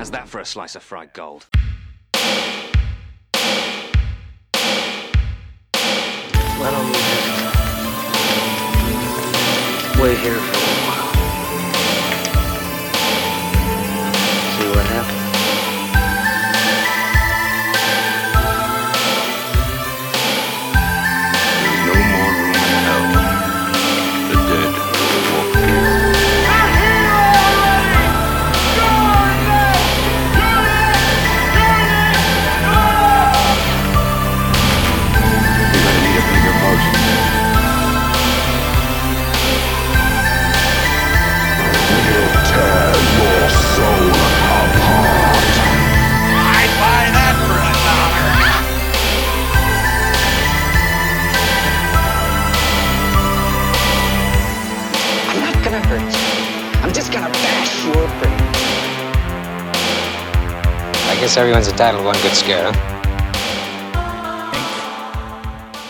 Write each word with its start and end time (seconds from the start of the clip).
How's 0.00 0.12
that 0.12 0.28
for 0.30 0.40
a 0.40 0.46
slice 0.46 0.76
of 0.76 0.82
fried 0.82 1.12
gold? 1.12 1.46
Why 6.56 6.70
don't 6.70 6.86
we 6.86 6.92
just 9.82 10.00
wait 10.00 10.16
here 10.20 10.36
for 10.36 10.69
guess 61.20 61.36
everyone's 61.36 61.68
entitled 61.68 62.00
to 62.00 62.06
one 62.06 62.14
good 62.22 62.32
scare, 62.32 62.72
huh? 62.72 62.96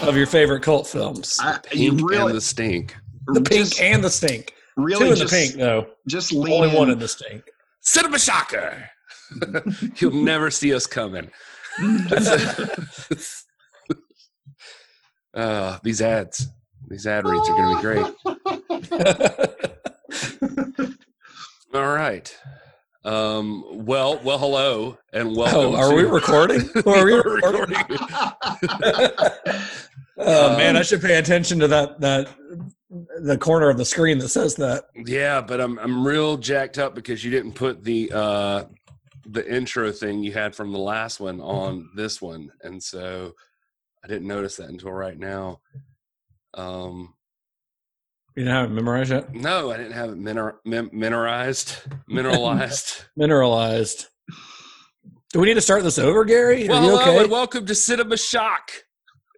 Of 0.02 0.16
your 0.16 0.26
favorite 0.26 0.60
cult 0.64 0.88
films, 0.88 1.38
I, 1.40 1.60
you 1.72 1.92
Pink 1.92 2.10
really, 2.10 2.26
and 2.30 2.34
the 2.34 2.40
stink. 2.40 2.96
the 3.28 3.40
pink 3.40 3.68
just, 3.68 3.80
and 3.80 4.02
the 4.02 4.10
stink. 4.10 4.54
really 4.76 4.98
Two 4.98 5.12
in 5.12 5.16
just, 5.16 5.30
the 5.32 5.38
pink, 5.38 5.54
though. 5.54 5.86
Just 6.08 6.32
lean 6.32 6.52
Only 6.52 6.70
in. 6.70 6.74
one 6.74 6.90
in 6.90 6.98
the 6.98 7.06
stink. 7.06 7.44
Cinema 7.80 8.18
shocker. 8.18 8.90
You'll 9.98 10.14
never 10.14 10.50
see 10.50 10.74
us 10.74 10.88
coming. 10.88 11.30
uh, 15.34 15.78
these 15.84 16.02
ads, 16.02 16.48
these 16.88 17.06
ad 17.06 17.24
reads 17.24 17.48
are 17.48 17.56
going 17.56 17.76
to 17.76 17.76
be 17.76 17.82
great. 17.82 18.04
All 21.74 21.86
right. 21.94 22.36
Um, 23.04 23.64
well, 23.86 24.20
well, 24.22 24.38
hello 24.38 24.98
and 25.12 25.34
welcome. 25.34 25.74
oh, 25.74 25.76
are 25.76 25.88
to- 25.90 25.96
we 25.96 26.02
recording? 26.04 26.68
Are 26.86 27.04
we 27.04 27.14
recording? 27.14 27.76
Oh 30.22 30.54
man, 30.58 30.76
I 30.76 30.80
Um, 30.80 30.84
should 30.84 31.00
pay 31.00 31.16
attention 31.16 31.58
to 31.60 31.68
that 31.68 31.98
that 32.02 32.28
the 33.22 33.38
corner 33.38 33.70
of 33.70 33.78
the 33.78 33.86
screen 33.86 34.18
that 34.18 34.28
says 34.28 34.54
that. 34.56 34.84
Yeah, 35.06 35.40
but 35.40 35.62
I'm 35.62 35.78
I'm 35.78 36.06
real 36.06 36.36
jacked 36.36 36.76
up 36.76 36.94
because 36.94 37.24
you 37.24 37.30
didn't 37.30 37.52
put 37.54 37.82
the 37.82 38.12
uh 38.12 38.64
the 39.26 39.50
intro 39.50 39.90
thing 39.92 40.22
you 40.22 40.32
had 40.32 40.54
from 40.54 40.72
the 40.72 40.78
last 40.78 41.20
one 41.20 41.40
on 41.40 41.88
this 41.96 42.20
one, 42.20 42.52
and 42.62 42.82
so 42.82 43.32
I 44.04 44.08
didn't 44.08 44.28
notice 44.28 44.56
that 44.56 44.68
until 44.68 44.92
right 44.92 45.18
now. 45.18 45.60
Um, 46.52 47.14
You 48.36 48.44
didn't 48.44 48.54
have 48.56 48.70
it 48.70 48.74
memorized 48.74 49.10
yet? 49.10 49.34
no, 49.34 49.72
I 49.72 49.76
didn't 49.76 49.92
have 49.92 50.10
it 50.10 50.16
mineral, 50.18 50.56
min- 50.64 50.90
mineralized, 50.92 51.76
mineralized. 52.08 53.04
Mineralized. 53.16 54.06
Do 55.32 55.40
we 55.40 55.46
need 55.46 55.54
to 55.54 55.60
start 55.60 55.82
this 55.82 55.98
over, 55.98 56.24
Gary? 56.24 56.68
Well, 56.68 56.80
hello 56.80 57.00
okay? 57.00 57.18
and 57.22 57.30
welcome 57.30 57.66
to 57.66 57.74
Cinema 57.74 58.16
Shock. 58.16 58.70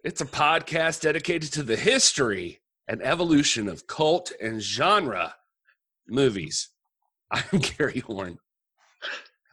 It's 0.03 0.21
a 0.21 0.25
podcast 0.25 1.01
dedicated 1.01 1.51
to 1.53 1.63
the 1.63 1.75
history 1.75 2.61
and 2.87 3.01
evolution 3.01 3.67
of 3.67 3.87
cult 3.87 4.31
and 4.41 4.61
genre 4.61 5.35
movies. 6.07 6.69
I'm 7.31 7.59
Gary 7.59 7.99
Horn. 7.99 8.37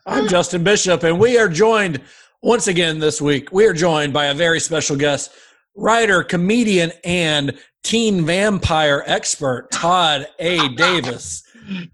I'm 0.07 0.29
Justin 0.29 0.65
Bishop, 0.65 1.03
and 1.03 1.19
we 1.19 1.39
are 1.39 1.49
joined 1.49 2.03
once 2.43 2.69
again 2.69 2.99
this 2.99 3.21
week. 3.23 3.53
We 3.53 3.67
are 3.67 3.73
joined 3.73 4.13
by 4.13 4.27
a 4.27 4.35
very 4.35 4.61
special 4.61 4.97
guest, 4.97 5.33
writer, 5.77 6.23
comedian, 6.23 6.93
and 7.05 7.59
teen 7.83 8.25
vampire 8.25 9.03
expert, 9.07 9.71
Todd 9.71 10.27
A. 10.39 10.69
Davis. 10.75 11.43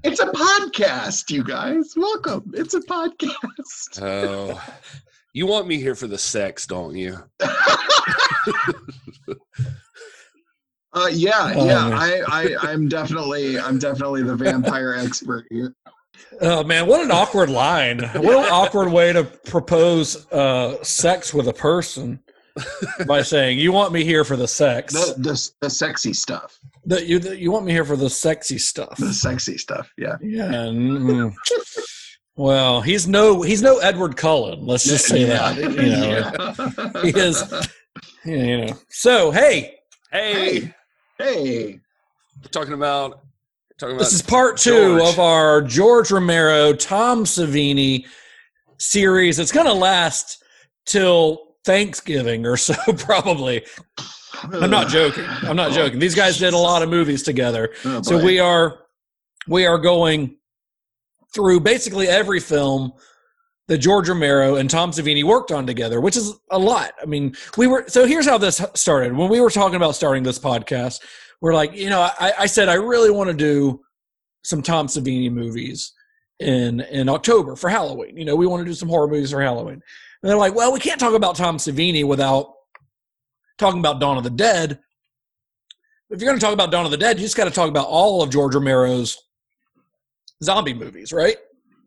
It's 0.03 0.21
a 0.21 0.27
podcast, 0.27 1.31
you 1.31 1.45
guys. 1.45 1.95
Welcome. 1.97 2.51
It's 2.55 2.75
a 2.75 2.81
podcast. 2.81 3.33
Oh, 4.03 4.63
you 5.33 5.47
want 5.47 5.67
me 5.67 5.77
here 5.79 5.95
for 5.95 6.07
the 6.07 6.19
sex, 6.19 6.67
don't 6.67 6.95
you? 6.97 7.19
Uh, 10.93 11.09
yeah, 11.13 11.53
Oh, 11.55 11.67
yeah. 11.67 11.91
I, 11.93 12.23
I, 12.27 12.57
I'm 12.71 12.89
definitely, 12.89 13.59
I'm 13.59 13.79
definitely 13.79 14.23
the 14.23 14.35
vampire 14.35 14.95
expert 14.95 15.45
here. 15.51 15.75
Oh 16.41 16.65
man, 16.65 16.87
what 16.87 17.03
an 17.03 17.11
awkward 17.11 17.51
line! 17.51 17.99
What 17.99 18.47
an 18.47 18.51
awkward 18.51 18.91
way 18.91 19.13
to 19.13 19.25
propose 19.25 20.27
uh, 20.33 20.83
sex 20.83 21.35
with 21.35 21.49
a 21.49 21.53
person 21.53 22.19
by 23.07 23.23
saying, 23.23 23.59
"You 23.59 23.73
want 23.73 23.93
me 23.93 24.05
here 24.05 24.25
for 24.25 24.37
the 24.37 24.49
sex? 24.49 24.93
The, 24.93 25.15
the, 25.19 25.51
the 25.61 25.71
sexy 25.71 26.13
stuff. 26.13 26.59
The- 26.85 27.05
you, 27.05 27.19
you 27.19 27.51
want 27.51 27.65
me 27.67 27.73
here 27.73 27.85
for 27.85 27.97
the 27.97 28.11
sexy 28.11 28.59
stuff?" 28.59 28.97
The 28.99 29.13
sexy 29.13 29.59
stuff. 29.59 29.91
Yeah. 29.99 30.17
Yeah. 30.23 30.45
mm. 30.51 31.35
Well, 32.37 32.83
he's 32.83 33.09
no 33.09 33.41
he's 33.43 33.63
no 33.63 33.79
Edward 33.79 34.17
Cullen. 34.17 34.67
Let's 34.67 34.85
just 34.85 35.07
say 35.07 35.27
Yeah. 35.27 35.53
that. 35.53 35.59
You 35.59 35.69
know, 35.71 36.93
Yeah. 36.95 37.03
he 37.03 37.09
is. 37.19 37.45
yeah, 38.27 38.35
You 38.37 38.67
know. 38.67 38.79
So 38.91 39.31
hey, 39.31 39.75
Hey, 40.13 40.61
Hey, 40.61 40.73
hey. 41.19 41.81
we're 42.43 42.49
talking 42.51 42.75
about 42.75 43.23
talking 43.79 43.97
about 43.97 44.05
this 44.05 44.13
is 44.13 44.23
part 44.23 44.59
two 44.59 44.99
George. 44.99 45.03
of 45.15 45.19
our 45.19 45.63
George 45.63 46.11
Romero, 46.11 46.75
Tom 46.75 47.25
Savini 47.25 48.07
series. 48.79 49.39
It's 49.39 49.53
going 49.53 49.67
to 49.67 49.73
last 49.73 50.43
till 50.85 51.46
Thanksgiving 51.67 52.47
or 52.47 52.57
so, 52.57 52.75
probably. 52.97 53.65
I'm 54.53 54.71
not 54.71 54.89
joking. 54.89 55.25
I'm 55.43 55.57
not 55.57 55.73
joking. 55.73 55.99
These 55.99 56.15
guys 56.15 56.39
did 56.39 56.55
a 56.55 56.59
lot 56.59 56.83
of 56.83 56.89
movies 56.89 57.23
together. 57.23 57.73
Oh, 57.85 58.03
so 58.03 58.23
we 58.23 58.39
are 58.39 58.79
we 59.49 59.67
are 59.67 59.79
going 59.79 60.37
through 61.35 61.61
basically 61.61 62.09
every 62.09 62.41
film 62.41 62.93
that 63.69 63.79
George 63.79 64.09
Romero 64.09 64.57
and 64.57 64.71
Tom 64.71 64.93
Savini 64.93 65.25
worked 65.25 65.51
on 65.51 65.67
together, 65.67 66.01
which 66.01 66.17
is 66.17 66.35
a 66.51 66.59
lot. 66.59 66.93
I 67.03 67.07
mean, 67.07 67.35
we 67.57 67.67
were 67.67 67.85
so 67.89 68.07
here's 68.07 68.27
how 68.27 68.39
this 68.39 68.65
started. 68.75 69.13
When 69.15 69.29
we 69.29 69.41
were 69.41 69.51
talking 69.51 69.77
about 69.77 69.97
starting 69.97 70.23
this 70.23 70.39
podcast, 70.39 71.01
we're 71.41 71.55
like, 71.55 71.75
you 71.75 71.91
know, 71.91 72.09
I, 72.21 72.33
I 72.41 72.47
said 72.47 72.69
I 72.69 72.75
really 72.75 73.11
want 73.11 73.29
to 73.29 73.37
do 73.37 73.81
some 74.45 74.63
Tom 74.63 74.87
Savini 74.87 75.31
movies 75.31 75.93
in 76.39 76.81
in 76.81 77.09
October 77.09 77.57
for 77.57 77.69
Halloween. 77.69 78.17
You 78.17 78.25
know, 78.25 78.37
we 78.37 78.47
want 78.47 78.61
to 78.61 78.65
do 78.71 78.75
some 78.75 78.89
horror 78.89 79.09
movies 79.09 79.33
for 79.33 79.43
Halloween. 79.43 79.83
And 80.23 80.31
they're 80.31 80.37
like, 80.37 80.55
well, 80.55 80.73
we 80.73 80.81
can't 80.81 81.01
talk 81.01 81.15
about 81.15 81.37
Tom 81.37 81.59
Savini 81.59 82.05
without 82.05 82.53
talking 83.59 83.81
about 83.81 84.01
Dawn 84.01 84.17
of 84.17 84.25
the 84.25 84.31
Dead. 84.31 84.79
If 86.11 86.21
you're 86.21 86.29
going 86.29 86.39
to 86.39 86.45
talk 86.45 86.55
about 86.55 86.71
Dawn 86.71 86.85
of 86.85 86.91
the 86.91 86.97
Dead, 86.97 87.19
you 87.19 87.25
just 87.25 87.37
got 87.37 87.45
to 87.45 87.51
talk 87.51 87.69
about 87.69 87.89
all 87.89 88.23
of 88.23 88.31
George 88.31 88.55
Romero's 88.55 89.19
zombie 90.43 90.75
movies, 90.75 91.13
right? 91.13 91.37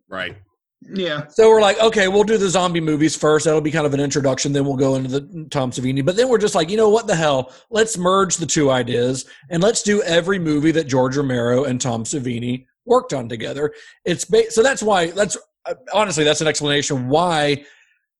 right. 0.09 0.35
Yeah. 0.81 1.27
So 1.27 1.49
we're 1.49 1.61
like, 1.61 1.79
okay, 1.81 2.07
we'll 2.07 2.23
do 2.23 2.37
the 2.37 2.49
zombie 2.49 2.79
movies 2.79 3.15
first. 3.15 3.45
That'll 3.45 3.61
be 3.61 3.71
kind 3.71 3.85
of 3.85 3.93
an 3.93 3.99
introduction. 3.99 4.53
Then 4.53 4.65
we'll 4.65 4.77
go 4.77 4.95
into 4.95 5.09
the 5.09 5.47
Tom 5.51 5.71
Savini. 5.71 6.05
But 6.05 6.15
then 6.15 6.29
we're 6.29 6.37
just 6.37 6.55
like, 6.55 6.69
you 6.69 6.77
know 6.77 6.89
what 6.89 7.05
the 7.05 7.15
hell? 7.15 7.53
Let's 7.69 7.97
merge 7.97 8.37
the 8.37 8.45
two 8.45 8.71
ideas 8.71 9.25
and 9.49 9.61
let's 9.61 9.83
do 9.83 10.01
every 10.03 10.39
movie 10.39 10.71
that 10.71 10.85
George 10.85 11.17
Romero 11.17 11.65
and 11.65 11.81
Tom 11.81 12.05
Savini 12.05 12.65
worked 12.85 13.13
on 13.13 13.27
together. 13.27 13.73
It's 14.05 14.25
ba- 14.25 14.51
so 14.51 14.63
that's 14.63 14.81
why 14.81 15.07
that's 15.07 15.37
uh, 15.65 15.75
honestly 15.93 16.23
that's 16.23 16.41
an 16.41 16.47
explanation 16.47 17.09
why 17.09 17.65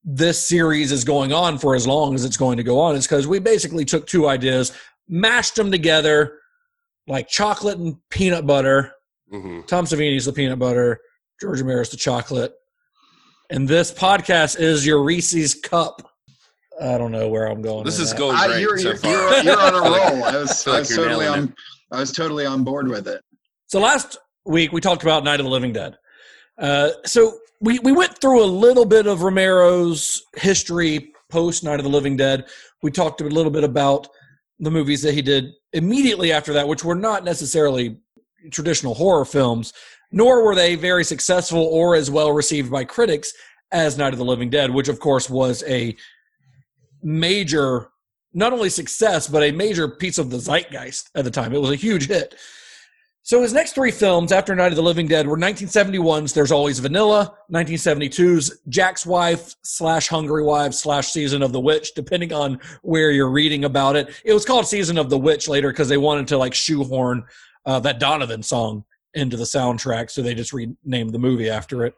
this 0.03 0.43
series 0.43 0.91
is 0.91 1.03
going 1.03 1.33
on 1.33 1.57
for 1.57 1.75
as 1.75 1.85
long 1.85 2.15
as 2.15 2.23
it's 2.25 2.37
going 2.37 2.57
to 2.57 2.63
go 2.63 2.79
on. 2.79 2.95
Is 2.95 3.05
because 3.07 3.27
we 3.27 3.39
basically 3.39 3.85
took 3.85 4.07
two 4.07 4.27
ideas, 4.27 4.71
mashed 5.07 5.55
them 5.55 5.71
together 5.71 6.39
like 7.07 7.27
chocolate 7.27 7.77
and 7.79 7.97
peanut 8.09 8.45
butter. 8.47 8.93
hmm 9.29 9.61
Tom 9.61 9.85
Savini's 9.85 10.25
the 10.25 10.33
peanut 10.33 10.59
butter, 10.59 10.99
George 11.41 11.61
Romero's 11.61 11.89
the 11.89 11.97
chocolate. 11.97 12.53
And 13.49 13.67
this 13.67 13.91
podcast 13.91 14.59
is 14.59 14.85
your 14.85 15.03
Reese's 15.03 15.55
cup. 15.55 16.07
I 16.79 16.97
don't 16.97 17.11
know 17.11 17.27
where 17.27 17.47
I'm 17.47 17.61
going. 17.61 17.83
This 17.83 17.99
is 17.99 18.11
that. 18.11 18.19
going 18.19 18.37
I, 18.37 18.47
great 18.47 18.61
you're, 18.61 18.77
so 18.77 18.93
you're, 19.03 19.33
you're, 19.33 19.43
you're 19.43 19.59
on 19.59 19.75
a 19.75 19.81
roll. 19.81 20.23
I 20.23 20.37
was, 20.37 20.63
feel 20.63 20.73
I 20.73 20.79
was 20.79 20.89
you're 20.89 20.99
totally 20.99 21.25
nailing 21.25 21.41
on. 21.41 21.55
I 21.91 21.99
was 21.99 22.11
totally 22.11 22.45
on 22.45 22.63
board 22.63 22.87
with 22.87 23.07
it. 23.07 23.21
So 23.65 23.79
last 23.79 24.17
week 24.45 24.71
we 24.71 24.79
talked 24.79 25.01
about 25.01 25.23
Night 25.23 25.39
of 25.39 25.45
the 25.45 25.51
Living 25.51 25.73
Dead. 25.73 25.97
Uh, 26.57 26.91
so 27.05 27.39
we 27.61 27.79
we 27.79 27.91
went 27.91 28.19
through 28.19 28.43
a 28.43 28.45
little 28.45 28.85
bit 28.85 29.07
of 29.07 29.21
Romero's 29.21 30.23
history 30.35 31.13
post 31.29 31.63
Night 31.63 31.79
of 31.79 31.83
the 31.83 31.89
Living 31.89 32.17
Dead. 32.17 32.45
We 32.81 32.91
talked 32.91 33.21
a 33.21 33.25
little 33.25 33.51
bit 33.51 33.63
about 33.63 34.07
the 34.59 34.71
movies 34.71 35.01
that 35.03 35.13
he 35.13 35.21
did 35.21 35.51
immediately 35.73 36.31
after 36.31 36.53
that, 36.53 36.67
which 36.67 36.83
were 36.83 36.95
not 36.95 37.23
necessarily 37.23 37.97
traditional 38.51 38.93
horror 38.93 39.25
films. 39.25 39.73
nor 40.11 40.43
were 40.43 40.55
they 40.55 40.75
very 40.75 41.03
successful 41.03 41.61
or 41.61 41.95
as 41.95 42.09
well 42.09 42.31
received 42.31 42.71
by 42.71 42.83
critics 42.83 43.31
as 43.71 43.97
Night 43.97 44.13
of 44.13 44.17
the 44.17 44.25
Living 44.25 44.49
Dead, 44.49 44.71
which 44.71 44.87
of 44.87 44.99
course 44.99 45.29
was 45.29 45.63
a 45.67 45.95
major, 47.03 47.89
not 48.33 48.51
only 48.51 48.69
success, 48.69 49.27
but 49.27 49.43
a 49.43 49.51
major 49.51 49.87
piece 49.87 50.17
of 50.17 50.31
the 50.31 50.39
zeitgeist 50.39 51.09
at 51.13 51.25
the 51.25 51.31
time. 51.31 51.53
It 51.53 51.61
was 51.61 51.69
a 51.69 51.75
huge 51.75 52.07
hit. 52.07 52.35
So 53.29 53.43
his 53.43 53.53
next 53.53 53.73
three 53.73 53.91
films 53.91 54.31
after 54.31 54.55
Night 54.55 54.71
of 54.71 54.75
the 54.75 54.81
Living 54.81 55.07
Dead 55.07 55.27
were 55.27 55.37
1971's 55.37 56.33
There's 56.33 56.51
Always 56.51 56.79
Vanilla, 56.79 57.37
1972's 57.53 58.61
Jack's 58.69 59.05
Wife 59.05 59.53
slash 59.61 60.07
Hungry 60.07 60.41
Wives 60.41 60.79
slash 60.79 61.09
Season 61.09 61.43
of 61.43 61.51
the 61.51 61.59
Witch, 61.59 61.93
depending 61.93 62.33
on 62.33 62.59
where 62.81 63.11
you're 63.11 63.29
reading 63.29 63.65
about 63.65 63.95
it. 63.95 64.19
It 64.25 64.33
was 64.33 64.45
called 64.45 64.65
Season 64.65 64.97
of 64.97 65.11
the 65.11 65.17
Witch 65.19 65.47
later 65.47 65.69
because 65.69 65.87
they 65.87 65.97
wanted 65.97 66.27
to 66.29 66.39
like 66.39 66.55
shoehorn 66.55 67.23
uh, 67.67 67.79
that 67.81 67.99
Donovan 67.99 68.41
song 68.41 68.83
into 69.13 69.37
the 69.37 69.43
soundtrack, 69.43 70.09
so 70.09 70.23
they 70.23 70.33
just 70.33 70.51
renamed 70.51 71.13
the 71.13 71.19
movie 71.19 71.51
after 71.51 71.85
it. 71.85 71.93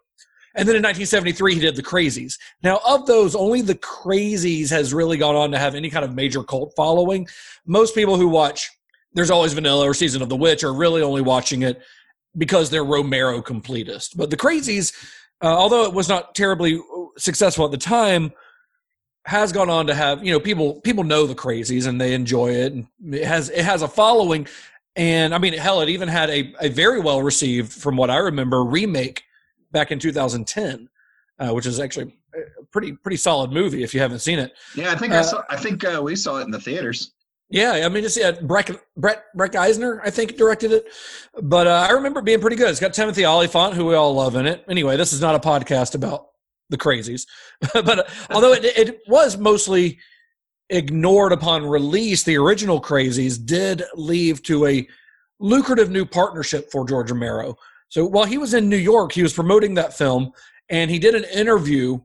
And 0.56 0.68
then 0.68 0.76
in 0.76 0.84
1973, 0.84 1.54
he 1.54 1.60
did 1.62 1.78
The 1.78 1.82
Crazies. 1.82 2.38
Now, 2.62 2.82
of 2.86 3.06
those, 3.06 3.38
only 3.38 3.62
The 3.62 3.76
Crazies 3.76 4.70
has 4.70 4.94
really 4.94 5.16
gone 5.16 5.38
on 5.38 5.52
to 5.52 5.58
have 5.58 5.76
any 5.76 5.90
kind 5.90 6.04
of 6.04 6.14
major 6.14 6.44
cult 6.44 6.74
following. 6.76 7.26
Most 7.66 7.96
people 7.96 8.18
who 8.18 8.28
watch 8.28 8.70
There's 9.14 9.32
Always 9.32 9.54
Vanilla 9.54 9.86
or 9.86 9.94
Season 9.94 10.22
of 10.22 10.30
the 10.30 10.36
Witch 10.36 10.64
are 10.64 10.74
really 10.74 11.02
only 11.02 11.22
watching 11.22 11.64
it 11.64 11.82
because 12.38 12.70
they're 12.70 12.86
Romero 12.86 13.42
completists. 13.42 14.16
But 14.16 14.30
The 14.30 14.38
Crazies, 14.38 14.94
uh, 15.44 15.48
although 15.48 15.84
it 15.84 15.94
was 15.94 16.08
not 16.08 16.34
terribly 16.36 16.80
successful 17.18 17.66
at 17.66 17.72
the 17.72 17.78
time, 17.78 18.32
has 19.26 19.52
gone 19.52 19.70
on 19.70 19.86
to 19.88 19.94
have 19.94 20.26
you 20.26 20.32
know 20.32 20.40
people 20.40 20.82
people 20.82 21.04
know 21.04 21.28
the 21.28 21.36
crazies 21.36 21.86
and 21.86 22.02
they 22.02 22.14
enjoy 22.16 22.50
it 22.50 22.74
and 22.74 22.88
it 23.14 23.24
has 23.24 23.52
it 23.52 23.64
has 23.64 23.84
a 23.84 23.88
following 23.88 24.48
and 24.96 25.36
i 25.36 25.38
mean 25.38 25.54
hell 25.54 25.80
it 25.82 25.90
even 25.90 26.08
had 26.08 26.28
a, 26.32 26.52
a 26.60 26.70
very 26.70 27.00
well 27.00 27.22
received 27.22 27.72
from 27.72 27.96
what 27.96 28.10
i 28.10 28.18
remember 28.18 28.64
remake 28.64 29.22
back 29.72 29.92
in 29.92 30.00
2010 30.00 30.90
uh, 31.38 31.54
which 31.54 31.68
is 31.68 31.80
actually 31.80 32.18
a 32.34 32.66
pretty 32.72 32.94
pretty 32.94 33.16
solid 33.16 33.52
movie 33.52 33.84
if 33.84 33.94
you 33.94 34.00
haven't 34.00 34.20
seen 34.20 34.40
it 34.40 34.54
Yeah, 34.76 34.92
I 34.92 34.96
think 34.96 35.14
Uh, 35.14 35.20
I 35.20 35.22
saw. 35.22 35.44
I 35.52 35.56
think 35.58 35.84
uh, 35.84 36.02
we 36.04 36.16
saw 36.16 36.38
it 36.40 36.46
in 36.46 36.52
the 36.52 36.60
theaters. 36.60 37.12
Yeah 37.52 37.82
i 37.86 37.90
mean 37.90 38.04
it's 38.04 38.18
yeah, 38.18 38.32
brett 38.32 38.72
breck 39.36 39.56
eisner 39.56 40.02
i 40.04 40.10
think 40.10 40.38
directed 40.38 40.72
it. 40.72 40.86
But 41.42 41.68
uh, 41.68 41.88
i 41.90 41.92
remember 41.92 42.20
it 42.20 42.26
being 42.26 42.42
pretty 42.42 42.56
good. 42.56 42.70
It's 42.70 42.80
got 42.80 42.94
timothy 42.94 43.26
olyphant 43.26 43.76
who 43.76 43.86
we 43.86 43.96
all 43.96 44.14
love 44.14 44.36
in 44.36 44.48
it. 44.48 44.64
Anyway 44.70 44.98
this 44.98 45.14
is 45.14 45.22
not 45.22 45.36
a 45.36 45.40
podcast 45.40 45.96
about 45.96 46.28
the 46.70 46.78
crazies. 46.78 47.28
But 47.74 48.00
uh, 48.00 48.04
although 48.30 48.54
it, 48.54 48.66
it 48.66 49.00
was 49.08 49.38
mostly 49.38 50.00
ignored 50.70 51.34
upon 51.34 51.66
release 51.66 52.24
the 52.24 52.38
original 52.38 52.82
crazies 52.82 53.44
did 53.44 53.84
leave 53.96 54.42
to 54.44 54.66
a 54.66 54.88
lucrative 55.40 55.90
new 55.90 56.06
partnership 56.06 56.72
for 56.72 56.88
george 56.88 57.12
romero. 57.12 57.56
So 57.90 58.06
while 58.06 58.26
he 58.26 58.38
was 58.38 58.54
in 58.54 58.70
new 58.70 58.78
york 58.78 59.12
he 59.12 59.24
was 59.24 59.34
promoting 59.34 59.74
that 59.76 59.98
film 59.98 60.32
and 60.70 60.90
he 60.90 61.00
did 61.00 61.16
an 61.16 61.26
interview 61.26 62.00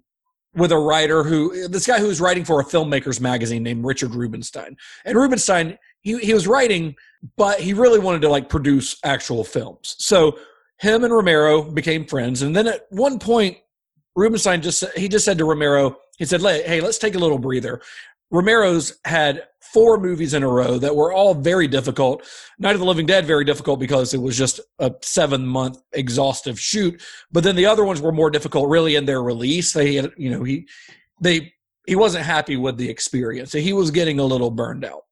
with 0.56 0.72
a 0.72 0.78
writer 0.78 1.22
who 1.22 1.68
this 1.68 1.86
guy 1.86 1.98
who 1.98 2.06
was 2.06 2.20
writing 2.20 2.44
for 2.44 2.60
a 2.60 2.64
filmmakers 2.64 3.20
magazine 3.20 3.62
named 3.62 3.84
richard 3.84 4.14
rubenstein. 4.14 4.76
And 5.04 5.16
rubenstein 5.16 5.78
he, 6.00 6.18
he 6.18 6.34
was 6.34 6.46
writing 6.46 6.96
but 7.36 7.60
he 7.60 7.72
really 7.72 7.98
wanted 7.98 8.22
to 8.22 8.28
like 8.28 8.48
produce 8.48 8.96
actual 9.04 9.42
films. 9.42 9.96
So 9.98 10.38
him 10.78 11.04
and 11.04 11.12
romero 11.12 11.62
became 11.62 12.06
friends. 12.06 12.42
And 12.42 12.54
then 12.54 12.66
at 12.66 12.86
one 12.90 13.18
point 13.18 13.58
rubenstein 14.14 14.62
just 14.62 14.84
he 14.96 15.08
just 15.08 15.24
said 15.24 15.38
to 15.38 15.44
romero 15.44 15.96
he 16.18 16.24
said 16.24 16.40
hey 16.40 16.80
let's 16.80 16.98
take 16.98 17.14
a 17.14 17.18
little 17.18 17.38
breather 17.38 17.82
romero's 18.30 18.98
had 19.04 19.44
four 19.72 19.98
movies 19.98 20.34
in 20.34 20.42
a 20.42 20.48
row 20.48 20.78
that 20.78 20.94
were 20.94 21.12
all 21.12 21.34
very 21.34 21.68
difficult. 21.68 22.26
Night 22.58 22.74
of 22.74 22.80
the 22.80 22.86
living 22.86 23.06
dead 23.06 23.26
very 23.26 23.44
difficult 23.44 23.78
because 23.80 24.14
it 24.14 24.20
was 24.20 24.36
just 24.36 24.60
a 24.78 24.92
seven 25.02 25.46
month 25.46 25.78
exhaustive 25.92 26.58
shoot. 26.58 27.02
But 27.32 27.44
then 27.44 27.56
the 27.56 27.66
other 27.66 27.84
ones 27.84 28.00
were 28.00 28.12
more 28.12 28.30
difficult 28.30 28.68
really 28.68 28.96
in 28.96 29.04
their 29.06 29.22
release. 29.22 29.72
They 29.72 29.94
had 29.96 30.12
you 30.16 30.30
know 30.30 30.44
he 30.44 30.66
they 31.20 31.52
he 31.86 31.96
wasn't 31.96 32.24
happy 32.24 32.56
with 32.56 32.76
the 32.76 32.88
experience. 32.88 33.52
So 33.52 33.58
he 33.58 33.72
was 33.72 33.90
getting 33.90 34.18
a 34.18 34.24
little 34.24 34.50
burned 34.50 34.84
out. 34.84 35.02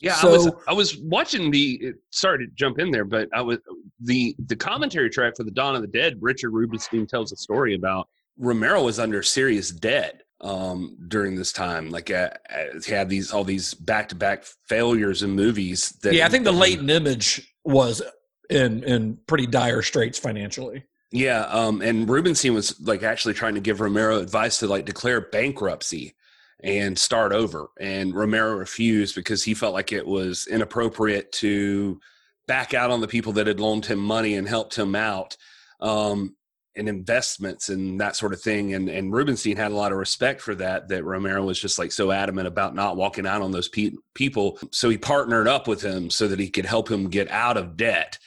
Yeah, 0.00 0.14
So- 0.14 0.28
I 0.28 0.32
was 0.32 0.50
I 0.68 0.72
was 0.72 0.96
watching 0.98 1.50
the 1.50 1.92
sorry 2.10 2.46
to 2.46 2.52
jump 2.54 2.78
in 2.78 2.90
there, 2.90 3.04
but 3.04 3.28
I 3.34 3.42
was 3.42 3.58
the 4.00 4.34
the 4.46 4.56
commentary 4.56 5.10
track 5.10 5.36
for 5.36 5.44
the 5.44 5.50
Dawn 5.50 5.74
of 5.74 5.82
the 5.82 5.88
Dead. 5.88 6.16
Richard 6.20 6.50
Rubenstein 6.50 7.06
tells 7.06 7.32
a 7.32 7.36
story 7.36 7.74
about 7.74 8.08
Romero 8.38 8.82
was 8.82 8.98
under 8.98 9.22
serious 9.22 9.70
debt 9.70 10.22
um, 10.40 10.96
during 11.08 11.36
this 11.36 11.52
time. 11.52 11.90
Like 11.90 12.10
uh, 12.10 12.30
uh, 12.50 12.80
he 12.84 12.92
had 12.92 13.08
these 13.08 13.32
all 13.32 13.44
these 13.44 13.74
back 13.74 14.08
to 14.10 14.14
back 14.14 14.44
failures 14.68 15.22
in 15.22 15.30
movies. 15.30 15.90
That 16.02 16.14
yeah 16.14 16.26
i 16.26 16.28
think 16.28 16.44
the 16.44 16.52
latent 16.52 16.90
image 16.90 17.54
was 17.64 18.02
in 18.48 18.82
in 18.84 19.18
pretty 19.26 19.46
dire 19.46 19.82
straits 19.82 20.18
financially 20.18 20.84
Yeah, 21.12 21.42
um, 21.46 21.82
and 21.82 22.08
Rubenstein 22.08 22.54
was 22.54 22.80
like 22.80 23.02
actually 23.02 23.34
trying 23.34 23.54
to 23.54 23.60
give 23.60 23.80
Romero 23.80 24.18
advice 24.18 24.58
to 24.58 24.68
like 24.68 24.84
declare 24.84 25.20
bankruptcy 25.20 26.14
and 26.62 26.98
start 26.98 27.32
over, 27.32 27.68
and 27.80 28.14
Romero 28.14 28.54
refused 28.54 29.14
because 29.14 29.42
he 29.42 29.54
felt 29.54 29.74
like 29.74 29.92
it 29.92 30.06
was 30.06 30.46
inappropriate 30.46 31.32
to 31.32 32.00
back 32.46 32.74
out 32.74 32.90
on 32.90 33.00
the 33.00 33.08
people 33.08 33.32
that 33.32 33.46
had 33.46 33.60
loaned 33.60 33.86
him 33.86 33.98
money 33.98 34.34
and 34.34 34.48
helped 34.48 34.76
him 34.76 34.94
out 34.94 35.36
um, 35.80 36.36
in 36.80 36.88
investments 36.88 37.68
and 37.68 38.00
that 38.00 38.16
sort 38.16 38.32
of 38.32 38.40
thing. 38.40 38.74
And 38.74 38.88
and 38.88 39.12
Rubenstein 39.12 39.56
had 39.56 39.70
a 39.70 39.76
lot 39.76 39.92
of 39.92 39.98
respect 39.98 40.40
for 40.40 40.54
that. 40.56 40.88
That 40.88 41.04
Romero 41.04 41.44
was 41.44 41.60
just 41.60 41.78
like 41.78 41.92
so 41.92 42.10
adamant 42.10 42.48
about 42.48 42.74
not 42.74 42.96
walking 42.96 43.26
out 43.26 43.42
on 43.42 43.52
those 43.52 43.68
pe- 43.68 43.92
people, 44.14 44.58
so 44.72 44.88
he 44.88 44.98
partnered 44.98 45.46
up 45.46 45.68
with 45.68 45.82
him 45.82 46.10
so 46.10 46.26
that 46.26 46.40
he 46.40 46.48
could 46.48 46.66
help 46.66 46.90
him 46.90 47.08
get 47.08 47.30
out 47.30 47.56
of 47.56 47.76
debt. 47.76 48.18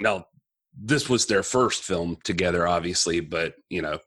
Now 0.00 0.26
this 0.82 1.08
was 1.08 1.26
their 1.26 1.42
first 1.42 1.84
film 1.84 2.16
together, 2.24 2.66
obviously, 2.66 3.20
but 3.20 3.54
you 3.68 3.82
know, 3.82 3.98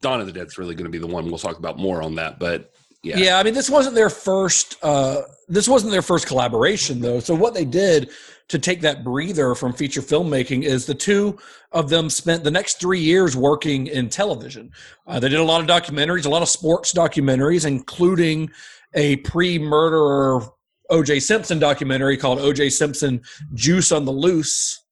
Dawn 0.00 0.20
of 0.20 0.26
the 0.26 0.32
Dead's 0.32 0.56
really 0.56 0.74
going 0.74 0.84
to 0.84 0.90
be 0.90 0.98
the 0.98 1.06
one 1.06 1.26
we'll 1.26 1.38
talk 1.38 1.58
about 1.58 1.78
more 1.78 2.02
on 2.02 2.14
that. 2.14 2.38
But 2.38 2.72
yeah, 3.02 3.18
Yeah. 3.18 3.38
I 3.38 3.42
mean, 3.42 3.54
this 3.54 3.68
wasn't 3.68 3.94
their 3.94 4.10
first. 4.10 4.76
Uh, 4.82 5.22
this 5.48 5.68
wasn't 5.68 5.92
their 5.92 6.02
first 6.02 6.26
collaboration, 6.26 7.00
though. 7.00 7.20
So 7.20 7.34
what 7.34 7.54
they 7.54 7.64
did 7.64 8.10
to 8.48 8.58
take 8.58 8.80
that 8.82 9.04
breather 9.04 9.54
from 9.54 9.72
feature 9.72 10.00
filmmaking 10.00 10.62
is 10.62 10.86
the 10.86 10.94
two 10.94 11.38
of 11.72 11.88
them 11.88 12.08
spent 12.10 12.44
the 12.44 12.50
next 12.50 12.80
three 12.80 13.00
years 13.00 13.36
working 13.36 13.86
in 13.86 14.08
television. 14.08 14.70
Uh, 15.06 15.20
they 15.20 15.28
did 15.28 15.40
a 15.40 15.44
lot 15.44 15.60
of 15.60 15.66
documentaries, 15.66 16.26
a 16.26 16.30
lot 16.30 16.42
of 16.42 16.48
sports 16.48 16.92
documentaries, 16.92 17.66
including 17.66 18.50
a 18.94 19.16
pre-murderer 19.16 20.42
O.J. 20.90 21.20
Simpson 21.20 21.58
documentary 21.58 22.16
called 22.16 22.38
O.J. 22.38 22.70
Simpson: 22.70 23.20
Juice 23.54 23.92
on 23.92 24.06
the 24.06 24.12
Loose, 24.12 24.82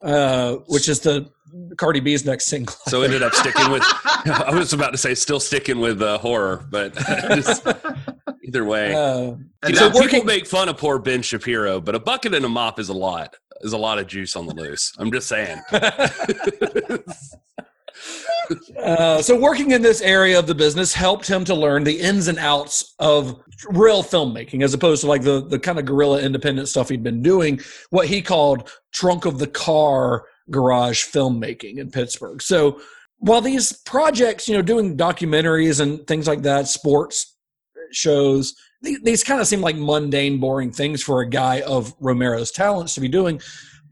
uh, 0.00 0.56
which 0.66 0.88
is 0.88 1.00
the 1.00 1.30
Cardi 1.76 2.00
B's 2.00 2.24
next 2.24 2.46
single. 2.46 2.74
so 2.88 3.02
ended 3.02 3.22
up 3.22 3.34
sticking 3.34 3.70
with. 3.70 3.82
I 4.26 4.54
was 4.54 4.72
about 4.72 4.90
to 4.92 4.98
say 4.98 5.14
still 5.14 5.40
sticking 5.40 5.80
with 5.80 6.00
uh, 6.00 6.18
horror, 6.18 6.66
but 6.70 6.94
either 8.54 8.64
way, 8.64 8.94
Uh, 8.94 9.34
And 9.62 9.74
that- 9.74 9.74
people 9.92 10.00
working- 10.00 10.26
make 10.26 10.46
fun 10.46 10.68
of 10.68 10.76
poor 10.76 10.98
Ben 10.98 11.22
Shapiro, 11.22 11.80
but 11.80 11.94
a 11.94 11.98
bucket 11.98 12.34
and 12.34 12.44
a 12.44 12.48
mop 12.48 12.78
is 12.78 12.88
a 12.88 12.92
lot. 12.94 13.34
Is 13.62 13.72
a 13.72 13.78
lot 13.78 13.98
of 13.98 14.06
juice 14.06 14.36
on 14.36 14.46
the 14.46 14.54
loose. 14.54 14.92
I'm 14.98 15.10
just 15.10 15.26
saying. 15.28 15.58
Uh, 18.82 19.22
so 19.22 19.38
working 19.40 19.70
in 19.70 19.80
this 19.80 20.02
area 20.02 20.38
of 20.38 20.46
the 20.46 20.54
business 20.54 20.92
helped 20.92 21.26
him 21.26 21.44
to 21.44 21.54
learn 21.54 21.82
the 21.84 21.98
ins 21.98 22.28
and 22.28 22.38
outs 22.38 22.94
of 22.98 23.40
real 23.70 24.02
filmmaking 24.02 24.62
as 24.62 24.74
opposed 24.74 25.00
to 25.00 25.06
like 25.06 25.22
the 25.22 25.46
the 25.48 25.58
kind 25.58 25.78
of 25.78 25.86
guerrilla 25.86 26.20
independent 26.20 26.68
stuff 26.68 26.90
he'd 26.90 27.02
been 27.02 27.22
doing 27.22 27.58
what 27.88 28.06
he 28.06 28.20
called 28.20 28.68
trunk 28.92 29.24
of 29.24 29.38
the 29.38 29.46
car 29.46 30.24
garage 30.50 31.04
filmmaking 31.06 31.78
in 31.78 31.90
pittsburgh 31.90 32.42
so 32.42 32.78
while 33.18 33.40
these 33.40 33.72
projects 33.86 34.46
you 34.48 34.54
know 34.54 34.60
doing 34.62 34.94
documentaries 34.98 35.80
and 35.80 36.06
things 36.06 36.26
like 36.26 36.42
that 36.42 36.68
sports 36.68 37.33
shows 37.94 38.54
these 38.82 39.24
kind 39.24 39.40
of 39.40 39.46
seem 39.46 39.60
like 39.62 39.76
mundane 39.76 40.38
boring 40.38 40.70
things 40.70 41.02
for 41.02 41.20
a 41.22 41.28
guy 41.28 41.62
of 41.62 41.94
romero's 42.00 42.50
talents 42.50 42.94
to 42.94 43.00
be 43.00 43.08
doing 43.08 43.40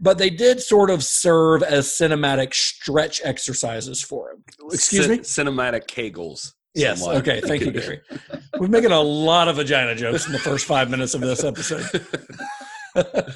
but 0.03 0.19
they 0.19 0.29
did 0.31 0.61
sort 0.61 0.91
of 0.91 1.03
serve 1.05 1.63
as 1.63 1.87
cinematic 1.87 2.53
stretch 2.53 3.21
exercises 3.25 4.03
for 4.03 4.33
him. 4.33 4.45
Excuse 4.73 5.09
me? 5.09 5.23
Cin- 5.23 5.47
Cinematic 5.47 5.87
kegels. 5.87 6.55
Yes. 6.75 6.99
somewhat. 6.99 7.17
Okay. 7.19 7.41
Thank 7.41 7.63
you, 7.63 7.71
Gary. 7.71 8.01
We're 8.59 8.67
making 8.67 8.91
a 8.91 9.01
lot 9.01 9.47
of 9.47 9.57
vagina 9.57 9.95
jokes 9.95 10.27
in 10.27 10.33
the 10.33 10.39
first 10.41 10.67
five 10.67 10.91
minutes 10.91 11.15
of 11.15 11.21
this 11.21 11.45
episode. 11.45 12.05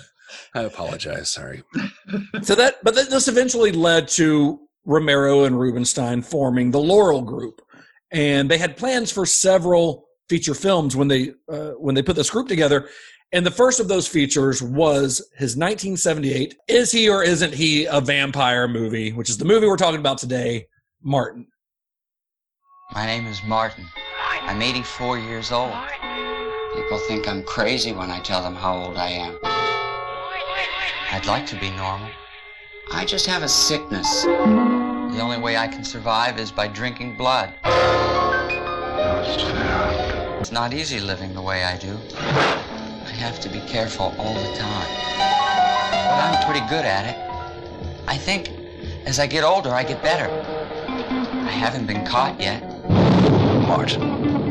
I 0.54 0.62
apologize. 0.62 1.30
Sorry. 1.30 1.62
So 2.42 2.56
that, 2.56 2.76
but 2.82 2.94
th- 2.94 3.08
this 3.08 3.28
eventually 3.28 3.70
led 3.70 4.08
to 4.08 4.60
Romero 4.84 5.44
and 5.44 5.58
Rubenstein 5.58 6.20
forming 6.22 6.72
the 6.72 6.80
Laurel 6.80 7.22
Group, 7.22 7.60
and 8.10 8.50
they 8.50 8.58
had 8.58 8.76
plans 8.76 9.12
for 9.12 9.24
several 9.26 10.05
feature 10.28 10.54
films 10.54 10.96
when 10.96 11.08
they 11.08 11.32
uh, 11.50 11.70
when 11.72 11.94
they 11.94 12.02
put 12.02 12.16
this 12.16 12.30
group 12.30 12.48
together. 12.48 12.88
And 13.32 13.44
the 13.44 13.50
first 13.50 13.80
of 13.80 13.88
those 13.88 14.06
features 14.06 14.62
was 14.62 15.18
his 15.36 15.56
1978 15.56 16.56
"Is 16.68 16.92
He 16.92 17.08
or 17.08 17.22
Isn't 17.22 17.54
He 17.54 17.86
a 17.86 18.00
Vampire?" 18.00 18.68
movie, 18.68 19.12
which 19.12 19.28
is 19.28 19.38
the 19.38 19.44
movie 19.44 19.66
we're 19.66 19.76
talking 19.76 20.00
about 20.00 20.18
today, 20.18 20.66
Martin. 21.02 21.46
My 22.92 23.04
name 23.04 23.26
is 23.26 23.42
Martin. 23.44 23.84
I'm 24.42 24.62
84 24.62 25.18
years 25.18 25.50
old. 25.50 25.74
People 26.74 26.98
think 27.08 27.26
I'm 27.26 27.42
crazy 27.42 27.92
when 27.92 28.10
I 28.10 28.20
tell 28.20 28.42
them 28.42 28.54
how 28.54 28.76
old 28.76 28.96
I 28.96 29.08
am. 29.08 29.38
I'd 31.10 31.26
like 31.26 31.46
to 31.46 31.58
be 31.58 31.70
normal. 31.70 32.10
I 32.92 33.04
just 33.04 33.26
have 33.26 33.42
a 33.42 33.48
sickness. 33.48 34.22
The 34.22 35.20
only 35.20 35.38
way 35.38 35.56
I 35.56 35.66
can 35.66 35.82
survive 35.82 36.38
is 36.38 36.52
by 36.52 36.68
drinking 36.68 37.16
blood. 37.16 37.54
It's 40.40 40.52
not 40.52 40.74
easy 40.74 41.00
living 41.00 41.34
the 41.34 41.42
way 41.42 41.64
I 41.64 41.76
do. 41.78 41.98
I 42.14 43.12
have 43.18 43.40
to 43.40 43.48
be 43.48 43.60
careful 43.60 44.14
all 44.18 44.34
the 44.34 44.56
time. 44.56 44.88
But 45.90 46.18
I'm 46.24 46.44
pretty 46.44 46.66
good 46.68 46.84
at 46.84 47.06
it. 47.06 47.16
I 48.06 48.16
think 48.16 48.50
as 49.06 49.18
I 49.18 49.26
get 49.26 49.44
older, 49.44 49.70
I 49.70 49.82
get 49.82 50.02
better. 50.02 50.30
I 50.88 51.50
haven't 51.50 51.86
been 51.86 52.04
caught 52.04 52.40
yet. 52.40 52.62
Martin, 53.66 54.02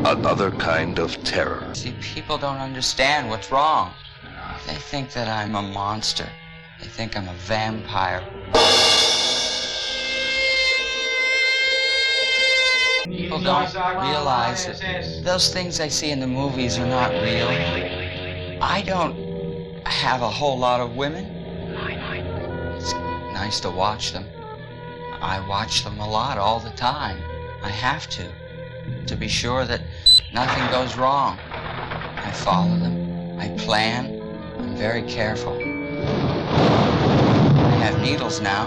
another 0.04 0.50
kind 0.50 0.98
of 0.98 1.22
terror. 1.24 1.72
See, 1.74 1.94
people 2.00 2.36
don't 2.36 2.58
understand 2.58 3.30
what's 3.30 3.50
wrong. 3.50 3.92
They 4.66 4.74
think 4.74 5.12
that 5.12 5.28
I'm 5.28 5.54
a 5.54 5.62
monster. 5.62 6.28
They 6.80 6.88
think 6.88 7.16
I'm 7.16 7.28
a 7.28 7.34
vampire. 7.34 8.22
People 13.10 13.40
don't 13.40 13.72
realize 13.74 14.66
that 14.66 15.20
those 15.22 15.52
things 15.52 15.80
I 15.80 15.88
see 15.88 16.10
in 16.10 16.18
the 16.18 16.26
movies 16.26 16.78
are 16.78 16.86
not 16.86 17.12
real. 17.12 17.48
I 18.60 18.82
don't 18.84 19.16
have 19.86 20.22
a 20.22 20.28
whole 20.28 20.58
lot 20.58 20.80
of 20.80 20.96
women. 20.96 21.24
It's 22.76 22.92
nice 23.32 23.60
to 23.60 23.70
watch 23.70 24.12
them. 24.12 24.26
I 25.20 25.40
watch 25.48 25.84
them 25.84 26.00
a 26.00 26.08
lot 26.08 26.36
all 26.36 26.58
the 26.58 26.70
time. 26.70 27.18
I 27.62 27.70
have 27.70 28.08
to, 28.08 28.28
to 29.06 29.16
be 29.16 29.28
sure 29.28 29.64
that 29.64 29.82
nothing 30.32 30.68
goes 30.70 30.96
wrong. 30.96 31.38
I 31.50 32.32
follow 32.34 32.76
them. 32.76 33.38
I 33.38 33.48
plan. 33.50 34.20
I'm 34.58 34.74
very 34.74 35.02
careful. 35.02 35.54
I 37.62 37.76
have 37.82 38.00
needles 38.00 38.40
now. 38.40 38.66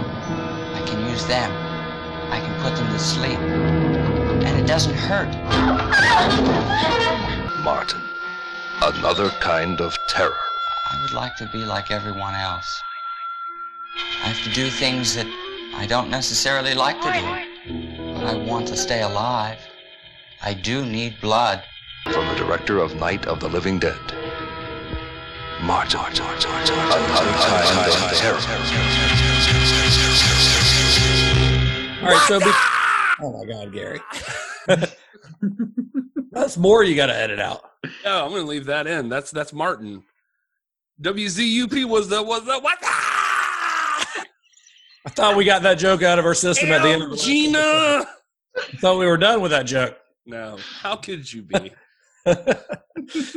I 0.75 0.81
can 0.87 1.09
use 1.09 1.25
them. 1.25 1.51
I 2.31 2.39
can 2.39 2.61
put 2.61 2.75
them 2.77 2.89
to 2.91 2.99
sleep. 2.99 3.39
And 4.45 4.57
it 4.59 4.67
doesn't 4.67 4.95
hurt. 4.95 5.29
Martin, 7.63 8.01
another 8.81 9.29
kind 9.41 9.81
of 9.81 9.97
terror. 10.07 10.37
I 10.91 11.01
would 11.01 11.13
like 11.13 11.35
to 11.37 11.49
be 11.51 11.65
like 11.65 11.91
everyone 11.91 12.35
else. 12.35 12.81
I 14.23 14.29
have 14.29 14.43
to 14.43 14.53
do 14.53 14.69
things 14.69 15.15
that 15.15 15.27
I 15.75 15.85
don't 15.85 16.09
necessarily 16.09 16.73
like 16.73 16.99
to 17.01 17.11
do. 17.11 18.13
But 18.13 18.23
I 18.25 18.35
want 18.35 18.67
to 18.69 18.77
stay 18.77 19.01
alive. 19.01 19.59
I 20.41 20.53
do 20.53 20.85
need 20.85 21.19
blood. 21.21 21.63
From 22.05 22.25
the 22.29 22.35
director 22.35 22.79
of 22.79 22.95
Night 22.95 23.25
of 23.27 23.39
the 23.39 23.49
Living 23.49 23.77
Dead. 23.77 23.99
Martin, 25.61 25.99
another 25.99 26.37
kind 26.37 27.91
of 27.91 28.17
terror. 28.17 28.39
All 32.01 32.07
right, 32.07 32.25
so 32.27 32.39
be- 32.39 32.88
oh 33.23 33.37
my 33.37 33.45
god, 33.45 33.73
Gary, 33.73 34.01
that's 36.31 36.57
more 36.57 36.83
you 36.83 36.95
got 36.95 37.07
to 37.07 37.15
edit 37.15 37.39
out. 37.39 37.61
No, 38.03 38.25
I'm 38.25 38.31
gonna 38.31 38.43
leave 38.43 38.65
that 38.65 38.87
in. 38.87 39.09
That's 39.09 39.31
that's 39.31 39.53
Martin. 39.53 40.03
WZUP 41.01 41.85
was 41.85 42.09
the 42.09 42.21
was 42.21 42.45
the 42.45 42.59
what? 42.59 42.77
Ah! 42.83 44.25
I 45.05 45.09
thought 45.09 45.37
we 45.37 45.45
got 45.45 45.61
that 45.63 45.75
joke 45.75 46.03
out 46.03 46.19
of 46.19 46.25
our 46.25 46.33
system 46.33 46.71
at 46.71 46.81
the 46.81 46.89
end. 46.89 47.03
Of 47.03 47.11
the 47.11 47.17
Gina. 47.17 47.57
I 47.59 48.77
thought 48.79 48.99
we 48.99 49.05
were 49.05 49.17
done 49.17 49.41
with 49.41 49.51
that 49.51 49.63
joke. 49.63 49.97
No, 50.25 50.57
how 50.81 50.95
could 50.95 51.31
you 51.31 51.41
be? 51.41 51.71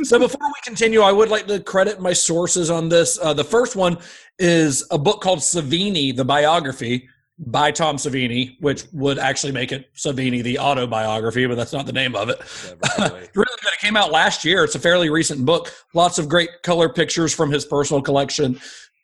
so 0.03 0.19
before 0.19 0.47
we 0.47 0.53
continue, 0.63 1.01
I 1.01 1.11
would 1.11 1.29
like 1.29 1.47
to 1.47 1.59
credit 1.59 2.01
my 2.01 2.13
sources 2.13 2.69
on 2.69 2.89
this. 2.89 3.17
Uh, 3.21 3.33
the 3.33 3.43
first 3.43 3.75
one 3.75 3.97
is 4.39 4.85
a 4.91 4.97
book 4.97 5.21
called 5.21 5.39
Savini, 5.39 6.15
the 6.15 6.25
biography 6.25 7.07
by 7.39 7.71
Tom 7.71 7.97
Savini, 7.97 8.55
which 8.59 8.85
would 8.93 9.17
actually 9.17 9.51
make 9.51 9.71
it 9.71 9.89
Savini, 9.95 10.43
the 10.43 10.59
autobiography, 10.59 11.45
but 11.47 11.55
that's 11.55 11.73
not 11.73 11.85
the 11.85 11.93
name 11.93 12.15
of 12.15 12.29
it. 12.29 12.39
Yeah, 12.67 12.73
by 12.75 13.07
the 13.07 13.13
way. 13.13 13.29
really 13.35 13.57
good. 13.61 13.73
It 13.73 13.79
came 13.79 13.97
out 13.97 14.11
last 14.11 14.45
year. 14.45 14.63
It's 14.63 14.75
a 14.75 14.79
fairly 14.79 15.09
recent 15.09 15.43
book. 15.45 15.73
Lots 15.93 16.19
of 16.19 16.29
great 16.29 16.49
color 16.63 16.89
pictures 16.89 17.33
from 17.33 17.51
his 17.51 17.65
personal 17.65 18.01
collection. 18.01 18.59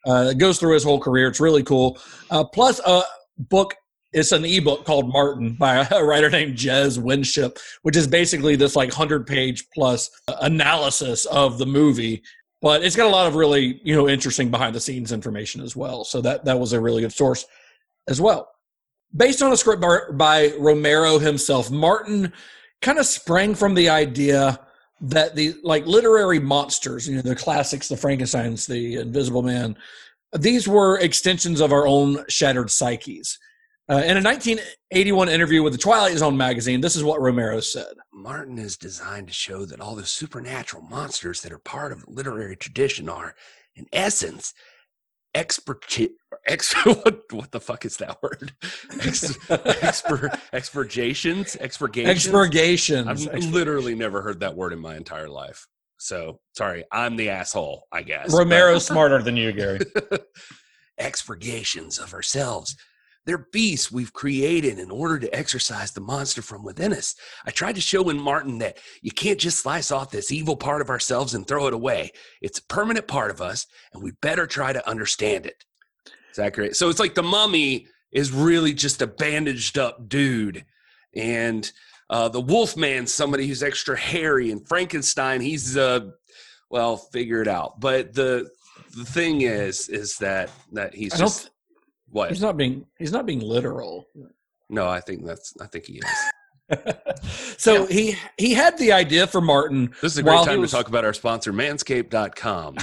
Uh, 0.05 0.29
it 0.31 0.37
goes 0.37 0.59
through 0.59 0.73
his 0.73 0.83
whole 0.83 0.99
career. 0.99 1.27
It's 1.27 1.39
really 1.39 1.63
cool. 1.63 1.99
Uh, 2.29 2.43
plus, 2.43 2.79
a 2.85 3.01
book. 3.37 3.75
It's 4.11 4.31
an 4.31 4.43
ebook 4.43 4.85
called 4.85 5.11
Martin 5.13 5.53
by 5.53 5.87
a 5.91 6.03
writer 6.03 6.31
named 6.31 6.55
Jez 6.55 6.97
Winship, 6.97 7.59
which 7.83 7.95
is 7.95 8.07
basically 8.07 8.55
this 8.55 8.75
like 8.75 8.91
hundred 8.91 9.27
page 9.27 9.67
plus 9.71 10.09
analysis 10.41 11.25
of 11.25 11.59
the 11.59 11.67
movie. 11.67 12.23
But 12.59 12.83
it's 12.83 12.95
got 12.95 13.05
a 13.05 13.09
lot 13.09 13.27
of 13.27 13.35
really 13.35 13.79
you 13.83 13.95
know 13.95 14.09
interesting 14.09 14.49
behind 14.49 14.73
the 14.73 14.79
scenes 14.79 15.11
information 15.11 15.61
as 15.61 15.75
well. 15.75 16.03
So 16.03 16.21
that 16.21 16.45
that 16.45 16.59
was 16.59 16.73
a 16.73 16.81
really 16.81 17.01
good 17.01 17.13
source 17.13 17.45
as 18.09 18.19
well. 18.19 18.49
Based 19.15 19.41
on 19.41 19.53
a 19.53 19.57
script 19.57 19.81
by, 19.81 20.53
Romero 20.59 21.17
himself, 21.17 21.71
Martin 21.71 22.33
kind 22.81 22.99
of 22.99 23.05
sprang 23.05 23.55
from 23.55 23.73
the 23.73 23.89
idea 23.89 24.59
that 25.01 25.35
the 25.35 25.55
like 25.63 25.85
literary 25.85 26.39
monsters, 26.39 27.07
you 27.07 27.15
know, 27.15 27.21
the 27.21 27.35
classics, 27.35 27.87
the 27.87 27.95
Frankenstein's, 27.95 28.67
the 28.67 28.97
Invisible 28.97 29.41
Man, 29.41 29.77
these 30.37 30.67
were 30.67 30.99
extensions 30.99 31.61
of 31.61 31.71
our 31.71 31.87
own 31.87 32.25
shattered 32.27 32.69
psyches. 32.69 33.39
Uh, 33.89 34.03
in 34.05 34.17
a 34.17 34.21
1981 34.21 35.29
interview 35.29 35.63
with 35.63 35.73
the 35.73 35.79
Twilight 35.79 36.15
Zone 36.15 36.37
magazine, 36.37 36.79
this 36.79 36.95
is 36.95 37.03
what 37.03 37.19
Romero 37.19 37.59
said. 37.59 37.93
Martin 38.13 38.59
is 38.59 38.77
designed 38.77 39.27
to 39.27 39.33
show 39.33 39.65
that 39.65 39.81
all 39.81 39.95
the 39.95 40.05
supernatural 40.05 40.83
monsters 40.83 41.41
that 41.41 41.51
are 41.51 41.57
part 41.57 41.91
of 41.91 42.05
the 42.05 42.11
literary 42.11 42.55
tradition 42.55 43.09
are, 43.09 43.33
in 43.75 43.87
essence, 43.91 44.53
expert 45.33 45.85
ex 46.47 46.73
what 46.85 47.23
what 47.31 47.51
the 47.51 47.59
fuck 47.59 47.85
is 47.85 47.97
that 47.97 48.21
word? 48.21 48.53
Ex, 49.01 49.37
exper, 49.47 50.37
expurgations, 50.53 51.55
expurgations. 51.59 52.09
Expurgations. 52.09 53.27
I've 53.27 53.51
literally 53.51 53.95
never 53.95 54.21
heard 54.21 54.39
that 54.41 54.55
word 54.55 54.73
in 54.73 54.79
my 54.79 54.95
entire 54.95 55.29
life. 55.29 55.67
So 55.97 56.39
sorry, 56.57 56.85
I'm 56.91 57.17
the 57.17 57.29
asshole, 57.29 57.85
I 57.91 58.03
guess. 58.03 58.33
Romero's 58.33 58.85
smarter 58.87 59.21
than 59.21 59.35
you, 59.35 59.51
Gary. 59.51 59.79
expurgations 60.97 61.99
of 61.99 62.13
ourselves. 62.13 62.75
They're 63.29 63.37
beasts 63.37 63.91
we've 63.91 64.11
created 64.11 64.79
in 64.79 64.89
order 64.89 65.19
to 65.19 65.35
exorcise 65.35 65.91
the 65.91 66.01
monster 66.01 66.41
from 66.41 66.63
within 66.63 66.91
us. 66.91 67.13
I 67.45 67.51
tried 67.51 67.75
to 67.75 67.81
show 67.81 68.09
in 68.09 68.19
Martin 68.19 68.57
that 68.57 68.79
you 69.03 69.11
can't 69.11 69.37
just 69.37 69.59
slice 69.59 69.91
off 69.91 70.09
this 70.09 70.31
evil 70.31 70.57
part 70.57 70.81
of 70.81 70.89
ourselves 70.89 71.35
and 71.35 71.47
throw 71.47 71.67
it 71.67 71.75
away. 71.75 72.09
It's 72.41 72.57
a 72.57 72.63
permanent 72.63 73.07
part 73.07 73.29
of 73.29 73.39
us, 73.39 73.67
and 73.93 74.01
we 74.01 74.13
better 74.23 74.47
try 74.47 74.73
to 74.73 74.89
understand 74.89 75.45
it. 75.45 75.63
Is 76.31 76.37
that 76.37 76.53
great? 76.53 76.75
So 76.75 76.89
it's 76.89 76.99
like 76.99 77.13
the 77.13 77.21
mummy 77.21 77.85
is 78.11 78.31
really 78.31 78.73
just 78.73 78.99
a 79.03 79.05
bandaged 79.05 79.77
up 79.77 80.09
dude, 80.09 80.65
and 81.15 81.71
uh, 82.09 82.29
the 82.29 82.41
Wolfman's 82.41 83.13
somebody 83.13 83.45
who's 83.45 83.61
extra 83.61 83.95
hairy, 83.95 84.49
and 84.49 84.67
Frankenstein 84.67 85.39
he's 85.39 85.77
uh, 85.77 85.99
well, 86.71 86.97
figure 86.97 87.43
it 87.43 87.47
out. 87.47 87.79
But 87.79 88.15
the 88.15 88.49
the 88.97 89.05
thing 89.05 89.41
is, 89.41 89.87
is 89.87 90.17
that 90.17 90.49
that 90.71 90.95
he's 90.95 91.15
just 91.15 91.51
what? 92.11 92.29
He's 92.29 92.41
not 92.41 92.57
being 92.57 92.85
he's 92.97 93.11
not 93.11 93.25
being 93.25 93.39
literal. 93.39 94.07
No, 94.69 94.87
I 94.87 94.99
think 94.99 95.25
that's 95.25 95.53
I 95.61 95.65
think 95.67 95.85
he 95.85 95.99
is. 95.99 96.05
so 97.57 97.85
he 97.87 98.15
he 98.37 98.53
had 98.53 98.77
the 98.77 98.91
idea 98.91 99.25
for 99.27 99.41
Martin. 99.41 99.91
This 100.01 100.13
is 100.13 100.17
a 100.19 100.23
great 100.23 100.45
time 100.45 100.61
was- 100.61 100.71
to 100.71 100.77
talk 100.77 100.87
about 100.87 101.03
our 101.05 101.13
sponsor, 101.13 101.51
manscaped.com. 101.53 102.75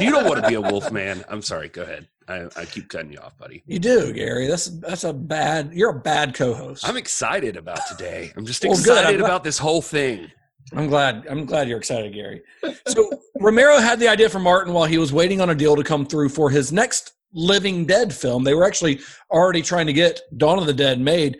you 0.00 0.10
don't 0.10 0.26
want 0.26 0.42
to 0.42 0.48
be 0.48 0.54
a 0.54 0.60
wolf 0.60 0.90
man. 0.90 1.24
I'm 1.28 1.42
sorry. 1.42 1.68
Go 1.68 1.82
ahead. 1.82 2.08
I, 2.26 2.46
I 2.56 2.64
keep 2.66 2.90
cutting 2.90 3.10
you 3.12 3.18
off, 3.20 3.38
buddy. 3.38 3.62
You 3.66 3.78
do, 3.78 4.12
Gary. 4.12 4.46
That's 4.46 4.66
that's 4.80 5.04
a 5.04 5.12
bad. 5.12 5.72
You're 5.72 5.90
a 5.90 5.98
bad 6.00 6.34
co-host. 6.34 6.86
I'm 6.88 6.96
excited 6.96 7.56
about 7.56 7.80
today. 7.88 8.32
I'm 8.36 8.44
just 8.46 8.62
Well, 8.64 8.72
excited 8.72 9.06
I'm 9.08 9.16
glad- 9.18 9.24
about 9.26 9.44
this 9.44 9.58
whole 9.58 9.82
thing. 9.82 10.30
I'm 10.74 10.88
glad. 10.88 11.26
I'm 11.30 11.46
glad 11.46 11.66
you're 11.68 11.78
excited, 11.78 12.12
Gary. 12.12 12.42
So 12.86 13.10
Romero 13.40 13.78
had 13.78 13.98
the 14.00 14.08
idea 14.08 14.28
for 14.28 14.38
Martin 14.38 14.74
while 14.74 14.84
he 14.84 14.98
was 14.98 15.10
waiting 15.14 15.40
on 15.40 15.48
a 15.48 15.54
deal 15.54 15.74
to 15.76 15.82
come 15.84 16.04
through 16.04 16.28
for 16.28 16.50
his 16.50 16.70
next 16.72 17.12
Living 17.32 17.84
Dead 17.84 18.14
film. 18.14 18.44
They 18.44 18.54
were 18.54 18.64
actually 18.64 19.00
already 19.30 19.62
trying 19.62 19.86
to 19.86 19.92
get 19.92 20.20
Dawn 20.36 20.58
of 20.58 20.66
the 20.66 20.72
Dead 20.72 21.00
made, 21.00 21.38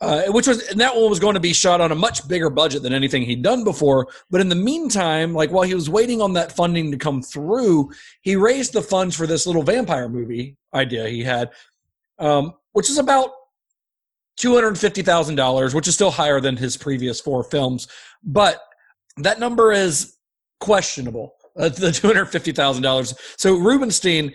uh, 0.00 0.24
which 0.28 0.46
was 0.46 0.68
and 0.68 0.80
that 0.80 0.94
one 0.94 1.08
was 1.08 1.20
going 1.20 1.34
to 1.34 1.40
be 1.40 1.52
shot 1.52 1.80
on 1.80 1.92
a 1.92 1.94
much 1.94 2.26
bigger 2.28 2.50
budget 2.50 2.82
than 2.82 2.92
anything 2.92 3.22
he'd 3.22 3.42
done 3.42 3.64
before. 3.64 4.08
But 4.30 4.40
in 4.40 4.48
the 4.48 4.54
meantime, 4.54 5.32
like 5.32 5.50
while 5.50 5.62
he 5.62 5.74
was 5.74 5.88
waiting 5.88 6.20
on 6.20 6.34
that 6.34 6.52
funding 6.52 6.90
to 6.90 6.98
come 6.98 7.22
through, 7.22 7.90
he 8.20 8.36
raised 8.36 8.72
the 8.72 8.82
funds 8.82 9.16
for 9.16 9.26
this 9.26 9.46
little 9.46 9.62
vampire 9.62 10.08
movie 10.08 10.56
idea 10.74 11.08
he 11.08 11.22
had, 11.22 11.50
um, 12.18 12.52
which 12.72 12.90
is 12.90 12.98
about 12.98 13.30
two 14.36 14.54
hundred 14.54 14.76
fifty 14.78 15.02
thousand 15.02 15.36
dollars, 15.36 15.74
which 15.74 15.88
is 15.88 15.94
still 15.94 16.10
higher 16.10 16.40
than 16.40 16.56
his 16.56 16.76
previous 16.76 17.20
four 17.20 17.44
films, 17.44 17.88
but 18.22 18.60
that 19.18 19.38
number 19.38 19.72
is 19.72 20.16
questionable. 20.60 21.34
Uh, 21.54 21.68
the 21.68 21.92
two 21.92 22.06
hundred 22.06 22.26
fifty 22.26 22.50
thousand 22.50 22.82
dollars. 22.82 23.14
So 23.36 23.56
Rubenstein 23.56 24.32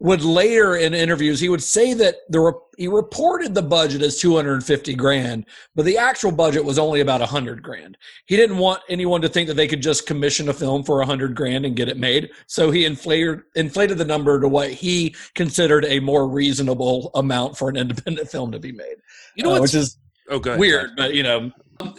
would 0.00 0.22
later 0.22 0.76
in 0.76 0.94
interviews 0.94 1.40
he 1.40 1.48
would 1.48 1.62
say 1.62 1.92
that 1.92 2.16
the 2.28 2.52
he 2.76 2.86
reported 2.86 3.54
the 3.54 3.62
budget 3.62 4.00
as 4.00 4.18
250 4.20 4.94
grand 4.94 5.44
but 5.74 5.84
the 5.84 5.98
actual 5.98 6.30
budget 6.30 6.64
was 6.64 6.78
only 6.78 7.00
about 7.00 7.20
100 7.20 7.62
grand. 7.62 7.96
He 8.26 8.36
didn't 8.36 8.58
want 8.58 8.82
anyone 8.88 9.20
to 9.22 9.28
think 9.28 9.48
that 9.48 9.54
they 9.54 9.66
could 9.66 9.82
just 9.82 10.06
commission 10.06 10.48
a 10.48 10.52
film 10.52 10.84
for 10.84 10.98
100 10.98 11.34
grand 11.34 11.64
and 11.66 11.76
get 11.76 11.88
it 11.88 11.96
made. 11.96 12.30
So 12.46 12.70
he 12.70 12.84
inflated 12.84 13.42
inflated 13.54 13.98
the 13.98 14.04
number 14.04 14.40
to 14.40 14.48
what 14.48 14.70
he 14.70 15.14
considered 15.34 15.84
a 15.84 16.00
more 16.00 16.28
reasonable 16.28 17.10
amount 17.14 17.56
for 17.56 17.68
an 17.68 17.76
independent 17.76 18.28
film 18.30 18.52
to 18.52 18.58
be 18.58 18.72
made. 18.72 18.96
You 19.34 19.44
know 19.44 19.50
uh, 19.50 19.60
what's 19.60 19.72
which 19.72 19.82
is 19.82 19.98
oh, 20.30 20.38
go 20.38 20.50
ahead, 20.50 20.60
weird 20.60 20.90
but 20.96 21.14
you 21.14 21.22
know. 21.22 21.52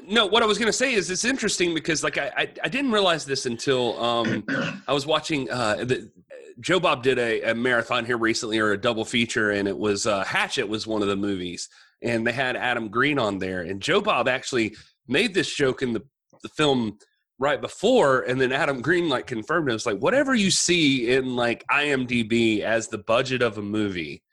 No, 0.05 0.25
what 0.25 0.43
I 0.43 0.45
was 0.45 0.57
going 0.57 0.67
to 0.67 0.73
say 0.73 0.93
is 0.93 1.09
it's 1.09 1.23
interesting 1.23 1.73
because 1.73 2.03
like 2.03 2.17
I, 2.17 2.31
I 2.35 2.49
I 2.65 2.69
didn't 2.69 2.91
realize 2.91 3.23
this 3.23 3.45
until 3.45 3.97
um 4.01 4.43
I 4.87 4.91
was 4.93 5.05
watching 5.05 5.49
uh 5.49 5.85
the 5.85 6.11
Joe 6.59 6.79
Bob 6.79 7.03
did 7.03 7.17
a, 7.19 7.41
a 7.51 7.55
marathon 7.55 8.05
here 8.05 8.17
recently 8.17 8.59
or 8.59 8.71
a 8.71 8.81
double 8.81 9.05
feature 9.05 9.51
and 9.51 9.67
it 9.67 9.77
was 9.77 10.05
uh 10.05 10.23
Hatchet 10.23 10.67
was 10.67 10.87
one 10.87 11.01
of 11.01 11.07
the 11.07 11.15
movies 11.15 11.69
and 12.01 12.25
they 12.25 12.31
had 12.31 12.55
Adam 12.55 12.89
Green 12.89 13.19
on 13.19 13.39
there 13.39 13.61
and 13.61 13.81
Joe 13.81 14.01
Bob 14.01 14.27
actually 14.27 14.75
made 15.07 15.33
this 15.33 15.53
joke 15.53 15.81
in 15.81 15.93
the 15.93 16.03
the 16.41 16.49
film 16.49 16.97
right 17.37 17.61
before 17.61 18.21
and 18.21 18.39
then 18.39 18.51
Adam 18.51 18.81
Green 18.81 19.09
like 19.09 19.27
confirmed 19.27 19.67
it. 19.67 19.71
It 19.71 19.75
was 19.75 19.85
like 19.85 19.99
whatever 19.99 20.33
you 20.33 20.51
see 20.51 21.11
in 21.11 21.35
like 21.35 21.65
IMDb 21.71 22.61
as 22.61 22.87
the 22.87 22.97
budget 22.97 23.41
of 23.41 23.57
a 23.57 23.61
movie 23.61 24.23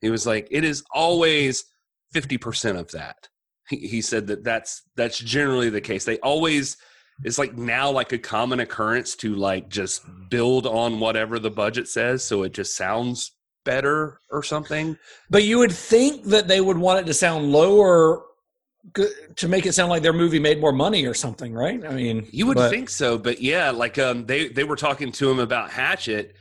he 0.00 0.10
was 0.10 0.26
like 0.26 0.48
it 0.50 0.64
is 0.64 0.84
always 0.92 1.64
50% 2.14 2.78
of 2.78 2.90
that 2.92 3.28
he, 3.68 3.76
he 3.76 4.02
said 4.02 4.26
that 4.28 4.44
that's 4.44 4.82
that's 4.96 5.18
generally 5.18 5.70
the 5.70 5.80
case 5.80 6.04
they 6.04 6.18
always 6.18 6.76
it's 7.24 7.38
like 7.38 7.56
now 7.56 7.90
like 7.90 8.12
a 8.12 8.18
common 8.18 8.60
occurrence 8.60 9.14
to 9.16 9.34
like 9.34 9.68
just 9.68 10.02
build 10.30 10.66
on 10.66 10.98
whatever 11.00 11.38
the 11.38 11.50
budget 11.50 11.88
says 11.88 12.24
so 12.24 12.42
it 12.42 12.52
just 12.52 12.76
sounds 12.76 13.32
better 13.64 14.20
or 14.30 14.42
something 14.42 14.96
But 15.30 15.44
you 15.44 15.58
would 15.58 15.72
think 15.72 16.24
that 16.24 16.48
they 16.48 16.60
would 16.60 16.78
want 16.78 17.00
it 17.00 17.06
to 17.06 17.14
sound 17.14 17.52
lower 17.52 18.22
to 19.36 19.48
make 19.48 19.64
it 19.64 19.72
sound 19.72 19.90
like 19.90 20.02
their 20.02 20.12
movie 20.12 20.40
made 20.40 20.60
more 20.60 20.72
money 20.72 21.06
or 21.06 21.14
something, 21.14 21.54
right? 21.54 21.84
I 21.86 21.94
mean, 21.94 22.26
you 22.32 22.46
would 22.46 22.56
but- 22.56 22.70
think 22.70 22.90
so 22.90 23.16
but 23.16 23.40
yeah 23.40 23.70
like 23.70 23.98
um 23.98 24.26
they 24.26 24.48
they 24.48 24.64
were 24.64 24.76
talking 24.76 25.12
to 25.12 25.30
him 25.30 25.38
about 25.38 25.70
hatchet 25.70 26.34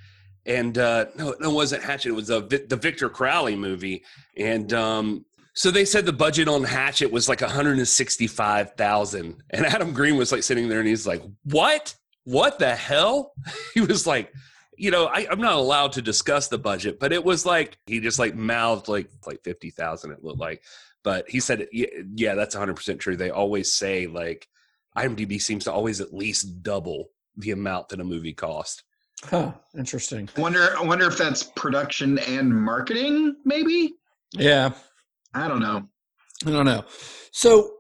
and 0.48 0.76
uh 0.80 1.06
no 1.16 1.36
no 1.40 1.52
it 1.52 1.54
wasn't 1.54 1.84
hatchet 1.84 2.10
it 2.10 2.14
was 2.14 2.32
a, 2.32 2.42
the 2.42 2.76
victor 2.82 3.10
crowley 3.10 3.56
movie 3.56 4.04
and 4.36 4.74
um 4.74 5.24
so 5.54 5.72
they 5.72 5.86
said 5.86 6.06
the 6.06 6.14
budget 6.14 6.48
on 6.48 6.64
hatchet 6.64 7.12
was 7.12 7.28
like 7.28 7.42
165000 7.42 9.44
and 9.50 9.66
adam 9.66 9.94
green 9.94 10.18
was 10.18 10.32
like 10.32 10.44
sitting 10.44 10.70
there 10.70 10.80
and 10.80 10.88
he's 10.88 11.08
like 11.08 11.22
what? 11.44 11.96
What 12.24 12.60
the 12.60 12.76
hell? 12.76 13.34
He 13.74 13.82
was 13.82 14.06
like 14.06 14.32
you 14.78 14.92
know 14.92 15.06
I, 15.06 15.28
i'm 15.30 15.42
not 15.42 15.56
allowed 15.56 15.94
to 15.94 16.02
discuss 16.02 16.48
the 16.48 16.58
budget 16.58 17.00
but 17.00 17.14
it 17.14 17.24
was 17.24 17.46
like 17.46 17.78
he 17.86 18.00
just 18.00 18.20
like 18.20 18.36
mouthed 18.36 18.88
like 18.88 19.10
like 19.28 19.44
50000 19.44 20.12
it 20.12 20.24
looked 20.24 20.40
like. 20.40 20.64
But 21.04 21.28
he 21.28 21.40
said 21.40 21.68
yeah, 21.72 21.88
yeah 22.14 22.36
that's 22.36 22.56
100% 22.56 23.00
true. 23.00 23.16
They 23.16 23.32
always 23.32 23.74
say 23.74 24.08
like 24.08 24.48
imdb 24.98 25.42
seems 25.42 25.66
to 25.66 25.72
always 25.72 26.02
at 26.02 26.14
least 26.14 26.64
double 26.64 27.10
the 27.38 27.52
amount 27.52 27.90
that 27.90 28.02
a 28.02 28.04
movie 28.04 28.34
cost 28.34 28.84
Huh, 29.24 29.52
interesting. 29.78 30.28
Wonder, 30.38 30.76
I 30.78 30.84
wonder 30.84 31.08
if 31.08 31.18
that's 31.18 31.44
production 31.44 32.20
and 32.20 32.54
marketing. 32.54 33.36
Maybe? 33.46 33.94
Yeah, 34.34 34.72
I 35.34 35.48
don't 35.48 35.62
know. 35.62 35.88
I 36.46 36.52
don't 36.52 36.66
know. 36.66 36.84
So 37.32 37.72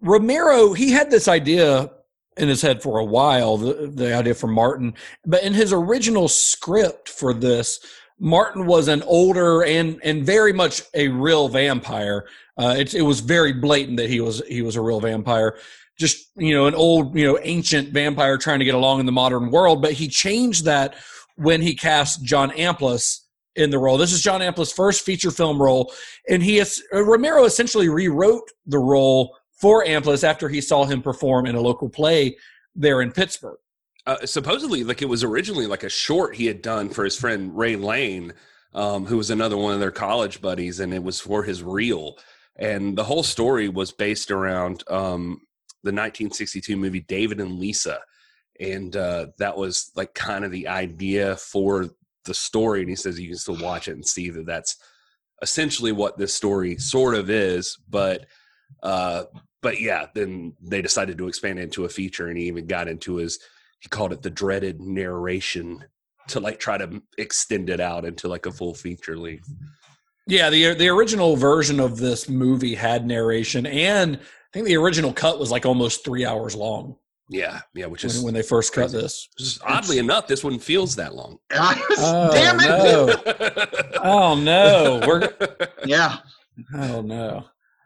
Romero, 0.00 0.72
he 0.72 0.92
had 0.92 1.10
this 1.10 1.28
idea 1.28 1.90
in 2.36 2.48
his 2.48 2.62
head 2.62 2.82
for 2.82 2.98
a 2.98 3.04
while, 3.04 3.56
the, 3.56 3.90
the 3.92 4.14
idea 4.14 4.34
for 4.34 4.46
Martin, 4.46 4.94
but 5.26 5.42
in 5.42 5.54
his 5.54 5.72
original 5.72 6.28
script 6.28 7.08
for 7.08 7.34
this, 7.34 7.80
Martin 8.20 8.66
was 8.66 8.88
an 8.88 9.02
older 9.02 9.64
and 9.64 10.00
and 10.02 10.24
very 10.24 10.52
much 10.52 10.82
a 10.94 11.08
real 11.08 11.48
vampire. 11.48 12.26
Uh, 12.56 12.74
it, 12.76 12.94
it 12.94 13.02
was 13.02 13.20
very 13.20 13.52
blatant 13.52 13.96
that 13.96 14.10
he 14.10 14.20
was 14.20 14.42
he 14.48 14.62
was 14.62 14.76
a 14.76 14.80
real 14.80 15.00
vampire. 15.00 15.56
Just 15.98 16.30
you 16.36 16.54
know, 16.54 16.66
an 16.66 16.74
old 16.74 17.16
you 17.16 17.24
know 17.24 17.38
ancient 17.42 17.90
vampire 17.90 18.36
trying 18.36 18.58
to 18.58 18.64
get 18.64 18.74
along 18.74 19.00
in 19.00 19.06
the 19.06 19.12
modern 19.12 19.50
world. 19.50 19.82
But 19.82 19.92
he 19.92 20.08
changed 20.08 20.64
that 20.64 20.96
when 21.36 21.62
he 21.62 21.74
cast 21.74 22.24
John 22.24 22.50
Amplas 22.50 23.20
in 23.58 23.70
the 23.70 23.78
role. 23.78 23.98
This 23.98 24.12
is 24.12 24.22
John 24.22 24.40
Amplas' 24.40 24.74
first 24.74 25.04
feature 25.04 25.30
film 25.30 25.60
role, 25.60 25.92
and 26.28 26.42
he 26.42 26.58
is, 26.58 26.82
Romero 26.92 27.44
essentially 27.44 27.88
rewrote 27.88 28.50
the 28.66 28.78
role 28.78 29.36
for 29.52 29.84
Amplas 29.84 30.24
after 30.24 30.48
he 30.48 30.60
saw 30.60 30.84
him 30.84 31.02
perform 31.02 31.44
in 31.46 31.56
a 31.56 31.60
local 31.60 31.88
play 31.88 32.36
there 32.74 33.02
in 33.02 33.10
Pittsburgh. 33.12 33.58
uh, 34.06 34.24
supposedly 34.24 34.84
like 34.84 35.02
it 35.02 35.08
was 35.08 35.22
originally 35.22 35.66
like 35.66 35.82
a 35.82 35.88
short 35.88 36.34
he 36.34 36.46
had 36.46 36.62
done 36.62 36.88
for 36.88 37.04
his 37.04 37.16
friend 37.16 37.56
ray 37.56 37.76
lane 37.76 38.32
um, 38.72 39.04
who 39.04 39.16
was 39.16 39.30
another 39.30 39.56
one 39.56 39.74
of 39.74 39.80
their 39.80 39.90
college 39.90 40.40
buddies 40.40 40.80
and 40.80 40.94
it 40.94 41.02
was 41.02 41.20
for 41.20 41.42
his 41.42 41.62
reel 41.62 42.16
and 42.56 42.96
the 42.96 43.04
whole 43.04 43.22
story 43.22 43.68
was 43.68 43.92
based 43.92 44.30
around 44.30 44.82
um, 44.88 45.40
the 45.82 45.92
1962 45.92 46.76
movie 46.76 47.00
david 47.00 47.40
and 47.40 47.58
lisa 47.58 47.98
and 48.60 48.96
uh, 48.96 49.26
that 49.38 49.56
was 49.56 49.92
like 49.94 50.14
kind 50.14 50.44
of 50.44 50.50
the 50.50 50.68
idea 50.68 51.36
for 51.36 51.90
the 52.28 52.34
story 52.34 52.80
and 52.80 52.88
he 52.88 52.94
says 52.94 53.18
you 53.18 53.28
can 53.28 53.36
still 53.38 53.58
watch 53.60 53.88
it 53.88 53.92
and 53.92 54.06
see 54.06 54.30
that 54.30 54.46
that's 54.46 54.76
essentially 55.42 55.92
what 55.92 56.16
this 56.16 56.34
story 56.34 56.76
sort 56.78 57.14
of 57.14 57.28
is 57.28 57.76
but 57.88 58.26
uh 58.82 59.24
but 59.62 59.80
yeah 59.80 60.06
then 60.14 60.52
they 60.62 60.80
decided 60.80 61.18
to 61.18 61.26
expand 61.26 61.58
into 61.58 61.84
a 61.84 61.88
feature 61.88 62.28
and 62.28 62.38
he 62.38 62.44
even 62.44 62.66
got 62.66 62.88
into 62.88 63.16
his 63.16 63.38
he 63.80 63.88
called 63.88 64.12
it 64.12 64.22
the 64.22 64.30
dreaded 64.30 64.80
narration 64.80 65.84
to 66.28 66.40
like 66.40 66.58
try 66.58 66.78
to 66.78 67.02
extend 67.16 67.70
it 67.70 67.80
out 67.80 68.04
into 68.04 68.28
like 68.28 68.46
a 68.46 68.52
full 68.52 68.74
feature 68.74 69.16
length. 69.16 69.50
Yeah, 70.26 70.50
the 70.50 70.74
the 70.74 70.88
original 70.88 71.36
version 71.36 71.80
of 71.80 71.96
this 71.96 72.28
movie 72.28 72.74
had 72.74 73.06
narration, 73.06 73.66
and 73.66 74.16
I 74.16 74.20
think 74.52 74.66
the 74.66 74.76
original 74.76 75.12
cut 75.12 75.38
was 75.38 75.50
like 75.50 75.64
almost 75.64 76.04
three 76.04 76.26
hours 76.26 76.54
long 76.54 76.96
yeah 77.30 77.60
yeah 77.74 77.86
which 77.86 78.02
when, 78.04 78.10
is 78.10 78.22
when 78.22 78.34
they 78.34 78.42
first 78.42 78.72
cut 78.72 78.90
this. 78.90 79.28
just 79.38 79.60
oddly 79.64 79.98
enough 79.98 80.26
this 80.26 80.42
one 80.42 80.58
feels 80.58 80.96
that 80.96 81.14
long 81.14 81.38
Oh, 81.52 82.30
Damn 82.32 82.58
it! 82.60 82.68
no. 82.68 84.00
Oh 84.02 84.34
no, 84.34 85.00
we're 85.06 85.28
Yeah, 85.84 86.18
oh 86.74 87.02
no. 87.02 87.44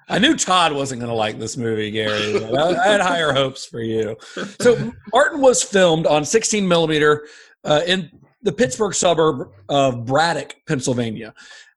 I 0.08 0.18
knew 0.18 0.36
Todd 0.36 0.72
wasn't 0.74 1.00
going 1.00 1.10
to 1.10 1.16
like 1.16 1.38
this 1.38 1.56
movie, 1.56 1.90
Gary. 1.90 2.44
I, 2.44 2.62
I 2.74 2.86
had 2.88 3.00
higher 3.00 3.32
hopes 3.32 3.64
for 3.64 3.80
you. 3.80 4.16
So 4.60 4.92
Martin 5.12 5.40
was 5.40 5.62
filmed 5.62 6.06
on 6.06 6.24
16 6.24 6.66
millimeter 6.68 7.26
uh, 7.64 7.80
in 7.86 8.10
the 8.42 8.52
Pittsburgh 8.52 8.92
suburb 8.94 9.48
of 9.70 10.04
Braddock, 10.04 10.54
Pennsylvania. 10.66 11.32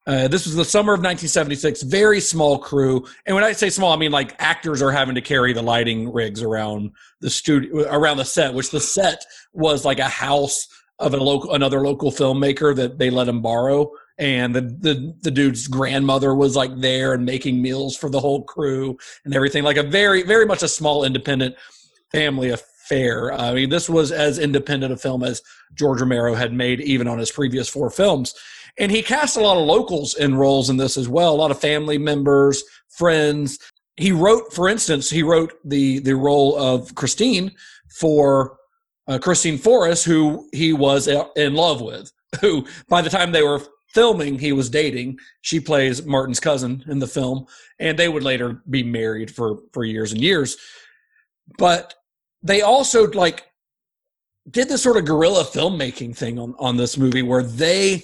Uh, 0.08 0.28
this 0.28 0.46
was 0.46 0.56
the 0.56 0.66
summer 0.66 0.94
of 0.94 1.00
1976. 1.00 1.82
Very 1.84 2.20
small 2.20 2.60
crew, 2.60 3.06
and 3.26 3.34
when 3.36 3.44
I 3.44 3.54
say 3.54 3.70
small, 3.72 3.92
I 3.92 3.98
mean 3.98 4.12
like 4.12 4.36
actors 4.40 4.82
are 4.82 4.92
having 4.92 5.16
to 5.16 5.22
carry 5.22 5.52
the 5.52 5.64
lighting 5.64 6.14
rigs 6.14 6.44
around 6.44 6.92
the 7.22 7.30
studio, 7.30 7.92
around 7.92 8.18
the 8.18 8.26
set. 8.26 8.54
Which 8.54 8.70
the 8.70 8.80
set 8.80 9.26
was 9.54 9.84
like 9.84 9.98
a 9.98 10.08
house 10.08 10.68
of 11.00 11.14
a 11.14 11.18
local, 11.18 11.54
another 11.54 11.82
local 11.82 12.12
filmmaker 12.12 12.76
that 12.76 13.00
they 13.00 13.10
let 13.10 13.28
him 13.28 13.42
borrow, 13.42 13.90
and 14.20 14.56
the 14.56 14.62
the 14.62 15.16
the 15.22 15.32
dude's 15.32 15.68
grandmother 15.68 16.36
was 16.36 16.56
like 16.56 16.76
there 16.78 17.14
and 17.14 17.26
making 17.26 17.60
meals 17.60 17.98
for 17.98 18.10
the 18.10 18.20
whole 18.20 18.44
crew 18.44 18.96
and 19.26 19.34
everything. 19.34 19.64
Like 19.64 19.78
a 19.78 19.84
very 19.84 20.22
very 20.22 20.46
much 20.46 20.62
a 20.62 20.68
small 20.68 21.04
independent 21.04 21.56
family 22.12 22.52
affair. 22.52 23.34
I 23.34 23.54
mean, 23.56 23.70
this 23.72 23.90
was 23.90 24.12
as 24.12 24.38
independent 24.38 24.94
a 24.94 24.98
film 24.98 25.24
as 25.24 25.42
George 25.74 26.00
Romero 26.00 26.36
had 26.36 26.54
made, 26.54 26.80
even 26.82 27.08
on 27.08 27.18
his 27.18 27.32
previous 27.32 27.68
four 27.68 27.90
films. 27.90 28.36
And 28.78 28.92
he 28.92 29.02
cast 29.02 29.38
a 29.38 29.42
lot 29.42 29.58
of 29.58 29.66
locals 29.66 30.16
in 30.16 30.36
roles 30.36 30.70
in 30.70 30.78
this 30.78 30.98
as 30.98 31.08
well, 31.08 31.34
a 31.34 31.36
lot 31.36 31.52
of 31.52 31.60
family 31.60 31.98
members, 31.98 32.64
friends. 32.90 33.58
He 33.96 34.12
wrote, 34.12 34.52
for 34.52 34.68
instance, 34.68 35.10
he 35.10 35.24
wrote 35.24 35.54
the 35.64 36.00
the 36.00 36.16
role 36.16 36.58
of 36.58 36.94
Christine 36.96 37.52
for 38.00 38.58
uh, 39.08 39.18
Christine 39.20 39.58
Forrest, 39.58 40.06
who 40.06 40.50
he 40.52 40.74
was 40.74 41.08
in 41.08 41.54
love 41.54 41.82
with. 41.82 42.12
Who, 42.42 42.68
by 42.90 43.02
the 43.02 43.10
time 43.10 43.32
they 43.32 43.44
were 43.44 43.62
filming, 43.94 44.38
he 44.38 44.52
was 44.52 44.70
dating. 44.70 45.18
She 45.40 45.62
plays 45.62 46.06
Martin's 46.06 46.42
cousin 46.42 46.84
in 46.90 47.00
the 47.00 47.08
film, 47.08 47.46
and 47.80 47.98
they 47.98 48.10
would 48.10 48.24
later 48.24 48.62
be 48.70 48.84
married 48.84 49.34
for 49.34 49.60
for 49.72 49.86
years 49.86 50.12
and 50.12 50.20
years. 50.20 50.58
But 51.58 51.94
they 52.44 52.62
also 52.62 53.10
like 53.12 53.46
did 54.52 54.68
this 54.68 54.84
sort 54.84 54.98
of 54.98 55.06
guerrilla 55.06 55.46
filmmaking 55.46 56.16
thing 56.18 56.38
on 56.38 56.56
on 56.60 56.76
this 56.76 56.98
movie 56.98 57.22
where 57.22 57.44
they 57.44 58.04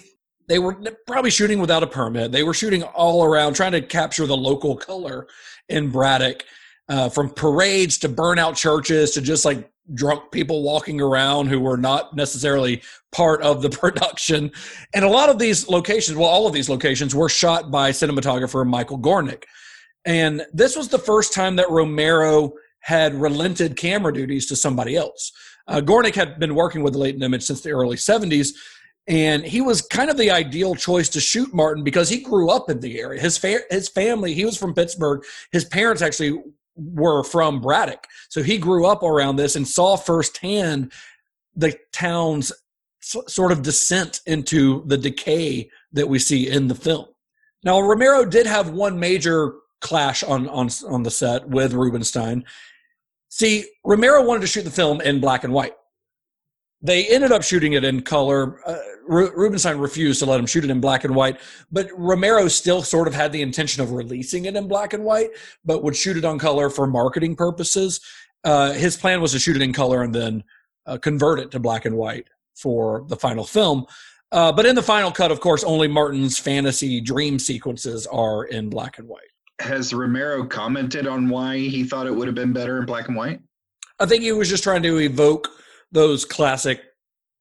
they 0.51 0.59
were 0.59 0.73
probably 1.07 1.31
shooting 1.31 1.59
without 1.59 1.81
a 1.81 1.87
permit. 1.87 2.33
They 2.33 2.43
were 2.43 2.53
shooting 2.53 2.83
all 2.83 3.23
around, 3.23 3.53
trying 3.53 3.71
to 3.71 3.81
capture 3.81 4.27
the 4.27 4.35
local 4.35 4.75
color 4.75 5.27
in 5.69 5.89
Braddock, 5.89 6.43
uh, 6.89 7.07
from 7.07 7.29
parades 7.29 7.97
to 7.99 8.09
burnout 8.09 8.57
churches 8.57 9.11
to 9.11 9.21
just 9.21 9.45
like 9.45 9.71
drunk 9.93 10.29
people 10.29 10.61
walking 10.61 10.99
around 10.99 11.47
who 11.47 11.61
were 11.61 11.77
not 11.77 12.17
necessarily 12.17 12.81
part 13.13 13.41
of 13.41 13.61
the 13.61 13.69
production. 13.79 14.51
And 14.93 15.05
a 15.05 15.09
lot 15.09 15.29
of 15.29 15.39
these 15.39 15.69
locations, 15.69 16.17
well, 16.17 16.27
all 16.27 16.47
of 16.47 16.53
these 16.53 16.67
locations 16.67 17.15
were 17.15 17.29
shot 17.29 17.71
by 17.71 17.91
cinematographer 17.91 18.67
Michael 18.67 18.99
Gornick. 18.99 19.43
And 20.03 20.45
this 20.51 20.75
was 20.75 20.89
the 20.89 20.99
first 20.99 21.33
time 21.33 21.55
that 21.55 21.71
Romero 21.71 22.51
had 22.81 23.15
relented 23.15 23.77
camera 23.77 24.11
duties 24.11 24.47
to 24.47 24.57
somebody 24.57 24.97
else. 24.97 25.31
Uh, 25.65 25.79
Gornick 25.79 26.15
had 26.15 26.39
been 26.39 26.55
working 26.55 26.83
with 26.83 26.91
the 26.91 26.99
Latent 26.99 27.23
Image 27.23 27.43
since 27.43 27.61
the 27.61 27.71
early 27.71 27.95
70s, 27.95 28.49
and 29.07 29.43
he 29.43 29.61
was 29.61 29.81
kind 29.81 30.09
of 30.09 30.17
the 30.17 30.31
ideal 30.31 30.75
choice 30.75 31.09
to 31.09 31.19
shoot 31.19 31.53
Martin 31.53 31.83
because 31.83 32.09
he 32.09 32.19
grew 32.19 32.49
up 32.49 32.69
in 32.69 32.79
the 32.79 32.99
area. 32.99 33.19
His 33.21 33.37
fa- 33.37 33.63
his 33.69 33.89
family, 33.89 34.33
he 34.33 34.45
was 34.45 34.57
from 34.57 34.73
Pittsburgh. 34.73 35.23
His 35.51 35.65
parents 35.65 36.01
actually 36.01 36.41
were 36.75 37.23
from 37.23 37.61
Braddock, 37.61 38.07
so 38.29 38.43
he 38.43 38.57
grew 38.57 38.85
up 38.85 39.03
around 39.03 39.35
this 39.35 39.55
and 39.55 39.67
saw 39.67 39.95
firsthand 39.95 40.91
the 41.55 41.77
town's 41.91 42.51
sort 43.01 43.51
of 43.51 43.63
descent 43.63 44.21
into 44.27 44.83
the 44.85 44.97
decay 44.97 45.69
that 45.91 46.07
we 46.07 46.19
see 46.19 46.49
in 46.49 46.67
the 46.67 46.75
film. 46.75 47.05
Now 47.63 47.79
Romero 47.79 48.25
did 48.25 48.45
have 48.45 48.69
one 48.69 48.99
major 48.99 49.55
clash 49.81 50.23
on 50.23 50.47
on 50.47 50.69
on 50.87 51.03
the 51.03 51.11
set 51.11 51.47
with 51.49 51.73
Rubenstein. 51.73 52.45
See, 53.29 53.65
Romero 53.83 54.23
wanted 54.23 54.41
to 54.41 54.47
shoot 54.47 54.63
the 54.63 54.71
film 54.71 55.01
in 55.01 55.19
black 55.19 55.43
and 55.43 55.53
white. 55.53 55.73
They 56.81 57.07
ended 57.07 57.31
up 57.31 57.43
shooting 57.43 57.73
it 57.73 57.83
in 57.83 58.01
color. 58.01 58.59
Uh, 58.67 58.77
Ru- 59.07 59.31
Rubenstein 59.35 59.77
refused 59.77 60.19
to 60.19 60.25
let 60.25 60.39
him 60.39 60.45
shoot 60.47 60.63
it 60.63 60.69
in 60.69 60.81
black 60.81 61.03
and 61.03 61.15
white, 61.15 61.39
but 61.71 61.89
Romero 61.95 62.47
still 62.47 62.81
sort 62.81 63.07
of 63.07 63.13
had 63.13 63.31
the 63.31 63.41
intention 63.41 63.83
of 63.83 63.91
releasing 63.91 64.45
it 64.45 64.55
in 64.55 64.67
black 64.67 64.93
and 64.93 65.03
white, 65.03 65.29
but 65.63 65.83
would 65.83 65.95
shoot 65.95 66.17
it 66.17 66.25
on 66.25 66.39
color 66.39 66.69
for 66.69 66.87
marketing 66.87 67.35
purposes. 67.35 68.01
Uh, 68.43 68.73
his 68.73 68.97
plan 68.97 69.21
was 69.21 69.31
to 69.33 69.39
shoot 69.39 69.55
it 69.55 69.61
in 69.61 69.73
color 69.73 70.01
and 70.01 70.15
then 70.15 70.43
uh, 70.87 70.97
convert 70.97 71.39
it 71.39 71.51
to 71.51 71.59
black 71.59 71.85
and 71.85 71.95
white 71.95 72.27
for 72.55 73.05
the 73.07 73.15
final 73.15 73.43
film. 73.43 73.85
Uh, 74.31 74.51
but 74.51 74.65
in 74.65 74.75
the 74.75 74.81
final 74.81 75.11
cut, 75.11 75.31
of 75.31 75.39
course, 75.39 75.63
only 75.63 75.87
Martin's 75.87 76.37
fantasy 76.37 77.01
dream 77.01 77.37
sequences 77.37 78.07
are 78.07 78.45
in 78.45 78.69
black 78.69 78.97
and 78.97 79.07
white. 79.07 79.21
Has 79.59 79.93
Romero 79.93 80.45
commented 80.45 81.05
on 81.05 81.29
why 81.29 81.57
he 81.57 81.83
thought 81.83 82.07
it 82.07 82.15
would 82.15 82.27
have 82.27 82.35
been 82.35 82.53
better 82.53 82.79
in 82.79 82.85
black 82.85 83.07
and 83.07 83.17
white? 83.17 83.41
I 83.99 84.05
think 84.05 84.23
he 84.23 84.31
was 84.31 84.49
just 84.49 84.63
trying 84.63 84.81
to 84.83 84.99
evoke 84.99 85.49
those 85.91 86.25
classic 86.25 86.81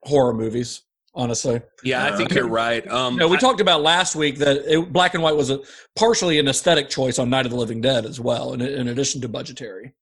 horror 0.03 0.35
movies. 0.35 0.83
Honestly, 1.13 1.61
Yeah, 1.83 2.05
I 2.05 2.17
think 2.17 2.33
you're 2.33 2.47
right. 2.47 2.87
Um, 2.87 3.17
no, 3.17 3.27
we 3.27 3.37
I- 3.37 3.41
talked 3.41 3.61
about 3.61 3.83
last 3.83 4.15
week 4.15 4.39
that 4.39 4.59
it, 4.59 4.93
black 4.93 5.15
and 5.15 5.23
white 5.25 5.35
was 5.35 5.51
a 5.51 5.61
partially 5.97 6.39
an 6.39 6.47
aesthetic 6.47 6.89
choice 6.89 7.19
on 7.19 7.29
Night 7.29 7.47
of 7.47 7.51
the 7.51 7.59
Living 7.59 7.81
Dead 7.81 8.07
as 8.07 8.21
well, 8.21 8.53
in, 8.53 8.61
in 8.61 8.87
addition 8.87 9.21
to 9.23 9.29
budgetary. 9.29 9.93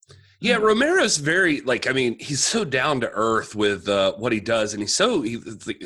Yeah, 0.41 0.57
Romero's 0.57 1.17
very 1.17 1.63
like 1.63 1.89
I 1.89 1.93
mean 1.93 2.19
he's 2.21 2.45
so 2.45 2.63
down 2.63 3.01
to 3.01 3.11
earth 3.11 3.55
with 3.55 3.89
uh, 3.89 4.13
what 4.19 4.33
he 4.33 4.41
does, 4.41 4.75
and 4.75 4.83
he's 4.83 4.95
so 4.95 5.25
like, 5.67 5.83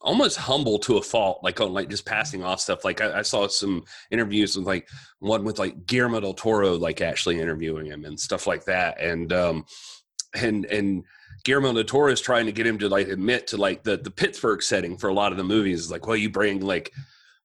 almost 0.00 0.38
humble 0.38 0.78
to 0.80 0.96
a 0.96 1.02
fault. 1.02 1.40
Like 1.42 1.60
on 1.60 1.74
like 1.74 1.90
just 1.90 2.06
passing 2.06 2.42
off 2.42 2.60
stuff. 2.60 2.82
Like 2.82 3.02
I, 3.02 3.18
I 3.18 3.22
saw 3.22 3.46
some 3.46 3.84
interviews 4.10 4.56
with 4.56 4.66
like 4.66 4.88
one 5.18 5.44
with 5.44 5.58
like 5.58 5.86
Guillermo 5.86 6.18
del 6.20 6.32
Toro, 6.34 6.76
like 6.76 7.02
actually 7.02 7.38
interviewing 7.38 7.86
him 7.86 8.06
and 8.06 8.18
stuff 8.18 8.46
like 8.46 8.64
that, 8.64 8.98
and 9.00 9.32
um 9.34 9.66
and 10.34 10.64
and 10.64 11.04
Guillermo 11.44 11.72
del 11.72 11.84
Toro 11.84 12.12
is 12.12 12.20
trying 12.20 12.46
to 12.46 12.52
get 12.52 12.66
him 12.66 12.78
to 12.78 12.88
like 12.88 13.08
admit 13.08 13.46
to 13.48 13.56
like 13.56 13.82
the 13.82 13.96
the 13.96 14.10
Pittsburgh 14.10 14.62
setting 14.62 14.96
for 14.96 15.08
a 15.08 15.14
lot 15.14 15.32
of 15.32 15.38
the 15.38 15.44
movies. 15.44 15.80
It's 15.80 15.90
like, 15.90 16.06
well, 16.06 16.16
you 16.16 16.30
bring 16.30 16.60
like 16.60 16.92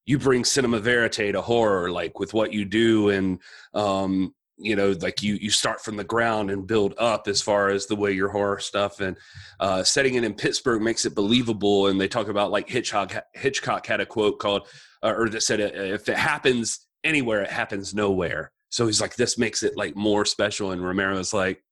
you 0.04 0.18
bring 0.18 0.44
cinema 0.44 0.78
verite 0.78 1.32
to 1.32 1.40
horror, 1.40 1.90
like 1.90 2.18
with 2.18 2.34
what 2.34 2.52
you 2.52 2.64
do, 2.64 3.10
and 3.10 3.40
um, 3.74 4.34
you 4.58 4.76
know, 4.76 4.94
like 5.00 5.22
you 5.22 5.34
you 5.34 5.50
start 5.50 5.80
from 5.80 5.96
the 5.96 6.04
ground 6.04 6.50
and 6.50 6.66
build 6.66 6.94
up 6.98 7.28
as 7.28 7.42
far 7.42 7.70
as 7.70 7.86
the 7.86 7.96
way 7.96 8.12
your 8.12 8.28
horror 8.28 8.60
stuff 8.60 9.00
and 9.00 9.16
uh, 9.60 9.82
setting 9.82 10.14
it 10.14 10.24
in 10.24 10.34
Pittsburgh 10.34 10.82
makes 10.82 11.04
it 11.04 11.14
believable. 11.14 11.88
And 11.88 12.00
they 12.00 12.08
talk 12.08 12.28
about 12.28 12.50
like 12.50 12.68
Hitchcock 12.68 13.14
Hitchcock 13.34 13.86
had 13.86 14.00
a 14.00 14.06
quote 14.06 14.38
called 14.38 14.68
uh, 15.02 15.14
or 15.16 15.28
that 15.28 15.42
said, 15.42 15.60
"If 15.60 16.08
it 16.08 16.16
happens 16.16 16.86
anywhere, 17.02 17.42
it 17.42 17.50
happens 17.50 17.94
nowhere." 17.94 18.52
So 18.68 18.86
he's 18.86 19.00
like, 19.00 19.16
this 19.16 19.38
makes 19.38 19.62
it 19.62 19.76
like 19.76 19.96
more 19.96 20.24
special. 20.24 20.72
And 20.72 20.84
Romero's 20.84 21.32
like, 21.32 21.62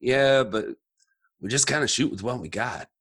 yeah, 0.00 0.42
but 0.42 0.66
we 1.42 1.48
just 1.48 1.66
kind 1.66 1.82
of 1.84 1.90
shoot 1.90 2.10
with 2.10 2.22
what 2.22 2.38
we 2.40 2.48
got. 2.48 2.88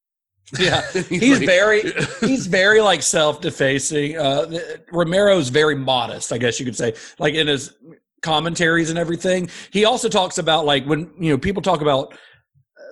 Yeah, 0.59 0.81
he's 0.91 1.39
like- 1.39 1.45
very 1.47 1.93
he's 2.19 2.45
very 2.47 2.81
like 2.81 3.01
self-defacing. 3.03 4.17
Uh, 4.17 4.59
Romero's 4.91 5.47
very 5.47 5.75
modest, 5.75 6.33
I 6.33 6.37
guess 6.39 6.59
you 6.59 6.65
could 6.65 6.75
say, 6.75 6.93
like 7.19 7.35
in 7.35 7.47
his 7.47 7.73
commentaries 8.21 8.89
and 8.89 8.99
everything. 8.99 9.49
He 9.71 9.85
also 9.85 10.09
talks 10.09 10.39
about 10.39 10.65
like 10.65 10.83
when 10.85 11.09
you 11.17 11.31
know 11.31 11.37
people 11.37 11.61
talk 11.61 11.79
about 11.79 12.17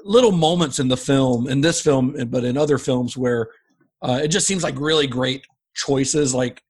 little 0.06 0.32
moments 0.32 0.80
in 0.80 0.88
the 0.88 0.96
film, 0.96 1.50
in 1.50 1.60
this 1.60 1.82
film, 1.82 2.16
but 2.30 2.46
in 2.46 2.58
other 2.58 2.78
films 2.78 3.18
where 3.18 3.50
uh, 4.02 4.22
it 4.24 4.30
just 4.30 4.48
seems 4.48 4.64
like 4.64 4.80
really 4.80 5.08
great 5.08 5.46
choices. 5.76 6.34
Like 6.34 6.64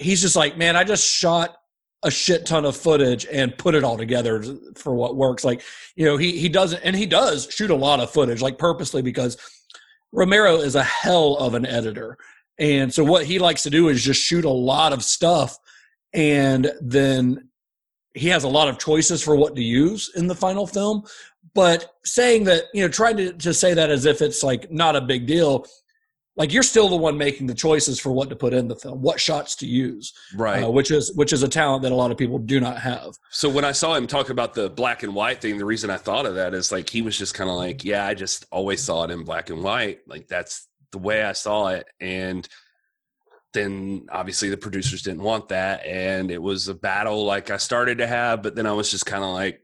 he's 0.00 0.20
just 0.20 0.34
like, 0.34 0.58
man, 0.58 0.74
I 0.74 0.82
just 0.82 1.06
shot 1.06 1.56
a 2.02 2.10
shit 2.10 2.46
ton 2.46 2.64
of 2.64 2.76
footage 2.76 3.26
and 3.30 3.56
put 3.58 3.74
it 3.74 3.84
all 3.84 3.98
together 3.98 4.42
for 4.74 4.94
what 4.94 5.16
works. 5.16 5.44
Like 5.44 5.62
you 5.96 6.04
know, 6.04 6.16
he 6.16 6.38
he 6.38 6.48
doesn't, 6.48 6.80
and 6.82 6.96
he 6.96 7.06
does 7.06 7.48
shoot 7.50 7.70
a 7.70 7.74
lot 7.74 8.00
of 8.00 8.10
footage, 8.10 8.40
like 8.40 8.58
purposely 8.58 9.02
because 9.02 9.36
Romero 10.12 10.56
is 10.56 10.74
a 10.74 10.82
hell 10.82 11.36
of 11.36 11.54
an 11.54 11.66
editor. 11.66 12.16
And 12.58 12.92
so 12.92 13.04
what 13.04 13.24
he 13.24 13.38
likes 13.38 13.62
to 13.62 13.70
do 13.70 13.88
is 13.88 14.04
just 14.04 14.22
shoot 14.22 14.44
a 14.44 14.50
lot 14.50 14.92
of 14.92 15.02
stuff 15.02 15.56
and 16.12 16.72
then 16.80 17.48
he 18.14 18.28
has 18.28 18.44
a 18.44 18.48
lot 18.48 18.68
of 18.68 18.78
choices 18.78 19.22
for 19.22 19.36
what 19.36 19.54
to 19.54 19.62
use 19.62 20.10
in 20.16 20.26
the 20.26 20.34
final 20.34 20.66
film. 20.66 21.04
But 21.54 21.94
saying 22.04 22.44
that, 22.44 22.64
you 22.74 22.82
know, 22.82 22.88
trying 22.88 23.16
to, 23.16 23.32
to 23.32 23.54
say 23.54 23.74
that 23.74 23.90
as 23.90 24.04
if 24.04 24.20
it's 24.20 24.42
like 24.42 24.70
not 24.70 24.96
a 24.96 25.00
big 25.00 25.26
deal, 25.26 25.66
like 26.40 26.54
you're 26.54 26.62
still 26.62 26.88
the 26.88 26.96
one 26.96 27.18
making 27.18 27.46
the 27.46 27.54
choices 27.54 28.00
for 28.00 28.12
what 28.12 28.30
to 28.30 28.34
put 28.34 28.54
in 28.54 28.66
the 28.66 28.74
film, 28.74 29.02
what 29.02 29.20
shots 29.20 29.54
to 29.56 29.66
use, 29.66 30.14
right. 30.34 30.64
uh, 30.64 30.70
which 30.70 30.90
is 30.90 31.14
which 31.14 31.34
is 31.34 31.42
a 31.42 31.48
talent 31.48 31.82
that 31.82 31.92
a 31.92 31.94
lot 31.94 32.10
of 32.10 32.16
people 32.16 32.38
do 32.38 32.58
not 32.58 32.78
have. 32.78 33.14
So 33.30 33.46
when 33.46 33.62
I 33.62 33.72
saw 33.72 33.94
him 33.94 34.06
talk 34.06 34.30
about 34.30 34.54
the 34.54 34.70
black 34.70 35.02
and 35.02 35.14
white 35.14 35.42
thing, 35.42 35.58
the 35.58 35.66
reason 35.66 35.90
I 35.90 35.98
thought 35.98 36.24
of 36.24 36.36
that 36.36 36.54
is 36.54 36.72
like 36.72 36.88
he 36.88 37.02
was 37.02 37.18
just 37.18 37.34
kind 37.34 37.50
of 37.50 37.56
like, 37.56 37.84
yeah, 37.84 38.06
I 38.06 38.14
just 38.14 38.46
always 38.50 38.82
saw 38.82 39.04
it 39.04 39.10
in 39.10 39.22
black 39.22 39.50
and 39.50 39.62
white. 39.62 39.98
Like 40.06 40.28
that's 40.28 40.66
the 40.92 40.98
way 40.98 41.22
I 41.22 41.32
saw 41.32 41.68
it. 41.68 41.86
And 42.00 42.48
then 43.52 44.06
obviously 44.10 44.48
the 44.48 44.56
producers 44.56 45.02
didn't 45.02 45.22
want 45.22 45.50
that. 45.50 45.84
And 45.84 46.30
it 46.30 46.40
was 46.40 46.68
a 46.68 46.74
battle 46.74 47.22
like 47.22 47.50
I 47.50 47.58
started 47.58 47.98
to 47.98 48.06
have, 48.06 48.42
but 48.42 48.54
then 48.54 48.64
I 48.64 48.72
was 48.72 48.90
just 48.90 49.04
kind 49.04 49.22
of 49.22 49.34
like, 49.34 49.60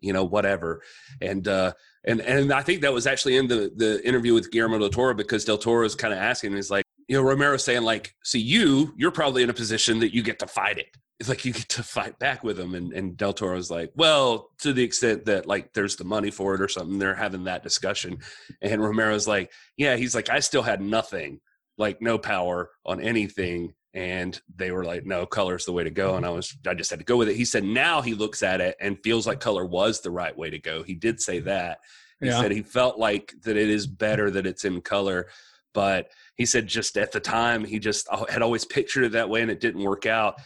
you 0.00 0.14
know, 0.14 0.24
whatever. 0.24 0.80
And 1.20 1.46
uh 1.46 1.74
and 2.04 2.20
and 2.20 2.52
I 2.52 2.62
think 2.62 2.80
that 2.82 2.92
was 2.92 3.06
actually 3.06 3.36
in 3.36 3.48
the 3.48 3.72
the 3.74 4.06
interview 4.06 4.34
with 4.34 4.50
Guillermo 4.50 4.78
del 4.78 4.88
Toro 4.88 5.14
because 5.14 5.44
del 5.44 5.58
Toro 5.58 5.84
is 5.84 5.94
kind 5.94 6.12
of 6.12 6.18
asking, 6.18 6.54
he's 6.54 6.70
like, 6.70 6.84
you 7.08 7.16
know, 7.16 7.22
Romero's 7.22 7.64
saying 7.64 7.82
like, 7.82 8.14
see 8.24 8.40
you, 8.40 8.92
you're 8.96 9.10
probably 9.10 9.42
in 9.42 9.50
a 9.50 9.54
position 9.54 10.00
that 10.00 10.14
you 10.14 10.22
get 10.22 10.38
to 10.38 10.46
fight 10.46 10.78
it. 10.78 10.96
It's 11.18 11.28
like 11.28 11.44
you 11.44 11.52
get 11.52 11.68
to 11.70 11.82
fight 11.82 12.18
back 12.18 12.42
with 12.42 12.58
him. 12.58 12.74
And, 12.74 12.92
and 12.94 13.16
del 13.16 13.34
toro's 13.34 13.70
like 13.70 13.92
well 13.94 14.50
to 14.60 14.72
the 14.72 14.82
extent 14.82 15.26
that 15.26 15.46
like 15.46 15.74
there's 15.74 15.96
the 15.96 16.04
money 16.04 16.30
for 16.30 16.54
it 16.54 16.62
or 16.62 16.68
something 16.68 16.98
they're 16.98 17.14
having 17.14 17.44
that 17.44 17.62
discussion. 17.62 18.18
And 18.62 18.82
romero's 18.82 19.28
like 19.28 19.52
yeah 19.76 19.96
he's 19.96 20.14
like 20.14 20.30
i 20.30 20.40
still 20.40 20.62
had 20.62 20.80
nothing 20.80 21.40
like 21.76 22.00
no 22.00 22.18
power 22.18 22.70
on 22.84 23.00
anything 23.00 23.74
and 23.92 24.40
they 24.56 24.70
were 24.70 24.84
like 24.84 25.04
no 25.04 25.26
color 25.26 25.56
is 25.56 25.64
the 25.64 25.72
way 25.72 25.84
to 25.84 25.90
go. 25.90 26.14
And 26.14 26.24
mm-hmm. 26.24 26.32
i 26.32 26.36
was 26.36 26.56
i 26.66 26.74
just 26.74 26.90
had 26.90 27.00
to 27.00 27.04
go 27.04 27.16
with 27.16 27.28
it. 27.28 27.36
He 27.36 27.44
said 27.44 27.64
now 27.64 28.00
he 28.00 28.14
looks 28.14 28.42
at 28.42 28.60
it 28.60 28.76
and 28.80 28.98
feels 29.02 29.26
like 29.26 29.40
color 29.40 29.64
was 29.64 30.00
the 30.00 30.10
right 30.10 30.36
way 30.36 30.50
to 30.50 30.58
go. 30.58 30.82
He 30.82 30.94
did 30.94 31.20
say 31.20 31.38
mm-hmm. 31.38 31.48
that. 31.48 31.78
He 32.20 32.26
Yeah. 32.26 32.40
said 32.40 32.52
he 32.52 32.62
felt 32.62 32.98
like 32.98 33.34
that 33.44 33.56
it 33.56 33.70
is 33.70 33.86
better 33.86 34.30
that 34.30 34.46
it's 34.46 34.64
in 34.64 34.80
color 34.80 35.28
but 35.72 36.10
he 36.36 36.46
said 36.46 36.66
just 36.66 36.96
at 36.96 37.12
the 37.12 37.20
time 37.20 37.64
he 37.64 37.78
just 37.78 38.08
had 38.28 38.42
always 38.42 38.64
pictured 38.64 39.04
it 39.04 39.12
that 39.12 39.28
way 39.28 39.42
and 39.42 39.50
it 39.50 39.60
didn't 39.60 39.82
work 39.82 40.06
out. 40.06 40.40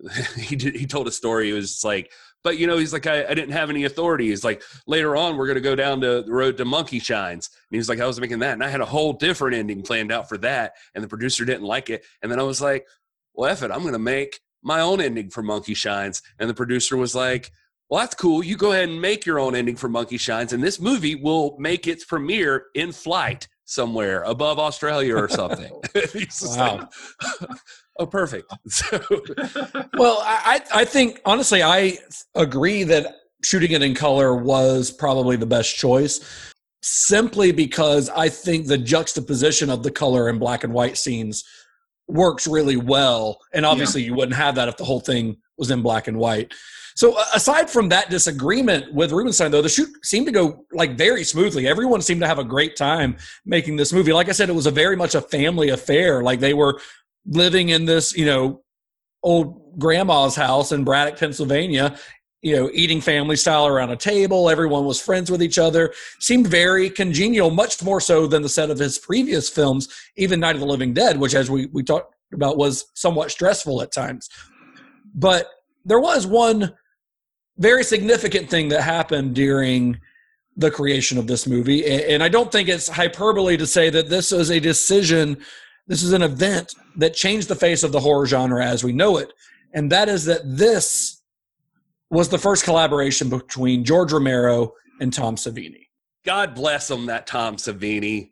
He 0.36 0.56
did, 0.56 0.74
he 0.76 0.86
told 0.86 1.08
a 1.08 1.12
story. 1.12 1.50
it 1.50 1.52
was 1.52 1.84
like, 1.84 2.10
but 2.42 2.58
you 2.58 2.66
know, 2.66 2.78
he's 2.78 2.92
like, 2.92 3.06
I, 3.06 3.24
I 3.26 3.34
didn't 3.34 3.52
have 3.52 3.70
any 3.70 3.84
authority. 3.84 4.28
He's 4.28 4.44
like, 4.44 4.62
later 4.86 5.16
on, 5.16 5.36
we're 5.36 5.46
gonna 5.46 5.60
go 5.60 5.74
down 5.74 6.00
to 6.00 6.22
the 6.22 6.32
road 6.32 6.56
to 6.58 6.64
Monkey 6.64 6.98
Shines, 6.98 7.48
and 7.52 7.74
he 7.74 7.78
was 7.78 7.88
like, 7.88 8.00
I 8.00 8.06
was 8.06 8.20
making 8.20 8.40
that, 8.40 8.54
and 8.54 8.64
I 8.64 8.68
had 8.68 8.80
a 8.80 8.86
whole 8.86 9.12
different 9.12 9.56
ending 9.56 9.82
planned 9.82 10.12
out 10.12 10.28
for 10.28 10.38
that, 10.38 10.74
and 10.94 11.02
the 11.04 11.08
producer 11.08 11.44
didn't 11.44 11.64
like 11.64 11.90
it, 11.90 12.04
and 12.22 12.30
then 12.30 12.38
I 12.38 12.44
was 12.44 12.60
like, 12.60 12.86
well, 13.34 13.50
F 13.50 13.62
it, 13.62 13.70
I'm 13.70 13.84
gonna 13.84 13.98
make 13.98 14.40
my 14.62 14.80
own 14.80 15.00
ending 15.00 15.30
for 15.30 15.42
Monkey 15.42 15.74
Shines, 15.74 16.22
and 16.38 16.48
the 16.48 16.54
producer 16.54 16.96
was 16.96 17.14
like. 17.14 17.50
Well, 17.88 17.98
that's 17.98 18.14
cool. 18.14 18.44
You 18.44 18.56
go 18.56 18.70
ahead 18.70 18.88
and 18.88 19.02
make 19.02 19.26
your 19.26 19.40
own 19.40 19.56
ending 19.56 19.74
for 19.74 19.88
Monkey 19.88 20.16
Shines, 20.16 20.52
and 20.52 20.62
this 20.62 20.78
movie 20.78 21.16
will 21.16 21.56
make 21.58 21.88
its 21.88 22.04
premiere 22.04 22.66
in 22.76 22.92
flight 22.92 23.48
somewhere 23.70 24.22
above 24.24 24.58
Australia 24.58 25.16
or 25.16 25.28
something. 25.28 25.70
Wow. 26.42 26.88
like, 27.40 27.50
oh, 28.00 28.06
perfect. 28.06 28.52
So, 28.68 29.00
well, 29.94 30.18
I, 30.22 30.62
I 30.74 30.84
think 30.84 31.20
honestly, 31.24 31.62
I 31.62 31.98
agree 32.34 32.82
that 32.84 33.16
shooting 33.44 33.72
it 33.72 33.82
in 33.82 33.94
color 33.94 34.34
was 34.34 34.90
probably 34.90 35.36
the 35.36 35.46
best 35.46 35.76
choice, 35.76 36.20
simply 36.82 37.52
because 37.52 38.08
I 38.10 38.28
think 38.28 38.66
the 38.66 38.78
juxtaposition 38.78 39.70
of 39.70 39.82
the 39.82 39.90
color 39.90 40.28
and 40.28 40.40
black 40.40 40.64
and 40.64 40.72
white 40.72 40.96
scenes 40.96 41.44
works 42.08 42.46
really 42.46 42.76
well. 42.76 43.38
And 43.52 43.66
obviously, 43.66 44.02
you 44.02 44.14
wouldn't 44.14 44.36
have 44.36 44.54
that 44.56 44.68
if 44.68 44.76
the 44.76 44.84
whole 44.84 45.00
thing 45.00 45.36
was 45.56 45.70
in 45.70 45.82
black 45.82 46.08
and 46.08 46.18
white. 46.18 46.52
So, 46.96 47.16
aside 47.34 47.70
from 47.70 47.88
that 47.90 48.10
disagreement 48.10 48.92
with 48.92 49.12
Rubenstein, 49.12 49.50
though, 49.50 49.62
the 49.62 49.68
shoot 49.68 49.88
seemed 50.02 50.26
to 50.26 50.32
go 50.32 50.64
like 50.72 50.98
very 50.98 51.24
smoothly. 51.24 51.66
Everyone 51.66 52.02
seemed 52.02 52.20
to 52.20 52.26
have 52.26 52.38
a 52.38 52.44
great 52.44 52.76
time 52.76 53.16
making 53.44 53.76
this 53.76 53.92
movie. 53.92 54.12
Like 54.12 54.28
I 54.28 54.32
said, 54.32 54.48
it 54.48 54.54
was 54.54 54.66
a 54.66 54.70
very 54.70 54.96
much 54.96 55.14
a 55.14 55.20
family 55.20 55.70
affair. 55.70 56.22
Like 56.22 56.40
they 56.40 56.54
were 56.54 56.80
living 57.26 57.70
in 57.70 57.84
this, 57.84 58.16
you 58.16 58.26
know, 58.26 58.62
old 59.22 59.78
grandma's 59.78 60.34
house 60.34 60.72
in 60.72 60.84
Braddock, 60.84 61.18
Pennsylvania. 61.18 61.96
you 62.42 62.56
know, 62.56 62.70
eating 62.72 63.00
family 63.00 63.36
style 63.36 63.66
around 63.66 63.90
a 63.90 63.96
table. 63.96 64.48
Everyone 64.48 64.84
was 64.84 65.00
friends 65.00 65.30
with 65.30 65.42
each 65.42 65.58
other. 65.58 65.92
Seemed 66.20 66.46
very 66.46 66.88
congenial, 66.88 67.50
much 67.50 67.82
more 67.82 68.00
so 68.00 68.26
than 68.26 68.42
the 68.42 68.48
set 68.48 68.70
of 68.70 68.78
his 68.78 68.98
previous 68.98 69.50
films, 69.50 69.88
even 70.16 70.40
Night 70.40 70.54
of 70.54 70.60
the 70.60 70.66
Living 70.66 70.94
Dead, 70.94 71.18
which, 71.18 71.34
as 71.34 71.50
we, 71.50 71.66
we 71.66 71.82
talked 71.82 72.14
about, 72.32 72.56
was 72.56 72.86
somewhat 72.94 73.30
stressful 73.30 73.82
at 73.82 73.92
times. 73.92 74.28
But 75.14 75.48
there 75.84 76.00
was 76.00 76.26
one 76.26 76.74
very 77.58 77.84
significant 77.84 78.48
thing 78.48 78.68
that 78.68 78.82
happened 78.82 79.34
during 79.34 80.00
the 80.56 80.70
creation 80.70 81.18
of 81.18 81.26
this 81.26 81.46
movie. 81.46 81.84
And 81.84 82.22
I 82.22 82.28
don't 82.28 82.50
think 82.50 82.68
it's 82.68 82.88
hyperbole 82.88 83.56
to 83.58 83.66
say 83.66 83.90
that 83.90 84.08
this 84.08 84.32
is 84.32 84.50
a 84.50 84.60
decision, 84.60 85.36
this 85.90 86.04
is 86.04 86.12
an 86.12 86.22
event 86.22 86.76
that 86.96 87.14
changed 87.14 87.48
the 87.48 87.56
face 87.56 87.82
of 87.82 87.90
the 87.90 87.98
horror 87.98 88.24
genre 88.24 88.64
as 88.64 88.84
we 88.84 88.92
know 88.92 89.16
it. 89.16 89.32
And 89.74 89.90
that 89.90 90.08
is 90.08 90.24
that 90.26 90.42
this 90.44 91.20
was 92.10 92.28
the 92.28 92.38
first 92.38 92.62
collaboration 92.62 93.28
between 93.28 93.84
George 93.84 94.12
Romero 94.12 94.74
and 95.00 95.12
Tom 95.12 95.34
Savini. 95.34 95.88
God 96.24 96.54
bless 96.54 96.88
him, 96.88 97.06
that 97.06 97.26
Tom 97.26 97.56
Savini. 97.56 98.30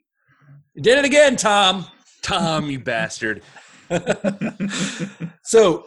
You 0.74 0.82
did 0.82 0.98
it 0.98 1.04
again, 1.04 1.34
Tom. 1.34 1.84
Tom, 2.22 2.70
you 2.70 2.78
bastard. 2.78 3.42
So 5.42 5.86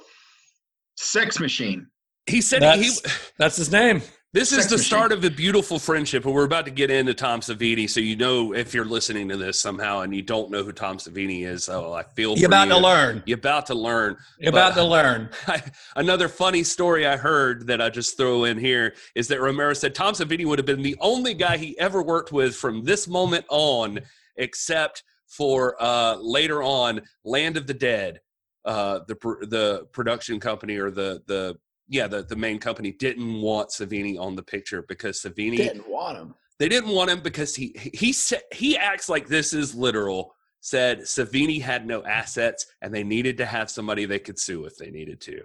Sex 0.98 1.40
machine. 1.40 1.88
He 2.26 2.42
said 2.42 2.64
he, 2.76 2.90
that's, 2.90 3.32
that's 3.38 3.56
his 3.56 3.72
name. 3.72 4.02
This 4.34 4.54
is 4.54 4.68
the 4.68 4.76
machine. 4.78 4.86
start 4.86 5.12
of 5.12 5.26
a 5.26 5.30
beautiful 5.30 5.78
friendship, 5.78 6.24
and 6.26 6.34
we're 6.34 6.46
about 6.46 6.64
to 6.66 6.72
get 6.72 6.90
into 6.90 7.14
Tom 7.14 7.42
Savini. 7.42 7.90
So 7.90 8.00
you 8.00 8.16
know 8.16 8.54
if 8.54 8.74
you're 8.74 8.86
listening 8.86 9.28
to 9.30 9.36
this 9.36 9.60
somehow 9.60 10.00
and 10.02 10.16
you 10.16 10.22
don't 10.22 10.50
know 10.50 10.64
who 10.64 10.72
Tom 10.72 10.98
Savini 10.98 11.46
is, 11.46 11.68
oh, 11.68 11.92
I 11.92 12.04
feel 12.04 12.38
You're 12.38 12.48
about 12.48 12.70
you. 12.70 12.76
to 12.76 12.80
learn. 12.80 13.24
You're 13.26 13.38
about 13.38 13.66
to 13.66 13.76
learn. 13.76 14.16
You're 14.40 14.54
But- 14.54 14.72
about 14.72 14.76
to 14.76 14.84
learn. 14.86 15.30
Another 15.98 16.30
funny 16.30 16.64
story 16.64 17.06
I 17.06 17.18
heard 17.18 17.68
that 17.68 17.82
I 17.82 17.90
just 17.90 18.16
throw 18.16 18.46
in 18.46 18.58
here 18.58 18.96
is 19.16 19.28
that 19.28 19.42
Romero 19.42 19.74
said 19.74 19.94
Tom 19.94 20.14
Savini 20.14 20.46
would 20.46 20.60
have 20.60 20.66
been 20.66 20.82
the 20.82 20.96
only 21.02 21.34
guy 21.34 21.58
he 21.58 21.78
ever 21.78 22.02
worked 22.02 22.32
with 22.32 22.56
from 22.56 22.86
this 22.86 23.10
moment 23.10 23.44
on, 23.50 24.00
except 24.38 25.04
for 25.28 25.76
uh, 25.82 26.16
later 26.16 26.64
on 26.64 27.02
Land 27.26 27.58
of 27.58 27.68
the 27.68 27.74
Dead. 27.74 28.22
Uh, 28.64 29.00
the 29.08 29.16
the 29.50 29.88
production 29.92 30.40
company 30.40 30.78
or 30.78 30.92
the 30.92 31.22
the 31.26 31.58
yeah 31.92 32.08
the 32.08 32.24
the 32.24 32.36
main 32.36 32.58
company 32.58 32.92
didn't 32.92 33.42
want 33.42 33.70
Savini 33.70 34.20
on 34.20 34.36
the 34.36 34.42
picture 34.42 34.82
because 34.88 35.22
Savini 35.22 35.58
Didn't 35.58 35.88
want 35.88 36.18
him. 36.18 36.34
they 36.58 36.68
didn't 36.70 36.90
want 36.90 37.12
him 37.12 37.20
because 37.22 37.56
he 37.56 37.76
he 37.94 38.12
said 38.14 38.42
he 38.52 38.76
acts 38.78 39.08
like 39.10 39.28
this 39.28 39.54
is 39.54 39.76
literal. 39.76 40.34
Said 40.64 41.02
Savini 41.02 41.60
had 41.62 41.86
no 41.88 42.04
assets 42.06 42.68
and 42.82 42.94
they 42.94 43.04
needed 43.04 43.36
to 43.38 43.46
have 43.46 43.70
somebody 43.70 44.06
they 44.06 44.20
could 44.20 44.38
sue 44.40 44.66
if 44.66 44.78
they 44.78 44.90
needed 44.92 45.20
to. 45.22 45.42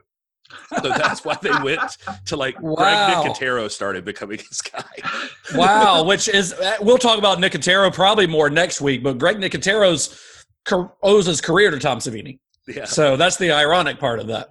So 0.81 0.91
that's 0.91 1.25
why 1.25 1.37
they 1.43 1.51
went 1.65 1.81
to 2.27 2.37
like 2.37 2.61
Wow. 2.63 2.75
Greg 2.77 3.35
Nicotero 3.35 3.71
started 3.71 4.05
becoming 4.05 4.39
his 4.39 4.61
guy. 4.63 4.85
Wow, 5.55 6.05
which 6.05 6.29
is 6.29 6.53
uh, 6.53 6.77
we'll 6.81 6.99
talk 6.99 7.19
about 7.19 7.39
Nicotero 7.39 7.93
probably 7.93 8.27
more 8.27 8.51
next 8.51 8.81
week, 8.81 9.03
but 9.03 9.17
Greg 9.19 9.39
Nicotero's 9.39 10.21
car- 10.65 10.93
owes 11.03 11.27
his 11.27 11.41
career 11.41 11.71
to 11.71 11.79
Tom 11.79 11.99
Savini. 11.99 12.39
Yeah. 12.69 12.85
So 12.85 13.17
that's 13.17 13.37
the 13.37 13.53
ironic 13.53 13.99
part 14.01 14.19
of 14.21 14.27
that. 14.27 14.49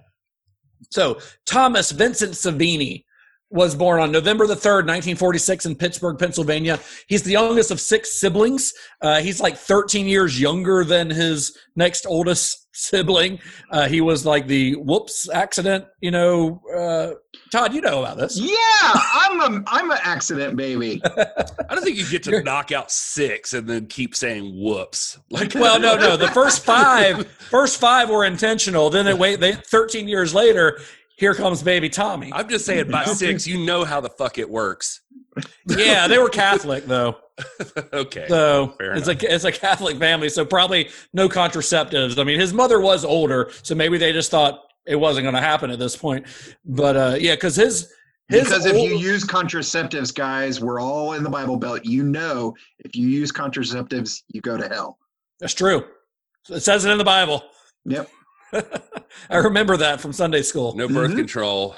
So 0.90 1.18
Thomas 1.44 1.90
Vincent 1.90 2.32
Savini 2.32 3.04
was 3.50 3.74
born 3.74 4.00
on 4.00 4.10
November 4.10 4.46
the 4.46 4.54
3rd, 4.54 4.86
1946 4.86 5.66
in 5.66 5.74
Pittsburgh, 5.76 6.18
Pennsylvania. 6.18 6.80
He's 7.06 7.22
the 7.22 7.32
youngest 7.32 7.70
of 7.70 7.80
six 7.80 8.18
siblings. 8.20 8.72
Uh, 9.00 9.20
he's 9.20 9.40
like 9.40 9.56
13 9.56 10.06
years 10.06 10.40
younger 10.40 10.84
than 10.84 11.10
his 11.10 11.56
next 11.76 12.06
oldest 12.06 12.65
sibling. 12.76 13.38
Uh, 13.70 13.88
he 13.88 14.00
was 14.00 14.24
like 14.26 14.46
the 14.46 14.74
whoops 14.74 15.28
accident, 15.30 15.84
you 16.00 16.10
know. 16.10 16.60
Uh, 16.74 17.14
Todd, 17.50 17.72
you 17.74 17.80
know 17.80 18.00
about 18.00 18.16
this. 18.18 18.38
Yeah, 18.38 18.56
I'm 18.92 19.40
a 19.40 19.62
I'm 19.68 19.90
an 19.90 19.98
accident 20.02 20.56
baby. 20.56 21.00
I 21.16 21.74
don't 21.74 21.82
think 21.84 21.96
you 21.96 22.06
get 22.08 22.22
to 22.24 22.30
You're- 22.30 22.42
knock 22.42 22.72
out 22.72 22.90
six 22.90 23.52
and 23.54 23.68
then 23.68 23.86
keep 23.86 24.14
saying 24.14 24.52
whoops. 24.62 25.18
Like 25.30 25.54
Well, 25.54 25.78
no, 25.80 25.96
no. 25.96 26.16
The 26.16 26.28
first 26.34 26.64
five, 26.64 27.26
first 27.28 27.78
five 27.80 28.10
were 28.10 28.24
intentional. 28.24 28.90
Then 28.90 29.04
they 29.04 29.14
wait. 29.14 29.40
They 29.40 29.52
13 29.52 30.08
years 30.08 30.34
later, 30.34 30.80
here 31.16 31.34
comes 31.34 31.62
baby 31.62 31.88
Tommy. 31.88 32.30
I'm 32.34 32.48
just 32.48 32.66
saying 32.66 32.90
by 32.90 33.04
six, 33.04 33.46
you 33.46 33.64
know 33.64 33.84
how 33.84 34.00
the 34.00 34.10
fuck 34.10 34.38
it 34.38 34.48
works. 34.50 35.00
Yeah, 35.66 36.08
they 36.08 36.18
were 36.18 36.28
Catholic 36.28 36.86
though. 36.86 37.16
okay. 37.92 38.26
So 38.28 38.74
Fair 38.78 38.94
it's 38.94 39.08
a 39.08 39.34
it's 39.34 39.44
a 39.44 39.52
Catholic 39.52 39.98
family. 39.98 40.28
So 40.28 40.44
probably 40.44 40.88
no 41.12 41.28
contraceptives. 41.28 42.18
I 42.18 42.24
mean, 42.24 42.40
his 42.40 42.52
mother 42.54 42.80
was 42.80 43.04
older, 43.04 43.50
so 43.62 43.74
maybe 43.74 43.98
they 43.98 44.12
just 44.12 44.30
thought 44.30 44.60
it 44.86 44.96
wasn't 44.96 45.24
going 45.24 45.34
to 45.34 45.40
happen 45.40 45.70
at 45.70 45.78
this 45.78 45.96
point. 45.96 46.26
But 46.64 46.96
uh, 46.96 47.16
yeah, 47.18 47.34
because 47.34 47.56
his 47.56 47.92
his 48.28 48.44
Because 48.44 48.64
if 48.66 48.76
you 48.76 48.96
use 48.96 49.24
contraceptives, 49.24 50.14
guys, 50.14 50.60
we're 50.60 50.80
all 50.80 51.12
in 51.12 51.22
the 51.22 51.30
Bible 51.30 51.56
Belt. 51.56 51.84
You 51.84 52.02
know, 52.04 52.54
if 52.78 52.96
you 52.96 53.08
use 53.08 53.30
contraceptives, 53.30 54.22
you 54.28 54.40
go 54.40 54.56
to 54.56 54.66
hell. 54.68 54.98
that's 55.40 55.54
true. 55.54 55.84
It 56.48 56.60
says 56.60 56.84
it 56.84 56.90
in 56.90 56.98
the 56.98 57.04
Bible. 57.04 57.42
Yep. 57.84 58.08
I 59.30 59.36
remember 59.36 59.76
that 59.76 60.00
from 60.00 60.12
Sunday 60.12 60.42
school. 60.42 60.74
no 60.76 60.86
birth 60.88 61.10
Mhm. 61.10 61.16
control. 61.16 61.74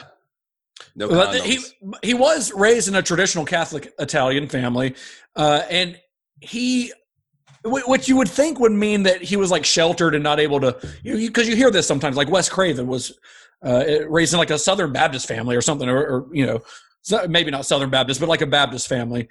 No 0.95 1.09
Well, 1.09 1.33
he 1.33 1.59
he 2.03 2.14
was 2.14 2.53
raised 2.53 2.88
in 2.88 2.95
a 2.95 3.03
traditional 3.03 3.45
Catholic 3.45 3.93
Italian 3.99 4.49
family, 4.49 4.95
uh, 5.37 5.62
and 5.71 5.99
he, 6.41 6.93
which 7.64 8.09
you 8.09 8.17
would 8.17 8.29
think 8.29 8.61
would 8.61 8.73
mean 8.73 9.03
that 9.05 9.23
he 9.23 9.37
was 9.37 9.51
like 9.51 9.64
sheltered 9.64 10.14
and 10.14 10.23
not 10.23 10.41
able 10.41 10.61
to, 10.61 10.77
you 11.03 11.29
because 11.29 11.49
you, 11.49 11.57
hear 11.57 11.71
this 11.71 11.87
sometimes. 11.87 12.17
Like 12.17 12.31
Wes 12.31 12.49
Craven 12.49 12.87
was 12.87 13.19
uh, 13.64 13.85
raised 14.09 14.33
in 14.33 14.38
like 14.38 14.51
a 14.51 14.59
Southern 14.59 14.93
Baptist 14.93 15.27
family 15.27 15.57
or 15.57 15.61
something, 15.61 15.88
or, 15.88 15.99
or 15.99 16.27
you 16.33 16.47
know, 16.47 16.62
maybe 17.29 17.51
not 17.51 17.67
Southern 17.67 17.91
Baptist, 17.91 18.21
but 18.21 18.29
like 18.29 18.43
a 18.43 18.47
Baptist 18.47 18.88
family. 18.88 19.29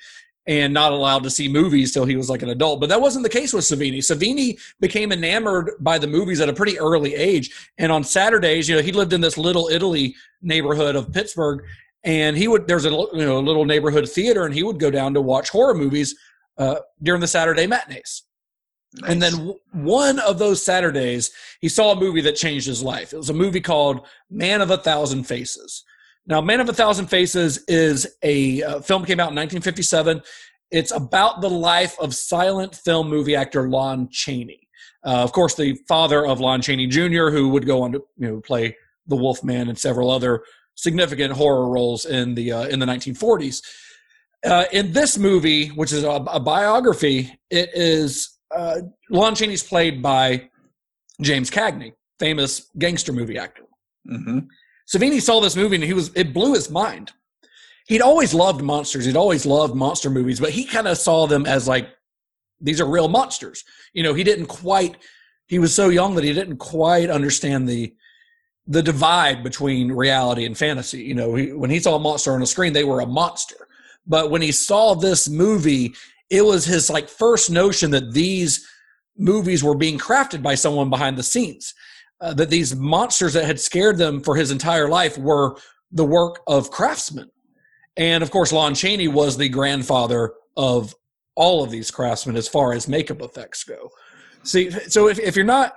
And 0.47 0.73
not 0.73 0.93
allowed 0.93 1.23
to 1.23 1.29
see 1.29 1.49
movies 1.49 1.91
till 1.91 2.05
he 2.05 2.15
was 2.15 2.29
like 2.29 2.41
an 2.41 2.49
adult, 2.49 2.79
but 2.79 2.87
that 2.87 3.01
wasn't 3.01 3.23
the 3.23 3.29
case 3.29 3.51
with 3.51 3.65
Savini. 3.65 3.97
Savini 3.97 4.57
became 4.79 5.11
enamored 5.11 5.71
by 5.81 5.97
the 5.97 6.07
movies 6.07 6.39
at 6.39 6.47
a 6.47 6.53
pretty 6.53 6.79
early 6.79 7.15
age, 7.15 7.69
and 7.77 7.91
on 7.91 8.03
Saturdays, 8.03 8.69
you 8.69 8.75
know, 8.75 8.81
he 8.81 8.93
lived 8.93 9.11
in 9.11 9.19
this 9.19 9.37
little 9.37 9.67
Italy 9.67 10.15
neighborhood 10.41 10.95
of 10.95 11.11
Pittsburgh, 11.11 11.65
and 12.05 12.37
he 12.37 12.47
would 12.47 12.65
there's 12.65 12.85
a 12.85 12.89
you 12.89 13.09
know 13.13 13.41
little 13.41 13.65
neighborhood 13.65 14.07
theater, 14.07 14.45
and 14.45 14.55
he 14.55 14.63
would 14.63 14.79
go 14.79 14.89
down 14.89 15.13
to 15.15 15.21
watch 15.21 15.49
horror 15.49 15.73
movies 15.73 16.15
uh, 16.57 16.79
during 17.03 17.19
the 17.19 17.27
Saturday 17.27 17.67
matinees. 17.67 18.23
And 19.07 19.21
then 19.21 19.33
w- 19.33 19.59
one 19.73 20.19
of 20.19 20.39
those 20.39 20.63
Saturdays, 20.63 21.31
he 21.59 21.69
saw 21.69 21.91
a 21.91 21.99
movie 21.99 22.21
that 22.21 22.35
changed 22.35 22.67
his 22.67 22.81
life. 22.81 23.13
It 23.13 23.17
was 23.17 23.29
a 23.29 23.33
movie 23.33 23.61
called 23.61 24.07
Man 24.29 24.61
of 24.61 24.71
a 24.71 24.77
Thousand 24.77 25.25
Faces. 25.25 25.83
Now, 26.27 26.41
Man 26.41 26.59
of 26.59 26.67
a 26.67 26.73
Thousand 26.73 27.07
Faces 27.07 27.63
is 27.69 28.05
a 28.21 28.61
uh, 28.61 28.79
film 28.81 29.05
came 29.05 29.19
out 29.19 29.31
in 29.31 29.35
1957. 29.35 30.21
It's 30.71 30.91
about 30.91 31.39
the 31.39 31.49
life 31.49 31.97
of 31.99 32.13
silent 32.13 32.75
film 32.75 33.09
movie 33.09 33.35
actor 33.35 33.69
Lon 33.69 34.09
Chaney. 34.11 34.67
Uh, 35.05 35.23
of 35.23 35.31
course, 35.31 35.55
the 35.55 35.77
father 35.87 36.27
of 36.27 36.41
Lon 36.41 36.61
Chaney 36.61 36.87
Jr., 36.87 37.29
who 37.29 37.47
would 37.49 37.65
go 37.65 37.81
on 37.81 37.93
to 37.93 38.03
you 38.17 38.27
know 38.27 38.41
play 38.41 38.75
the 39.07 39.15
Wolfman 39.15 39.69
and 39.69 39.79
several 39.79 40.11
other 40.11 40.43
significant 40.75 41.33
horror 41.33 41.69
roles 41.69 42.05
in 42.05 42.35
the 42.35 42.51
uh, 42.51 42.67
in 42.67 42.79
the 42.79 42.85
1940s. 42.85 43.61
Uh, 44.45 44.65
in 44.73 44.91
this 44.91 45.17
movie, 45.17 45.69
which 45.69 45.93
is 45.93 46.03
a, 46.03 46.09
a 46.09 46.39
biography, 46.41 47.39
it 47.49 47.69
is 47.73 48.37
uh, 48.53 48.81
Lon 49.09 49.33
Chaney's 49.33 49.63
played 49.63 50.01
by 50.01 50.49
James 51.21 51.49
Cagney, 51.49 51.93
famous 52.19 52.69
gangster 52.77 53.13
movie 53.13 53.37
actor. 53.37 53.63
hmm 54.05 54.39
Savini 54.87 55.21
saw 55.21 55.39
this 55.39 55.55
movie 55.55 55.75
and 55.75 55.83
he 55.83 55.93
was 55.93 56.11
it 56.15 56.33
blew 56.33 56.53
his 56.53 56.69
mind. 56.69 57.11
He'd 57.87 58.01
always 58.01 58.33
loved 58.33 58.61
monsters. 58.61 59.05
He'd 59.05 59.15
always 59.15 59.45
loved 59.45 59.75
monster 59.75 60.09
movies, 60.09 60.39
but 60.39 60.51
he 60.51 60.65
kind 60.65 60.87
of 60.87 60.97
saw 60.97 61.27
them 61.27 61.45
as 61.45 61.67
like 61.67 61.89
these 62.59 62.81
are 62.81 62.85
real 62.85 63.07
monsters. 63.07 63.63
You 63.93 64.03
know, 64.03 64.13
he 64.13 64.23
didn't 64.23 64.47
quite 64.47 64.97
he 65.47 65.59
was 65.59 65.73
so 65.73 65.89
young 65.89 66.15
that 66.15 66.23
he 66.23 66.33
didn't 66.33 66.57
quite 66.57 67.09
understand 67.09 67.67
the 67.67 67.93
the 68.67 68.83
divide 68.83 69.43
between 69.43 69.91
reality 69.91 70.45
and 70.45 70.57
fantasy. 70.57 71.01
You 71.01 71.15
know, 71.15 71.35
he, 71.35 71.53
when 71.53 71.69
he 71.69 71.79
saw 71.79 71.95
a 71.95 71.99
monster 71.99 72.33
on 72.33 72.41
a 72.41 72.45
screen, 72.45 72.73
they 72.73 72.83
were 72.83 72.99
a 72.99 73.05
monster. 73.05 73.67
But 74.05 74.29
when 74.29 74.41
he 74.41 74.51
saw 74.51 74.93
this 74.93 75.29
movie, 75.29 75.95
it 76.29 76.43
was 76.43 76.65
his 76.65 76.89
like 76.89 77.07
first 77.07 77.49
notion 77.49 77.91
that 77.91 78.13
these 78.13 78.65
movies 79.17 79.63
were 79.63 79.75
being 79.75 79.97
crafted 79.97 80.41
by 80.41 80.55
someone 80.55 80.89
behind 80.89 81.17
the 81.17 81.23
scenes. 81.23 81.73
Uh, 82.19 82.33
that 82.33 82.49
these 82.49 82.75
monsters 82.75 83.33
that 83.33 83.45
had 83.45 83.59
scared 83.59 83.97
them 83.97 84.21
for 84.21 84.35
his 84.35 84.49
entire 84.49 84.89
life 84.89 85.19
were 85.19 85.55
the 85.91 86.03
work 86.03 86.39
of 86.47 86.71
craftsmen. 86.71 87.29
And 87.95 88.23
of 88.23 88.31
course, 88.31 88.51
Lon 88.51 88.73
Chaney 88.73 89.07
was 89.07 89.37
the 89.37 89.49
grandfather 89.49 90.33
of 90.55 90.95
all 91.35 91.63
of 91.63 91.69
these 91.69 91.91
craftsmen 91.91 92.35
as 92.35 92.47
far 92.47 92.73
as 92.73 92.87
makeup 92.87 93.21
effects 93.21 93.63
go. 93.63 93.91
See, 94.43 94.71
so 94.71 95.07
if, 95.07 95.19
if 95.19 95.35
you're 95.35 95.45
not 95.45 95.75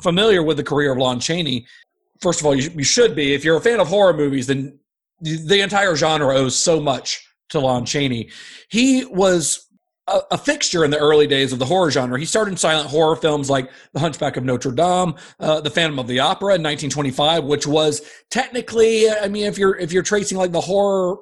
familiar 0.00 0.42
with 0.42 0.56
the 0.56 0.64
career 0.64 0.92
of 0.92 0.98
Lon 0.98 1.20
Chaney, 1.20 1.66
first 2.20 2.40
of 2.40 2.46
all, 2.46 2.54
you, 2.54 2.70
you 2.74 2.84
should 2.84 3.14
be. 3.14 3.34
If 3.34 3.44
you're 3.44 3.56
a 3.56 3.60
fan 3.60 3.80
of 3.80 3.88
horror 3.88 4.14
movies, 4.14 4.46
then 4.46 4.78
the 5.20 5.60
entire 5.60 5.94
genre 5.96 6.34
owes 6.34 6.56
so 6.56 6.80
much 6.80 7.26
to 7.50 7.60
Lon 7.60 7.84
Chaney. 7.84 8.30
He 8.70 9.04
was 9.04 9.68
a, 10.12 10.34
a 10.34 10.38
fixture 10.38 10.84
in 10.84 10.90
the 10.90 10.98
early 10.98 11.26
days 11.26 11.52
of 11.52 11.58
the 11.58 11.64
horror 11.64 11.90
genre. 11.90 12.18
He 12.18 12.24
started 12.26 12.52
in 12.52 12.56
silent 12.56 12.88
horror 12.88 13.16
films 13.16 13.48
like 13.50 13.70
The 13.92 14.00
Hunchback 14.00 14.36
of 14.36 14.44
Notre 14.44 14.72
Dame, 14.72 15.14
uh, 15.40 15.60
The 15.60 15.70
Phantom 15.70 15.98
of 15.98 16.06
the 16.06 16.20
Opera 16.20 16.54
in 16.54 16.62
1925, 16.62 17.44
which 17.44 17.66
was 17.66 18.02
technically, 18.30 19.08
I 19.10 19.28
mean, 19.28 19.44
if 19.46 19.58
you're 19.58 19.76
if 19.76 19.92
you're 19.92 20.02
tracing 20.02 20.38
like 20.38 20.52
the 20.52 20.60
horror 20.60 21.16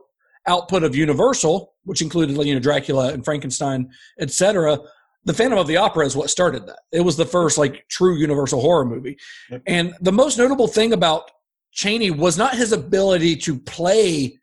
output 0.46 0.82
of 0.82 0.96
Universal, 0.96 1.74
which 1.84 2.02
included 2.02 2.36
you 2.46 2.54
know 2.54 2.60
Dracula 2.60 3.12
and 3.12 3.24
Frankenstein, 3.24 3.90
etc. 4.18 4.78
The 5.24 5.34
Phantom 5.34 5.58
of 5.58 5.66
the 5.66 5.76
Opera 5.76 6.06
is 6.06 6.16
what 6.16 6.30
started 6.30 6.66
that. 6.66 6.78
It 6.92 7.02
was 7.02 7.16
the 7.16 7.26
first 7.26 7.58
like 7.58 7.86
true 7.88 8.16
Universal 8.16 8.60
horror 8.60 8.84
movie, 8.86 9.18
Yep. 9.50 9.62
and 9.66 9.94
the 10.00 10.12
most 10.12 10.38
notable 10.38 10.66
thing 10.66 10.92
about 10.94 11.30
Chaney 11.72 12.10
was 12.10 12.36
not 12.38 12.56
his 12.56 12.72
ability 12.72 13.36
to 13.36 13.58
play, 13.58 14.39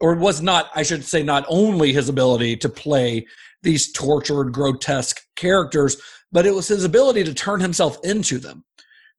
or 0.00 0.14
was 0.14 0.40
not, 0.40 0.70
I 0.74 0.82
should 0.82 1.04
say, 1.04 1.22
not 1.22 1.44
only 1.48 1.92
his 1.92 2.08
ability 2.08 2.56
to 2.58 2.68
play 2.68 3.26
these 3.62 3.92
tortured, 3.92 4.52
grotesque 4.52 5.20
characters, 5.36 6.00
but 6.32 6.46
it 6.46 6.54
was 6.54 6.68
his 6.68 6.84
ability 6.84 7.24
to 7.24 7.34
turn 7.34 7.60
himself 7.60 7.98
into 8.02 8.38
them. 8.38 8.64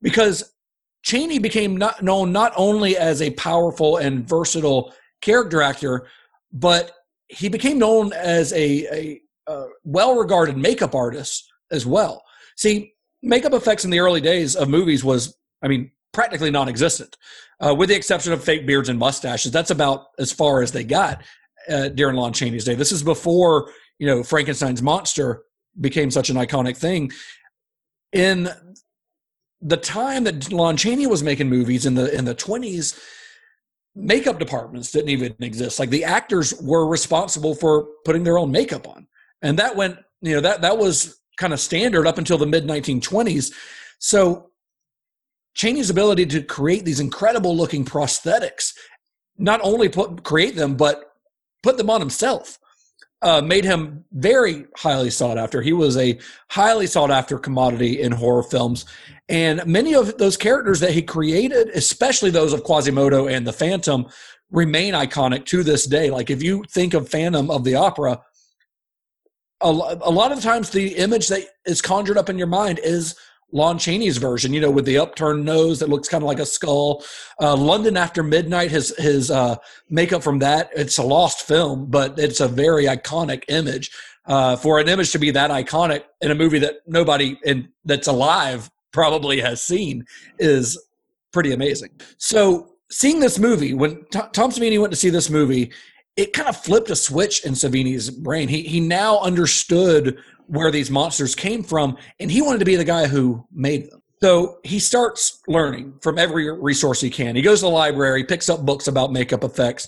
Because 0.01 0.53
Chaney 1.03 1.39
became 1.39 1.77
not 1.77 2.01
known 2.01 2.31
not 2.31 2.53
only 2.55 2.97
as 2.97 3.21
a 3.21 3.31
powerful 3.31 3.97
and 3.97 4.27
versatile 4.27 4.93
character 5.21 5.61
actor, 5.61 6.07
but 6.51 6.91
he 7.27 7.49
became 7.49 7.77
known 7.77 8.11
as 8.13 8.51
a, 8.53 8.85
a, 8.93 9.21
uh 9.47 9.65
well-regarded 9.83 10.57
makeup 10.57 10.95
artist 10.95 11.51
as 11.71 11.85
well. 11.85 12.23
See, 12.57 12.93
makeup 13.23 13.53
effects 13.53 13.85
in 13.85 13.91
the 13.91 13.99
early 13.99 14.21
days 14.21 14.55
of 14.55 14.69
movies 14.69 15.03
was, 15.03 15.35
I 15.63 15.67
mean, 15.67 15.91
practically 16.13 16.51
non-existent, 16.51 17.17
uh, 17.59 17.73
with 17.73 17.89
the 17.89 17.95
exception 17.95 18.33
of 18.33 18.43
fake 18.43 18.65
beards 18.65 18.89
and 18.89 18.99
mustaches. 18.99 19.51
That's 19.51 19.71
about 19.71 20.07
as 20.19 20.31
far 20.31 20.61
as 20.61 20.71
they 20.71 20.83
got 20.83 21.23
uh, 21.69 21.89
during 21.89 22.15
Lon 22.15 22.33
Chaney's 22.33 22.65
day. 22.65 22.75
This 22.75 22.91
is 22.91 23.03
before 23.03 23.71
you 23.99 24.07
know 24.07 24.23
Frankenstein's 24.23 24.81
monster 24.81 25.43
became 25.79 26.11
such 26.11 26.29
an 26.29 26.35
iconic 26.35 26.77
thing. 26.77 27.11
In 28.11 28.49
the 29.61 29.77
time 29.77 30.23
that 30.25 30.51
Lon 30.51 30.75
Chaney 30.75 31.07
was 31.07 31.23
making 31.23 31.49
movies 31.49 31.85
in 31.85 31.95
the 31.95 32.13
in 32.15 32.25
the 32.25 32.33
twenties, 32.33 32.99
makeup 33.95 34.39
departments 34.39 34.91
didn't 34.91 35.09
even 35.09 35.35
exist. 35.39 35.79
Like 35.79 35.89
the 35.89 36.03
actors 36.03 36.53
were 36.61 36.87
responsible 36.87 37.55
for 37.55 37.87
putting 38.05 38.23
their 38.23 38.37
own 38.37 38.51
makeup 38.51 38.87
on, 38.87 39.07
and 39.41 39.57
that 39.59 39.75
went 39.75 39.97
you 40.21 40.35
know 40.35 40.41
that 40.41 40.61
that 40.61 40.77
was 40.77 41.19
kind 41.37 41.53
of 41.53 41.59
standard 41.59 42.05
up 42.05 42.17
until 42.17 42.37
the 42.37 42.45
mid 42.45 42.65
1920s. 42.65 43.53
So 43.99 44.50
Chaney's 45.53 45.89
ability 45.89 46.25
to 46.27 46.41
create 46.41 46.85
these 46.85 46.99
incredible 46.99 47.55
looking 47.55 47.85
prosthetics, 47.85 48.73
not 49.37 49.59
only 49.63 49.89
put 49.89 50.23
create 50.23 50.55
them 50.55 50.75
but 50.75 51.03
put 51.63 51.77
them 51.77 51.89
on 51.89 51.99
himself, 51.99 52.57
uh, 53.21 53.41
made 53.41 53.63
him 53.63 54.03
very 54.11 54.65
highly 54.77 55.09
sought 55.09 55.37
after. 55.37 55.61
He 55.61 55.73
was 55.73 55.97
a 55.97 56.17
highly 56.49 56.87
sought 56.87 57.11
after 57.11 57.37
commodity 57.37 58.01
in 58.01 58.11
horror 58.11 58.43
films. 58.43 58.85
And 59.29 59.65
many 59.65 59.93
of 59.93 60.17
those 60.17 60.37
characters 60.37 60.79
that 60.79 60.91
he 60.91 61.01
created, 61.01 61.69
especially 61.69 62.31
those 62.31 62.53
of 62.53 62.63
Quasimodo 62.63 63.27
and 63.27 63.45
the 63.45 63.53
Phantom, 63.53 64.07
remain 64.49 64.93
iconic 64.93 65.45
to 65.45 65.63
this 65.63 65.85
day. 65.85 66.09
Like 66.09 66.29
if 66.29 66.41
you 66.41 66.63
think 66.69 66.93
of 66.93 67.09
Phantom 67.09 67.49
of 67.49 67.63
the 67.63 67.75
Opera, 67.75 68.21
a, 69.61 69.71
lot 69.71 70.31
of 70.31 70.41
times 70.41 70.71
the 70.71 70.95
image 70.95 71.27
that 71.27 71.43
is 71.65 71.81
conjured 71.81 72.17
up 72.17 72.29
in 72.29 72.37
your 72.37 72.47
mind 72.47 72.79
is 72.83 73.15
Lon 73.51 73.77
Chaney's 73.77 74.17
version, 74.17 74.53
you 74.53 74.61
know, 74.61 74.71
with 74.71 74.85
the 74.85 74.97
upturned 74.97 75.45
nose 75.45 75.79
that 75.79 75.89
looks 75.89 76.07
kind 76.07 76.23
of 76.23 76.27
like 76.27 76.39
a 76.39 76.45
skull. 76.45 77.03
Uh, 77.39 77.55
London 77.55 77.97
After 77.97 78.23
Midnight, 78.23 78.71
his 78.71 78.95
his 78.97 79.29
uh, 79.29 79.57
makeup 79.89 80.23
from 80.23 80.39
that, 80.39 80.69
it's 80.75 80.97
a 80.97 81.03
lost 81.03 81.47
film, 81.47 81.87
but 81.89 82.17
it's 82.17 82.39
a 82.39 82.47
very 82.47 82.85
iconic 82.85 83.43
image. 83.47 83.91
Uh, 84.27 84.55
for 84.55 84.79
an 84.79 84.87
image 84.87 85.11
to 85.11 85.19
be 85.19 85.31
that 85.31 85.49
iconic 85.49 86.03
in 86.21 86.29
a 86.29 86.35
movie 86.35 86.59
that 86.59 86.75
nobody 86.85 87.39
in 87.43 87.67
that's 87.85 88.07
alive 88.07 88.69
probably 88.91 89.41
has 89.41 89.63
seen 89.63 90.05
is 90.37 90.79
pretty 91.33 91.53
amazing. 91.53 91.89
So 92.17 92.75
seeing 92.91 93.19
this 93.19 93.39
movie, 93.39 93.73
when 93.73 94.05
T- 94.11 94.19
Tom 94.33 94.51
Savini 94.51 94.79
went 94.79 94.91
to 94.91 94.97
see 94.97 95.09
this 95.09 95.29
movie, 95.29 95.71
it 96.17 96.33
kind 96.33 96.49
of 96.49 96.57
flipped 96.57 96.89
a 96.89 96.95
switch 96.95 97.45
in 97.45 97.53
Savini's 97.53 98.09
brain. 98.09 98.47
He 98.47 98.61
he 98.63 98.79
now 98.79 99.19
understood 99.19 100.19
where 100.51 100.69
these 100.69 100.91
monsters 100.91 101.33
came 101.33 101.63
from, 101.63 101.97
and 102.19 102.29
he 102.29 102.41
wanted 102.41 102.59
to 102.59 102.65
be 102.65 102.75
the 102.75 102.83
guy 102.83 103.07
who 103.07 103.45
made 103.53 103.89
them. 103.89 104.01
So 104.21 104.59
he 104.63 104.79
starts 104.79 105.39
learning 105.47 105.93
from 106.01 106.19
every 106.19 106.51
resource 106.51 106.99
he 106.99 107.09
can. 107.09 107.35
He 107.35 107.41
goes 107.41 107.61
to 107.61 107.65
the 107.65 107.71
library, 107.71 108.25
picks 108.25 108.49
up 108.49 108.65
books 108.65 108.87
about 108.87 109.13
makeup 109.13 109.45
effects. 109.45 109.87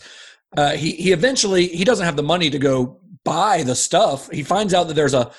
Uh, 0.55 0.71
he 0.71 0.93
he 0.93 1.11
eventually 1.11 1.67
he 1.67 1.83
doesn't 1.83 2.05
have 2.05 2.15
the 2.15 2.23
money 2.23 2.49
to 2.49 2.57
go 2.57 3.01
buy 3.25 3.63
the 3.63 3.75
stuff. 3.75 4.29
He 4.31 4.41
finds 4.41 4.73
out 4.73 4.87
that 4.87 4.93
there's 4.93 5.13
a 5.13 5.31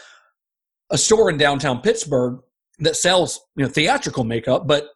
a 0.90 0.98
store 0.98 1.30
in 1.30 1.38
downtown 1.38 1.80
Pittsburgh 1.80 2.40
that 2.80 2.96
sells 2.96 3.40
you 3.56 3.64
know 3.64 3.70
theatrical 3.70 4.24
makeup, 4.24 4.66
but 4.66 4.88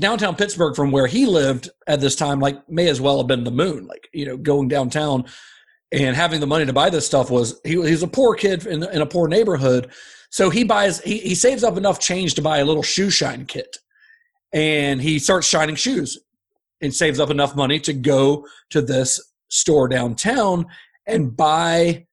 downtown 0.00 0.34
Pittsburgh 0.34 0.74
from 0.74 0.90
where 0.90 1.06
he 1.06 1.26
lived 1.26 1.68
at 1.86 2.00
this 2.00 2.16
time 2.16 2.40
like 2.40 2.66
may 2.70 2.88
as 2.88 3.02
well 3.02 3.18
have 3.18 3.26
been 3.26 3.44
the 3.44 3.50
moon. 3.50 3.86
Like 3.86 4.08
you 4.14 4.24
know 4.24 4.38
going 4.38 4.68
downtown 4.68 5.26
and 5.92 6.16
having 6.16 6.40
the 6.40 6.46
money 6.46 6.64
to 6.64 6.72
buy 6.72 6.90
this 6.90 7.06
stuff 7.06 7.30
was 7.30 7.60
he, 7.64 7.74
he's 7.82 8.02
a 8.02 8.08
poor 8.08 8.34
kid 8.34 8.66
in, 8.66 8.82
in 8.82 9.02
a 9.02 9.06
poor 9.06 9.28
neighborhood. 9.28 9.90
So 10.30 10.48
he 10.48 10.64
buys 10.64 11.00
he, 11.00 11.18
he 11.18 11.34
saves 11.34 11.62
up 11.62 11.76
enough 11.76 12.00
change 12.00 12.34
to 12.34 12.42
buy 12.42 12.58
a 12.58 12.64
little 12.64 12.82
shoe 12.82 13.10
shine 13.10 13.44
kit. 13.44 13.78
And 14.52 15.00
he 15.00 15.18
starts 15.18 15.46
shining 15.46 15.76
shoes 15.76 16.18
and 16.80 16.94
saves 16.94 17.20
up 17.20 17.30
enough 17.30 17.54
money 17.54 17.78
to 17.80 17.92
go 17.92 18.46
to 18.70 18.80
this 18.80 19.20
store 19.48 19.86
downtown 19.86 20.66
and 21.06 21.36
buy 21.36 22.06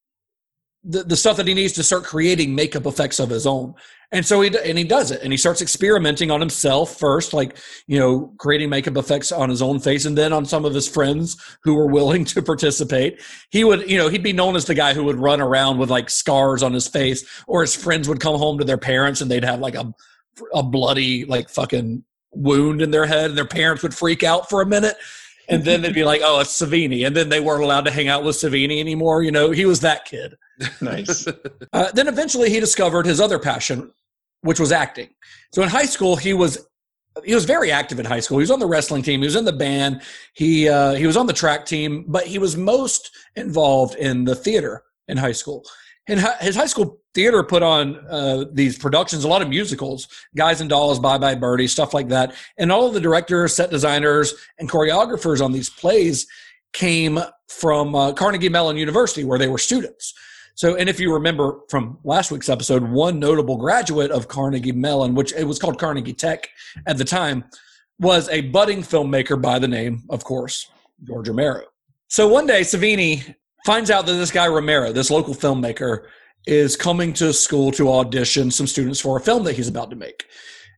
the, 0.83 1.03
the 1.03 1.15
stuff 1.15 1.37
that 1.37 1.47
he 1.47 1.53
needs 1.53 1.73
to 1.73 1.83
start 1.83 2.03
creating 2.03 2.55
makeup 2.55 2.85
effects 2.85 3.19
of 3.19 3.29
his 3.29 3.47
own 3.47 3.73
and 4.12 4.26
so 4.26 4.41
he 4.41 4.52
and 4.65 4.78
he 4.78 4.84
does 4.84 5.12
it 5.12 5.22
and 5.22 5.32
he 5.32 5.38
starts 5.38 5.62
experimenting 5.62 6.32
on 6.32 6.39
himself 6.39 6.98
first 6.98 7.34
like 7.34 7.58
you 7.88 8.00
know 8.00 8.34
creating 8.38 8.69
makeup 8.69 8.98
effects 8.98 9.32
on 9.32 9.50
his 9.50 9.62
own 9.62 9.80
face 9.80 10.06
and 10.06 10.17
then 10.17 10.34
on 10.34 10.45
some 10.45 10.65
of 10.65 10.74
his 10.74 10.88
friends 10.88 11.38
who 11.63 11.76
were 11.76 11.88
willing 11.88 12.26
to 12.26 12.41
participate. 12.41 13.22
He 13.52 13.63
would 13.63 13.89
you 13.89 13.98
know 13.98 14.10
he'd 14.10 14.24
be 14.24 14.34
known 14.34 14.56
as 14.56 14.65
the 14.65 14.74
guy 14.74 14.93
who 14.93 15.04
would 15.04 15.17
run 15.17 15.41
around 15.41 15.78
with 15.78 15.89
like 15.89 16.10
scars 16.10 16.63
on 16.63 16.74
his 16.74 16.88
face 16.88 17.26
or 17.48 17.62
his 17.62 17.76
friends 17.76 18.10
would 18.10 18.19
come 18.19 18.38
home 18.38 18.58
to 18.58 18.65
their 18.65 18.78
parents 18.78 19.22
and 19.22 19.30
they'd 19.30 19.43
have 19.45 19.60
like 19.60 19.76
a 19.76 19.93
a 20.54 20.63
bloody 20.63 21.26
like 21.26 21.50
fucking 21.50 22.04
wound 22.32 22.82
in 22.82 22.91
their 22.91 23.06
head 23.06 23.30
and 23.30 23.38
their 23.38 23.45
parents 23.45 23.84
would 23.84 23.93
freak 23.93 24.24
out 24.24 24.50
for 24.50 24.62
a 24.62 24.65
minute 24.65 24.95
and 25.50 25.65
then 25.65 25.82
they'd 25.82 25.95
be 25.95 26.04
like 26.04 26.22
oh 26.24 26.39
it's 26.39 26.60
savini 26.60 27.06
and 27.06 27.15
then 27.15 27.28
they 27.28 27.39
weren't 27.39 27.63
allowed 27.63 27.84
to 27.84 27.91
hang 27.91 28.08
out 28.08 28.24
with 28.24 28.36
savini 28.36 28.80
anymore 28.80 29.24
you 29.24 29.32
know? 29.32 29.52
He 29.52 29.65
was 29.65 29.82
that 29.82 30.06
kid. 30.06 30.36
Nice. 30.82 31.26
uh, 31.74 31.91
then 31.93 32.08
eventually 32.08 32.50
he 32.50 32.60
discovered 32.60 33.06
his 33.06 33.22
other 33.22 33.39
passion, 33.39 33.91
which 34.41 34.60
was 34.60 34.71
acting. 34.71 35.10
So 35.52 35.62
in 35.63 35.69
high 35.69 35.86
school, 35.86 36.15
he 36.15 36.34
was 36.34 36.65
he 37.25 37.34
was 37.34 37.45
very 37.45 37.71
active 37.71 37.99
in 37.99 38.06
high 38.06 38.19
school. 38.19 38.38
He 38.38 38.43
was 38.43 38.52
on 38.52 38.60
the 38.60 38.67
wrestling 38.67 39.04
team. 39.04 39.19
He 39.19 39.25
was 39.25 39.36
in 39.36 39.45
the 39.45 39.52
band. 39.52 40.02
He 40.34 40.69
uh, 40.69 40.93
he 40.93 41.08
was 41.08 41.17
on 41.17 41.28
the 41.28 41.34
track 41.34 41.65
team, 41.65 42.06
but 42.08 42.25
he 42.25 42.39
was 42.39 42.56
most 42.56 43.12
involved 43.36 43.95
in 43.95 44.25
the 44.25 44.36
theater 44.36 44.84
in 45.08 45.17
high 45.17 45.34
school. 45.34 45.65
And 46.08 46.19
his 46.39 46.56
high 46.56 46.65
school 46.65 47.02
theater 47.13 47.43
put 47.43 47.62
on 47.62 47.97
uh, 48.10 48.45
these 48.52 48.80
productions, 48.80 49.23
a 49.23 49.28
lot 49.28 49.43
of 49.43 49.49
musicals, 49.49 50.08
Guys 50.36 50.60
and 50.60 50.69
Dolls, 50.69 50.97
Bye 50.97 51.19
Bye 51.19 51.36
Birdie, 51.36 51.67
stuff 51.67 51.93
like 51.93 52.08
that. 52.08 52.34
And 52.58 52.71
all 52.71 52.88
of 52.88 52.95
the 52.95 52.99
directors, 52.99 53.56
set 53.56 53.69
designers, 53.69 54.34
and 54.58 54.67
choreographers 54.67 55.43
on 55.43 55.52
these 55.52 55.69
plays 55.69 56.25
came 56.73 57.19
from 57.47 57.93
uh, 57.93 58.13
Carnegie 58.13 58.49
Mellon 58.49 58.75
University, 58.75 59.23
where 59.23 59.38
they 59.38 59.47
were 59.47 59.60
students. 59.60 60.15
So, 60.55 60.75
and 60.75 60.89
if 60.89 60.99
you 60.99 61.13
remember 61.13 61.59
from 61.69 61.99
last 62.03 62.31
week's 62.31 62.49
episode, 62.49 62.83
one 62.83 63.19
notable 63.19 63.57
graduate 63.57 64.12
of 64.12 64.27
Carnegie 64.27 64.71
Mellon, 64.71 65.15
which 65.15 65.33
it 65.33 65.45
was 65.45 65.59
called 65.59 65.79
Carnegie 65.79 66.13
Tech 66.13 66.49
at 66.85 66.97
the 66.97 67.05
time, 67.05 67.45
was 67.99 68.29
a 68.29 68.41
budding 68.41 68.81
filmmaker 68.81 69.41
by 69.41 69.59
the 69.59 69.67
name, 69.67 70.03
of 70.09 70.23
course, 70.23 70.69
George 71.03 71.27
Romero. 71.29 71.63
So 72.07 72.27
one 72.27 72.47
day, 72.47 72.62
Savini 72.62 73.35
finds 73.65 73.91
out 73.91 74.05
that 74.05 74.13
this 74.13 74.31
guy 74.31 74.47
Romero, 74.47 74.91
this 74.91 75.12
local 75.12 75.33
filmmaker, 75.33 76.05
is 76.47 76.75
coming 76.75 77.13
to 77.13 77.33
school 77.33 77.71
to 77.71 77.91
audition 77.91 78.49
some 78.49 78.67
students 78.67 78.99
for 78.99 79.17
a 79.17 79.21
film 79.21 79.43
that 79.43 79.53
he's 79.53 79.67
about 79.67 79.89
to 79.89 79.95
make. 79.95 80.25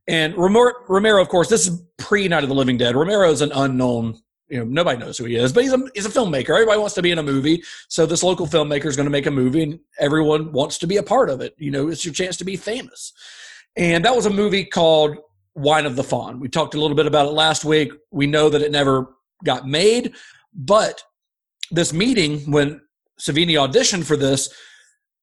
And 0.07 0.35
Romero, 0.35 0.73
Romero 0.89 1.21
of 1.21 1.29
course, 1.29 1.47
this 1.47 1.67
is 1.67 1.81
pre 1.97 2.27
Night 2.27 2.43
of 2.43 2.49
the 2.49 2.55
Living 2.55 2.77
Dead. 2.77 2.95
Romero 2.95 3.29
is 3.29 3.41
an 3.41 3.51
unknown 3.53 4.19
you 4.51 4.59
know 4.59 4.65
nobody 4.65 4.99
knows 4.99 5.17
who 5.17 5.25
he 5.25 5.35
is 5.35 5.53
but 5.53 5.63
he's 5.63 5.73
a 5.73 5.79
he's 5.95 6.05
a 6.05 6.09
filmmaker. 6.09 6.49
Everybody 6.49 6.79
wants 6.79 6.95
to 6.95 7.01
be 7.01 7.11
in 7.11 7.17
a 7.17 7.23
movie. 7.23 7.63
So 7.87 8.05
this 8.05 8.21
local 8.21 8.45
filmmaker 8.45 8.85
is 8.85 8.95
going 8.95 9.05
to 9.05 9.11
make 9.11 9.25
a 9.25 9.31
movie 9.31 9.63
and 9.63 9.79
everyone 9.99 10.51
wants 10.51 10.77
to 10.79 10.87
be 10.87 10.97
a 10.97 11.03
part 11.03 11.29
of 11.29 11.41
it. 11.41 11.55
You 11.57 11.71
know 11.71 11.87
it's 11.87 12.05
your 12.05 12.13
chance 12.13 12.37
to 12.37 12.45
be 12.45 12.57
famous. 12.57 13.13
And 13.75 14.05
that 14.05 14.15
was 14.15 14.25
a 14.25 14.29
movie 14.29 14.65
called 14.65 15.17
whine 15.53 15.85
of 15.85 15.95
the 15.95 16.03
fawn. 16.03 16.39
We 16.39 16.49
talked 16.49 16.75
a 16.75 16.79
little 16.79 16.95
bit 16.95 17.07
about 17.07 17.27
it 17.27 17.31
last 17.31 17.63
week. 17.65 17.91
We 18.11 18.27
know 18.27 18.49
that 18.49 18.61
it 18.61 18.71
never 18.71 19.15
got 19.43 19.67
made 19.67 20.13
but 20.53 21.03
this 21.71 21.93
meeting 21.93 22.51
when 22.51 22.81
savini 23.19 23.53
auditioned 23.53 24.05
for 24.05 24.17
this 24.17 24.53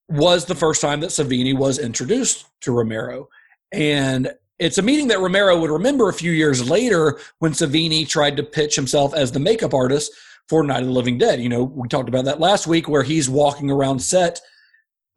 was 0.09 0.47
the 0.47 0.55
first 0.55 0.81
time 0.81 1.01
that 1.01 1.11
savini 1.11 1.57
was 1.57 1.79
introduced 1.79 2.47
to 2.63 2.73
romero. 2.73 3.29
And 3.73 4.33
it's 4.59 4.79
a 4.79 4.83
meeting 4.83 5.09
that 5.09 5.21
Romero 5.21 5.59
would 5.61 5.71
remember 5.71 6.09
a 6.09 6.15
few 6.15 6.33
years 6.33 6.69
later 6.69 7.19
when 7.39 7.53
Savini 7.53 8.09
tried 8.09 8.37
to 8.37 8.43
pitch 8.43 8.75
himself 8.75 9.15
as 9.15 9.33
the 9.33 9.41
makeup 9.41 9.75
artist 9.75 10.13
for 10.49 10.65
Night 10.65 10.81
of 10.81 10.87
the 10.87 10.93
Living 10.93 11.19
Dead. 11.19 11.41
You 11.41 11.49
know, 11.49 11.63
we 11.63 11.89
talked 11.89 12.09
about 12.09 12.25
that 12.25 12.41
last 12.41 12.67
week 12.67 12.89
where 12.89 13.03
he's 13.03 13.29
walking 13.29 13.71
around 13.71 14.01
set 14.01 14.41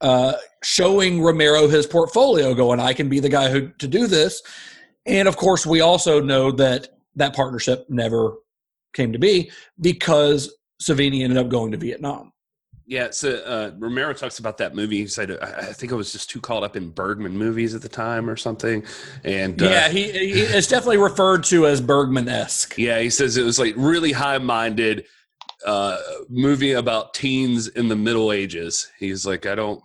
uh, 0.01 0.33
showing 0.63 1.21
Romero 1.21 1.67
his 1.67 1.85
portfolio, 1.85 2.53
going, 2.53 2.79
"I 2.79 2.93
can 2.93 3.07
be 3.07 3.19
the 3.19 3.29
guy 3.29 3.49
who 3.49 3.69
to 3.79 3.87
do 3.87 4.07
this." 4.07 4.41
And 5.05 5.27
of 5.27 5.37
course, 5.37 5.65
we 5.65 5.81
also 5.81 6.21
know 6.21 6.51
that 6.53 6.89
that 7.15 7.35
partnership 7.35 7.85
never 7.89 8.35
came 8.93 9.13
to 9.13 9.19
be 9.19 9.51
because 9.79 10.53
Savini 10.81 11.23
ended 11.23 11.37
up 11.37 11.49
going 11.49 11.71
to 11.71 11.77
Vietnam. 11.77 12.33
Yeah, 12.91 13.07
so 13.11 13.35
uh, 13.45 13.71
Romero 13.79 14.11
talks 14.11 14.39
about 14.39 14.57
that 14.57 14.75
movie. 14.75 14.97
He 14.97 15.07
said, 15.07 15.39
I 15.41 15.71
think 15.71 15.93
I 15.93 15.95
was 15.95 16.11
just 16.11 16.29
too 16.29 16.41
caught 16.41 16.61
up 16.61 16.75
in 16.75 16.89
Bergman 16.89 17.37
movies 17.37 17.73
at 17.73 17.81
the 17.81 17.87
time 17.87 18.29
or 18.29 18.35
something. 18.35 18.83
And 19.23 19.61
uh, 19.61 19.69
yeah, 19.69 19.87
he, 19.87 20.11
he 20.11 20.41
it's 20.41 20.67
definitely 20.67 20.97
referred 20.97 21.45
to 21.45 21.67
as 21.67 21.79
Bergman 21.79 22.27
esque. 22.27 22.77
yeah, 22.77 22.99
he 22.99 23.09
says 23.09 23.37
it 23.37 23.43
was 23.43 23.57
like 23.57 23.75
really 23.77 24.11
high 24.11 24.39
minded 24.39 25.05
uh, 25.65 25.99
movie 26.27 26.73
about 26.73 27.13
teens 27.13 27.69
in 27.69 27.87
the 27.87 27.95
Middle 27.95 28.33
Ages. 28.33 28.91
He's 28.99 29.25
like, 29.25 29.45
I 29.45 29.55
don't 29.55 29.81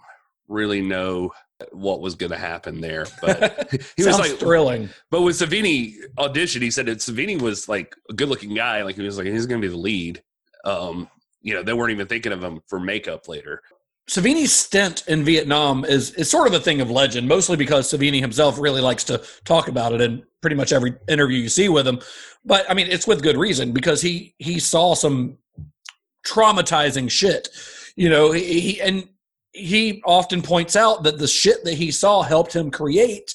really 0.49 0.81
know 0.81 1.31
what 1.71 2.01
was 2.01 2.17
going 2.17 2.33
to 2.33 2.39
happen 2.39 2.81
there, 2.81 3.07
but 3.21 3.71
he 3.97 4.03
was 4.03 4.17
Sounds 4.17 4.31
like, 4.31 4.41
thrilling. 4.41 4.89
but 5.13 5.23
with 5.23 5.39
Savini 5.39 5.93
audition, 6.19 6.61
he 6.61 6.73
said 6.73 6.87
that 6.87 6.99
Savini 6.99 7.41
was 7.41 7.69
like 7.69 7.95
a 8.11 8.15
good 8.15 8.29
looking 8.29 8.53
guy. 8.53 8.83
Like 8.83 8.97
he 8.97 9.03
was 9.03 9.17
like, 9.17 9.29
he's 9.29 9.47
going 9.47 9.63
to 9.63 9.69
be 9.69 9.71
the 9.71 9.79
lead. 9.79 10.25
Um, 10.65 11.09
you 11.47 11.55
know, 11.55 11.63
they 11.63 11.73
weren't 11.73 11.93
even 11.93 12.09
thinking 12.09 12.33
of 12.33 12.43
him 12.43 12.61
for 12.67 12.81
makeup 12.81 13.29
later. 13.29 13.63
Savini's 14.11 14.53
stint 14.53 15.05
in 15.07 15.25
Vietnam 15.25 15.85
is 15.85 16.11
is 16.15 16.29
sort 16.29 16.49
of 16.49 16.55
a 16.55 16.61
thing 16.61 16.81
of 16.81 16.91
legend, 16.91 17.29
mostly 17.29 17.57
because 17.57 17.91
Savini 17.91 18.21
himself 18.21 18.59
really 18.59 18.81
likes 18.81 19.05
to 19.05 19.23
talk 19.45 19.69
about 19.69 19.93
it 19.93 20.01
in 20.01 20.25
pretty 20.43 20.57
much 20.57 20.73
every 20.73 20.95
interview 21.09 21.39
you 21.39 21.49
see 21.49 21.69
with 21.69 21.87
him. 21.87 22.01
But 22.45 22.69
I 22.69 22.75
mean, 22.75 22.89
it's 22.89 23.07
with 23.07 23.23
good 23.23 23.37
reason 23.37 23.73
because 23.73 24.03
he 24.03 24.35
he 24.39 24.59
saw 24.59 24.95
some 24.95 25.39
traumatizing 26.27 27.11
shit. 27.11 27.49
You 27.95 28.11
know, 28.11 28.33
he, 28.33 28.61
he 28.61 28.81
and 28.81 29.09
he 29.53 30.03
often 30.05 30.43
points 30.43 30.75
out 30.75 31.05
that 31.05 31.19
the 31.19 31.29
shit 31.29 31.65
that 31.65 31.75
he 31.75 31.93
saw 31.93 32.23
helped 32.23 32.55
him 32.55 32.73
create 32.73 33.35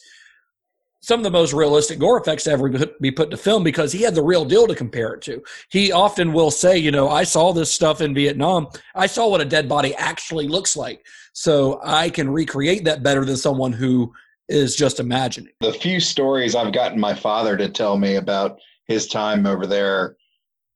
some 1.01 1.19
of 1.19 1.23
the 1.23 1.31
most 1.31 1.51
realistic 1.51 1.99
gore 1.99 2.19
effects 2.19 2.43
to 2.43 2.51
ever 2.51 2.69
be 3.01 3.11
put 3.11 3.31
to 3.31 3.37
film 3.37 3.63
because 3.63 3.91
he 3.91 4.03
had 4.03 4.13
the 4.13 4.21
real 4.21 4.45
deal 4.45 4.67
to 4.67 4.75
compare 4.75 5.13
it 5.13 5.21
to. 5.23 5.41
He 5.69 5.91
often 5.91 6.31
will 6.31 6.51
say, 6.51 6.77
you 6.77 6.91
know, 6.91 7.09
I 7.09 7.23
saw 7.23 7.53
this 7.53 7.71
stuff 7.71 8.01
in 8.01 8.13
Vietnam. 8.13 8.67
I 8.93 9.07
saw 9.07 9.27
what 9.27 9.41
a 9.41 9.45
dead 9.45 9.67
body 9.67 9.95
actually 9.95 10.47
looks 10.47 10.77
like. 10.77 11.03
So 11.33 11.79
I 11.83 12.09
can 12.09 12.29
recreate 12.29 12.83
that 12.85 13.03
better 13.03 13.25
than 13.25 13.37
someone 13.37 13.73
who 13.73 14.13
is 14.47 14.75
just 14.75 14.99
imagining. 14.99 15.53
The 15.61 15.73
few 15.73 15.99
stories 15.99 16.55
I've 16.55 16.73
gotten 16.73 16.99
my 16.99 17.15
father 17.15 17.57
to 17.57 17.69
tell 17.69 17.97
me 17.97 18.17
about 18.17 18.59
his 18.85 19.07
time 19.07 19.47
over 19.47 19.65
there 19.65 20.17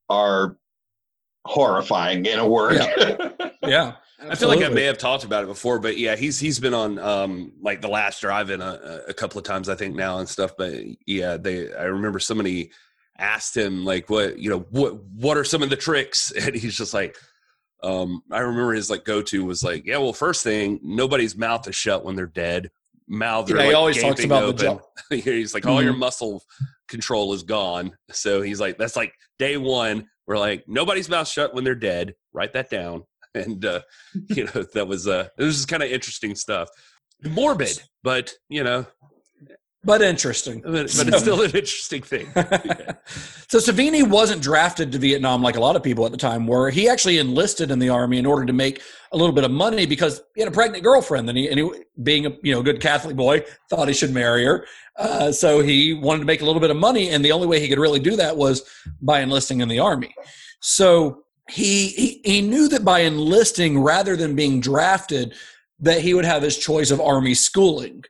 are 0.09 0.57
horrifying 1.45 2.25
in 2.25 2.39
a 2.39 2.47
word. 2.47 2.81
Yeah. 3.61 3.95
I 4.29 4.35
feel 4.35 4.47
like 4.49 4.63
I 4.63 4.69
may 4.69 4.83
have 4.83 4.97
talked 4.97 5.23
about 5.23 5.43
it 5.43 5.47
before, 5.47 5.79
but 5.79 5.97
yeah, 5.97 6.15
he's 6.15 6.39
he's 6.39 6.59
been 6.59 6.73
on 6.73 6.99
um 6.99 7.53
like 7.61 7.81
the 7.81 7.87
last 7.87 8.21
drive-in 8.21 8.61
a, 8.61 9.01
a 9.07 9.13
couple 9.13 9.37
of 9.39 9.45
times 9.45 9.69
I 9.69 9.75
think 9.75 9.95
now 9.95 10.19
and 10.19 10.27
stuff. 10.29 10.51
But 10.57 10.73
yeah, 11.05 11.37
they 11.37 11.73
I 11.73 11.83
remember 11.83 12.19
somebody 12.19 12.71
asked 13.17 13.55
him 13.55 13.85
like 13.85 14.09
what 14.09 14.37
you 14.39 14.49
know 14.49 14.65
what 14.71 15.03
what 15.03 15.37
are 15.37 15.43
some 15.43 15.63
of 15.63 15.69
the 15.69 15.75
tricks, 15.77 16.31
and 16.39 16.55
he's 16.55 16.77
just 16.77 16.93
like. 16.93 17.15
Um, 17.83 18.23
I 18.31 18.39
remember 18.39 18.73
his 18.73 18.89
like 18.89 19.05
go-to 19.05 19.45
was 19.45 19.61
like, 19.63 19.85
yeah, 19.85 19.97
well, 19.97 20.13
first 20.13 20.43
thing, 20.43 20.79
nobody's 20.81 21.35
mouth 21.35 21.67
is 21.67 21.75
shut 21.75 22.03
when 22.03 22.15
they're 22.15 22.25
dead. 22.25 22.71
Mouths 23.07 23.51
are 23.51 23.57
Yeah, 23.57 23.61
he 23.63 23.67
like 23.67 23.75
always 23.75 24.01
talks 24.01 24.23
about 24.23 24.57
the 24.57 24.67
open. 24.71 24.85
he's 25.11 25.53
like, 25.53 25.67
all 25.67 25.83
your 25.83 25.93
Mhm. 25.93 25.99
muscle 25.99 26.41
control 26.87 27.33
is 27.33 27.43
gone. 27.43 27.95
So 28.11 28.41
he's 28.41 28.59
like, 28.59 28.79
that's 28.79 28.95
like 28.95 29.13
day 29.37 29.57
one. 29.57 30.07
We're 30.25 30.39
like, 30.39 30.63
nobody's 30.67 31.09
mouth 31.09 31.27
shut 31.27 31.53
when 31.53 31.63
they're 31.63 31.75
dead. 31.75 32.15
Write 32.33 32.53
that 32.53 32.71
down. 32.71 33.03
And 33.45 33.65
uh, 33.65 33.81
you 34.29 34.45
know, 34.45 34.63
that 34.73 34.87
was 34.87 35.07
uh, 35.07 35.27
it 35.37 35.43
was 35.43 35.55
just 35.57 35.67
kind 35.67 35.83
of 35.83 35.91
interesting 35.91 36.35
stuff. 36.35 36.69
Morbid, 37.23 37.81
but 38.01 38.33
you 38.49 38.63
know, 38.63 38.85
but 39.85 40.01
interesting. 40.01 40.61
but, 40.61 40.71
but 40.97 41.07
it's 41.07 41.19
still 41.19 41.41
an 41.41 41.51
interesting 41.51 42.01
thing. 42.01 42.25
so 43.47 43.59
Savini 43.59 44.07
wasn't 44.07 44.41
drafted 44.41 44.91
to 44.91 44.97
Vietnam 44.97 45.43
like 45.43 45.57
a 45.57 45.59
lot 45.59 45.75
of 45.75 45.83
people 45.83 46.05
at 46.07 46.11
the 46.11 46.17
time 46.17 46.47
were. 46.47 46.71
He 46.71 46.89
actually 46.89 47.19
enlisted 47.19 47.69
in 47.69 47.77
the 47.77 47.89
army 47.89 48.17
in 48.17 48.25
order 48.25 48.45
to 48.45 48.53
make 48.53 48.81
a 49.11 49.17
little 49.17 49.33
bit 49.33 49.43
of 49.43 49.51
money 49.51 49.85
because 49.85 50.23
he 50.33 50.41
had 50.41 50.47
a 50.47 50.51
pregnant 50.51 50.83
girlfriend, 50.83 51.29
and 51.29 51.37
he, 51.37 51.47
and 51.47 51.59
he 51.59 51.69
being 52.01 52.25
a 52.25 52.31
you 52.41 52.53
know 52.53 52.63
good 52.63 52.81
Catholic 52.81 53.15
boy, 53.15 53.45
thought 53.69 53.87
he 53.87 53.93
should 53.93 54.11
marry 54.11 54.43
her. 54.43 54.65
Uh, 54.97 55.31
so 55.31 55.61
he 55.61 55.93
wanted 55.93 56.19
to 56.19 56.25
make 56.25 56.41
a 56.41 56.45
little 56.45 56.61
bit 56.61 56.71
of 56.71 56.77
money, 56.77 57.11
and 57.11 57.23
the 57.23 57.31
only 57.31 57.47
way 57.47 57.59
he 57.59 57.69
could 57.69 57.79
really 57.79 57.99
do 57.99 58.15
that 58.15 58.35
was 58.35 58.67
by 59.01 59.19
enlisting 59.19 59.61
in 59.61 59.67
the 59.67 59.79
army. 59.79 60.13
So 60.61 61.24
he 61.49 61.87
he, 61.89 62.21
he 62.23 62.41
knew 62.41 62.67
that 62.69 62.83
by 62.83 63.01
enlisting 63.01 63.79
rather 63.79 64.15
than 64.15 64.35
being 64.35 64.59
drafted, 64.59 65.33
that 65.79 66.01
he 66.01 66.13
would 66.13 66.25
have 66.25 66.41
his 66.41 66.57
choice 66.57 66.91
of 66.91 67.01
army 67.01 67.33
schooling. 67.33 68.03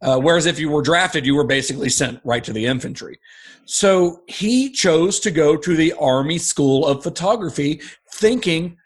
Uh, 0.00 0.18
whereas 0.18 0.46
if 0.46 0.58
you 0.58 0.68
were 0.68 0.82
drafted, 0.82 1.24
you 1.24 1.34
were 1.36 1.46
basically 1.46 1.88
sent 1.88 2.20
right 2.24 2.42
to 2.42 2.52
the 2.52 2.66
infantry. 2.66 3.18
So 3.64 4.22
he 4.26 4.70
chose 4.70 5.20
to 5.20 5.30
go 5.30 5.56
to 5.56 5.76
the 5.76 5.92
Army 5.92 6.38
School 6.38 6.84
of 6.84 7.04
Photography, 7.04 7.80
thinking, 8.14 8.76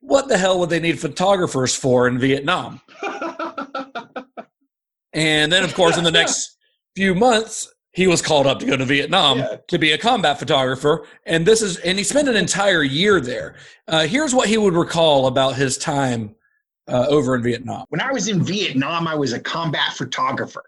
what 0.00 0.26
the 0.26 0.36
hell 0.36 0.58
would 0.58 0.70
they 0.70 0.80
need 0.80 0.98
photographers 0.98 1.76
for 1.76 2.08
in 2.08 2.18
Vietnam? 2.18 2.80
And 5.14 5.50
then, 5.50 5.62
of 5.62 5.74
course, 5.74 5.96
in 5.96 6.04
the 6.04 6.10
next 6.10 6.58
few 6.96 7.14
months, 7.14 7.72
he 7.94 8.06
was 8.06 8.20
called 8.20 8.46
up 8.46 8.58
to 8.58 8.66
go 8.66 8.76
to 8.76 8.84
Vietnam 8.84 9.38
Yeah. 9.38 9.56
to 9.68 9.78
be 9.78 9.92
a 9.92 9.98
combat 9.98 10.38
photographer. 10.38 11.06
And 11.26 11.46
this 11.46 11.62
is, 11.62 11.76
and 11.78 11.96
he 11.96 12.04
spent 12.04 12.28
an 12.28 12.36
entire 12.36 12.82
year 12.82 13.20
there. 13.20 13.54
Uh, 13.88 14.06
here's 14.06 14.34
what 14.34 14.48
he 14.48 14.58
would 14.58 14.74
recall 14.74 15.28
about 15.28 15.54
his 15.54 15.78
time 15.78 16.34
uh, 16.88 17.06
over 17.08 17.34
in 17.36 17.42
Vietnam. 17.42 17.86
When 17.90 18.00
I 18.00 18.12
was 18.12 18.28
in 18.28 18.42
Vietnam, 18.42 19.06
I 19.06 19.14
was 19.14 19.32
a 19.32 19.40
combat 19.40 19.92
photographer. 19.94 20.62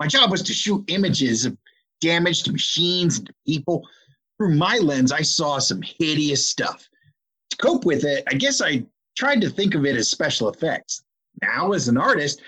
My 0.00 0.06
job 0.06 0.30
was 0.30 0.42
to 0.42 0.52
shoot 0.54 0.84
images 0.88 1.44
of 1.44 1.56
damage 2.00 2.44
to 2.44 2.52
machines 2.52 3.18
and 3.18 3.26
to 3.26 3.34
people. 3.46 3.86
Through 4.38 4.54
my 4.54 4.76
lens, 4.78 5.10
I 5.10 5.22
saw 5.22 5.58
some 5.58 5.82
hideous 5.82 6.48
stuff. 6.48 6.88
To 7.50 7.56
cope 7.56 7.84
with 7.84 8.04
it, 8.04 8.22
I 8.28 8.34
guess 8.34 8.62
I 8.62 8.84
tried 9.16 9.40
to 9.40 9.50
think 9.50 9.74
of 9.74 9.84
it 9.84 9.96
as 9.96 10.08
special 10.08 10.48
effects. 10.48 11.02
Now, 11.42 11.72
as 11.72 11.88
an 11.88 11.96
artist, 11.98 12.40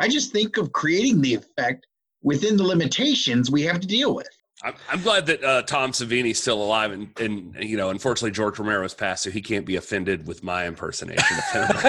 I 0.00 0.08
just 0.08 0.32
think 0.32 0.56
of 0.56 0.72
creating 0.72 1.20
the 1.20 1.34
effect 1.34 1.86
within 2.26 2.56
the 2.56 2.64
limitations 2.64 3.50
we 3.52 3.62
have 3.62 3.80
to 3.80 3.86
deal 3.86 4.14
with. 4.14 4.26
I'm, 4.64 4.74
I'm 4.90 5.02
glad 5.02 5.26
that 5.26 5.44
uh, 5.44 5.62
Tom 5.62 5.92
Savini's 5.92 6.40
still 6.40 6.60
alive, 6.62 6.90
and, 6.90 7.08
and 7.20 7.54
you 7.62 7.76
know, 7.76 7.90
unfortunately, 7.90 8.32
George 8.32 8.58
Romero's 8.58 8.94
passed, 8.94 9.22
so 9.22 9.30
he 9.30 9.40
can't 9.42 9.64
be 9.66 9.76
offended 9.76 10.26
with 10.26 10.42
my 10.42 10.66
impersonation 10.66 11.36
of 11.38 11.80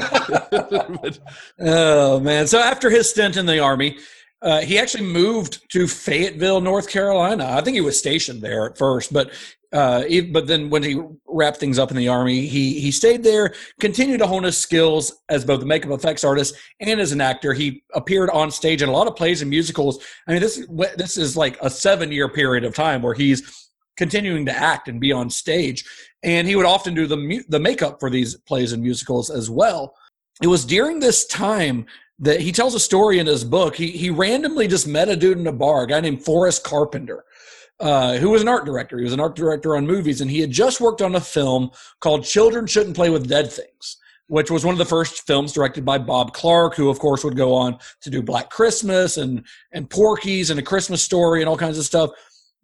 him. 0.52 1.00
But- 1.02 1.20
Oh 1.60 2.20
man! 2.20 2.46
So 2.46 2.60
after 2.60 2.90
his 2.90 3.10
stint 3.10 3.36
in 3.38 3.46
the 3.46 3.60
army, 3.60 3.98
uh, 4.42 4.62
he 4.62 4.78
actually 4.78 5.04
moved 5.04 5.70
to 5.72 5.88
Fayetteville, 5.88 6.62
North 6.62 6.90
Carolina. 6.90 7.46
I 7.50 7.62
think 7.62 7.76
he 7.76 7.82
was 7.82 7.98
stationed 7.98 8.42
there 8.42 8.68
at 8.68 8.78
first, 8.78 9.12
but 9.12 9.32
uh, 9.74 10.04
he, 10.04 10.22
but 10.22 10.48
then 10.48 10.70
when 10.70 10.84
he 10.84 11.02
wrapped 11.28 11.58
things 11.58 11.80
up 11.80 11.92
in 11.92 11.98
the 11.98 12.08
army, 12.08 12.46
he 12.46 12.80
he 12.80 12.92
stayed 12.92 13.24
there, 13.24 13.54
continued 13.80 14.20
to 14.20 14.28
hone 14.28 14.44
his 14.44 14.58
skills 14.58 15.24
as 15.30 15.44
both 15.44 15.62
a 15.62 15.66
makeup 15.66 15.92
effects 15.92 16.24
artist 16.24 16.56
and 16.80 17.02
as 17.02 17.12
an 17.12 17.20
actor. 17.20 17.54
He 17.54 17.84
appeared 17.94 18.30
on 18.30 18.52
stage 18.52 18.82
in 18.82 18.90
a 18.90 18.92
lot 18.92 19.08
of 19.08 19.16
plays 19.16 19.42
and 19.42 19.50
musicals. 19.50 20.04
I 20.28 20.34
mean, 20.34 20.42
this 20.42 20.66
this 20.96 21.18
is 21.18 21.36
like 21.36 21.58
a 21.62 21.70
seven 21.70 22.12
year 22.12 22.30
period 22.30 22.64
of 22.64 22.76
time 22.76 23.02
where 23.02 23.16
he's 23.16 23.68
continuing 23.98 24.46
to 24.46 24.56
act 24.56 24.88
and 24.88 25.02
be 25.02 25.12
on 25.12 25.30
stage, 25.30 25.84
and 26.24 26.48
he 26.48 26.56
would 26.56 26.66
often 26.66 26.94
do 26.94 27.08
the 27.08 27.44
the 27.50 27.60
makeup 27.60 28.00
for 28.00 28.10
these 28.10 28.38
plays 28.48 28.72
and 28.72 28.84
musicals 28.84 29.30
as 29.30 29.50
well. 29.50 29.96
It 30.42 30.48
was 30.48 30.64
during 30.64 31.00
this 31.00 31.26
time 31.26 31.88
that 32.20 32.42
he 32.42 32.52
tells 32.52 32.74
a 32.74 32.80
story 32.80 33.20
in 33.20 33.28
his 33.28 33.44
book. 33.44 33.76
He 33.76 33.92
he 33.92 34.10
randomly 34.10 34.68
just 34.68 34.88
met 34.88 35.10
a 35.10 35.16
dude 35.16 35.38
in 35.38 35.48
a 35.48 35.52
bar, 35.52 35.84
a 35.84 35.88
guy 35.88 36.00
named 36.00 36.24
Forrest 36.24 36.64
Carpenter, 36.64 37.24
uh, 37.80 38.18
who 38.18 38.30
was 38.30 38.42
an 38.42 38.48
art 38.48 38.66
director. 38.66 38.98
He 38.98 39.04
was 39.04 39.14
an 39.14 39.20
art 39.20 39.36
director 39.36 39.76
on 39.76 39.86
movies, 39.86 40.22
and 40.22 40.32
he 40.32 40.40
had 40.40 40.52
just 40.52 40.82
worked 40.82 41.02
on 41.02 41.16
a 41.16 41.22
film 41.22 41.72
called 42.00 42.24
"Children 42.24 42.68
Shouldn't 42.68 42.96
Play 42.96 43.10
with 43.10 43.30
Dead 43.30 43.52
Things." 43.52 43.98
Which 44.30 44.52
was 44.52 44.66
one 44.66 44.74
of 44.74 44.78
the 44.78 44.84
first 44.84 45.26
films 45.26 45.54
directed 45.54 45.86
by 45.86 46.00
Bob 46.00 46.34
Clark, 46.34 46.76
who 46.76 46.90
of 46.90 47.00
course 47.00 47.24
would 47.24 47.38
go 47.38 47.54
on 47.54 47.80
to 48.02 48.10
do 48.10 48.22
Black 48.22 48.50
Christmas 48.50 49.16
and 49.16 49.46
and 49.72 49.90
Porky's 49.90 50.50
and 50.50 50.60
A 50.60 50.64
Christmas 50.64 51.02
Story 51.02 51.42
and 51.42 51.48
all 51.48 51.56
kinds 51.56 51.78
of 51.78 51.86
stuff. 51.86 52.10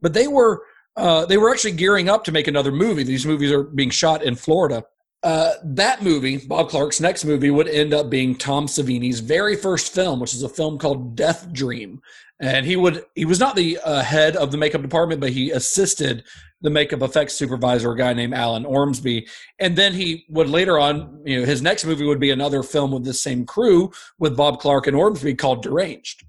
But 0.02 0.14
they 0.14 0.28
were 0.28 0.64
uh, 0.98 1.26
they 1.26 1.38
were 1.38 1.52
actually 1.52 1.72
gearing 1.72 2.10
up 2.10 2.24
to 2.26 2.32
make 2.32 2.48
another 2.48 2.72
movie. 2.72 3.04
These 3.04 3.26
movies 3.26 3.52
are 3.52 3.64
being 3.64 3.90
shot 3.90 4.24
in 4.24 4.36
Florida. 4.36 4.84
Uh, 5.24 5.54
that 5.64 6.04
movie, 6.04 6.38
Bob 6.38 6.70
Clark's 6.70 7.00
next 7.00 7.24
movie, 7.24 7.50
would 7.50 7.70
end 7.70 7.94
up 7.94 8.10
being 8.10 8.36
Tom 8.36 8.68
Savini's 8.68 9.22
very 9.22 9.56
first 9.56 9.94
film, 9.94 10.20
which 10.20 10.34
is 10.34 10.44
a 10.44 10.50
film 10.50 10.78
called 10.78 11.16
Death 11.16 11.52
Dream. 11.54 12.02
And 12.42 12.66
he 12.66 12.76
would 12.76 13.06
he 13.16 13.24
was 13.24 13.40
not 13.40 13.56
the 13.56 13.80
uh, 13.86 14.02
head 14.02 14.36
of 14.36 14.52
the 14.52 14.58
makeup 14.58 14.82
department, 14.82 15.22
but 15.22 15.30
he 15.30 15.52
assisted 15.52 16.26
the 16.62 16.70
makeup 16.70 17.02
effects 17.02 17.36
supervisor, 17.36 17.92
a 17.92 17.98
guy 17.98 18.14
named 18.14 18.34
Alan 18.34 18.66
Ormsby. 18.66 19.28
And 19.60 19.78
then 19.78 19.94
he 19.94 20.26
would 20.30 20.50
later 20.50 20.78
on, 20.78 21.22
you 21.26 21.40
know, 21.40 21.46
his 21.46 21.62
next 21.62 21.86
movie 21.86 22.06
would 22.06 22.20
be 22.20 22.32
another 22.32 22.64
film 22.64 22.92
with 22.92 23.06
the 23.06 23.14
same 23.14 23.46
crew 23.46 23.92
with 24.20 24.36
Bob 24.36 24.60
Clark 24.60 24.88
and 24.88 24.96
Ormsby 24.96 25.36
called 25.36 25.64
Deranged. 25.64 26.26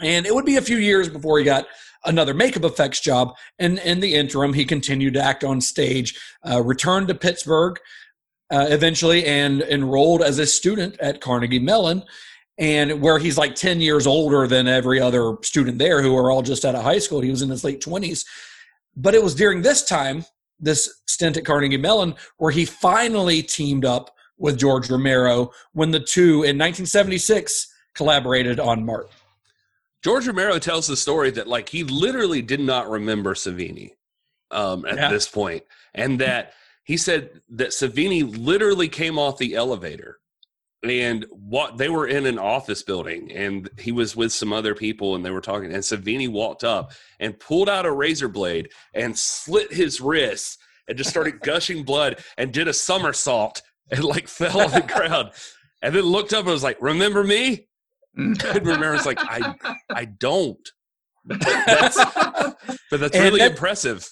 And 0.00 0.26
it 0.26 0.34
would 0.34 0.46
be 0.46 0.56
a 0.56 0.62
few 0.62 0.78
years 0.78 1.08
before 1.08 1.38
he 1.38 1.44
got 1.44 1.66
another 2.04 2.34
makeup 2.34 2.64
effects 2.64 3.00
job. 3.00 3.36
And 3.58 3.78
in 3.78 4.00
the 4.00 4.14
interim, 4.14 4.52
he 4.54 4.64
continued 4.64 5.14
to 5.14 5.22
act 5.22 5.44
on 5.44 5.60
stage, 5.60 6.18
uh, 6.48 6.62
returned 6.62 7.08
to 7.08 7.14
Pittsburgh, 7.14 7.78
uh, 8.50 8.66
eventually 8.70 9.24
and 9.24 9.62
enrolled 9.62 10.22
as 10.22 10.38
a 10.38 10.46
student 10.46 10.98
at 11.00 11.20
Carnegie 11.20 11.58
Mellon, 11.58 12.02
and 12.56 13.00
where 13.00 13.18
he's 13.18 13.38
like 13.38 13.54
10 13.54 13.80
years 13.80 14.06
older 14.06 14.46
than 14.46 14.66
every 14.66 15.00
other 15.00 15.36
student 15.42 15.78
there 15.78 16.02
who 16.02 16.16
are 16.16 16.30
all 16.30 16.42
just 16.42 16.64
out 16.64 16.74
of 16.74 16.82
high 16.82 16.98
school. 16.98 17.20
He 17.20 17.30
was 17.30 17.42
in 17.42 17.50
his 17.50 17.64
late 17.64 17.80
20s. 17.80 18.24
But 18.96 19.14
it 19.14 19.22
was 19.22 19.34
during 19.34 19.62
this 19.62 19.84
time, 19.84 20.24
this 20.58 20.92
stint 21.06 21.36
at 21.36 21.44
Carnegie 21.44 21.76
Mellon, 21.76 22.16
where 22.38 22.50
he 22.50 22.64
finally 22.64 23.42
teamed 23.42 23.84
up 23.84 24.10
with 24.38 24.58
George 24.58 24.90
Romero 24.90 25.50
when 25.72 25.90
the 25.90 26.00
two 26.00 26.42
in 26.42 26.58
1976 26.58 27.72
collaborated 27.94 28.58
on 28.58 28.84
Martin. 28.84 29.10
George 30.04 30.26
Romero 30.26 30.58
tells 30.58 30.86
the 30.86 30.96
story 30.96 31.30
that 31.32 31.48
like 31.48 31.68
he 31.68 31.84
literally 31.84 32.42
did 32.42 32.60
not 32.60 32.88
remember 32.88 33.34
Savini 33.34 33.90
um, 34.50 34.84
at 34.86 34.96
Yeah. 34.96 35.08
this 35.10 35.28
point, 35.28 35.64
and 35.94 36.20
that 36.20 36.52
he 36.84 36.96
said 36.96 37.40
that 37.50 37.68
Savini 37.70 38.22
literally 38.22 38.88
came 38.88 39.18
off 39.18 39.38
the 39.38 39.54
elevator, 39.54 40.18
and 40.84 41.26
what 41.30 41.76
they 41.76 41.88
were 41.88 42.06
in 42.06 42.24
an 42.26 42.38
office 42.38 42.82
building, 42.82 43.32
and 43.32 43.68
he 43.78 43.90
was 43.92 44.14
with 44.16 44.32
some 44.32 44.52
other 44.52 44.74
people, 44.74 45.14
and 45.16 45.24
they 45.24 45.30
were 45.30 45.40
talking, 45.40 45.72
and 45.72 45.82
Savini 45.82 46.28
walked 46.30 46.64
up 46.64 46.92
and 47.20 47.38
pulled 47.38 47.68
out 47.68 47.84
a 47.86 47.92
razor 47.92 48.28
blade 48.28 48.70
and 48.94 49.18
slit 49.18 49.72
his 49.72 50.00
wrist 50.00 50.58
and 50.86 50.96
just 50.96 51.10
started 51.10 51.40
gushing 51.42 51.82
blood 51.82 52.22
and 52.38 52.52
did 52.52 52.68
a 52.68 52.72
somersault 52.72 53.60
and 53.90 54.04
like 54.04 54.28
fell 54.28 54.60
on 54.60 54.70
the 54.70 54.80
ground, 54.94 55.30
and 55.82 55.94
then 55.94 56.04
looked 56.04 56.32
up 56.32 56.44
and 56.44 56.52
was 56.52 56.62
like, 56.62 56.80
"Remember 56.80 57.24
me?" 57.24 57.67
And 58.16 58.66
Romero's 58.66 59.06
like, 59.06 59.18
I 59.20 59.54
I 59.90 60.04
don't. 60.06 60.68
But 61.28 61.40
that's, 61.40 61.96
but 62.90 63.00
that's 63.00 63.18
really 63.18 63.40
that- 63.40 63.50
impressive. 63.50 64.08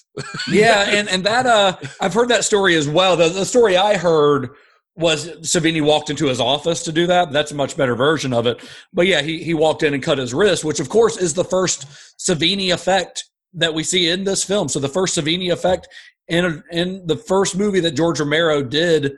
yeah, 0.51 0.85
and 0.89 1.09
and 1.09 1.23
that 1.23 1.45
uh, 1.47 1.75
I've 1.99 2.13
heard 2.13 2.29
that 2.29 2.43
story 2.43 2.75
as 2.75 2.87
well. 2.87 3.17
The, 3.17 3.29
the 3.29 3.45
story 3.45 3.75
I 3.75 3.97
heard 3.97 4.49
was 4.95 5.29
Savini 5.41 5.81
walked 5.83 6.09
into 6.11 6.27
his 6.27 6.39
office 6.39 6.83
to 6.83 6.91
do 6.91 7.07
that. 7.07 7.31
That's 7.31 7.51
a 7.51 7.55
much 7.55 7.75
better 7.75 7.95
version 7.95 8.33
of 8.33 8.45
it. 8.45 8.61
But 8.93 9.07
yeah, 9.07 9.21
he 9.23 9.43
he 9.43 9.55
walked 9.55 9.81
in 9.81 9.95
and 9.95 10.03
cut 10.03 10.19
his 10.19 10.31
wrist, 10.33 10.63
which 10.63 10.79
of 10.79 10.89
course 10.89 11.17
is 11.17 11.33
the 11.33 11.43
first 11.43 11.87
Savini 12.19 12.71
effect 12.71 13.23
that 13.53 13.73
we 13.73 13.83
see 13.83 14.09
in 14.09 14.23
this 14.23 14.43
film. 14.43 14.69
So 14.69 14.79
the 14.79 14.87
first 14.89 15.17
Savini 15.17 15.51
effect 15.51 15.87
in 16.27 16.61
in 16.71 17.07
the 17.07 17.17
first 17.17 17.57
movie 17.57 17.79
that 17.79 17.91
George 17.95 18.19
Romero 18.19 18.61
did 18.61 19.13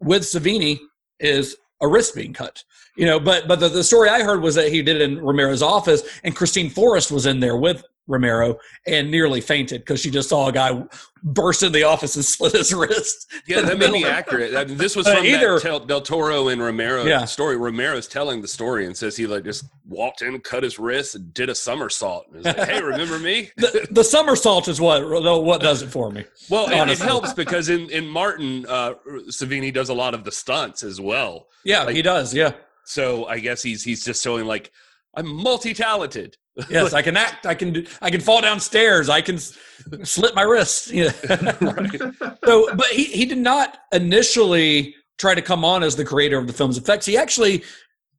with 0.00 0.22
Savini 0.22 0.78
is 1.18 1.56
a 1.80 1.88
wrist 1.88 2.14
being 2.14 2.32
cut. 2.32 2.64
You 2.96 3.06
know, 3.06 3.20
but 3.20 3.46
but 3.46 3.60
the, 3.60 3.68
the 3.68 3.84
story 3.84 4.08
I 4.08 4.22
heard 4.22 4.42
was 4.42 4.54
that 4.56 4.70
he 4.72 4.82
did 4.82 4.96
it 4.96 5.02
in 5.02 5.20
Romero's 5.20 5.62
office, 5.62 6.02
and 6.24 6.34
Christine 6.34 6.70
Forrest 6.70 7.10
was 7.10 7.26
in 7.26 7.40
there 7.40 7.56
with 7.56 7.84
Romero 8.08 8.58
and 8.86 9.10
nearly 9.10 9.40
fainted 9.40 9.82
because 9.82 10.00
she 10.00 10.10
just 10.10 10.28
saw 10.30 10.48
a 10.48 10.52
guy 10.52 10.82
burst 11.22 11.62
in 11.62 11.72
the 11.72 11.82
office 11.84 12.16
and 12.16 12.24
slit 12.34 12.54
his 12.54 12.72
wrist. 12.74 13.30
Yeah, 13.46 13.60
that 13.60 13.78
may 13.78 13.90
be 13.92 14.04
accurate. 14.04 14.56
I 14.56 14.64
mean, 14.64 14.78
this 14.78 14.96
was 14.96 15.06
Uh, 15.06 15.16
from 15.16 15.26
either- 15.26 15.54
that 15.54 15.62
Tel- 15.62 15.80
Del 15.80 16.00
Toro 16.00 16.48
and 16.48 16.60
Romero 16.62 17.04
Yeah. 17.04 17.24
story. 17.26 17.56
Romero's 17.56 18.08
telling 18.08 18.40
the 18.40 18.48
story 18.48 18.86
and 18.86 18.96
says 18.96 19.16
he 19.16 19.26
like 19.26 19.44
just 19.44 19.64
walked 19.86 20.22
in, 20.22 20.40
cut 20.40 20.62
his 20.62 20.78
wrist, 20.78 21.14
and 21.14 21.32
did 21.34 21.48
a 21.50 21.54
somersault. 21.54 22.26
And 22.34 22.44
like, 22.44 22.56
"Hey, 22.56 22.82
remember 22.82 23.18
me?" 23.18 23.50
The, 23.56 23.86
the 23.90 24.04
somersault 24.04 24.68
is 24.68 24.80
what 24.80 25.06
what 25.44 25.60
does 25.60 25.82
it 25.82 25.88
for 25.90 26.10
me. 26.10 26.24
Well, 26.48 26.66
it, 26.70 26.90
it 26.92 26.98
helps 26.98 27.32
because 27.34 27.68
in 27.68 27.90
in 27.90 28.06
Martin, 28.08 28.64
uh, 28.68 28.94
Savini 29.30 29.72
does 29.72 29.90
a 29.90 29.94
lot 29.94 30.14
of 30.14 30.24
the 30.24 30.32
stunts 30.32 30.82
as 30.82 31.00
well. 31.00 31.46
Yeah, 31.64 31.84
Like- 31.84 31.94
he 31.96 32.02
does. 32.02 32.32
Yeah. 32.32 32.52
So 32.84 33.26
I 33.26 33.38
guess 33.40 33.62
he's 33.62 33.82
he's 33.84 34.02
just 34.04 34.22
showing 34.24 34.46
like 34.46 34.72
I'm 35.14 35.26
multi 35.26 35.74
talented. 35.74 36.36
Yes, 36.70 36.92
I 36.94 37.02
can 37.02 37.16
act. 37.16 37.46
I 37.46 37.54
can 37.54 37.72
do. 37.72 37.86
I 38.00 38.10
can 38.10 38.20
fall 38.20 38.40
downstairs. 38.40 39.08
I 39.08 39.20
can 39.20 39.38
slit 39.38 40.34
my 40.34 40.42
wrist. 40.42 40.90
Yeah. 40.90 41.12
So, 42.44 42.74
but 42.74 42.86
he 42.86 43.04
he 43.04 43.26
did 43.26 43.38
not 43.38 43.78
initially 43.92 44.94
try 45.18 45.34
to 45.34 45.42
come 45.42 45.64
on 45.64 45.82
as 45.82 45.96
the 45.96 46.04
creator 46.04 46.38
of 46.38 46.46
the 46.46 46.52
film's 46.52 46.78
effects. 46.78 47.04
He 47.04 47.16
actually 47.16 47.62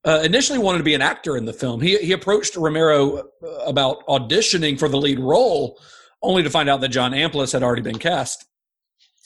uh, 0.05 0.21
initially 0.23 0.59
wanted 0.59 0.79
to 0.79 0.83
be 0.83 0.93
an 0.93 1.01
actor 1.01 1.35
in 1.35 1.45
the 1.45 1.53
film. 1.53 1.81
He 1.81 1.97
he 1.97 2.11
approached 2.11 2.55
Romero 2.55 3.17
uh, 3.17 3.23
about 3.65 4.05
auditioning 4.07 4.77
for 4.77 4.87
the 4.87 4.97
lead 4.97 5.19
role, 5.19 5.79
only 6.21 6.43
to 6.43 6.49
find 6.49 6.69
out 6.69 6.81
that 6.81 6.89
John 6.89 7.11
Amplas 7.11 7.53
had 7.53 7.63
already 7.63 7.81
been 7.81 7.97
cast. 7.97 8.45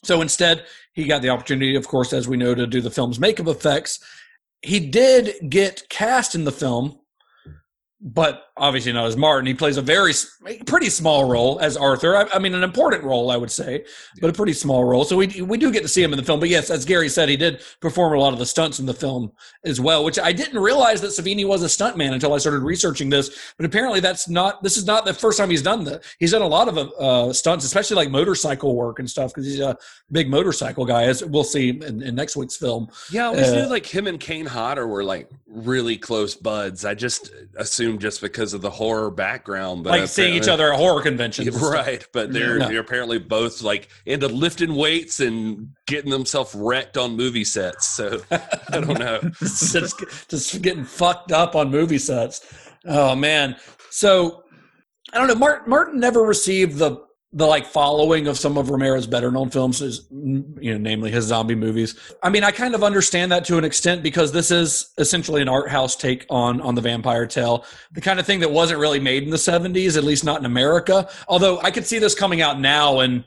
So 0.04 0.22
instead, 0.22 0.66
he 0.94 1.06
got 1.06 1.22
the 1.22 1.30
opportunity, 1.30 1.76
of 1.76 1.88
course, 1.88 2.14
as 2.14 2.28
we 2.28 2.38
know, 2.38 2.54
to 2.56 2.68
do 2.68 2.82
the 2.82 2.92
film's 2.92 3.20
makeup 3.20 3.48
effects. 3.48 4.00
He 4.62 4.80
did 4.80 5.50
get 5.50 5.84
cast 5.90 6.36
in 6.36 6.44
the 6.46 6.52
film, 6.52 7.00
but 8.04 8.44
obviously 8.56 8.92
not 8.94 9.06
as 9.06 9.18
Martin. 9.18 9.48
He 9.48 9.54
plays 9.54 9.78
a 9.78 9.82
very 9.82 10.14
pretty 10.66 10.90
small 10.90 11.26
role 11.26 11.60
as 11.60 11.76
Arthur. 11.76 12.16
I, 12.16 12.28
I 12.34 12.40
mean, 12.40 12.54
an 12.54 12.64
important 12.64 13.04
role, 13.04 13.32
I 13.32 13.38
would 13.38 13.52
say, 13.52 13.86
but 14.22 14.30
a 14.30 14.34
pretty 14.34 14.54
small 14.54 14.84
role. 14.84 15.04
So 15.06 15.18
we 15.18 15.42
we 15.42 15.58
do 15.58 15.72
get 15.72 15.82
to 15.82 15.88
see 15.88 16.04
him 16.04 16.14
in 16.14 16.18
the 16.18 16.24
film. 16.26 16.40
But 16.40 16.50
yes, 16.50 16.70
as 16.70 16.86
Gary 16.86 17.10
said, 17.10 17.30
he 17.30 17.38
did 17.38 17.62
perform 17.82 18.14
a 18.14 18.20
lot 18.20 18.34
of 18.34 18.40
the 18.40 18.46
stunts 18.46 18.80
in 18.80 18.86
the 18.86 18.94
film 18.94 19.32
as 19.66 19.80
well, 19.82 20.04
which 20.04 20.20
I 20.20 20.32
didn't 20.32 20.60
realize 20.62 21.02
that 21.02 21.12
Savini 21.12 21.48
was 21.48 21.64
a 21.64 21.68
stuntman 21.68 22.12
until 22.14 22.34
I 22.34 22.38
started 22.38 22.60
researching 22.60 23.10
this. 23.10 23.54
But 23.58 23.66
apparently, 23.66 24.00
that's 24.00 24.30
not. 24.30 24.62
This 24.62 24.78
is 24.78 24.86
not 24.86 25.06
the 25.06 25.14
first 25.14 25.38
time 25.38 25.50
he's 25.50 25.64
done 25.64 25.84
that. 25.86 26.04
He's 26.20 26.32
done 26.32 26.42
a 26.42 26.48
lot 26.48 26.68
of 26.68 26.78
uh, 26.78 27.34
stunts, 27.34 27.66
especially 27.66 27.96
like 27.96 28.12
motorcycle 28.12 28.76
work 28.76 29.00
and 29.00 29.10
stuff, 29.10 29.34
because 29.34 29.46
he's 29.46 29.60
a 29.60 29.78
big 30.12 30.30
motorcycle 30.30 30.86
guy, 30.86 31.04
as 31.06 31.24
we'll 31.24 31.44
see 31.44 31.70
in, 31.70 32.04
in 32.04 32.16
next 32.16 32.36
week's 32.36 32.58
film. 32.58 32.88
Yeah, 33.12 33.24
I 33.24 33.28
always 33.28 33.48
Uh, 33.50 33.56
knew 33.64 33.70
like 33.70 33.86
him 33.86 34.06
and 34.08 34.20
Kane 34.20 34.46
Hodder 34.46 34.86
were 34.88 35.04
like 35.04 35.30
really 35.48 35.98
close 35.98 36.36
buds. 36.36 36.86
I 36.86 36.94
just 36.94 37.32
assumed 37.58 38.02
just 38.02 38.22
because 38.22 38.43
of 38.52 38.62
the 38.62 38.70
horror 38.70 39.10
background, 39.10 39.86
but 39.86 39.92
like 39.92 40.10
seeing 40.10 40.34
each 40.34 40.50
other 40.50 40.74
at 40.74 40.78
horror 40.78 41.02
conventions. 41.02 41.50
Right, 41.62 42.06
but 42.12 42.34
they're 42.34 42.60
Yeah. 42.60 42.68
they're 42.68 42.82
apparently 42.82 43.20
both 43.20 43.62
like 43.62 43.88
into 44.06 44.28
lifting 44.28 44.76
weights 44.76 45.22
and 45.22 45.70
getting 45.88 46.12
themselves 46.12 46.54
wrecked 46.54 46.98
on 46.98 47.16
movie 47.16 47.46
sets. 47.46 47.88
So 47.96 48.20
I 48.32 48.42
don't 48.82 49.00
know. 49.00 49.22
just, 49.40 50.04
just 50.28 50.62
getting 50.62 50.84
fucked 50.84 51.32
up 51.32 51.56
on 51.56 51.72
movie 51.72 51.98
sets. 52.00 52.42
Oh 52.86 53.16
man. 53.16 53.56
So 53.92 54.44
I 55.14 55.20
don't 55.20 55.28
know. 55.28 55.36
Martin 55.36 55.70
Martin 55.70 56.00
never 56.00 56.22
received 56.24 56.78
the 56.80 56.98
the 57.36 57.48
like 57.48 57.66
following 57.66 58.28
of 58.28 58.38
some 58.38 58.58
of 58.58 58.70
Romero's 58.70 59.08
better 59.08 59.32
known 59.32 59.50
films, 59.50 59.82
is 59.82 60.08
you 60.12 60.72
know, 60.72 60.78
namely 60.78 61.10
his 61.10 61.26
zombie 61.26 61.56
movies. 61.56 61.96
I 62.22 62.30
mean, 62.30 62.44
I 62.44 62.52
kind 62.52 62.76
of 62.76 62.84
understand 62.84 63.32
that 63.32 63.44
to 63.46 63.58
an 63.58 63.64
extent 63.64 64.04
because 64.04 64.32
this 64.32 64.52
is 64.52 64.92
essentially 65.00 65.42
an 65.42 65.50
art 65.50 65.70
house 65.70 65.96
take 65.96 66.26
on 66.30 66.62
on 66.62 66.76
the 66.76 66.82
vampire 66.82 67.26
tale, 67.26 67.66
the 67.92 68.02
kind 68.02 68.20
of 68.20 68.26
thing 68.28 68.40
that 68.42 68.52
wasn't 68.52 68.80
really 68.80 69.00
made 69.00 69.24
in 69.24 69.32
the 69.32 69.38
seventies, 69.38 69.98
at 69.98 70.04
least 70.04 70.24
not 70.24 70.40
in 70.40 70.46
America. 70.46 71.10
Although 71.28 71.60
I 71.62 71.72
could 71.72 71.88
see 71.88 71.98
this 71.98 72.14
coming 72.14 72.42
out 72.42 72.60
now 72.60 73.00
and 73.00 73.24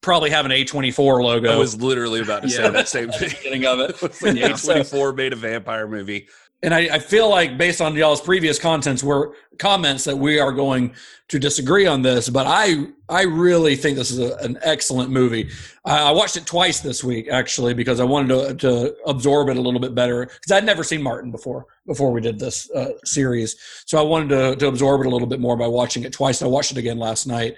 probably 0.00 0.30
have 0.30 0.46
an 0.46 0.52
A 0.52 0.64
twenty 0.64 0.90
four 0.90 1.22
logo. 1.22 1.52
I 1.52 1.56
was 1.56 1.80
literally 1.80 2.20
about 2.20 2.42
to 2.42 2.48
say 2.48 2.68
that 2.70 2.88
same 2.88 3.10
thing. 3.12 3.28
beginning 3.28 3.66
of 3.66 3.80
it. 3.80 4.00
Like 4.22 4.36
Yeah, 4.36 4.48
A24 4.48 5.14
made 5.14 5.34
a 5.34 5.36
vampire 5.36 5.86
movie. 5.86 6.28
And 6.62 6.74
I, 6.74 6.80
I 6.94 6.98
feel 6.98 7.28
like 7.28 7.56
based 7.56 7.80
on 7.80 7.94
y'all's 7.94 8.20
previous 8.20 8.58
contents 8.58 9.02
were 9.02 9.34
comments 9.58 10.04
that 10.04 10.16
we 10.16 10.38
are 10.38 10.52
going 10.52 10.94
to 11.28 11.38
disagree 11.38 11.86
on 11.86 12.02
this 12.02 12.28
but 12.28 12.46
i 12.46 12.86
i 13.08 13.22
really 13.22 13.76
think 13.76 13.96
this 13.96 14.10
is 14.10 14.18
a, 14.18 14.36
an 14.36 14.58
excellent 14.62 15.10
movie. 15.10 15.50
I, 15.84 16.08
I 16.08 16.10
watched 16.12 16.36
it 16.36 16.46
twice 16.46 16.80
this 16.80 17.04
week 17.04 17.28
actually 17.28 17.74
because 17.74 18.00
i 18.00 18.04
wanted 18.04 18.28
to, 18.28 18.54
to 18.54 18.96
absorb 19.06 19.48
it 19.48 19.56
a 19.56 19.60
little 19.60 19.80
bit 19.80 19.94
better 19.94 20.26
because 20.26 20.52
i'd 20.52 20.64
never 20.64 20.84
seen 20.84 21.02
martin 21.02 21.30
before 21.30 21.66
before 21.86 22.12
we 22.12 22.20
did 22.20 22.38
this 22.38 22.70
uh, 22.70 22.92
series. 23.04 23.56
So 23.86 23.98
i 23.98 24.02
wanted 24.02 24.28
to, 24.30 24.56
to 24.56 24.68
absorb 24.68 25.02
it 25.02 25.06
a 25.06 25.10
little 25.10 25.28
bit 25.28 25.40
more 25.40 25.56
by 25.56 25.66
watching 25.66 26.04
it 26.04 26.12
twice 26.12 26.42
i 26.42 26.46
watched 26.46 26.72
it 26.72 26.78
again 26.78 26.98
last 26.98 27.26
night. 27.26 27.56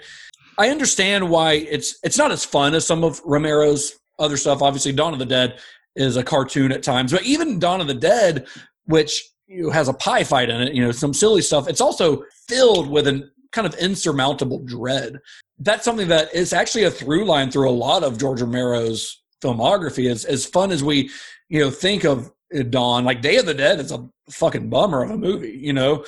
I 0.58 0.68
understand 0.68 1.28
why 1.30 1.52
it's 1.54 1.98
it's 2.02 2.18
not 2.18 2.30
as 2.30 2.44
fun 2.44 2.74
as 2.74 2.86
some 2.86 3.04
of 3.04 3.20
romero's 3.24 3.98
other 4.18 4.36
stuff. 4.36 4.60
Obviously 4.60 4.92
dawn 4.92 5.12
of 5.12 5.18
the 5.18 5.26
dead 5.26 5.58
is 5.96 6.16
a 6.16 6.22
cartoon 6.22 6.72
at 6.72 6.82
times 6.82 7.12
but 7.12 7.22
even 7.22 7.58
dawn 7.58 7.80
of 7.80 7.86
the 7.86 7.94
dead 7.94 8.46
which 8.86 9.30
you 9.46 9.64
know, 9.64 9.70
has 9.70 9.88
a 9.88 9.94
pie 9.94 10.24
fight 10.24 10.50
in 10.50 10.60
it, 10.60 10.74
you 10.74 10.82
know, 10.82 10.92
some 10.92 11.14
silly 11.14 11.42
stuff. 11.42 11.68
It's 11.68 11.80
also 11.80 12.24
filled 12.48 12.88
with 12.88 13.06
an 13.06 13.30
kind 13.52 13.66
of 13.66 13.74
insurmountable 13.74 14.60
dread. 14.60 15.18
That's 15.58 15.84
something 15.84 16.08
that 16.08 16.34
is 16.34 16.52
actually 16.52 16.84
a 16.84 16.90
through 16.90 17.24
line 17.26 17.50
through 17.50 17.68
a 17.68 17.72
lot 17.72 18.02
of 18.02 18.18
George 18.18 18.40
Romero's 18.40 19.22
filmography. 19.42 20.10
As 20.10 20.24
as 20.24 20.46
fun 20.46 20.72
as 20.72 20.82
we, 20.82 21.10
you 21.48 21.60
know, 21.60 21.70
think 21.70 22.04
of 22.04 22.32
Dawn, 22.70 23.04
like 23.04 23.22
Day 23.22 23.36
of 23.36 23.46
the 23.46 23.54
Dead 23.54 23.78
is 23.78 23.92
a 23.92 24.08
fucking 24.30 24.70
bummer 24.70 25.02
of 25.02 25.10
a 25.10 25.18
movie, 25.18 25.50
you 25.50 25.72
know. 25.72 26.04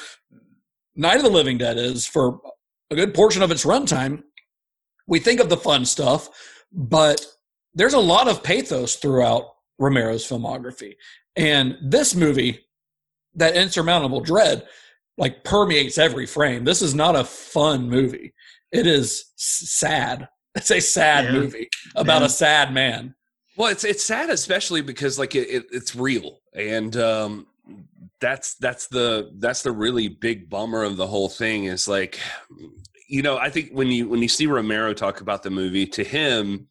Night 0.97 1.17
of 1.17 1.23
the 1.23 1.31
Living 1.31 1.59
Dead 1.59 1.77
is 1.77 2.07
for 2.07 2.41
a 2.91 2.95
good 2.95 3.15
portion 3.15 3.43
of 3.43 3.51
its 3.51 3.65
runtime. 3.65 4.23
We 5.07 5.19
think 5.19 5.41
of 5.41 5.49
the 5.49 5.57
fun 5.57 5.85
stuff, 5.85 6.29
but 6.73 7.27
there's 7.75 7.95
a 7.95 7.99
lot 7.99 8.29
of 8.29 8.43
pathos 8.43 8.97
throughout 8.97 9.47
Romero's 9.79 10.27
filmography. 10.27 10.95
And 11.37 11.77
this 11.83 12.15
movie, 12.15 12.64
that 13.37 13.57
insurmountable 13.57 14.21
dread, 14.21 14.67
like 15.19 15.45
permeates 15.45 15.99
every 15.99 16.27
frame. 16.27 16.65
This 16.65 16.83
is 16.83 16.95
not 16.95 17.17
a 17.17 17.25
fun 17.25 17.89
movie. 17.89 18.33
It 18.73 18.87
is 18.87 19.33
sad. 19.37 20.29
It's 20.55 20.71
a 20.71 20.81
sad 20.81 21.25
Yeah. 21.27 21.33
movie 21.33 21.69
about 21.97 22.21
Yeah. 22.23 22.27
a 22.27 22.31
sad 22.31 22.73
man. 22.73 23.15
Well, 23.57 23.71
it's 23.71 23.85
it's 23.85 24.05
sad, 24.05 24.31
especially 24.31 24.81
because 24.83 25.19
like 25.19 25.35
it, 25.35 25.49
it 25.49 25.67
it's 25.71 25.95
real, 25.95 26.41
and 26.55 26.97
um, 26.97 27.47
that's 28.21 28.55
that's 28.57 28.89
the 28.89 29.31
that's 29.39 29.63
the 29.63 29.71
really 29.73 30.09
big 30.09 30.51
bummer 30.51 30.83
of 30.83 30.97
the 30.97 31.07
whole 31.07 31.29
thing. 31.29 31.65
Is 31.65 31.87
like, 31.87 32.19
you 33.09 33.23
know, 33.23 33.39
I 33.39 33.51
think 33.51 33.71
when 33.71 33.89
you 33.89 34.09
when 34.09 34.23
you 34.23 34.29
see 34.29 34.47
Romero 34.47 34.93
talk 34.93 35.21
about 35.21 35.45
the 35.45 35.51
movie, 35.51 35.87
to 35.87 36.03
him, 36.03 36.67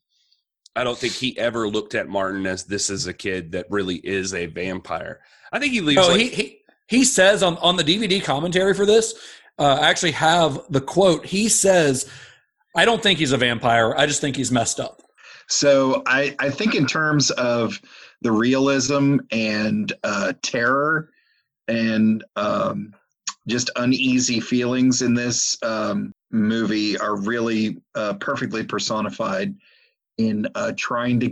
I 0.75 0.83
don't 0.83 0.97
think 0.97 1.13
he 1.13 1.37
ever 1.37 1.69
looked 1.69 1.95
at 1.95 2.09
Martin 2.09 2.45
as 2.45 2.65
this 2.65 2.89
is 2.89 3.07
a 3.07 3.13
kid 3.13 3.53
that 3.53 3.67
really 3.69 3.97
is 3.97 4.33
a 4.33 4.47
vampire. 4.47 5.21
I 5.53 5.59
think 5.59 5.71
he 5.71 5.79
leaves. 5.79 6.01
Oh, 6.03 6.09
like, 6.09 6.19
he, 6.19 6.29
he 6.29 6.57
he 6.87 7.03
says 7.05 7.41
on 7.43 7.57
on 7.59 7.77
the 7.77 7.83
DVD 7.83 8.21
commentary 8.21 8.73
for 8.73 8.85
this. 8.85 9.13
Uh, 9.57 9.77
I 9.81 9.89
actually 9.89 10.11
have 10.11 10.59
the 10.69 10.81
quote. 10.81 11.25
He 11.25 11.47
says, 11.47 12.09
"I 12.75 12.83
don't 12.83 13.01
think 13.01 13.19
he's 13.19 13.31
a 13.31 13.37
vampire. 13.37 13.95
I 13.95 14.05
just 14.07 14.19
think 14.19 14.35
he's 14.35 14.51
messed 14.51 14.79
up." 14.79 15.01
So 15.47 16.03
I, 16.07 16.35
I 16.39 16.49
think 16.49 16.75
in 16.75 16.87
terms 16.87 17.29
of 17.31 17.79
the 18.21 18.31
realism 18.31 19.17
and 19.31 19.91
uh, 20.03 20.33
terror 20.41 21.09
and 21.67 22.23
um, 22.35 22.93
just 23.47 23.69
uneasy 23.75 24.39
feelings 24.39 25.01
in 25.01 25.13
this 25.13 25.57
um, 25.63 26.13
movie 26.31 26.97
are 26.97 27.17
really 27.17 27.81
uh, 27.95 28.13
perfectly 28.15 28.63
personified 28.63 29.53
in 30.17 30.47
uh, 30.55 30.71
trying 30.77 31.19
to 31.19 31.27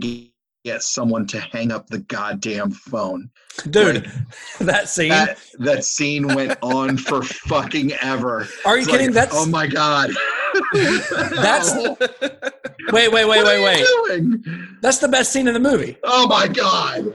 get, 0.64 0.72
get 0.74 0.82
someone 0.82 1.26
to 1.28 1.40
hang 1.40 1.72
up 1.72 1.86
the 1.88 1.98
goddamn 1.98 2.70
phone. 2.70 3.30
Dude, 3.70 4.10
that 4.60 4.88
scene. 4.88 5.10
That, 5.10 5.38
that 5.58 5.84
scene 5.84 6.26
went 6.34 6.58
on 6.62 6.96
for 6.96 7.22
fucking 7.22 7.92
ever. 8.02 8.46
Are 8.64 8.76
you 8.76 8.82
It's 8.82 8.90
kidding? 8.90 9.06
like, 9.08 9.14
That's 9.14 9.34
oh 9.36 9.46
my 9.46 9.66
god. 9.66 10.10
That's- 10.72 11.74
No. 12.84 12.96
wait, 12.98 13.12
wait, 13.12 13.24
wait, 13.24 13.42
What 13.44 13.46
are 13.46 13.62
wait, 13.62 13.78
you 13.78 14.04
wait. 14.08 14.18
doing? 14.18 14.76
That's 14.82 14.98
the 14.98 15.06
best 15.08 15.32
scene 15.32 15.46
in 15.46 15.54
the 15.54 15.60
movie. 15.60 15.96
Oh 16.02 16.26
my 16.26 16.48
god. 16.48 17.14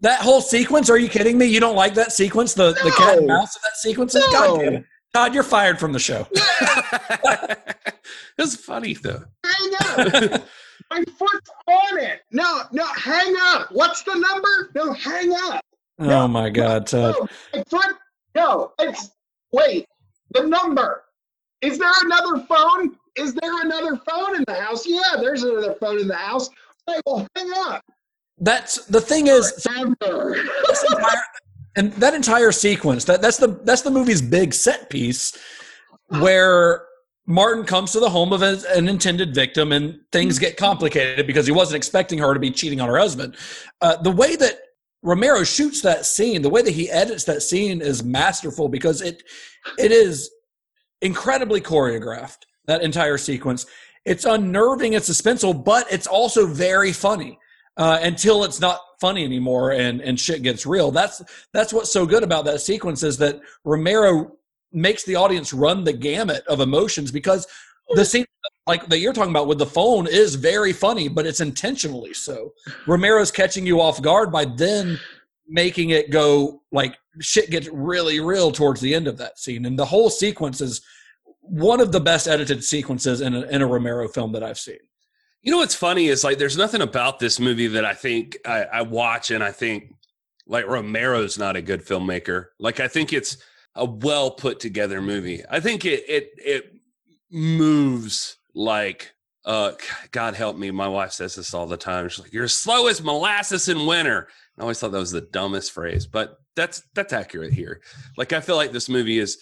That 0.00 0.20
whole 0.20 0.40
sequence. 0.42 0.90
Are 0.90 0.98
you 0.98 1.08
kidding 1.08 1.38
me? 1.38 1.46
You 1.46 1.58
don't 1.58 1.74
like 1.74 1.94
that 1.94 2.12
sequence? 2.12 2.52
The 2.54 2.72
the 2.74 2.92
cat 2.96 3.18
and 3.18 3.26
mouse 3.26 3.56
of 3.56 3.62
that 3.62 3.76
sequence. 3.76 4.12
God 4.14 4.30
No. 4.32 4.58
damn 4.62 4.74
it, 4.74 4.84
Todd, 5.14 5.34
you're 5.34 5.42
fired 5.42 5.80
from 5.80 5.92
the 5.92 5.98
show. 5.98 6.28
It's 8.38 8.56
funny 8.56 8.92
though. 8.94 9.24
Hang 9.42 9.72
up. 10.34 10.42
My 10.90 11.02
foot's 11.18 11.50
on 11.66 11.98
it. 11.98 12.20
No, 12.30 12.62
no, 12.72 12.86
hang 12.86 13.34
up. 13.38 13.70
What's 13.72 14.02
the 14.02 14.14
number? 14.14 14.70
No, 14.74 14.92
hang 14.92 15.32
up. 15.32 15.64
Oh 15.98 16.28
my 16.28 16.50
God, 16.50 16.86
Todd. 16.86 17.14
No, 17.18 17.28
my 17.54 17.64
foot. 17.64 17.96
No, 18.34 18.72
it's 18.78 19.10
wait. 19.52 19.86
The 20.32 20.42
number. 20.46 21.04
Is 21.62 21.78
there 21.78 21.92
another 22.04 22.44
phone? 22.46 22.96
Is 23.16 23.34
there 23.34 23.62
another 23.62 23.96
phone 23.96 24.36
in 24.36 24.44
the 24.46 24.54
house? 24.54 24.86
Yeah, 24.86 25.16
there's 25.18 25.42
another 25.42 25.74
phone 25.80 25.98
in 26.00 26.08
the 26.08 26.14
house. 26.16 26.50
Okay, 26.88 27.00
well, 27.06 27.26
hang 27.34 27.50
up. 27.56 27.82
That's 28.38 28.84
the 28.86 29.00
thing 29.00 29.28
is, 29.28 29.66
entire, 29.66 29.96
and 31.76 31.92
that 31.94 32.12
entire 32.12 32.52
sequence 32.52 33.04
that 33.06 33.22
that's 33.22 33.38
the 33.38 33.58
that's 33.64 33.80
the 33.80 33.90
movie's 33.90 34.20
big 34.20 34.52
set 34.52 34.90
piece 34.90 35.36
where 36.08 36.84
Martin 37.26 37.64
comes 37.64 37.92
to 37.92 38.00
the 38.00 38.08
home 38.08 38.32
of 38.32 38.42
a, 38.42 38.60
an 38.74 38.88
intended 38.88 39.34
victim 39.34 39.72
and 39.72 39.98
things 40.12 40.38
get 40.38 40.56
complicated 40.56 41.26
because 41.26 41.46
he 41.46 41.52
wasn't 41.52 41.76
expecting 41.76 42.18
her 42.18 42.32
to 42.32 42.40
be 42.40 42.50
cheating 42.50 42.80
on 42.80 42.88
her 42.88 42.98
husband. 42.98 43.36
Uh, 43.80 43.96
the 43.96 44.10
way 44.10 44.36
that 44.36 44.60
Romero 45.02 45.42
shoots 45.42 45.82
that 45.82 46.06
scene, 46.06 46.42
the 46.42 46.50
way 46.50 46.62
that 46.62 46.72
he 46.72 46.90
edits 46.90 47.24
that 47.24 47.42
scene 47.42 47.80
is 47.80 48.02
masterful 48.02 48.68
because 48.68 49.02
it 49.02 49.22
it 49.78 49.92
is 49.92 50.30
incredibly 51.02 51.60
choreographed. 51.60 52.38
That 52.66 52.82
entire 52.82 53.18
sequence, 53.18 53.66
it's 54.04 54.24
unnerving 54.24 54.96
and 54.96 55.04
suspenseful, 55.04 55.64
but 55.64 55.86
it's 55.92 56.08
also 56.08 56.46
very 56.46 56.92
funny 56.92 57.38
uh, 57.76 57.98
until 58.02 58.42
it's 58.42 58.60
not 58.60 58.80
funny 59.00 59.24
anymore 59.24 59.72
and 59.72 60.00
and 60.00 60.18
shit 60.18 60.42
gets 60.42 60.66
real. 60.66 60.90
That's 60.90 61.22
that's 61.52 61.72
what's 61.72 61.92
so 61.92 62.06
good 62.06 62.22
about 62.22 62.44
that 62.46 62.60
sequence 62.60 63.02
is 63.02 63.18
that 63.18 63.40
Romero 63.64 64.35
makes 64.72 65.04
the 65.04 65.16
audience 65.16 65.52
run 65.52 65.84
the 65.84 65.92
gamut 65.92 66.46
of 66.46 66.60
emotions 66.60 67.10
because 67.10 67.46
the 67.90 68.04
scene 68.04 68.24
like 68.66 68.86
that 68.88 68.98
you're 68.98 69.12
talking 69.12 69.30
about 69.30 69.46
with 69.46 69.58
the 69.58 69.66
phone 69.66 70.06
is 70.06 70.34
very 70.34 70.72
funny, 70.72 71.08
but 71.08 71.26
it's 71.26 71.40
intentionally 71.40 72.12
so. 72.12 72.52
Romero's 72.86 73.30
catching 73.30 73.66
you 73.66 73.80
off 73.80 74.02
guard 74.02 74.32
by 74.32 74.44
then 74.44 74.98
making 75.48 75.90
it 75.90 76.10
go 76.10 76.62
like 76.72 76.96
shit 77.20 77.50
gets 77.50 77.68
really 77.68 78.18
real 78.18 78.50
towards 78.50 78.80
the 78.80 78.94
end 78.94 79.06
of 79.06 79.16
that 79.18 79.38
scene, 79.38 79.66
and 79.66 79.78
the 79.78 79.84
whole 79.84 80.10
sequence 80.10 80.60
is 80.60 80.82
one 81.40 81.80
of 81.80 81.92
the 81.92 82.00
best 82.00 82.26
edited 82.26 82.64
sequences 82.64 83.20
in 83.20 83.34
a, 83.34 83.42
in 83.42 83.62
a 83.62 83.66
Romero 83.66 84.08
film 84.08 84.32
that 84.32 84.42
I've 84.42 84.58
seen. 84.58 84.78
You 85.42 85.52
know 85.52 85.58
what's 85.58 85.76
funny 85.76 86.08
is 86.08 86.24
like 86.24 86.38
there's 86.38 86.56
nothing 86.56 86.82
about 86.82 87.20
this 87.20 87.38
movie 87.38 87.68
that 87.68 87.84
I 87.84 87.94
think 87.94 88.36
I, 88.44 88.64
I 88.64 88.82
watch 88.82 89.30
and 89.30 89.44
I 89.44 89.52
think 89.52 89.94
like 90.48 90.66
Romero's 90.66 91.38
not 91.38 91.54
a 91.54 91.62
good 91.62 91.86
filmmaker. 91.86 92.46
Like 92.58 92.80
I 92.80 92.88
think 92.88 93.12
it's 93.12 93.36
a 93.76 93.84
well 93.84 94.30
put 94.30 94.60
together 94.60 95.00
movie. 95.00 95.42
I 95.48 95.60
think 95.60 95.84
it 95.84 96.04
it 96.08 96.30
it 96.38 96.72
moves 97.30 98.38
like 98.54 99.12
uh 99.44 99.72
God 100.10 100.34
help 100.34 100.56
me, 100.56 100.70
my 100.70 100.88
wife 100.88 101.12
says 101.12 101.36
this 101.36 101.54
all 101.54 101.66
the 101.66 101.76
time. 101.76 102.08
She's 102.08 102.24
like, 102.24 102.32
You're 102.32 102.48
slow 102.48 102.88
as 102.88 103.02
molasses 103.02 103.68
in 103.68 103.86
winter. 103.86 104.28
I 104.58 104.62
always 104.62 104.80
thought 104.80 104.92
that 104.92 104.98
was 104.98 105.12
the 105.12 105.20
dumbest 105.20 105.72
phrase, 105.72 106.06
but 106.06 106.38
that's 106.56 106.82
that's 106.94 107.12
accurate 107.12 107.52
here. 107.52 107.80
Like 108.16 108.32
I 108.32 108.40
feel 108.40 108.56
like 108.56 108.72
this 108.72 108.88
movie 108.88 109.18
is 109.18 109.38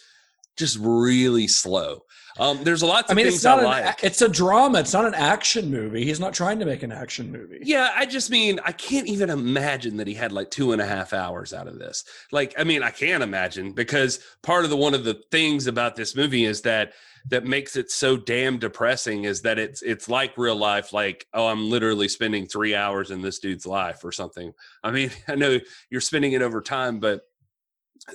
just 0.57 0.79
really 0.81 1.49
slow. 1.49 2.01
Um, 2.39 2.65
there's 2.65 2.83
a 2.83 2.87
lot 2.87 3.05
of 3.05 3.11
I 3.11 3.15
mean, 3.15 3.27
things 3.27 3.37
it's 3.37 3.45
not 3.45 3.61
I 3.61 3.63
an, 3.63 3.85
like. 3.87 4.03
it's 4.03 4.21
a 4.21 4.29
drama. 4.29 4.81
It's 4.81 4.93
not 4.93 5.05
an 5.05 5.15
action 5.15 5.71
movie. 5.71 6.05
He's 6.05 6.19
not 6.19 6.35
trying 6.35 6.59
to 6.59 6.65
make 6.65 6.83
an 6.83 6.91
action 6.91 7.31
movie. 7.31 7.61
Yeah, 7.63 7.91
I 7.95 8.07
just 8.07 8.31
mean 8.31 8.59
I 8.65 8.73
can't 8.73 9.07
even 9.07 9.31
imagine 9.31 9.97
that 9.99 10.09
he 10.09 10.15
had 10.15 10.33
like 10.33 10.51
two 10.51 10.73
and 10.73 10.83
a 10.83 10.87
half 10.87 11.13
hours 11.13 11.53
out 11.53 11.69
of 11.69 11.79
this. 11.79 12.05
Like, 12.33 12.55
I 12.59 12.65
mean, 12.65 12.83
I 12.83 12.91
can't 12.91 13.23
imagine 13.23 13.73
because 13.73 14.19
part 14.43 14.65
of 14.65 14.71
the 14.71 14.77
one 14.77 14.95
of 14.95 15.05
the 15.05 15.23
things 15.31 15.69
about 15.69 15.95
this 15.95 16.17
movie 16.17 16.45
is 16.45 16.63
that 16.63 16.93
that 17.31 17.45
makes 17.47 17.77
it 17.77 17.91
so 17.91 18.17
damn 18.17 18.59
depressing 18.59 19.25
is 19.25 19.43
that 19.43 19.59
it's 19.59 19.83
it's 19.83 20.09
like 20.09 20.37
real 20.37 20.57
life. 20.57 20.93
Like, 20.93 21.27
oh, 21.35 21.47
I'm 21.47 21.71
literally 21.71 22.09
spending 22.09 22.47
three 22.47 22.75
hours 22.75 23.11
in 23.13 23.23
this 23.23 23.39
dude's 23.39 23.65
life 23.65 24.05
or 24.05 24.11
something. 24.11 24.53
I 24.83 24.91
mean, 24.91 25.11
I 25.29 25.37
know 25.37 25.61
you're 25.89 26.01
spending 26.01 26.33
it 26.33 26.43
over 26.43 26.61
time, 26.61 26.99
but 26.99 27.23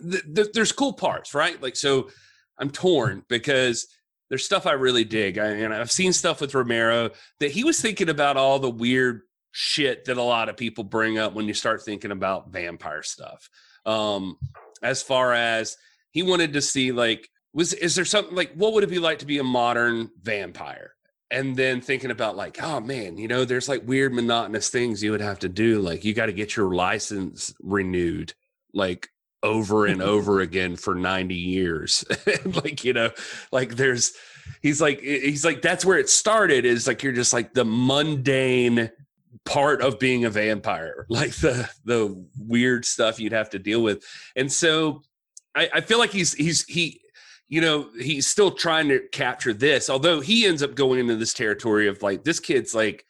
th- 0.02 0.24
th- 0.36 0.52
there's 0.54 0.74
cool 0.74 0.94
parts, 0.94 1.34
right? 1.34 1.62
Like, 1.62 1.76
so 1.76 2.10
I'm 2.58 2.70
torn 2.70 3.24
because 3.30 3.88
there's 4.30 4.46
stuff 4.46 4.66
I 4.66 4.74
really 4.74 5.04
dig. 5.04 5.38
I, 5.38 5.48
and 5.48 5.74
I've 5.74 5.92
seen 5.92 6.14
stuff 6.14 6.42
with 6.42 6.54
Romero 6.54 7.12
that 7.40 7.52
he 7.52 7.64
was 7.64 7.82
thinking 7.82 8.10
about 8.10 8.38
all 8.38 8.60
the 8.60 8.70
weird 8.70 9.22
shit 9.52 10.06
that 10.06 10.18
a 10.18 10.24
lot 10.24 10.50
of 10.50 10.58
people 10.58 10.84
bring 10.84 11.18
up 11.18 11.34
when 11.34 11.48
you 11.48 11.54
start 11.54 11.82
thinking 11.82 12.12
about 12.12 12.52
vampire 12.52 13.04
stuff. 13.04 13.50
Um, 13.86 14.38
as 14.82 15.02
far 15.02 15.34
as 15.34 15.76
he 16.12 16.24
wanted 16.24 16.54
to 16.54 16.62
see, 16.62 16.92
like, 16.92 17.30
was 17.54 17.74
is 17.74 17.96
there 17.96 18.06
something 18.06 18.36
like 18.36 18.54
what 18.54 18.74
would 18.74 18.84
it 18.84 18.90
be 18.90 19.00
like 19.00 19.20
to 19.20 19.26
be 19.26 19.40
a 19.40 19.44
modern 19.44 20.10
vampire? 20.22 20.94
And 21.32 21.56
then 21.56 21.82
thinking 21.82 22.12
about 22.12 22.36
like, 22.36 22.62
oh 22.62 22.80
man, 22.80 23.18
you 23.18 23.28
know, 23.28 23.46
there's 23.46 23.70
like 23.70 23.88
weird 23.88 24.14
monotonous 24.14 24.70
things 24.70 25.04
you 25.04 25.12
would 25.12 25.22
have 25.22 25.40
to 25.40 25.50
do. 25.50 25.80
Like 25.80 26.04
you 26.04 26.14
got 26.14 26.28
to 26.28 26.34
get 26.34 26.56
your 26.56 26.74
license 26.74 27.54
renewed, 27.62 28.34
like 28.74 29.10
over 29.44 29.86
and 29.86 30.02
over 30.02 30.42
again 30.42 30.76
for 30.76 30.96
90 30.96 31.36
years. 31.36 32.04
like, 32.46 32.84
you 32.84 32.94
know, 32.94 33.12
like 33.52 33.76
there's 33.76 34.14
he's 34.62 34.82
like 34.82 35.00
he's 35.02 35.46
like 35.46 35.62
that's 35.62 35.86
where 35.86 35.98
it 35.98 36.10
started 36.10 36.66
is 36.66 36.88
like 36.88 37.04
you're 37.04 37.14
just 37.14 37.34
like 37.34 37.54
the 37.54 37.66
mundane 37.66 38.92
part 39.46 39.82
of 39.82 40.00
being 40.00 40.26
a 40.26 40.30
vampire 40.30 41.06
like 41.10 41.32
the 41.36 41.70
the 41.86 42.26
weird 42.38 42.86
stuff 42.86 43.20
you'd 43.20 43.34
have 43.34 43.50
to 43.50 43.60
deal 43.60 43.82
with 43.82 44.04
and 44.36 44.52
so 44.52 45.02
i, 45.56 45.70
I 45.76 45.82
feel 45.82 46.00
like 46.00 46.12
he's 46.12 46.34
he's 46.34 46.66
he 46.66 47.02
you 47.48 47.62
know 47.62 47.90
he's 48.00 48.28
still 48.28 48.52
trying 48.52 48.90
to 48.90 49.00
capture 49.12 49.54
this 49.54 49.90
although 49.90 50.20
he 50.20 50.46
ends 50.46 50.64
up 50.64 50.76
going 50.76 51.00
into 51.00 51.16
this 51.16 51.34
territory 51.34 51.88
of 51.88 52.02
like 52.02 52.24
this 52.24 52.40
kid's 52.40 52.76
like 52.76 53.06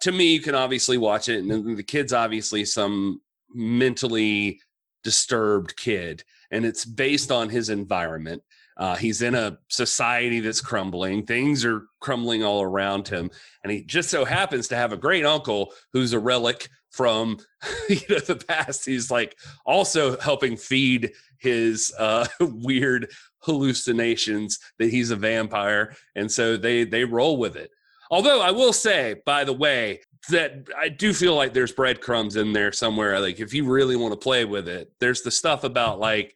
to 0.00 0.12
me 0.12 0.32
you 0.32 0.40
can 0.40 0.54
obviously 0.54 0.98
watch 0.98 1.28
it 1.28 1.42
and 1.42 1.76
the 1.76 1.82
kid's 1.82 2.12
obviously 2.12 2.64
some 2.64 3.20
mentally 3.54 4.60
disturbed 5.02 5.76
kid 5.76 6.24
and 6.50 6.64
it's 6.64 6.84
based 6.84 7.30
on 7.30 7.48
his 7.48 7.68
environment 7.68 8.42
uh, 8.76 8.96
he's 8.96 9.22
in 9.22 9.34
a 9.34 9.58
society 9.68 10.40
that's 10.40 10.60
crumbling. 10.60 11.26
Things 11.26 11.64
are 11.64 11.86
crumbling 12.00 12.42
all 12.42 12.62
around 12.62 13.06
him, 13.06 13.30
and 13.62 13.72
he 13.72 13.84
just 13.84 14.10
so 14.10 14.24
happens 14.24 14.68
to 14.68 14.76
have 14.76 14.92
a 14.92 14.96
great 14.96 15.24
uncle 15.24 15.72
who's 15.92 16.12
a 16.12 16.18
relic 16.18 16.68
from 16.90 17.38
you 17.88 18.00
know 18.08 18.18
the 18.18 18.36
past. 18.36 18.86
He's 18.86 19.10
like 19.10 19.36
also 19.66 20.18
helping 20.20 20.56
feed 20.56 21.12
his 21.38 21.92
uh, 21.98 22.26
weird 22.40 23.10
hallucinations 23.40 24.58
that 24.78 24.90
he's 24.90 25.10
a 25.10 25.16
vampire, 25.16 25.94
and 26.14 26.30
so 26.30 26.56
they 26.56 26.84
they 26.84 27.04
roll 27.04 27.36
with 27.36 27.56
it. 27.56 27.70
Although 28.10 28.40
I 28.40 28.50
will 28.50 28.72
say, 28.72 29.16
by 29.24 29.44
the 29.44 29.52
way, 29.52 30.00
that 30.30 30.68
I 30.78 30.88
do 30.88 31.12
feel 31.12 31.34
like 31.34 31.52
there's 31.52 31.72
breadcrumbs 31.72 32.36
in 32.36 32.52
there 32.52 32.72
somewhere. 32.72 33.18
Like 33.20 33.40
if 33.40 33.52
you 33.52 33.64
really 33.64 33.96
want 33.96 34.12
to 34.12 34.18
play 34.18 34.44
with 34.44 34.68
it, 34.68 34.92
there's 35.00 35.22
the 35.22 35.30
stuff 35.30 35.64
about 35.64 35.98
like 35.98 36.34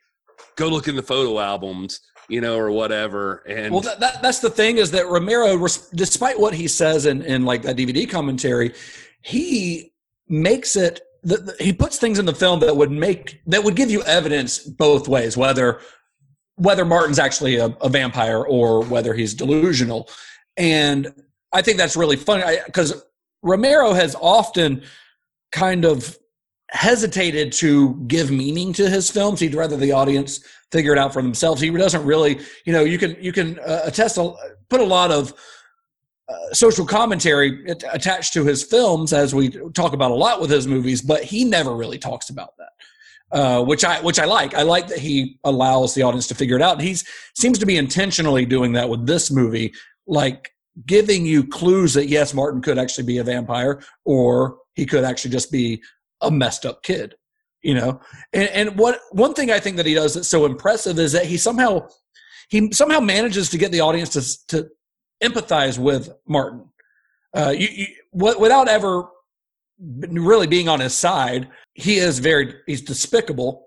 go 0.57 0.69
look 0.69 0.89
in 0.89 0.97
the 0.97 1.03
photo 1.03 1.39
albums 1.39 2.01
you 2.29 2.41
know, 2.41 2.57
or 2.57 2.71
whatever. 2.71 3.45
And 3.49 3.73
Well, 3.73 3.83
that, 3.83 4.01
that, 4.01 4.23
that's 4.23 4.41
the 4.41 4.51
thing 4.51 4.79
is 4.79 4.91
that 4.93 5.07
Romero, 5.09 5.57
despite 5.95 6.39
what 6.39 6.55
he 6.55 6.69
says 6.69 7.07
in, 7.07 7.23
in 7.23 7.45
like 7.45 7.63
that 7.63 7.77
DVD 7.77 8.09
commentary, 8.09 8.75
he 9.23 9.93
makes 10.29 10.77
it. 10.77 11.01
The, 11.23 11.39
the- 11.39 11.57
he 11.59 11.73
puts 11.73 11.99
things 11.99 12.19
in 12.19 12.25
the 12.27 12.35
film 12.35 12.61
that 12.61 12.77
would 12.77 12.91
make 12.91 13.41
that 13.47 13.63
would 13.63 13.75
give 13.77 13.91
you 13.91 14.03
evidence 14.05 14.59
both 14.59 15.09
ways, 15.09 15.37
whether 15.37 15.81
whether 16.57 16.85
Martin's 16.85 17.19
actually 17.19 17.57
a, 17.57 17.67
a 17.81 17.89
vampire 17.89 18.43
or 18.43 18.83
whether 18.85 19.13
he's 19.13 19.35
delusional. 19.35 20.09
And 20.57 21.13
I 21.53 21.63
think 21.63 21.79
that's 21.79 21.97
really 21.97 22.17
funny 22.17 22.45
because 22.67 23.03
Romero 23.47 23.93
has 23.93 24.17
often 24.21 24.83
kind 25.53 25.85
of 25.85 26.19
hesitated 26.71 27.53
to 27.53 27.95
give 28.09 28.31
meaning 28.31 28.73
to 28.73 28.91
his 28.91 29.11
films. 29.11 29.41
He'd 29.41 29.55
rather 29.55 29.77
the 29.77 29.93
audience 29.93 30.45
figure 30.73 30.93
it 30.93 30.99
out 30.99 31.13
for 31.13 31.23
themselves. 31.23 31.61
He 31.61 31.71
doesn't 31.71 32.05
really, 32.05 32.41
you 32.65 32.73
know, 32.73 32.83
you 32.83 32.99
can 32.99 33.17
you 33.21 33.33
can 33.33 33.59
uh, 33.61 33.83
attest 33.85 34.19
a, 34.19 34.33
put 34.69 34.81
a 34.81 34.85
lot 34.85 35.13
of 35.13 35.33
uh, 36.29 36.53
social 36.53 36.85
commentary 36.85 37.65
attached 37.93 38.33
to 38.33 38.45
his 38.45 38.65
films, 38.65 39.13
as 39.13 39.33
we 39.33 39.51
talk 39.75 39.93
about 39.93 40.11
a 40.11 40.15
lot 40.15 40.41
with 40.41 40.51
his 40.51 40.67
movies, 40.67 41.01
but 41.01 41.23
he 41.23 41.45
never 41.45 41.75
really 41.75 41.99
talks 41.99 42.31
about 42.31 42.51
that. 42.59 42.73
Uh, 43.33 43.63
which 43.65 43.85
I 43.85 44.01
which 44.03 44.19
I 44.19 44.25
like. 44.25 44.55
I 44.55 44.63
like 44.63 44.87
that 44.89 44.99
he 44.99 45.39
allows 45.45 45.95
the 45.95 46.03
audience 46.03 46.29
to 46.29 46.35
figure 46.35 46.57
it 46.57 46.63
out. 46.63 46.81
He's 46.81 47.05
seems 47.35 47.59
to 47.59 47.67
be 47.67 47.77
intentionally 47.77 48.45
doing 48.45 48.73
that 48.73 48.89
with 48.89 49.07
this 49.07 49.31
movie, 49.31 49.73
like 50.07 50.53
giving 50.85 51.25
you 51.25 51.47
clues 51.47 51.95
that 51.95 52.09
yes, 52.09 52.35
Martin 52.35 52.61
could 52.61 52.79
actually 52.79 53.05
be 53.05 53.19
a 53.19 53.25
vampire, 53.25 53.83
or 54.05 54.59
he 54.75 54.85
could 54.85 55.05
actually 55.05 55.31
just 55.31 55.51
be 55.51 55.83
a 56.21 56.31
messed 56.31 56.67
up 56.67 56.83
kid. 56.83 57.15
You 57.63 57.75
know, 57.75 58.01
and, 58.33 58.49
and 58.51 58.79
what 58.79 59.01
one 59.11 59.35
thing 59.35 59.51
I 59.51 59.59
think 59.59 59.77
that 59.77 59.87
he 59.87 59.95
does 59.95 60.15
that's 60.15 60.29
so 60.29 60.45
impressive 60.45 60.99
is 60.99 61.13
that 61.13 61.25
he 61.25 61.37
somehow 61.37 61.89
he 62.49 62.71
somehow 62.73 63.01
manages 63.01 63.49
to 63.51 63.59
get 63.59 63.73
the 63.73 63.81
audience 63.81 64.11
to 64.11 64.47
to 64.49 64.69
empathize 65.23 65.79
with 65.79 66.11
Martin, 66.29 66.67
uh, 67.35 67.55
you, 67.57 67.69
you, 67.73 67.87
without 68.13 68.69
ever 68.69 69.09
really 69.79 70.47
being 70.47 70.69
on 70.69 70.81
his 70.81 70.95
side. 70.95 71.49
He 71.75 71.97
is 71.97 72.19
very 72.19 72.55
he's 72.67 72.83
despicable. 72.83 73.67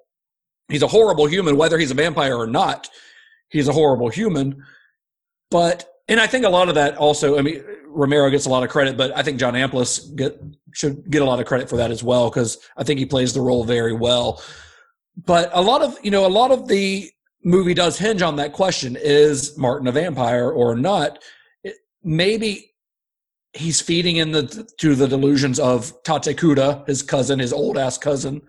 He's 0.69 0.83
a 0.83 0.87
horrible 0.87 1.25
human, 1.25 1.57
whether 1.57 1.77
he's 1.77 1.91
a 1.91 1.95
vampire 1.95 2.37
or 2.37 2.47
not. 2.47 2.87
He's 3.49 3.67
a 3.67 3.73
horrible 3.73 4.09
human. 4.09 4.63
But 5.51 5.89
and 6.09 6.19
I 6.19 6.27
think 6.27 6.43
a 6.43 6.49
lot 6.49 6.67
of 6.67 6.75
that 6.75 6.97
also. 6.97 7.37
I 7.37 7.41
mean, 7.41 7.63
Romero 7.87 8.29
gets 8.29 8.45
a 8.45 8.49
lot 8.49 8.63
of 8.63 8.69
credit, 8.69 8.97
but 8.97 9.15
I 9.15 9.23
think 9.23 9.39
John 9.39 9.53
Amplas 9.53 10.15
get 10.15 10.41
should 10.73 11.09
get 11.09 11.21
a 11.21 11.25
lot 11.25 11.39
of 11.39 11.45
credit 11.45 11.69
for 11.69 11.77
that 11.77 11.91
as 11.91 12.03
well 12.03 12.29
because 12.29 12.57
I 12.75 12.83
think 12.83 12.99
he 12.99 13.05
plays 13.05 13.33
the 13.33 13.41
role 13.41 13.63
very 13.63 13.93
well. 13.93 14.41
But 15.15 15.49
a 15.53 15.61
lot 15.61 15.81
of 15.81 15.97
you 16.03 16.11
know 16.11 16.25
a 16.25 16.27
lot 16.27 16.51
of 16.51 16.67
the 16.67 17.09
movie 17.43 17.75
does 17.75 17.97
hinge 17.97 18.21
on 18.21 18.35
that 18.37 18.53
question: 18.53 18.97
Is 18.99 19.57
Martin 19.57 19.87
a 19.87 19.91
vampire 19.91 20.49
or 20.49 20.75
not? 20.75 21.19
It, 21.63 21.75
maybe 22.03 22.73
he's 23.53 23.79
feeding 23.79 24.17
in 24.17 24.31
the 24.31 24.67
to 24.79 24.95
the 24.95 25.07
delusions 25.07 25.59
of 25.59 26.01
Tateh 26.03 26.35
Cuda, 26.35 26.87
his 26.87 27.03
cousin, 27.03 27.39
his 27.39 27.53
old 27.53 27.77
ass 27.77 27.97
cousin. 27.97 28.41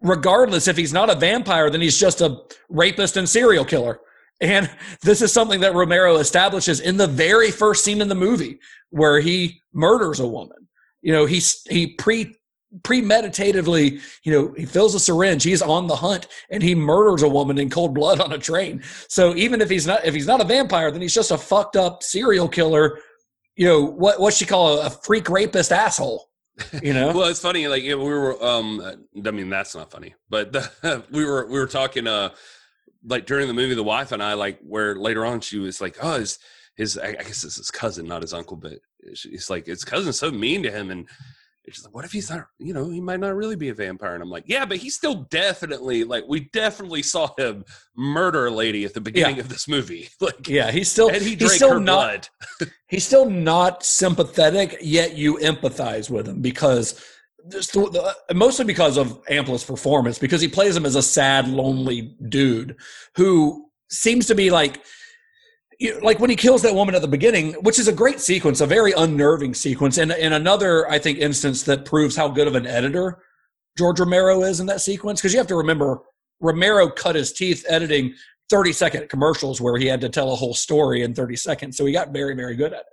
Regardless, 0.00 0.68
if 0.68 0.76
he's 0.76 0.92
not 0.92 1.10
a 1.10 1.18
vampire, 1.18 1.68
then 1.68 1.80
he's 1.80 1.98
just 1.98 2.20
a 2.20 2.38
rapist 2.68 3.16
and 3.16 3.28
serial 3.28 3.64
killer. 3.64 3.98
And 4.40 4.70
this 5.02 5.20
is 5.20 5.32
something 5.32 5.60
that 5.60 5.74
Romero 5.74 6.16
establishes 6.16 6.80
in 6.80 6.96
the 6.96 7.06
very 7.06 7.50
first 7.50 7.84
scene 7.84 8.00
in 8.00 8.08
the 8.08 8.14
movie 8.14 8.60
where 8.90 9.20
he 9.20 9.62
murders 9.72 10.20
a 10.20 10.28
woman. 10.28 10.68
You 11.02 11.12
know, 11.12 11.26
he's 11.26 11.62
he 11.68 11.94
pre 11.94 12.34
premeditatively, 12.82 14.00
you 14.24 14.32
know, 14.32 14.52
he 14.56 14.66
fills 14.66 14.94
a 14.94 15.00
syringe, 15.00 15.42
he's 15.42 15.62
on 15.62 15.86
the 15.86 15.96
hunt, 15.96 16.28
and 16.50 16.62
he 16.62 16.74
murders 16.74 17.22
a 17.22 17.28
woman 17.28 17.58
in 17.58 17.70
cold 17.70 17.94
blood 17.94 18.20
on 18.20 18.32
a 18.32 18.38
train. 18.38 18.82
So 19.08 19.34
even 19.36 19.60
if 19.60 19.70
he's 19.70 19.86
not 19.86 20.04
if 20.04 20.14
he's 20.14 20.26
not 20.26 20.40
a 20.40 20.44
vampire, 20.44 20.90
then 20.90 21.00
he's 21.00 21.14
just 21.14 21.30
a 21.30 21.38
fucked 21.38 21.76
up 21.76 22.02
serial 22.02 22.48
killer, 22.48 23.00
you 23.56 23.66
know, 23.66 23.84
what 23.84 24.20
what 24.20 24.34
she 24.34 24.46
call 24.46 24.80
a, 24.80 24.86
a 24.86 24.90
freak 24.90 25.28
rapist 25.28 25.72
asshole. 25.72 26.28
You 26.82 26.92
know? 26.92 27.12
well, 27.14 27.28
it's 27.28 27.40
funny. 27.40 27.68
Like 27.68 27.82
we 27.82 27.94
were. 27.94 28.42
Um, 28.44 28.80
I 29.24 29.30
mean, 29.30 29.48
that's 29.48 29.74
not 29.74 29.90
funny, 29.90 30.14
but 30.28 30.52
the, 30.52 31.04
we 31.10 31.24
were 31.24 31.46
we 31.46 31.58
were 31.58 31.66
talking. 31.66 32.06
Uh, 32.06 32.30
like 33.08 33.26
during 33.26 33.48
the 33.48 33.54
movie, 33.54 33.74
the 33.74 33.82
wife 33.82 34.12
and 34.12 34.22
I, 34.22 34.34
like 34.34 34.58
where 34.60 34.94
later 34.96 35.24
on 35.24 35.40
she 35.40 35.58
was 35.58 35.80
like, 35.80 35.96
"Oh, 36.02 36.18
his 36.18 36.38
his 36.76 36.96
I 36.98 37.12
guess 37.14 37.44
it's 37.44 37.56
his 37.56 37.70
cousin, 37.70 38.06
not 38.06 38.22
his 38.22 38.34
uncle, 38.34 38.56
but 38.56 38.74
she's 39.14 39.50
like 39.50 39.66
his 39.66 39.84
cousin's 39.84 40.18
so 40.18 40.30
mean 40.30 40.62
to 40.62 40.70
him." 40.70 40.90
And 40.90 41.08
she's 41.68 41.84
like, 41.84 41.94
"What 41.94 42.04
if 42.04 42.12
he's 42.12 42.30
not? 42.30 42.46
You 42.58 42.72
know, 42.74 42.88
he 42.90 43.00
might 43.00 43.20
not 43.20 43.34
really 43.34 43.56
be 43.56 43.68
a 43.70 43.74
vampire." 43.74 44.14
And 44.14 44.22
I'm 44.22 44.30
like, 44.30 44.44
"Yeah, 44.46 44.64
but 44.64 44.76
he's 44.78 44.94
still 44.94 45.26
definitely 45.30 46.04
like 46.04 46.24
we 46.28 46.48
definitely 46.52 47.02
saw 47.02 47.34
him 47.38 47.64
murder 47.96 48.46
a 48.46 48.50
lady 48.50 48.84
at 48.84 48.94
the 48.94 49.00
beginning 49.00 49.36
Yeah. 49.36 49.42
of 49.42 49.48
this 49.48 49.66
movie. 49.68 50.08
Like, 50.20 50.48
Yeah, 50.48 50.70
he's 50.70 50.90
still 50.90 51.08
and 51.08 51.22
he 51.22 51.34
he's 51.34 51.54
still 51.54 51.74
her 51.74 51.80
not 51.80 52.28
blood. 52.58 52.70
he's 52.88 53.04
still 53.06 53.28
not 53.28 53.82
sympathetic 53.84 54.78
yet 54.80 55.16
you 55.16 55.36
empathize 55.38 56.10
with 56.10 56.28
him 56.28 56.40
because 56.40 57.02
just 57.50 57.72
the, 57.72 58.14
mostly 58.34 58.64
because 58.64 58.96
of 58.96 59.24
Amplas' 59.26 59.66
performance 59.66 60.18
because 60.18 60.40
he 60.40 60.48
plays 60.48 60.76
him 60.76 60.86
as 60.86 60.94
a 60.94 61.02
sad 61.02 61.48
lonely 61.48 62.16
dude 62.28 62.76
who 63.16 63.68
seems 63.90 64.26
to 64.26 64.34
be 64.34 64.50
like 64.50 64.82
you 65.78 66.00
like 66.00 66.18
when 66.18 66.30
he 66.30 66.36
kills 66.36 66.62
that 66.62 66.74
woman 66.74 66.94
at 66.94 67.02
the 67.02 67.08
beginning 67.08 67.54
which 67.62 67.78
is 67.78 67.88
a 67.88 67.92
great 67.92 68.20
sequence 68.20 68.60
a 68.60 68.66
very 68.66 68.92
unnerving 68.92 69.54
sequence 69.54 69.98
and, 69.98 70.12
and 70.12 70.34
another 70.34 70.88
i 70.90 70.98
think 70.98 71.18
instance 71.18 71.62
that 71.62 71.84
proves 71.84 72.16
how 72.16 72.28
good 72.28 72.48
of 72.48 72.54
an 72.54 72.66
editor 72.66 73.22
george 73.76 74.00
romero 74.00 74.42
is 74.42 74.60
in 74.60 74.66
that 74.66 74.80
sequence 74.80 75.20
because 75.20 75.32
you 75.32 75.38
have 75.38 75.46
to 75.46 75.56
remember 75.56 76.00
romero 76.40 76.88
cut 76.90 77.14
his 77.14 77.32
teeth 77.32 77.64
editing 77.68 78.14
30 78.50 78.72
second 78.72 79.08
commercials 79.08 79.60
where 79.60 79.76
he 79.76 79.86
had 79.86 80.00
to 80.00 80.08
tell 80.08 80.32
a 80.32 80.36
whole 80.36 80.54
story 80.54 81.02
in 81.02 81.14
30 81.14 81.36
seconds 81.36 81.76
so 81.76 81.86
he 81.86 81.92
got 81.92 82.12
very 82.12 82.34
very 82.34 82.56
good 82.56 82.72
at 82.72 82.80
it. 82.80 82.86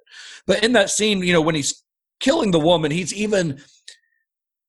But 0.48 0.64
in 0.64 0.74
that 0.74 0.90
scene 0.90 1.24
you 1.24 1.34
know 1.34 1.42
when 1.42 1.56
he's 1.56 1.84
killing 2.20 2.52
the 2.52 2.60
woman 2.60 2.92
he's 2.92 3.14
even 3.14 3.62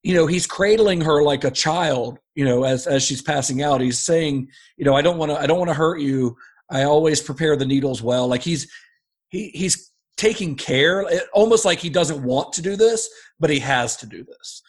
you 0.07 0.15
know 0.15 0.29
he's 0.29 0.47
cradling 0.47 1.01
her 1.01 1.25
like 1.25 1.43
a 1.43 1.51
child 1.51 2.21
you 2.37 2.45
know 2.45 2.63
as 2.63 2.87
as 2.87 3.03
she's 3.03 3.21
passing 3.21 3.61
out. 3.61 3.81
He's 3.81 3.99
saying 3.99 4.49
you 4.77 4.85
know 4.85 4.95
i 4.95 5.03
don't 5.03 5.19
want 5.19 5.33
to 5.33 5.41
i 5.41 5.47
don't 5.47 5.59
want 5.59 5.69
to 5.71 5.75
hurt 5.75 6.01
you. 6.01 6.37
I 6.71 6.85
always 6.85 7.21
prepare 7.21 7.57
the 7.57 7.67
needles 7.67 8.03
well. 8.03 8.29
Like 8.29 8.43
he's 8.43 8.71
he 9.31 9.51
he's 9.53 9.91
taking 10.17 10.55
care 10.55 11.01
it- 11.01 11.29
almost 11.33 11.65
like 11.65 11.81
he 11.81 11.91
doesn't 11.91 12.23
want 12.23 12.53
to 12.53 12.63
do 12.63 12.77
this 12.77 13.11
but 13.41 13.51
he 13.51 13.59
has 13.59 13.97
to 13.97 14.07
do 14.07 14.25
this 14.25 14.63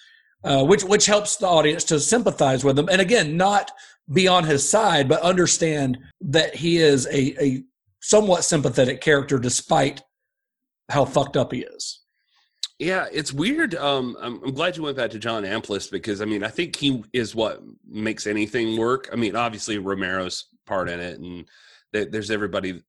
uh, 0.44 0.66
which 0.66 0.84
which 0.84 1.06
helps 1.06 1.36
the 1.36 1.48
audience 1.48 1.84
to 1.86 2.00
sympathize 2.00 2.64
with 2.64 2.78
him. 2.80 2.90
And 2.90 3.00
again 3.00 3.38
not 3.38 3.72
be 4.12 4.28
on 4.28 4.44
his 4.44 4.68
side 4.68 5.08
but 5.08 5.22
understand 5.22 6.00
that 6.22 6.56
he 6.56 6.78
is 6.78 7.06
a, 7.08 7.44
a 7.44 7.64
somewhat 8.02 8.44
sympathetic 8.44 9.02
character 9.02 9.38
despite 9.38 10.02
how 10.90 11.06
fucked 11.06 11.38
up 11.38 11.52
he 11.52 11.60
is 11.60 12.02
Yeah, 12.80 13.08
it's 13.12 13.34
weird. 13.34 13.74
Um, 13.76 14.16
I'm, 14.22 14.44
I'm 14.44 14.54
glad 14.54 14.78
you 14.78 14.84
went 14.84 14.98
back 14.98 15.10
to 15.12 15.20
John 15.20 15.44
Amplas 15.44 15.90
because 15.92 16.22
I 16.22 16.26
mean 16.26 16.44
I 16.44 16.50
think 16.50 16.76
he 16.76 17.04
is 17.14 17.34
what 17.34 17.62
makes 17.88 18.28
anything 18.28 18.78
work. 18.78 19.10
I 19.12 19.16
mean, 19.16 19.36
obviously 19.36 19.78
Romero's 19.80 20.46
part 20.68 20.88
in 20.90 21.00
it, 21.00 21.20
and 21.20 21.46
th- 21.94 22.10
there's 22.12 22.30
everybody 22.30 22.84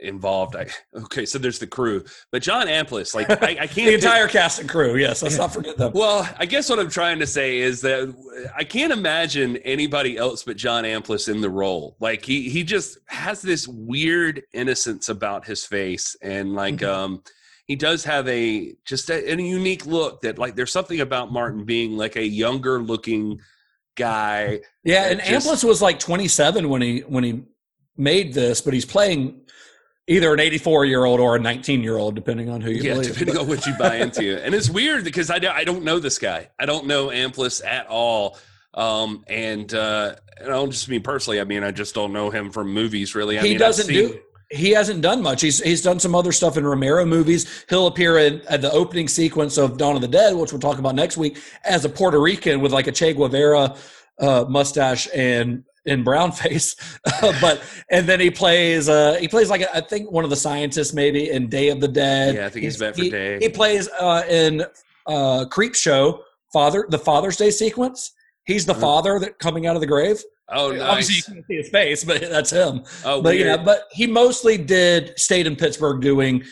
involved. 0.00 0.56
I, 0.56 0.66
okay, 1.04 1.24
so 1.24 1.38
there's 1.38 1.58
the 1.60 1.66
crew, 1.66 2.04
but 2.32 2.42
John 2.42 2.66
Amplas, 2.66 3.14
like 3.14 3.30
I, 3.42 3.56
I 3.62 3.66
can't 3.68 3.74
the 3.88 3.94
entire 3.94 4.26
cast 4.28 4.58
and 4.58 4.68
crew 4.68 4.96
yes 4.96 5.22
let's 5.22 5.38
not 5.38 5.52
forget 5.54 5.76
them 5.78 5.92
Well, 5.94 6.28
I 6.38 6.44
guess 6.44 6.68
what 6.68 6.78
I'm 6.78 6.90
trying 6.90 7.18
to 7.20 7.26
say 7.26 7.58
is 7.58 7.80
that 7.82 8.14
I 8.54 8.64
can't 8.64 8.92
imagine 8.92 9.56
anybody 9.58 10.16
else 10.18 10.42
but 10.42 10.56
John 10.56 10.84
Amplas 10.84 11.32
in 11.32 11.40
the 11.40 11.48
role. 11.50 11.96
Like 12.00 12.24
he 12.24 12.48
he 12.50 12.64
just 12.64 12.98
has 13.06 13.40
this 13.42 13.68
weird 13.68 14.42
innocence 14.52 15.08
about 15.08 15.46
his 15.46 15.64
face, 15.64 16.16
and 16.20 16.54
like 16.54 16.78
Mhm. 16.78 16.88
um, 16.88 17.22
he 17.70 17.76
does 17.76 18.02
have 18.02 18.26
a 18.26 18.74
just 18.84 19.10
a, 19.10 19.32
a 19.32 19.36
unique 19.40 19.86
look 19.86 20.22
that 20.22 20.38
like 20.40 20.56
there's 20.56 20.72
something 20.72 21.00
about 21.00 21.30
Martin 21.30 21.64
being 21.64 21.96
like 21.96 22.16
a 22.16 22.26
younger 22.26 22.82
looking 22.82 23.40
guy. 23.96 24.60
Yeah, 24.82 25.04
and 25.10 25.20
just- 25.20 25.46
Amplas 25.46 25.62
was 25.62 25.80
like 25.80 26.00
27 26.00 26.68
when 26.68 26.82
he 26.82 27.00
when 27.00 27.22
he 27.22 27.44
made 27.96 28.34
this, 28.34 28.60
but 28.60 28.74
he's 28.74 28.84
playing 28.84 29.42
either 30.08 30.34
an 30.34 30.40
84 30.40 30.84
year 30.86 31.04
old 31.04 31.20
or 31.20 31.36
a 31.36 31.38
19 31.38 31.82
year 31.84 31.96
old, 31.96 32.16
depending 32.16 32.48
on 32.50 32.60
who 32.60 32.70
you 32.72 32.82
yeah, 32.82 32.94
believe. 32.94 33.12
depending 33.12 33.34
But- 33.36 33.42
on 33.42 33.48
what 33.48 33.66
you 33.66 33.74
buy 33.78 33.96
into. 33.96 34.42
and 34.44 34.52
it's 34.52 34.68
weird 34.68 35.04
because 35.04 35.30
I, 35.30 35.38
don't- 35.38 35.54
I 35.54 35.62
don't 35.62 35.84
know 35.84 36.00
this 36.00 36.18
guy. 36.18 36.48
I 36.58 36.66
don't 36.66 36.86
know 36.88 37.06
Amplas 37.08 37.64
at 37.64 37.86
all. 37.86 38.36
Um, 38.74 39.24
and, 39.28 39.72
uh, 39.72 40.16
and 40.38 40.48
I 40.48 40.52
don't 40.52 40.70
just 40.72 40.88
mean 40.88 41.02
personally. 41.02 41.40
I 41.40 41.44
mean, 41.44 41.62
I 41.62 41.70
just 41.70 41.94
don't 41.94 42.12
know 42.12 42.30
him 42.30 42.50
from 42.50 42.72
movies 42.72 43.14
really. 43.14 43.38
I 43.38 43.42
he 43.42 43.48
mean, 43.50 43.54
I've 43.56 43.60
doesn't 43.60 43.86
seen- 43.86 44.08
do. 44.08 44.20
He 44.50 44.70
hasn't 44.70 45.00
done 45.00 45.22
much. 45.22 45.42
He's 45.42 45.62
he's 45.62 45.82
done 45.82 46.00
some 46.00 46.14
other 46.14 46.32
stuff 46.32 46.56
in 46.56 46.66
Romero 46.66 47.06
movies. 47.06 47.64
He'll 47.68 47.86
appear 47.86 48.18
in 48.18 48.42
at 48.48 48.60
the 48.60 48.72
opening 48.72 49.06
sequence 49.06 49.56
of 49.56 49.76
Dawn 49.76 49.94
of 49.94 50.02
the 50.02 50.08
Dead, 50.08 50.34
which 50.34 50.52
we'll 50.52 50.60
talk 50.60 50.78
about 50.78 50.94
next 50.96 51.16
week, 51.16 51.40
as 51.64 51.84
a 51.84 51.88
Puerto 51.88 52.20
Rican 52.20 52.60
with 52.60 52.72
like 52.72 52.88
a 52.88 52.92
Che 52.92 53.12
Guevara 53.14 53.76
uh, 54.18 54.44
mustache 54.48 55.08
and 55.14 55.64
in 55.86 56.02
brown 56.02 56.32
face. 56.42 56.76
but 57.40 57.62
and 57.90 58.08
then 58.08 58.20
he 58.20 58.30
plays 58.30 58.88
uh, 58.88 59.14
he 59.20 59.28
plays 59.28 59.50
like 59.50 59.62
I 59.74 59.80
think 59.80 60.10
one 60.10 60.24
of 60.24 60.30
the 60.30 60.36
scientists 60.36 60.92
maybe 60.92 61.30
in 61.30 61.48
Day 61.48 61.68
of 61.68 61.80
the 61.80 61.88
Dead. 61.88 62.34
Yeah, 62.34 62.46
I 62.46 62.48
think 62.48 62.64
he's 62.64 62.76
back 62.78 62.94
for 62.94 63.02
he, 63.02 63.10
Day. 63.10 63.38
He 63.38 63.48
plays 63.48 63.88
uh, 64.00 64.24
in 64.28 64.62
uh, 65.06 65.44
Creepshow 65.50 66.20
Father 66.52 66.86
the 66.88 66.98
Father's 66.98 67.36
Day 67.36 67.50
sequence. 67.50 68.12
He's 68.46 68.66
the 68.66 68.74
Mhm. 68.74 68.80
father 68.80 69.18
that 69.20 69.38
coming 69.38 69.66
out 69.66 69.74
of 69.76 69.80
the 69.80 69.86
grave. 69.86 70.22
Oh, 70.52 70.68
Obviously, 70.80 71.14
you 71.16 71.20
nice. 71.20 71.24
can't 71.34 71.46
see 71.46 71.56
his 71.56 71.68
face, 71.68 72.04
but 72.04 72.20
that's 72.22 72.50
him. 72.50 72.82
Oh, 73.04 73.22
but 73.22 73.34
weird. 73.34 73.46
yeah, 73.46 73.56
but 73.56 73.88
he 73.92 74.06
mostly 74.06 74.58
did 74.58 75.18
stayed 75.18 75.46
in 75.46 75.54
Pittsburgh 75.56 76.00
doing 76.00 76.42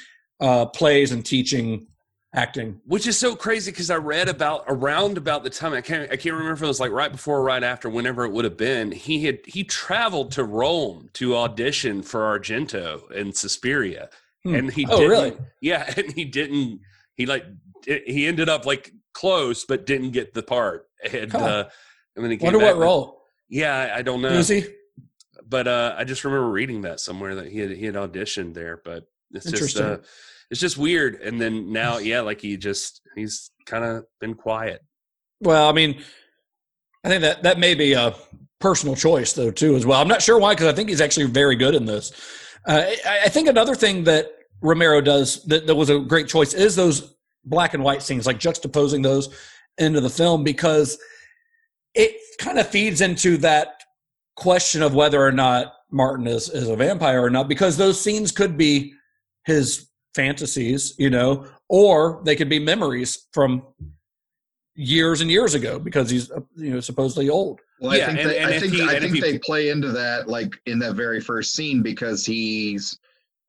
uh, 0.40 0.66
plays 0.66 1.10
and 1.10 1.26
teaching 1.26 1.88
acting. 2.34 2.80
Which 2.86 3.08
is 3.08 3.18
so 3.18 3.34
crazy 3.34 3.72
because 3.72 3.90
I 3.90 3.96
read 3.96 4.28
about 4.28 4.62
around 4.68 5.16
about 5.18 5.42
the 5.42 5.50
time 5.50 5.72
I 5.72 5.80
can't 5.80 6.04
I 6.12 6.16
can't 6.16 6.34
remember 6.34 6.52
if 6.52 6.62
it 6.62 6.66
was 6.66 6.78
like 6.78 6.92
right 6.92 7.10
before 7.10 7.38
or 7.38 7.42
right 7.42 7.64
after, 7.64 7.88
whenever 7.90 8.24
it 8.24 8.30
would 8.32 8.44
have 8.44 8.56
been. 8.56 8.92
He 8.92 9.24
had 9.24 9.40
he 9.46 9.64
traveled 9.64 10.30
to 10.32 10.44
Rome 10.44 11.08
to 11.14 11.34
audition 11.36 12.02
for 12.02 12.20
Argento 12.20 13.10
and 13.10 13.36
Suspiria, 13.36 14.10
Hmm. 14.44 14.54
and 14.54 14.72
he 14.72 14.86
Oh, 14.88 14.98
didn't, 14.98 15.10
really? 15.10 15.36
yeah, 15.60 15.92
and 15.96 16.12
he 16.12 16.24
didn't. 16.24 16.80
He 17.16 17.26
like 17.26 17.44
he 17.84 18.26
ended 18.26 18.48
up 18.48 18.64
like 18.66 18.92
close, 19.14 19.64
but 19.64 19.86
didn't 19.86 20.12
get 20.12 20.34
the 20.34 20.42
part. 20.44 20.87
And 21.12 21.30
Huh. 21.32 21.38
uh, 21.38 21.68
and 22.16 22.24
then 22.24 22.30
he 22.32 22.36
came 22.36 22.46
Wonder 22.46 22.58
back 22.58 22.66
what 22.70 22.76
with- 22.78 22.84
role? 22.84 23.22
Yeah, 23.48 23.74
I- 23.76 23.98
I 23.98 24.02
don't 24.02 24.20
know. 24.22 24.42
But 25.46 25.66
uh, 25.66 25.94
I 25.96 26.04
just 26.04 26.24
remember 26.24 26.50
reading 26.50 26.82
that 26.82 27.00
somewhere 27.00 27.36
that 27.36 27.46
he 27.46 27.58
had 27.60 27.70
he 27.70 27.86
had 27.86 27.94
auditioned 27.94 28.52
there, 28.54 28.82
but 28.84 29.04
it's 29.32 29.50
just 29.50 29.78
uh, 29.80 29.98
it's 30.50 30.60
just 30.60 30.76
weird. 30.76 31.14
And 31.22 31.40
then 31.40 31.72
now, 31.72 31.98
yeah, 31.98 32.20
like 32.20 32.40
he 32.40 32.56
just 32.58 33.00
he's 33.16 33.50
kind 33.64 33.82
of 33.84 34.04
been 34.20 34.34
quiet. 34.34 34.82
Well, 35.40 35.68
I 35.68 35.72
mean, 35.72 36.02
I 37.04 37.08
think 37.08 37.22
that 37.22 37.44
that 37.44 37.58
may 37.58 37.74
be 37.74 37.94
a 37.94 38.14
personal 38.60 38.94
choice 38.96 39.32
though 39.32 39.50
too 39.50 39.74
as 39.76 39.86
well. 39.86 40.02
I'm 40.02 40.08
not 40.08 40.20
sure 40.20 40.38
why 40.38 40.52
because 40.54 40.66
I 40.66 40.74
think 40.74 40.88
he's 40.90 41.00
actually 41.00 41.26
very 41.26 41.56
good 41.56 41.74
in 41.74 41.86
this. 41.86 42.12
Uh, 42.66 42.82
I, 43.06 43.20
I 43.24 43.28
think 43.28 43.48
another 43.48 43.74
thing 43.74 44.04
that 44.04 44.30
Romero 44.60 45.00
does 45.00 45.44
that, 45.44 45.66
that 45.66 45.74
was 45.76 45.88
a 45.88 46.00
great 46.00 46.28
choice 46.28 46.52
is 46.52 46.76
those 46.76 47.14
black 47.44 47.72
and 47.72 47.82
white 47.82 48.02
scenes, 48.02 48.26
like 48.26 48.38
juxtaposing 48.38 49.02
those 49.02 49.28
into 49.78 50.00
the 50.00 50.10
film 50.10 50.44
because 50.44 50.98
it 51.94 52.16
kind 52.38 52.58
of 52.58 52.66
feeds 52.68 53.00
into 53.00 53.36
that 53.38 53.82
question 54.36 54.82
of 54.82 54.94
whether 54.94 55.24
or 55.24 55.32
not 55.32 55.72
Martin 55.90 56.26
is, 56.26 56.48
is 56.50 56.68
a 56.68 56.76
vampire 56.76 57.22
or 57.24 57.30
not, 57.30 57.48
because 57.48 57.76
those 57.76 58.00
scenes 58.00 58.30
could 58.30 58.56
be 58.56 58.92
his 59.46 59.88
fantasies, 60.14 60.94
you 60.98 61.10
know, 61.10 61.46
or 61.68 62.20
they 62.24 62.36
could 62.36 62.48
be 62.48 62.58
memories 62.58 63.26
from 63.32 63.62
years 64.74 65.20
and 65.20 65.30
years 65.30 65.54
ago 65.54 65.78
because 65.78 66.08
he's 66.10 66.30
uh, 66.30 66.40
you 66.56 66.70
know 66.70 66.80
supposedly 66.80 67.28
old. 67.28 67.60
Well, 67.80 67.96
Yeah, 67.96 68.04
I 68.04 68.06
think 68.08 68.18
and- 68.20 68.30
they, 68.30 68.38
and 68.38 68.46
I 68.54 68.58
think 68.60 68.72
he- 68.74 68.82
I 68.82 69.00
think 69.00 69.14
he- 69.14 69.20
they 69.20 69.38
play 69.38 69.70
into 69.70 69.90
that 69.92 70.28
like 70.28 70.54
in 70.66 70.78
that 70.80 70.94
very 70.94 71.20
first 71.20 71.54
scene 71.54 71.82
because 71.82 72.24
he's 72.26 72.98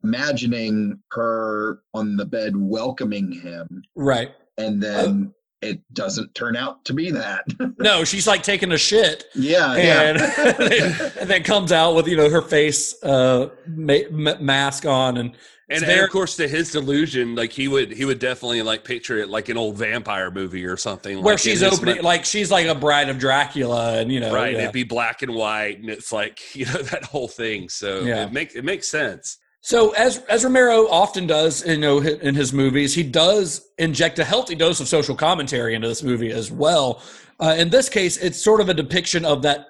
imagining 0.04 1.00
her 1.12 1.82
on 1.94 2.16
the 2.16 2.26
bed 2.26 2.54
welcoming 2.56 3.32
him, 3.32 3.84
Right. 3.96 4.32
and 4.58 4.82
then 4.82 5.34
it 5.62 5.82
doesn't 5.94 6.34
turn 6.36 6.56
out 6.56 6.86
to 6.86 6.94
be 6.94 7.12
that. 7.12 7.44
No, 7.80 8.04
she's 8.04 8.28
like 8.28 8.44
taking 8.44 8.72
a 8.72 8.78
shit 8.78 9.26
yeah, 9.36 9.74
and, 9.74 10.20
yeah. 10.20 11.10
and 11.22 11.30
then 11.30 11.44
comes 11.44 11.72
out 11.72 11.96
with 11.96 12.08
you 12.08 12.18
know 12.18 12.30
her 12.30 12.42
face 12.42 13.02
uh 13.04 13.50
ma- 13.68 14.10
ma- 14.12 14.38
mask 14.40 14.86
on 14.86 15.18
and 15.18 15.30
And, 15.70 15.84
it's 15.84 15.84
and 15.84 16.02
of 16.02 16.10
course, 16.10 16.36
to 16.38 16.48
his 16.48 16.72
delusion, 16.72 17.36
like 17.36 17.52
he 17.52 17.68
would 17.68 17.92
he 17.92 18.04
would 18.04 18.18
definitely 18.20 18.62
like 18.64 18.84
picture 18.84 19.18
it 19.20 19.30
like 19.30 19.50
an 19.50 19.58
old 19.58 19.78
vampire 19.78 20.32
movie 20.32 20.66
or 20.66 20.76
something. 20.78 21.22
where 21.22 21.36
like, 21.36 21.40
she's 21.44 21.62
in 21.62 21.70
his 21.70 21.78
opening 21.80 21.96
mi- 21.98 22.02
like 22.02 22.26
she's 22.26 22.50
like 22.52 22.66
a 22.68 22.74
bride 22.76 23.08
of 23.08 23.20
Dracula 23.20 24.00
and 24.00 24.12
you 24.12 24.20
know 24.20 24.34
right. 24.34 24.54
yeah. 24.54 24.62
It'd 24.64 24.74
be 24.74 24.84
black 24.84 25.22
and 25.22 25.34
white, 25.36 25.80
and 25.80 25.90
it's 25.90 26.12
like 26.12 26.56
you 26.56 26.66
know 26.66 26.82
that 26.82 27.04
whole 27.06 27.28
thing. 27.28 27.70
So 27.70 28.02
Yeah. 28.02 28.26
it 28.26 28.34
makes 28.34 28.56
it 28.56 28.66
makes 28.66 28.88
sense. 28.90 29.38
So 29.62 29.92
as 29.92 30.20
as 30.30 30.44
Romero 30.44 30.88
often 30.88 31.28
does, 31.28 31.66
you 31.68 31.78
know, 31.78 32.00
in 32.00 32.34
his 32.36 32.54
movies, 32.54 32.96
he 32.96 33.04
does 33.04 33.68
inject 33.78 34.18
a 34.20 34.24
healthy 34.24 34.56
dose 34.56 34.80
of 34.80 34.88
social 34.88 35.16
commentary 35.16 35.76
into 35.76 35.88
this 35.88 36.02
movie 36.02 36.32
as 36.32 36.50
well. 36.52 37.04
Uh, 37.40 37.56
in 37.58 37.70
this 37.70 37.90
case, 37.90 38.18
it's 38.18 38.42
sort 38.42 38.62
of 38.62 38.70
a 38.70 38.74
depiction 38.74 39.26
of 39.26 39.42
that 39.42 39.68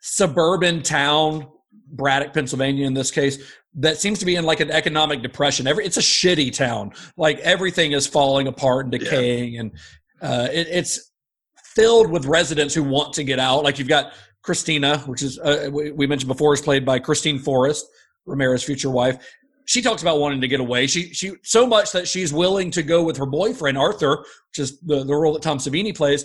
suburban 0.00 0.82
town, 0.82 1.48
Braddock, 1.88 2.34
Pennsylvania. 2.34 2.86
In 2.86 2.92
this 2.92 3.10
case, 3.10 3.38
that 3.74 3.98
seems 3.98 4.18
to 4.18 4.26
be 4.26 4.36
in 4.36 4.44
like 4.44 4.60
an 4.60 4.70
economic 4.70 5.22
depression. 5.22 5.66
Every 5.66 5.86
it's 5.86 5.96
a 5.96 6.00
shitty 6.00 6.52
town. 6.52 6.92
Like 7.16 7.38
everything 7.40 7.92
is 7.92 8.06
falling 8.06 8.46
apart 8.46 8.86
and 8.86 8.92
decaying, 8.92 9.58
and 9.58 9.72
uh, 10.20 10.48
it, 10.52 10.68
it's 10.70 11.12
filled 11.74 12.10
with 12.10 12.26
residents 12.26 12.74
who 12.74 12.82
want 12.82 13.14
to 13.14 13.24
get 13.24 13.38
out. 13.38 13.64
Like 13.64 13.78
you've 13.78 13.88
got 13.88 14.12
Christina, 14.42 14.98
which 15.00 15.22
is 15.22 15.38
uh, 15.38 15.70
we, 15.72 15.92
we 15.92 16.06
mentioned 16.06 16.28
before, 16.28 16.52
is 16.52 16.60
played 16.60 16.84
by 16.84 16.98
Christine 16.98 17.38
Forrest. 17.38 17.86
Romero's 18.26 18.62
future 18.62 18.90
wife. 18.90 19.18
She 19.66 19.80
talks 19.80 20.02
about 20.02 20.20
wanting 20.20 20.40
to 20.42 20.48
get 20.48 20.60
away. 20.60 20.86
She 20.86 21.14
she 21.14 21.32
so 21.42 21.66
much 21.66 21.92
that 21.92 22.06
she's 22.06 22.32
willing 22.32 22.70
to 22.72 22.82
go 22.82 23.02
with 23.02 23.16
her 23.16 23.26
boyfriend 23.26 23.78
Arthur, 23.78 24.18
which 24.18 24.58
is 24.58 24.80
the, 24.80 25.04
the 25.04 25.14
role 25.14 25.32
that 25.32 25.42
Tom 25.42 25.58
Savini 25.58 25.96
plays, 25.96 26.24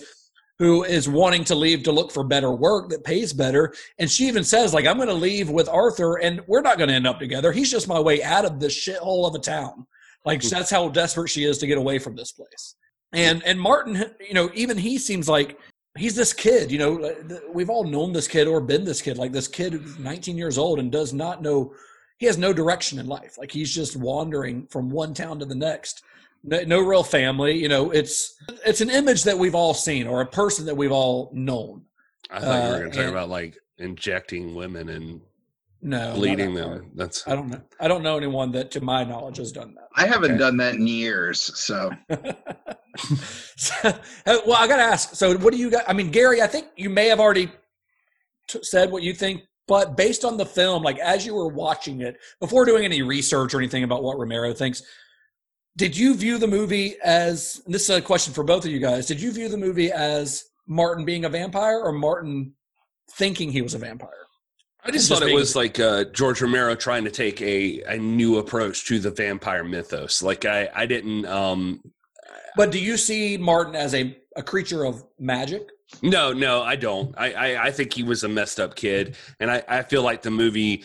who 0.58 0.84
is 0.84 1.08
wanting 1.08 1.44
to 1.44 1.54
leave 1.54 1.82
to 1.84 1.92
look 1.92 2.12
for 2.12 2.22
better 2.22 2.52
work 2.52 2.90
that 2.90 3.02
pays 3.02 3.32
better. 3.32 3.72
And 3.98 4.10
she 4.10 4.28
even 4.28 4.44
says, 4.44 4.74
like, 4.74 4.86
I'm 4.86 4.96
going 4.96 5.08
to 5.08 5.14
leave 5.14 5.48
with 5.48 5.70
Arthur, 5.70 6.16
and 6.16 6.42
we're 6.46 6.60
not 6.60 6.76
going 6.76 6.88
to 6.88 6.94
end 6.94 7.06
up 7.06 7.18
together. 7.18 7.50
He's 7.50 7.70
just 7.70 7.88
my 7.88 7.98
way 7.98 8.22
out 8.22 8.44
of 8.44 8.60
this 8.60 8.74
shithole 8.74 9.26
of 9.26 9.34
a 9.34 9.38
town. 9.38 9.86
Like 10.24 10.42
hmm. 10.42 10.48
that's 10.48 10.70
how 10.70 10.88
desperate 10.88 11.30
she 11.30 11.44
is 11.44 11.58
to 11.58 11.66
get 11.66 11.78
away 11.78 11.98
from 11.98 12.16
this 12.16 12.32
place. 12.32 12.76
And 13.12 13.42
and 13.44 13.60
Martin, 13.60 14.04
you 14.20 14.34
know, 14.34 14.50
even 14.54 14.78
he 14.78 14.98
seems 14.98 15.28
like 15.28 15.58
he's 15.98 16.14
this 16.14 16.32
kid. 16.32 16.70
You 16.70 16.78
know, 16.78 17.40
we've 17.52 17.70
all 17.70 17.84
known 17.84 18.12
this 18.12 18.28
kid 18.28 18.46
or 18.46 18.60
been 18.60 18.84
this 18.84 19.02
kid. 19.02 19.18
Like 19.18 19.32
this 19.32 19.48
kid 19.48 19.72
who's 19.72 19.98
19 19.98 20.36
years 20.36 20.58
old 20.58 20.78
and 20.78 20.92
does 20.92 21.12
not 21.12 21.42
know 21.42 21.72
he 22.20 22.26
has 22.26 22.36
no 22.38 22.52
direction 22.52 22.98
in 22.98 23.06
life. 23.06 23.38
Like 23.38 23.50
he's 23.50 23.74
just 23.74 23.96
wandering 23.96 24.66
from 24.66 24.90
one 24.90 25.14
town 25.14 25.38
to 25.40 25.46
the 25.46 25.54
next. 25.54 26.02
No, 26.44 26.60
no 26.66 26.80
real 26.80 27.02
family. 27.02 27.58
You 27.58 27.68
know, 27.68 27.90
it's 27.90 28.36
it's 28.64 28.82
an 28.82 28.90
image 28.90 29.24
that 29.24 29.36
we've 29.38 29.54
all 29.54 29.72
seen 29.74 30.06
or 30.06 30.20
a 30.20 30.26
person 30.26 30.66
that 30.66 30.76
we've 30.76 30.92
all 30.92 31.30
known. 31.34 31.82
I 32.30 32.40
thought 32.40 32.46
you 32.64 32.68
were 32.70 32.74
Uh, 32.74 32.78
going 32.78 32.90
to 32.90 32.96
talk 32.96 33.06
and- 33.06 33.10
about 33.16 33.28
like 33.30 33.56
injecting 33.78 34.54
women 34.54 34.90
and 34.90 35.22
No, 35.80 36.12
bleeding 36.14 36.52
that 36.54 36.60
them. 36.60 36.70
part. 36.70 36.84
That's 36.94 37.26
I 37.26 37.34
don't 37.34 37.48
know. 37.48 37.62
I 37.80 37.88
don't 37.88 38.02
know 38.02 38.18
anyone 38.18 38.52
that, 38.52 38.70
to 38.72 38.82
my 38.82 39.02
knowledge, 39.02 39.38
has 39.38 39.50
done 39.50 39.74
that. 39.76 39.88
I 39.96 40.06
haven't 40.06 40.32
Okay. 40.32 40.38
done 40.38 40.58
that 40.58 40.74
in 40.74 40.86
years, 40.86 41.40
so 41.58 41.90
that. 42.08 42.80
well, 44.46 44.56
I 44.56 44.66
got 44.66 44.76
to 44.76 44.82
ask. 44.82 45.14
So, 45.14 45.36
what 45.38 45.52
do 45.54 45.58
you 45.58 45.70
got? 45.70 45.84
I 45.88 45.94
mean, 45.94 46.10
Gary, 46.10 46.42
I 46.42 46.46
think 46.46 46.66
you 46.76 46.90
may 46.90 47.08
have 47.08 47.18
already 47.20 47.50
t- 48.46 48.62
said 48.62 48.90
what 48.90 49.02
you 49.02 49.14
think, 49.14 49.42
but 49.70 49.96
based 49.96 50.24
on 50.24 50.36
the 50.36 50.44
film, 50.44 50.82
like 50.82 50.98
as 50.98 51.24
you 51.24 51.32
were 51.32 51.46
watching 51.46 52.00
it, 52.00 52.18
before 52.40 52.64
doing 52.64 52.84
any 52.84 53.02
research 53.02 53.54
or 53.54 53.58
anything 53.58 53.84
about 53.84 54.02
what 54.02 54.18
Romero 54.18 54.52
thinks, 54.52 54.82
did 55.76 55.96
you 55.96 56.16
view 56.16 56.38
the 56.38 56.48
movie 56.48 56.96
as? 57.04 57.62
And 57.64 57.72
this 57.72 57.88
is 57.88 57.96
a 57.96 58.02
question 58.02 58.34
for 58.34 58.42
both 58.42 58.64
of 58.64 58.72
you 58.72 58.80
guys. 58.80 59.06
Did 59.06 59.22
you 59.22 59.30
view 59.30 59.48
the 59.48 59.56
movie 59.56 59.92
as 59.92 60.44
Martin 60.66 61.04
being 61.04 61.24
a 61.24 61.28
vampire 61.28 61.80
or 61.80 61.92
Martin 61.92 62.52
thinking 63.12 63.52
he 63.52 63.62
was 63.62 63.74
a 63.74 63.78
vampire? 63.78 64.10
I 64.82 64.90
just 64.90 65.08
Just 65.08 65.20
thought 65.20 65.28
it 65.30 65.32
was 65.32 65.54
like 65.54 65.78
uh, 65.78 66.02
George 66.06 66.42
Romero 66.42 66.74
trying 66.74 67.04
to 67.04 67.10
take 67.12 67.40
a, 67.40 67.80
a 67.82 67.96
new 67.96 68.38
approach 68.38 68.88
to 68.88 68.98
the 68.98 69.12
vampire 69.12 69.62
mythos. 69.62 70.20
Like 70.20 70.46
I, 70.46 70.68
I 70.74 70.86
didn't 70.86 71.26
um 71.26 71.80
But 72.56 72.72
do 72.72 72.80
you 72.80 72.96
see 72.96 73.36
Martin 73.36 73.76
as 73.76 73.94
a, 73.94 74.18
a 74.34 74.42
creature 74.42 74.84
of 74.84 75.04
magic? 75.16 75.62
No, 76.02 76.32
no, 76.32 76.62
I 76.62 76.76
don't. 76.76 77.14
I, 77.18 77.32
I, 77.32 77.64
I 77.66 77.70
think 77.70 77.92
he 77.92 78.02
was 78.02 78.24
a 78.24 78.28
messed 78.28 78.60
up 78.60 78.74
kid. 78.74 79.16
And 79.38 79.50
I, 79.50 79.62
I 79.68 79.82
feel 79.82 80.02
like 80.02 80.22
the 80.22 80.30
movie 80.30 80.84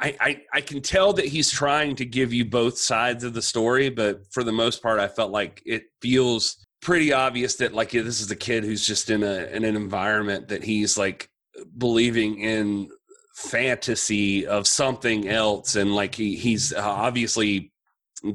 I, 0.00 0.16
I, 0.18 0.42
I 0.54 0.60
can 0.62 0.80
tell 0.80 1.12
that 1.14 1.26
he's 1.26 1.50
trying 1.50 1.94
to 1.96 2.06
give 2.06 2.32
you 2.32 2.46
both 2.46 2.78
sides 2.78 3.22
of 3.22 3.34
the 3.34 3.42
story, 3.42 3.90
but 3.90 4.32
for 4.32 4.42
the 4.42 4.52
most 4.52 4.82
part 4.82 4.98
I 4.98 5.08
felt 5.08 5.30
like 5.30 5.62
it 5.66 5.84
feels 6.00 6.66
pretty 6.80 7.12
obvious 7.12 7.56
that 7.56 7.74
like 7.74 7.92
yeah, 7.92 8.02
this 8.02 8.20
is 8.20 8.30
a 8.30 8.36
kid 8.36 8.64
who's 8.64 8.86
just 8.86 9.10
in 9.10 9.22
a 9.22 9.44
in 9.52 9.64
an 9.64 9.76
environment 9.76 10.48
that 10.48 10.64
he's 10.64 10.96
like 10.96 11.28
believing 11.76 12.38
in 12.38 12.88
fantasy 13.34 14.46
of 14.46 14.66
something 14.66 15.28
else 15.28 15.76
and 15.76 15.94
like 15.94 16.14
he 16.14 16.36
he's 16.36 16.72
obviously 16.72 17.70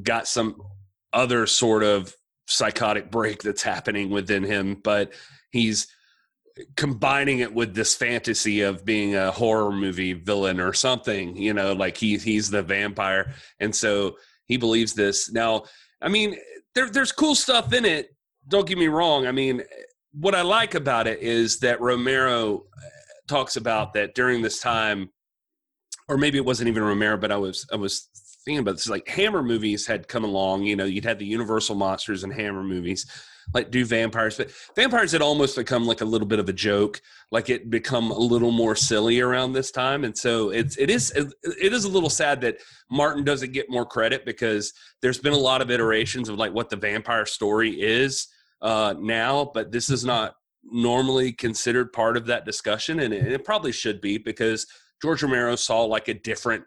got 0.04 0.28
some 0.28 0.62
other 1.14 1.48
sort 1.48 1.84
of 1.84 2.14
psychotic 2.48 3.10
break 3.10 3.42
that's 3.42 3.64
happening 3.64 4.10
within 4.10 4.44
him 4.44 4.80
but 4.84 5.12
he's 5.52 5.88
combining 6.76 7.40
it 7.40 7.54
with 7.54 7.76
this 7.76 7.96
fantasy 7.96 8.62
of 8.62 8.86
being 8.86 9.16
a 9.16 9.32
horror 9.32 9.72
movie 9.72 10.14
villain 10.14 10.60
or 10.60 10.72
something 10.72 11.36
you 11.36 11.54
know 11.54 11.74
like 11.74 11.98
he 11.98 12.18
he's 12.18 12.50
the 12.50 12.62
vampire 12.62 13.34
and 13.60 13.76
so 13.76 14.16
he 14.46 14.56
believes 14.56 14.94
this 14.94 15.32
now 15.34 15.64
i 16.02 16.08
mean 16.08 16.38
there, 16.74 16.90
there's 16.90 17.12
cool 17.12 17.36
stuff 17.36 17.74
in 17.74 17.84
it 17.84 18.16
don't 18.48 18.68
get 18.68 18.78
me 18.78 18.88
wrong 18.88 19.28
i 19.28 19.32
mean 19.34 19.62
what 20.14 20.34
i 20.34 20.42
like 20.42 20.76
about 20.76 21.08
it 21.08 21.20
is 21.20 21.60
that 21.60 21.82
romero 21.82 22.60
uh, 22.60 22.90
talks 23.28 23.56
about 23.56 23.94
that 23.94 24.16
during 24.16 24.42
this 24.42 24.60
time, 24.60 25.10
or 26.08 26.18
maybe 26.18 26.38
it 26.38 26.46
wasn't 26.46 26.68
even 26.68 26.84
Romero, 26.84 27.18
but 27.18 27.32
I 27.32 27.38
was 27.38 27.68
I 27.72 27.76
was 27.76 28.10
thinking 28.46 28.60
about 28.60 28.74
this. 28.74 28.90
Like 28.90 29.08
Hammer 29.08 29.42
movies 29.42 29.88
had 29.88 30.08
come 30.08 30.24
along. 30.24 30.64
You 30.64 30.76
know, 30.76 30.86
you'd 30.86 31.06
had 31.06 31.20
the 31.20 31.26
Universal 31.26 31.76
monsters 31.76 32.24
and 32.24 32.34
Hammer 32.34 32.64
movies, 32.64 33.06
like 33.54 33.72
do 33.72 33.86
vampires, 33.86 34.38
but 34.38 34.52
vampires 34.76 35.12
had 35.12 35.22
almost 35.22 35.56
become 35.56 35.86
like 35.86 36.02
a 36.02 36.06
little 36.06 36.28
bit 36.28 36.40
of 36.40 36.50
a 36.50 36.54
joke. 36.54 37.02
Like 37.32 37.50
it 37.50 37.70
become 37.70 38.12
a 38.12 38.18
little 38.18 38.52
more 38.52 38.76
silly 38.76 39.20
around 39.22 39.54
this 39.54 39.72
time, 39.72 40.04
and 40.04 40.18
so 40.18 40.50
it's 40.50 40.78
it 40.78 40.90
is 40.90 41.12
it 41.12 41.74
is 41.74 41.86
a 41.86 41.90
little 41.90 42.10
sad 42.10 42.42
that 42.42 42.58
Martin 42.90 43.24
doesn't 43.24 43.54
get 43.54 43.70
more 43.70 43.86
credit 43.86 44.26
because 44.26 44.74
there's 45.02 45.20
been 45.20 45.34
a 45.34 45.38
lot 45.38 45.62
of 45.62 45.72
iterations 45.72 46.30
of 46.30 46.38
like 46.38 46.54
what 46.54 46.70
the 46.70 46.76
vampire 46.76 47.26
story 47.26 47.80
is 47.82 48.28
uh, 48.62 48.94
now, 49.00 49.52
but 49.54 49.72
this 49.72 49.90
is 49.90 50.04
not 50.04 50.36
normally 50.64 51.32
considered 51.32 51.94
part 51.94 52.18
of 52.18 52.26
that 52.26 52.44
discussion 52.44 53.00
and 53.02 53.14
it, 53.14 53.32
it 53.32 53.46
probably 53.46 53.72
should 53.72 54.02
be 54.02 54.18
because 54.18 54.66
george 55.00 55.22
romero 55.22 55.56
saw 55.56 55.84
like 55.84 56.08
a 56.08 56.14
different 56.16 56.64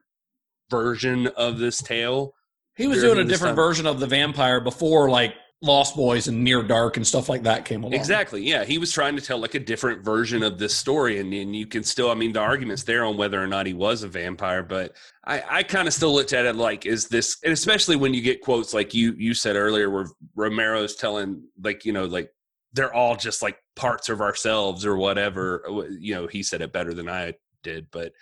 version 0.71 1.27
of 1.37 1.59
this 1.59 1.83
tale 1.83 2.33
He 2.77 2.87
was 2.87 3.01
doing 3.01 3.19
a 3.19 3.25
different 3.25 3.57
time. 3.57 3.65
version 3.65 3.87
of 3.87 3.99
the 3.99 4.07
vampire 4.07 4.61
before, 4.61 5.11
like 5.11 5.35
Lost 5.61 5.97
Boys 5.97 6.29
and 6.29 6.45
Near 6.45 6.63
Dark 6.63 6.97
and 6.97 7.07
stuff 7.07 7.29
like 7.29 7.43
that 7.43 7.65
came 7.65 7.83
along. 7.83 7.95
Exactly. 7.95 8.43
Yeah, 8.43 8.65
he 8.65 8.79
was 8.79 8.93
trying 8.93 9.17
to 9.17 9.23
tell 9.23 9.39
like 9.39 9.55
a 9.55 9.59
different 9.59 10.05
version 10.05 10.45
of 10.45 10.57
this 10.57 10.77
story, 10.77 11.19
and, 11.19 11.33
and 11.35 11.55
you 11.55 11.67
can 11.67 11.83
still. 11.83 12.11
I 12.11 12.15
mean, 12.15 12.33
the 12.33 12.41
arguments 12.41 12.85
there 12.85 13.05
on 13.05 13.17
whether 13.17 13.43
or 13.43 13.49
not 13.49 13.67
he 13.67 13.75
was 13.75 14.05
a 14.05 14.09
vampire, 14.09 14.63
but 14.63 14.95
I, 15.25 15.43
I 15.51 15.63
kind 15.65 15.89
of 15.89 15.95
still 15.95 16.13
looked 16.13 16.33
at 16.33 16.47
it 16.47 16.55
like, 16.55 16.87
is 16.87 17.09
this? 17.09 17.39
And 17.43 17.53
especially 17.53 17.97
when 17.97 18.15
you 18.15 18.21
get 18.21 18.41
quotes 18.41 18.73
like 18.73 18.95
you 18.95 19.15
you 19.19 19.35
said 19.35 19.57
earlier, 19.57 19.91
where 19.91 20.07
Romero's 20.37 20.95
telling 20.95 21.43
like 21.61 21.85
you 21.85 21.93
know 21.93 22.05
like 22.05 22.31
they're 22.73 22.95
all 22.95 23.17
just 23.17 23.43
like 23.43 23.59
parts 23.75 24.09
of 24.09 24.21
ourselves 24.21 24.87
or 24.87 24.97
whatever. 24.97 25.65
You 25.99 26.15
know, 26.15 26.27
he 26.29 26.45
said 26.45 26.63
it 26.63 26.73
better 26.73 26.95
than 26.95 27.09
I 27.09 27.35
did, 27.65 27.89
but 27.91 28.13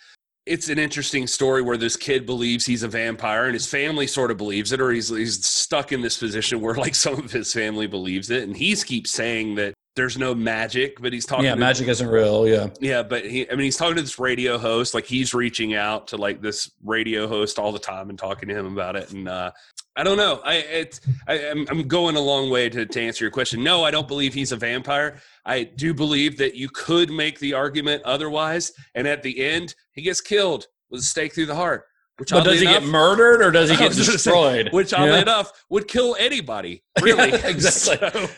it's 0.47 0.69
an 0.69 0.79
interesting 0.79 1.27
story 1.27 1.61
where 1.61 1.77
this 1.77 1.97
kid 1.97 2.25
believes 2.25 2.65
he's 2.65 2.85
a 2.85 2.89
vampire 2.89 3.47
and 3.47 3.55
his 3.55 3.67
family 3.67 4.07
sort 4.07 4.31
of 4.31 4.37
believes 4.37 4.71
it 4.71 4.81
or 4.81 4.93
he's, 4.93 5.09
he's 5.09 5.45
stuck 5.45 5.91
in 5.91 6.01
this 6.01 6.17
position 6.17 6.61
where 6.61 6.75
like 6.75 6.95
some 6.95 7.19
of 7.19 7.33
his 7.33 7.53
family 7.53 7.89
believes 7.89 8.31
it. 8.31 8.45
And 8.45 8.57
he's 8.57 8.85
keeps 8.85 9.11
saying 9.11 9.57
that 9.57 9.75
there's 9.97 10.17
no 10.19 10.35
magic 10.35 11.01
but 11.01 11.13
he's 11.13 11.27
talking 11.27 11.47
Yeah, 11.47 11.55
to, 11.55 11.61
magic 11.61 11.89
isn't 11.89 12.07
real. 12.09 12.47
Yeah. 12.47 12.69
yeah 12.81 13.03
but 13.03 13.25
he 13.25 13.51
i 13.51 13.53
mean 13.55 13.65
he's 13.65 13.77
talking 13.77 13.97
to 13.97 14.03
this 14.03 14.19
radio 14.19 14.59
host 14.59 14.95
like 14.95 15.07
he's 15.07 15.35
reaching 15.35 15.75
out 15.75 16.07
to 16.09 16.17
like 16.17 16.41
this 16.41 16.71
radio 16.85 17.27
host 17.27 17.59
all 17.59 17.73
the 17.73 17.79
time 17.79 18.11
and 18.11 18.19
talking 18.19 18.49
to 18.49 18.55
him 18.55 18.67
about 18.73 18.95
it 18.97 19.11
and 19.13 19.29
uh 19.29 19.51
I 19.99 20.03
don't 20.03 20.19
know. 20.19 20.43
I 20.45 20.57
it's 20.57 21.01
I, 21.27 21.49
I'm 21.49 21.67
I'm 21.71 21.89
going 21.89 22.17
a 22.17 22.21
long 22.21 22.51
way 22.51 22.69
to, 22.69 22.85
to 22.85 23.01
answer 23.01 23.25
your 23.25 23.31
question. 23.31 23.65
No, 23.65 23.83
I 23.83 23.91
don't 23.91 24.07
believe 24.07 24.35
he's 24.35 24.53
a 24.53 24.57
vampire. 24.59 25.23
I 25.47 25.63
do 25.65 25.95
believe 25.95 26.37
that 26.37 26.55
you 26.55 26.69
could 26.69 27.09
make 27.11 27.39
the 27.39 27.55
argument 27.55 28.03
otherwise, 28.05 28.73
and 28.95 29.09
at 29.09 29.23
the 29.23 29.43
end, 29.43 29.75
he 29.93 30.03
gets 30.03 30.21
killed 30.21 30.67
with 30.91 31.01
a 31.01 31.05
stake 31.05 31.35
through 31.35 31.47
the 31.47 31.55
heart. 31.55 31.85
Which 32.19 32.31
But 32.31 32.39
oddly 32.41 32.53
does 32.55 32.61
he 32.63 32.67
enough, 32.69 32.81
get 32.83 32.89
murdered 32.91 33.43
or 33.43 33.51
does 33.51 33.69
he 33.69 33.77
get 33.79 33.89
was 33.89 33.97
gonna 33.99 34.07
say, 34.07 34.13
destroyed? 34.15 34.73
which 34.73 34.95
oddly 34.95 35.09
Yeah. 35.11 35.21
enough 35.23 35.53
would 35.69 35.87
kill 35.87 36.17
anybody. 36.19 36.83
Really, 37.03 37.29
Yeah, 37.33 37.47
exactly. 37.49 38.27
So, 38.27 38.29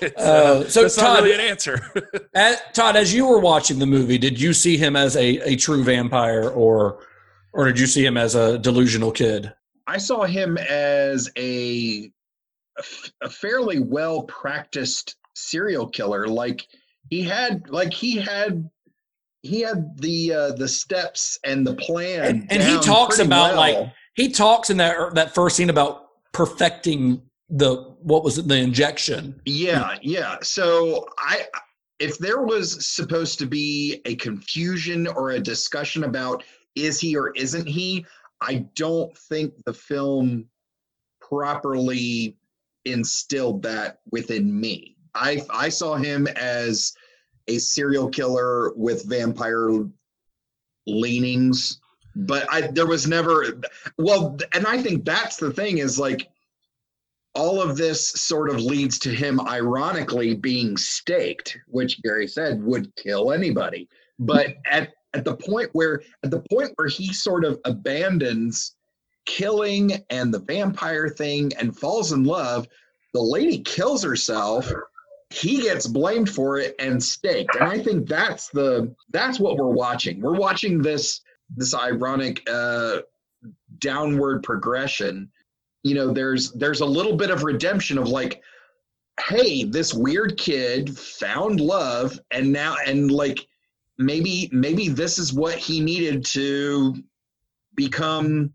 it's, 0.00 0.16
Uh, 0.22 0.68
so 0.68 0.82
that's 0.82 0.96
Todd- 0.96 1.04
not 1.04 1.22
really 1.24 1.34
an 1.34 1.40
answer. 1.40 1.92
As, 2.34 2.58
Todd, 2.72 2.96
as 2.96 3.12
you 3.12 3.26
were 3.26 3.38
watching 3.40 3.78
the 3.78 3.86
movie, 3.86 4.16
did 4.18 4.40
you 4.40 4.54
see 4.54 4.78
him 4.78 4.96
as 4.96 5.14
a, 5.16 5.38
a 5.46 5.56
true 5.56 5.84
vampire 5.84 6.48
or 6.48 7.04
or 7.52 7.66
did 7.66 7.78
you 7.78 7.86
see 7.86 8.04
him 8.04 8.16
as 8.16 8.34
a 8.34 8.58
delusional 8.58 9.10
kid? 9.10 9.52
I 9.86 9.98
saw 9.98 10.24
him 10.24 10.56
as 10.58 11.30
a 11.36 12.10
a 13.22 13.28
fairly 13.28 13.78
well 13.80 14.22
practiced 14.22 15.16
serial 15.34 15.88
killer. 15.88 16.26
Like 16.28 16.66
he 17.10 17.22
had, 17.22 17.68
like 17.68 17.92
he 17.92 18.16
had, 18.16 18.68
he 19.42 19.60
had 19.60 19.96
the 19.98 20.32
uh, 20.32 20.52
the 20.52 20.68
steps 20.68 21.38
and 21.44 21.66
the 21.66 21.74
plan. 21.74 22.24
And, 22.24 22.52
and 22.52 22.62
he 22.62 22.78
talks 22.80 23.18
about 23.18 23.56
well. 23.56 23.82
like 23.82 23.92
he 24.14 24.30
talks 24.30 24.70
in 24.70 24.76
that 24.78 25.14
that 25.14 25.34
first 25.34 25.56
scene 25.56 25.70
about 25.70 26.08
perfecting 26.32 27.22
the 27.48 27.94
what 28.02 28.24
was 28.24 28.38
it 28.38 28.48
the 28.48 28.56
injection. 28.56 29.40
Yeah, 29.44 29.96
yeah. 30.02 30.36
So 30.42 31.06
I 31.18 31.46
if 31.98 32.18
there 32.18 32.42
was 32.42 32.86
supposed 32.86 33.38
to 33.38 33.46
be 33.46 34.00
a 34.04 34.16
confusion 34.16 35.06
or 35.06 35.30
a 35.30 35.40
discussion 35.40 36.04
about 36.04 36.44
is 36.74 37.00
he 37.00 37.16
or 37.16 37.30
isn't 37.30 37.66
he, 37.66 38.06
I 38.40 38.66
don't 38.74 39.16
think 39.16 39.52
the 39.64 39.72
film 39.72 40.46
properly 41.20 42.36
instilled 42.84 43.62
that 43.62 43.98
within 44.10 44.58
me. 44.58 44.96
I 45.14 45.44
I 45.50 45.68
saw 45.68 45.96
him 45.96 46.26
as 46.26 46.92
a 47.48 47.58
serial 47.58 48.08
killer 48.08 48.72
with 48.74 49.04
vampire 49.04 49.84
leanings, 50.86 51.80
but 52.14 52.46
I 52.50 52.68
there 52.68 52.86
was 52.86 53.06
never 53.06 53.60
well 53.98 54.38
and 54.52 54.66
I 54.66 54.82
think 54.82 55.04
that's 55.04 55.36
the 55.36 55.52
thing 55.52 55.78
is 55.78 55.98
like 55.98 56.28
all 57.34 57.60
of 57.62 57.76
this 57.76 58.08
sort 58.10 58.50
of 58.50 58.60
leads 58.60 58.98
to 58.98 59.10
him 59.10 59.40
ironically 59.40 60.34
being 60.34 60.76
staked, 60.76 61.56
which 61.68 62.02
Gary 62.02 62.26
said 62.26 62.62
would 62.62 62.94
kill 62.96 63.32
anybody. 63.32 63.88
But 64.18 64.56
at 64.66 64.92
at 65.14 65.24
the 65.24 65.36
point 65.36 65.70
where 65.72 66.02
at 66.24 66.30
the 66.30 66.42
point 66.50 66.72
where 66.76 66.88
he 66.88 67.12
sort 67.12 67.44
of 67.44 67.60
abandons 67.64 68.74
killing 69.24 69.92
and 70.10 70.32
the 70.32 70.40
vampire 70.40 71.08
thing 71.08 71.52
and 71.58 71.78
falls 71.78 72.12
in 72.12 72.24
love, 72.24 72.66
the 73.14 73.22
lady 73.22 73.58
kills 73.58 74.02
herself. 74.02 74.72
He 75.30 75.60
gets 75.62 75.86
blamed 75.86 76.30
for 76.30 76.58
it 76.58 76.74
and 76.78 77.02
staked. 77.02 77.54
And 77.56 77.64
I 77.64 77.78
think 77.78 78.08
that's 78.08 78.48
the 78.48 78.94
that's 79.10 79.38
what 79.38 79.56
we're 79.56 79.66
watching. 79.66 80.20
We're 80.20 80.38
watching 80.38 80.80
this 80.80 81.20
this 81.56 81.74
ironic 81.74 82.42
uh 82.50 83.00
downward 83.78 84.42
progression 84.42 85.30
you 85.82 85.94
know 85.94 86.12
there's 86.12 86.52
there's 86.52 86.80
a 86.80 86.86
little 86.86 87.16
bit 87.16 87.30
of 87.30 87.44
redemption 87.44 87.98
of 87.98 88.08
like 88.08 88.42
hey 89.26 89.64
this 89.64 89.94
weird 89.94 90.36
kid 90.36 90.96
found 90.96 91.60
love 91.60 92.18
and 92.30 92.52
now 92.52 92.76
and 92.86 93.10
like 93.10 93.46
maybe 93.98 94.48
maybe 94.52 94.88
this 94.88 95.18
is 95.18 95.32
what 95.32 95.54
he 95.54 95.80
needed 95.80 96.24
to 96.24 96.94
become 97.74 98.52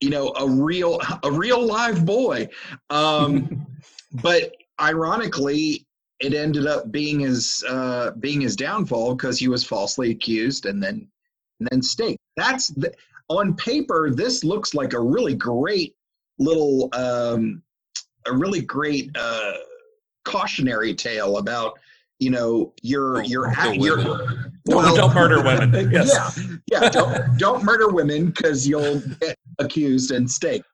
you 0.00 0.10
know 0.10 0.32
a 0.36 0.48
real 0.48 1.00
a 1.22 1.30
real 1.30 1.64
live 1.64 2.04
boy 2.04 2.48
um 2.90 3.66
but 4.22 4.56
ironically 4.80 5.85
it 6.20 6.34
ended 6.34 6.66
up 6.66 6.90
being 6.90 7.20
his 7.20 7.64
uh 7.68 8.10
being 8.20 8.40
his 8.40 8.56
downfall 8.56 9.14
because 9.14 9.38
he 9.38 9.48
was 9.48 9.64
falsely 9.64 10.10
accused 10.10 10.66
and 10.66 10.82
then 10.82 11.06
and 11.60 11.68
then 11.70 11.82
staked 11.82 12.20
that's 12.36 12.68
the, 12.68 12.92
on 13.28 13.54
paper 13.56 14.10
this 14.10 14.44
looks 14.44 14.74
like 14.74 14.92
a 14.92 15.00
really 15.00 15.34
great 15.34 15.94
little 16.38 16.88
um 16.94 17.62
a 18.26 18.32
really 18.32 18.60
great 18.60 19.10
uh 19.16 19.54
cautionary 20.24 20.94
tale 20.94 21.38
about 21.38 21.78
you 22.18 22.30
know 22.30 22.72
your 22.82 23.22
your 23.24 23.52
your 23.74 23.98
women. 23.98 24.52
Don't, 24.66 24.96
don't 24.96 25.14
murder 25.14 25.44
women. 25.44 25.90
Yes. 25.92 26.40
yeah 26.66 26.80
yeah 26.82 26.88
don't 26.88 27.38
don't 27.38 27.62
murder 27.62 27.88
women 27.88 28.26
because 28.26 28.66
you'll 28.66 28.98
get 29.20 29.36
accused 29.60 30.10
and 30.10 30.28
staked 30.28 30.66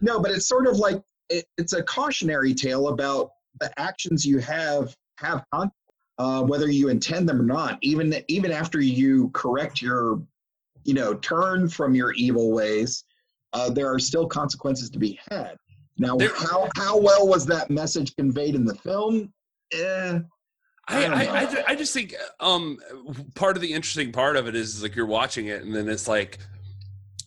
no 0.00 0.20
but 0.20 0.30
it's 0.30 0.46
sort 0.46 0.68
of 0.68 0.76
like 0.76 1.02
it, 1.28 1.44
it's 1.58 1.72
a 1.72 1.82
cautionary 1.82 2.54
tale 2.54 2.86
about 2.86 3.32
the 3.62 3.80
actions 3.80 4.26
you 4.26 4.38
have 4.38 4.94
have 5.18 5.44
uh, 6.18 6.42
whether 6.42 6.68
you 6.68 6.88
intend 6.88 7.28
them 7.28 7.40
or 7.40 7.44
not 7.44 7.78
even 7.80 8.14
even 8.28 8.50
after 8.50 8.80
you 8.80 9.30
correct 9.30 9.80
your 9.80 10.20
you 10.84 10.94
know 10.94 11.14
turn 11.14 11.68
from 11.68 11.94
your 11.94 12.12
evil 12.12 12.50
ways 12.52 13.04
uh, 13.52 13.70
there 13.70 13.92
are 13.92 13.98
still 13.98 14.26
consequences 14.26 14.90
to 14.90 14.98
be 14.98 15.18
had 15.30 15.56
now 15.98 16.16
There- 16.16 16.34
how 16.34 16.68
how 16.76 16.98
well 16.98 17.28
was 17.28 17.46
that 17.46 17.70
message 17.70 18.14
conveyed 18.16 18.54
in 18.56 18.64
the 18.64 18.74
film 18.74 19.32
eh, 19.72 20.18
I, 20.88 21.04
I 21.04 21.06
I. 21.06 21.40
I, 21.44 21.64
I 21.68 21.74
just 21.76 21.94
think 21.94 22.14
um, 22.40 22.78
part 23.36 23.56
of 23.56 23.62
the 23.62 23.72
interesting 23.72 24.10
part 24.10 24.36
of 24.36 24.48
it 24.48 24.56
is 24.56 24.82
like 24.82 24.96
you're 24.96 25.06
watching 25.06 25.46
it 25.46 25.62
and 25.62 25.72
then 25.72 25.88
it's 25.88 26.08
like 26.08 26.38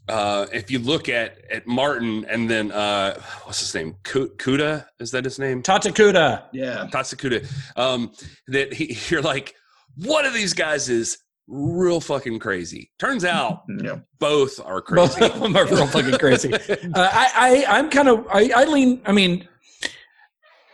uh, 0.10 0.46
if 0.54 0.70
you 0.70 0.80
look 0.80 1.10
at 1.10 1.38
at 1.52 1.66
Martin 1.68 2.26
and 2.30 2.50
then 2.50 2.72
uh, 2.72 3.20
what's 3.44 3.60
his 3.60 3.74
name 3.74 3.96
Ku- 4.04 4.30
Cuda 4.38 4.86
is 5.00 5.12
that 5.12 5.24
his 5.24 5.40
name 5.40 5.64
Tateh 5.64 5.94
Cuda. 5.94 6.44
yeah 6.54 6.88
Tatsukuda 6.92 7.48
um, 7.78 8.12
that 8.48 8.74
he, 8.74 8.98
you're 9.10 9.22
like 9.22 9.56
one 9.96 10.26
of 10.26 10.34
these 10.34 10.54
guys 10.54 10.90
is 10.90 11.18
real 11.48 12.02
fucking 12.02 12.40
crazy 12.40 12.92
turns 13.00 13.24
out 13.24 13.64
yeah 13.84 14.00
both 14.20 14.60
are 14.66 14.82
Both 14.82 15.16
crazy 15.18 15.34
of 15.34 15.40
them 15.40 15.56
are 15.56 15.66
real 15.66 15.88
fucking 15.88 16.18
crazy. 16.18 16.52
Uh, 16.96 17.10
I, 17.12 17.66
I 17.68 17.78
I'm 17.80 17.90
kind 17.90 18.08
of 18.10 18.26
I, 18.32 18.50
I 18.56 18.64
lean. 18.66 19.02
I 19.06 19.12
mean, 19.12 19.48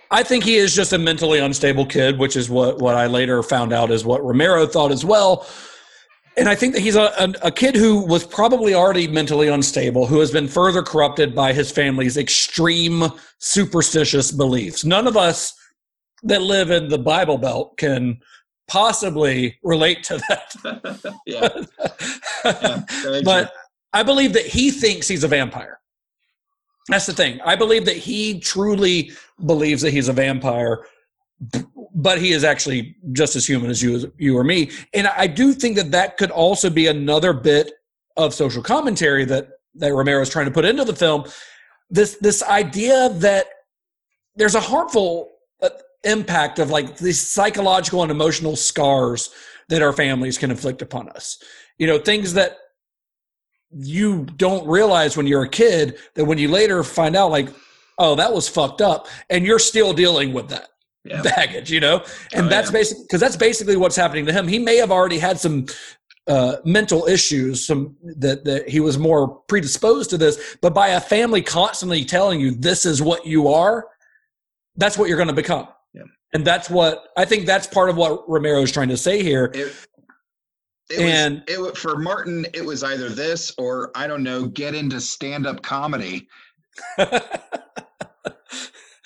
I 0.10 0.24
think 0.24 0.44
he 0.44 0.56
is 0.58 0.76
just 0.76 0.92
a 0.94 0.98
mentally 0.98 1.40
unstable 1.40 1.86
kid, 1.86 2.20
which 2.20 2.36
is 2.36 2.50
what 2.50 2.80
what 2.80 2.96
I 2.96 3.08
later 3.08 3.42
found 3.44 3.72
out 3.74 3.92
is 3.92 4.04
what 4.06 4.24
Romero 4.24 4.66
thought 4.68 4.92
as 4.92 5.04
well. 5.06 5.46
And 6.38 6.48
I 6.48 6.56
think 6.56 6.74
that 6.74 6.82
he's 6.82 6.96
a, 6.96 7.12
a, 7.20 7.34
a 7.44 7.52
kid 7.52 7.76
who 7.76 8.06
was 8.06 8.26
probably 8.26 8.74
already 8.74 9.08
mentally 9.08 9.48
unstable, 9.50 10.08
who 10.08 10.20
has 10.20 10.32
been 10.32 10.48
further 10.48 10.82
corrupted 10.82 11.36
by 11.36 11.52
his 11.52 11.72
family's 11.72 12.18
extreme 12.18 13.04
superstitious 13.40 14.32
beliefs. 14.32 14.86
None 14.86 15.08
of 15.08 15.18
us 15.18 15.54
that 16.24 16.42
live 16.42 16.72
in 16.72 16.88
the 16.88 16.98
Bible 16.98 17.38
Belt 17.38 17.78
can 17.78 18.22
possibly 18.68 19.60
relate 19.64 20.04
to 20.04 20.22
that. 20.30 21.16
yeah, 21.26 21.50
yeah 22.46 23.22
but. 23.24 23.52
I 23.94 24.04
believe 24.04 24.34
that 24.34 24.46
he 24.46 24.72
thinks 24.72 25.08
he's 25.08 25.24
a 25.24 25.28
vampire. 25.28 25.80
That's 26.88 27.06
the 27.06 27.14
thing. 27.14 27.40
I 27.46 27.56
believe 27.56 27.86
that 27.86 27.98
he 27.98 28.40
truly 28.40 29.12
believes 29.46 29.82
that 29.82 29.92
he's 29.92 30.08
a 30.08 30.14
vampire, 30.14 30.86
but 31.94 32.20
he 32.20 32.32
is 32.32 32.44
actually 32.44 32.96
just 33.12 33.36
as 33.36 33.46
human 33.46 33.70
as 33.70 33.82
you, 33.82 34.12
you 34.18 34.38
or 34.38 34.44
me. 34.44 34.72
And 34.94 35.08
I 35.08 35.28
do 35.28 35.54
think 35.54 35.76
that 35.76 35.92
that 35.92 36.18
could 36.18 36.32
also 36.32 36.70
be 36.70 36.88
another 36.88 37.34
bit 37.34 37.74
of 38.18 38.34
social 38.34 38.64
commentary 38.64 39.26
that 39.26 39.50
that 39.76 39.94
Romero 39.94 40.22
is 40.22 40.30
trying 40.30 40.46
to 40.46 40.52
put 40.52 40.66
into 40.66 40.84
the 40.84 40.96
film. 40.96 41.26
This 41.90 42.18
this 42.18 42.44
idea 42.44 43.10
that 43.10 43.46
there's 44.36 44.56
a 44.56 44.60
harmful 44.60 45.32
uh, 45.62 45.70
impact 46.04 46.60
of 46.60 46.70
like 46.70 46.98
these 46.98 47.26
psychological 47.26 48.02
and 48.02 48.12
emotional 48.12 48.56
scars 48.56 49.30
that 49.70 49.82
our 49.82 49.94
families 49.94 50.38
can 50.38 50.52
inflict 50.52 50.82
upon 50.82 51.10
us. 51.10 51.42
You 51.78 51.88
know, 51.88 52.00
things 52.00 52.34
that 52.34 52.58
you 53.74 54.26
don't 54.36 54.68
realize 54.68 55.16
when 55.16 55.28
you're 55.28 55.44
a 55.44 55.50
kid 55.50 55.98
that 56.16 56.26
when 56.26 56.38
you 56.38 56.50
later 56.50 56.84
find 56.84 57.16
out 57.16 57.32
like 57.32 57.50
oh, 57.98 58.16
that 58.16 58.34
was 58.34 58.48
fucked 58.48 58.82
up, 58.82 59.08
and 59.30 59.46
you're 59.46 59.60
still 59.60 59.94
dealing 59.94 60.34
with 60.34 60.50
that 60.50 60.71
Yeah. 61.04 61.22
baggage, 61.24 61.72
you 61.72 61.80
know, 61.80 62.04
and 62.34 62.46
Oh, 62.46 62.50
that's 62.50 62.70
yeah. 62.70 62.74
basically 62.80 63.04
because 63.06 63.20
that's 63.22 63.36
basically 63.36 63.76
what's 63.76 63.96
happening 63.96 64.26
to 64.28 64.34
him. 64.34 64.48
He 64.48 64.60
may 64.60 64.76
have 64.78 64.92
already 64.92 65.18
had 65.18 65.40
some 65.40 65.66
uh, 66.28 66.58
mental 66.64 67.08
issues, 67.08 67.66
some 67.66 67.96
that 68.20 68.46
that 68.46 68.70
he 68.70 68.80
was 68.80 69.00
more 69.00 69.28
predisposed 69.48 70.12
to 70.12 70.18
this, 70.18 70.58
but 70.62 70.74
by 70.76 70.90
a 70.90 71.02
family 71.02 71.42
constantly 71.42 72.06
telling 72.06 72.40
you 72.40 72.52
this 72.52 72.86
is 72.86 73.02
what 73.02 73.26
you 73.26 73.48
are, 73.48 73.88
that's 74.76 74.96
what 74.98 75.08
you're 75.10 75.18
going 75.18 75.28
to 75.28 75.34
become. 75.34 75.68
Yeah. 75.94 76.04
And 76.34 76.46
that's 76.46 76.70
what 76.70 77.06
I 77.18 77.26
think 77.26 77.48
that's 77.48 77.66
part 77.66 77.90
of 77.90 77.98
what 77.98 78.30
Romero 78.30 78.62
is 78.62 78.72
trying 78.72 78.90
to 78.90 78.98
say 78.98 79.24
here. 79.24 79.46
It, 79.56 79.74
it 80.92 81.00
And- 81.00 81.44
was, 81.58 81.70
it 81.72 81.78
for 81.78 81.98
Martin, 81.98 82.46
it 82.54 82.64
was 82.64 82.84
either 82.84 83.10
this 83.10 83.52
or 83.58 83.90
I 83.96 84.06
don't 84.06 84.22
know, 84.22 84.46
get 84.46 84.76
into 84.76 85.02
stand-up 85.02 85.64
comedy. 85.64 86.28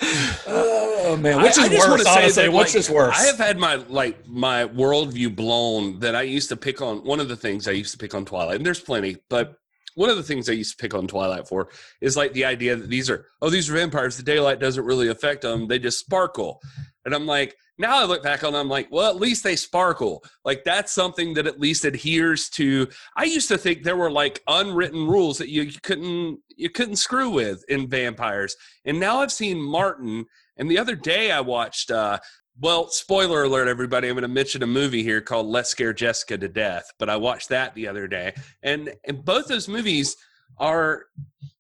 oh 0.02 1.18
man, 1.20 1.42
which 1.42 1.58
I- 1.58 1.64
I 1.64 1.66
is 1.68 1.72
just 1.72 1.90
worse? 1.90 2.06
Honestly, 2.06 2.44
that, 2.44 2.52
which 2.52 2.68
like, 2.68 2.76
is 2.76 2.90
worse? 2.90 3.18
I 3.18 3.24
have 3.24 3.38
had 3.38 3.58
my 3.58 3.76
like 3.76 4.28
my 4.28 4.66
worldview 4.66 5.36
blown 5.36 6.00
that 6.00 6.16
I 6.16 6.24
used 6.24 6.50
to 6.50 6.58
pick 6.58 6.82
on. 6.82 7.06
One 7.06 7.20
of 7.20 7.30
the 7.30 7.36
things 7.36 7.68
I 7.68 7.72
used 7.72 7.92
to 7.92 7.98
pick 7.98 8.14
on 8.14 8.26
Twilight, 8.26 8.58
and 8.58 8.66
there's 8.66 8.82
plenty, 8.82 9.18
but 9.30 9.56
one 9.96 10.10
of 10.10 10.18
the 10.18 10.24
things 10.24 10.50
I 10.50 10.54
used 10.54 10.78
to 10.78 10.82
pick 10.82 10.94
on 10.94 11.08
Twilight 11.08 11.48
for 11.48 11.70
is 12.02 12.18
like 12.18 12.34
the 12.34 12.46
idea 12.46 12.76
that 12.76 12.90
these 12.90 13.10
are 13.10 13.26
oh 13.42 13.50
these 13.50 13.70
are 13.70 13.74
vampires. 13.74 14.18
The 14.18 14.24
daylight 14.24 14.60
doesn't 14.60 14.86
really 14.86 15.08
affect 15.08 15.42
them; 15.42 15.68
they 15.68 15.80
just 15.80 16.00
sparkle. 16.00 16.62
And 17.06 17.14
I'm 17.14 17.26
like, 17.26 17.56
now 17.78 17.98
I 17.98 18.06
look 18.06 18.24
back 18.24 18.44
on, 18.44 18.54
them, 18.54 18.62
I'm 18.62 18.70
like, 18.70 18.88
well, 18.92 19.10
at 19.10 19.20
least 19.20 19.44
they 19.44 19.56
sparkle. 19.56 20.24
Like 20.44 20.64
that's 20.64 20.92
something 20.92 21.34
that 21.34 21.48
at 21.48 21.60
least 21.60 21.86
adheres 21.86 22.50
to. 22.52 22.88
I 23.16 23.26
used 23.26 23.48
to 23.50 23.58
think 23.58 23.84
there 23.84 23.98
were 23.98 24.12
like 24.12 24.42
unwritten 24.48 25.08
rules 25.08 25.38
that 25.40 25.50
you, 25.50 25.64
you 25.64 25.80
couldn't 25.84 26.40
you 26.56 26.70
couldn't 26.70 26.96
screw 26.96 27.30
with 27.30 27.64
in 27.68 27.90
vampires, 27.90 28.56
and 28.86 29.00
now 29.00 29.20
I've 29.20 29.32
seen 29.32 29.62
Martin. 29.62 30.26
And 30.58 30.72
the 30.72 30.80
other 30.80 30.96
day 30.96 31.32
I 31.32 31.42
watched. 31.42 31.92
uh 31.92 32.20
well, 32.58 32.88
spoiler 32.88 33.44
alert, 33.44 33.68
everybody. 33.68 34.08
I'm 34.08 34.14
going 34.14 34.22
to 34.22 34.30
mention 34.30 34.64
a 34.64 34.68
movie 34.68 35.04
here 35.04 35.20
called 35.20 35.48
Let's 35.48 35.70
Scare 35.70 35.92
Jessica 35.92 36.38
to 36.38 36.48
Death. 36.48 36.90
But 36.98 37.10
I 37.10 37.18
watched 37.18 37.50
that 37.50 37.76
the 37.76 37.88
other 37.90 38.08
day, 38.08 38.34
and 38.64 38.94
and 39.04 39.26
both 39.26 39.48
those 39.48 39.68
movies 39.68 40.16
are 40.58 41.08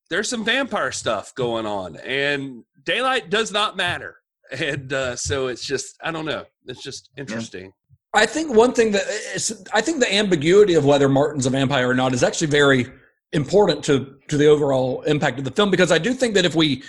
there's 0.10 0.30
some 0.30 0.46
vampire 0.46 0.92
stuff 0.92 1.36
going 1.36 1.66
on, 1.66 1.98
and 1.98 2.64
daylight 2.84 3.30
does 3.30 3.52
not 3.52 3.76
matter, 3.76 4.18
and 4.52 4.94
uh, 4.94 5.16
so 5.16 5.48
it's 5.48 5.66
just 5.66 5.98
I 6.04 6.12
don't 6.12 6.26
know. 6.26 6.46
It's 6.66 6.84
just 6.84 7.10
interesting. 7.18 7.74
I 8.14 8.26
think 8.26 8.54
one 8.56 8.72
thing 8.72 8.92
that 8.92 9.04
is, 9.36 9.66
I 9.74 9.82
think 9.82 10.00
the 10.00 10.14
ambiguity 10.14 10.76
of 10.76 10.86
whether 10.86 11.10
Martin's 11.10 11.46
a 11.46 11.50
vampire 11.50 11.90
or 11.90 11.94
not 11.94 12.14
is 12.14 12.24
actually 12.24 12.48
very 12.48 12.88
important 13.34 13.84
to 13.84 14.16
to 14.30 14.38
the 14.38 14.48
overall 14.48 15.02
impact 15.04 15.38
of 15.38 15.46
the 15.46 15.52
film 15.52 15.70
because 15.70 15.92
I 15.92 15.98
do 15.98 16.14
think 16.14 16.34
that 16.36 16.46
if 16.46 16.56
we 16.56 16.84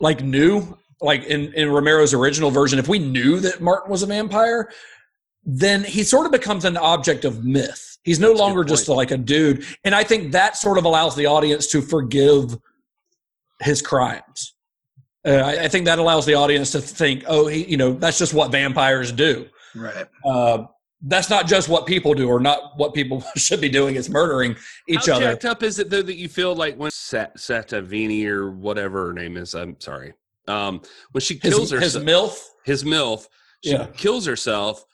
like 0.00 0.22
knew 0.22 0.76
like 1.00 1.24
in 1.24 1.52
in 1.54 1.70
Romero's 1.70 2.12
original 2.12 2.50
version 2.50 2.78
if 2.78 2.88
we 2.88 2.98
knew 2.98 3.40
that 3.40 3.60
Martin 3.62 3.90
was 3.90 4.02
a 4.02 4.06
vampire 4.06 4.70
then 5.44 5.82
he 5.82 6.02
sort 6.02 6.26
of 6.26 6.32
becomes 6.32 6.66
an 6.66 6.76
object 6.76 7.24
of 7.24 7.44
myth. 7.44 7.96
He's 8.04 8.20
no 8.20 8.28
That's 8.28 8.40
a 8.40 8.42
longer 8.42 8.64
just 8.64 8.88
like 8.88 9.10
a 9.10 9.16
dude 9.16 9.64
and 9.84 9.94
I 9.94 10.04
think 10.04 10.32
that 10.32 10.56
sort 10.56 10.76
of 10.76 10.84
allows 10.84 11.16
the 11.16 11.26
audience 11.26 11.66
to 11.68 11.80
forgive 11.80 12.58
his 13.60 13.80
crimes. 13.80 14.54
Uh, 15.26 15.32
I, 15.32 15.64
I 15.64 15.68
think 15.68 15.84
that 15.84 15.98
allows 15.98 16.24
the 16.26 16.34
audience 16.34 16.72
to 16.72 16.80
think, 16.80 17.24
oh, 17.26 17.46
he, 17.46 17.64
you 17.66 17.76
know, 17.76 17.92
that's 17.92 18.18
just 18.18 18.32
what 18.32 18.50
vampires 18.50 19.12
do 19.12 19.46
Right. 19.74 20.06
uh, 20.24 20.64
that's 21.02 21.28
not 21.30 21.46
just 21.46 21.68
what 21.68 21.86
people 21.86 22.12
do 22.14 22.28
or 22.28 22.40
not 22.40 22.76
what 22.76 22.94
people 22.94 23.22
should 23.36 23.60
be 23.60 23.68
doing 23.68 23.96
It's 23.96 24.08
murdering 24.08 24.56
each 24.88 25.06
How 25.06 25.16
other 25.16 25.26
jacked 25.32 25.44
up 25.44 25.62
is 25.62 25.78
it 25.78 25.90
though 25.90 26.02
that 26.02 26.16
you 26.16 26.28
feel 26.28 26.54
like 26.54 26.76
when 26.76 26.90
Sat- 26.90 27.36
Satavini 27.36 28.26
or 28.26 28.50
whatever 28.50 29.06
her 29.08 29.12
name 29.12 29.36
is? 29.36 29.54
I'm 29.54 29.78
sorry. 29.80 30.14
Um, 30.48 30.80
when 31.12 31.20
she 31.20 31.34
his, 31.34 31.54
kills 31.54 31.70
his 31.70 31.94
herself, 31.94 32.04
milf 32.04 32.44
his 32.64 32.84
milf, 32.84 33.26
she 33.62 33.72
Yeah. 33.72 33.86
kills 33.96 34.24
herself. 34.26 34.84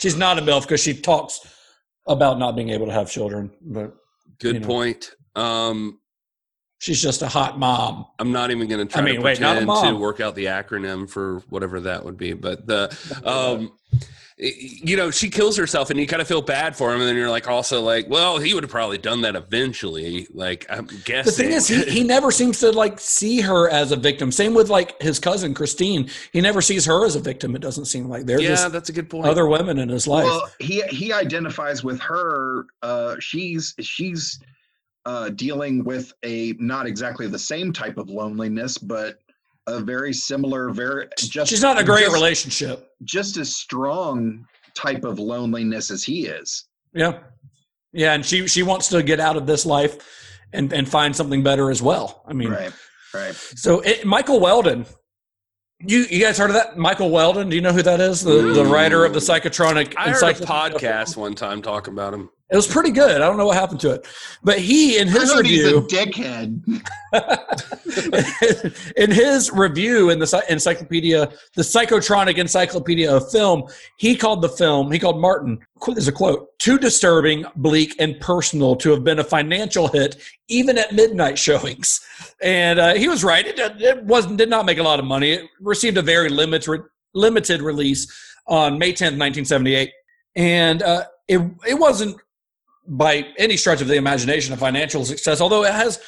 she's 0.00 0.16
not 0.16 0.38
a 0.38 0.42
milf 0.42 0.62
because 0.62 0.80
she 0.82 0.94
talks 0.94 1.40
about 2.08 2.38
not 2.40 2.56
being 2.56 2.70
able 2.70 2.86
to 2.86 2.92
have 2.92 3.08
children 3.10 3.50
but 3.62 3.94
Good 4.40 4.54
You 4.54 4.60
know. 4.60 4.66
point. 4.66 5.10
Um, 5.36 5.99
she's 6.80 7.00
just 7.00 7.22
a 7.22 7.28
hot 7.28 7.58
mom 7.58 8.06
I'm 8.18 8.32
not 8.32 8.50
even 8.50 8.68
going 8.68 8.86
to 8.86 8.92
try 8.92 9.02
I 9.02 9.04
mean, 9.04 9.14
to 9.16 9.20
wait, 9.22 9.38
pretend 9.38 9.66
to 9.66 9.94
work 9.94 10.20
out 10.20 10.34
the 10.34 10.46
acronym 10.46 11.08
for 11.08 11.38
whatever 11.48 11.80
that 11.80 12.04
would 12.04 12.16
be. 12.16 12.32
But 12.32 12.66
the, 12.66 12.90
um, 13.24 13.72
you 14.42 14.96
know, 14.96 15.10
she 15.10 15.28
kills 15.28 15.56
herself, 15.58 15.90
and 15.90 16.00
you 16.00 16.06
kind 16.06 16.22
of 16.22 16.26
feel 16.26 16.40
bad 16.40 16.74
for 16.74 16.94
him, 16.94 17.00
and 17.00 17.08
then 17.08 17.14
you're 17.14 17.28
like, 17.28 17.46
also 17.46 17.82
like, 17.82 18.08
well, 18.08 18.38
he 18.38 18.54
would 18.54 18.62
have 18.62 18.70
probably 18.70 18.96
done 18.96 19.20
that 19.20 19.36
eventually. 19.36 20.26
Like, 20.32 20.64
I'm 20.70 20.86
guessing. 21.04 21.24
the 21.24 21.32
thing 21.32 21.52
is 21.52 21.68
he, 21.68 21.82
he 21.84 22.02
never 22.02 22.30
seems 22.30 22.60
to 22.60 22.70
like 22.70 22.98
see 22.98 23.40
her 23.40 23.68
as 23.68 23.92
a 23.92 23.96
victim 23.96 24.32
same 24.32 24.54
with 24.54 24.70
like 24.70 25.00
his 25.02 25.18
cousin 25.18 25.52
christine 25.52 26.08
he 26.32 26.40
never 26.40 26.62
sees 26.62 26.86
her 26.86 27.04
as 27.04 27.16
a 27.16 27.20
victim 27.20 27.54
it 27.54 27.60
doesn't 27.60 27.84
seem 27.84 28.08
like 28.08 28.24
they're 28.24 28.40
yeah, 28.40 28.68
that's 28.68 28.88
a 28.88 28.92
good 28.92 29.10
point. 29.10 29.26
other 29.26 29.46
women 29.46 29.78
in 29.78 29.88
his 29.88 30.06
life 30.06 30.24
Well, 30.24 30.50
he 30.58 30.82
he 30.88 31.12
identifies 31.12 31.84
with 31.84 32.00
her. 32.00 32.66
Uh, 32.82 33.16
she's 33.18 33.74
she's 33.80 34.40
uh, 35.06 35.30
dealing 35.30 35.84
with 35.84 36.12
a 36.24 36.54
not 36.58 36.86
exactly 36.86 37.26
the 37.26 37.38
same 37.38 37.72
type 37.72 37.96
of 37.98 38.08
loneliness, 38.08 38.78
but 38.78 39.18
a 39.66 39.80
very 39.80 40.12
similar, 40.12 40.70
very 40.70 41.08
just. 41.18 41.50
she's 41.50 41.62
not 41.62 41.78
a 41.78 41.84
great 41.84 42.04
just, 42.04 42.14
relationship 42.14 42.90
Just 43.04 43.36
as 43.36 43.54
strong 43.56 44.44
type 44.74 45.04
of 45.04 45.18
loneliness 45.18 45.90
as 45.90 46.02
he 46.02 46.26
is. 46.26 46.66
Yeah, 46.92 47.20
yeah, 47.92 48.12
and 48.12 48.24
she 48.24 48.46
she 48.46 48.62
wants 48.62 48.88
to 48.88 49.02
get 49.02 49.20
out 49.20 49.36
of 49.36 49.46
this 49.46 49.64
life 49.64 49.98
and 50.52 50.72
and 50.72 50.88
find 50.88 51.14
something 51.14 51.42
better 51.42 51.70
as 51.70 51.82
well. 51.82 52.22
I 52.26 52.32
mean, 52.32 52.50
Right. 52.50 52.72
Right. 53.12 53.34
so 53.34 53.80
it, 53.80 54.04
Michael 54.04 54.38
Weldon, 54.38 54.86
you 55.80 56.06
you 56.10 56.20
guys 56.20 56.38
heard 56.38 56.50
of 56.50 56.54
that? 56.54 56.76
Michael 56.76 57.10
Weldon, 57.10 57.48
do 57.48 57.56
you 57.56 57.62
know 57.62 57.72
who 57.72 57.82
that 57.82 58.00
is? 58.00 58.22
The 58.22 58.52
the 58.52 58.64
writer 58.64 59.04
of 59.04 59.14
the 59.14 59.20
psychotronic. 59.20 59.94
I 59.96 60.10
heard 60.10 60.22
a 60.22 60.34
podcast 60.34 61.16
one 61.16 61.34
time 61.34 61.62
talking 61.62 61.92
about 61.92 62.14
him. 62.14 62.30
It 62.50 62.56
was 62.56 62.66
pretty 62.66 62.90
good. 62.90 63.16
I 63.20 63.26
don't 63.26 63.36
know 63.36 63.46
what 63.46 63.56
happened 63.56 63.78
to 63.80 63.92
it, 63.92 64.08
but 64.42 64.58
he 64.58 64.98
in 64.98 65.06
his 65.06 65.32
review 65.36 65.86
dickhead. 65.88 66.60
in 68.96 69.10
his 69.10 69.52
review 69.52 70.10
in 70.10 70.18
the 70.18 70.44
encyclopedia, 70.48 71.30
the 71.54 71.62
Psychotronic 71.62 72.38
Encyclopedia 72.38 73.14
of 73.14 73.30
Film, 73.30 73.64
he 73.98 74.16
called 74.16 74.42
the 74.42 74.48
film, 74.48 74.90
he 74.90 74.98
called 74.98 75.20
Martin, 75.20 75.60
there's 75.86 76.08
a 76.08 76.12
quote, 76.12 76.48
too 76.58 76.76
disturbing, 76.76 77.44
bleak, 77.54 77.94
and 78.00 78.18
personal 78.20 78.74
to 78.76 78.90
have 78.90 79.04
been 79.04 79.20
a 79.20 79.24
financial 79.24 79.86
hit, 79.86 80.16
even 80.48 80.76
at 80.76 80.92
midnight 80.92 81.38
showings. 81.38 82.00
And 82.42 82.80
uh, 82.80 82.94
he 82.94 83.08
was 83.08 83.22
right. 83.22 83.46
It, 83.46 83.58
it 83.80 84.02
wasn't 84.04 84.38
did 84.38 84.50
not 84.50 84.66
make 84.66 84.78
a 84.78 84.82
lot 84.82 84.98
of 84.98 85.04
money. 85.04 85.32
It 85.32 85.48
received 85.60 85.98
a 85.98 86.02
very 86.02 86.28
limited 86.28 86.82
limited 87.14 87.62
release 87.62 88.12
on 88.46 88.78
May 88.78 88.92
10th, 88.92 89.18
1978, 89.18 89.92
and 90.34 90.82
uh, 90.82 91.04
it 91.28 91.40
it 91.66 91.78
wasn't 91.78 92.16
by 92.86 93.26
any 93.38 93.56
stretch 93.56 93.80
of 93.80 93.88
the 93.88 93.94
imagination 93.96 94.52
a 94.54 94.56
financial 94.56 95.04
success, 95.04 95.40
although 95.40 95.64
it 95.64 95.72
has 95.72 96.00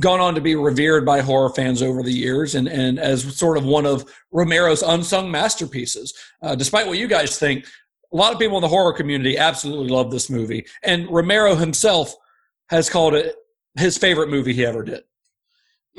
gone 0.00 0.20
on 0.20 0.34
to 0.34 0.40
be 0.40 0.54
revered 0.54 1.04
by 1.04 1.20
horror 1.20 1.50
fans 1.50 1.82
over 1.82 2.02
the 2.02 2.12
years 2.12 2.54
and, 2.54 2.68
and 2.68 2.98
as 2.98 3.36
sort 3.36 3.56
of 3.56 3.64
one 3.64 3.86
of 3.86 4.04
Romero's 4.30 4.82
unsung 4.82 5.30
masterpieces. 5.30 6.14
Uh, 6.42 6.54
despite 6.54 6.86
what 6.86 6.98
you 6.98 7.08
guys 7.08 7.38
think, 7.38 7.66
a 8.12 8.16
lot 8.16 8.32
of 8.32 8.38
people 8.38 8.56
in 8.56 8.62
the 8.62 8.68
horror 8.68 8.92
community 8.92 9.38
absolutely 9.38 9.88
love 9.88 10.10
this 10.10 10.30
movie. 10.30 10.66
And 10.82 11.08
Romero 11.10 11.54
himself 11.54 12.14
has 12.70 12.88
called 12.90 13.14
it 13.14 13.34
his 13.76 13.98
favorite 13.98 14.28
movie 14.28 14.52
he 14.52 14.64
ever 14.66 14.82
did. 14.82 15.02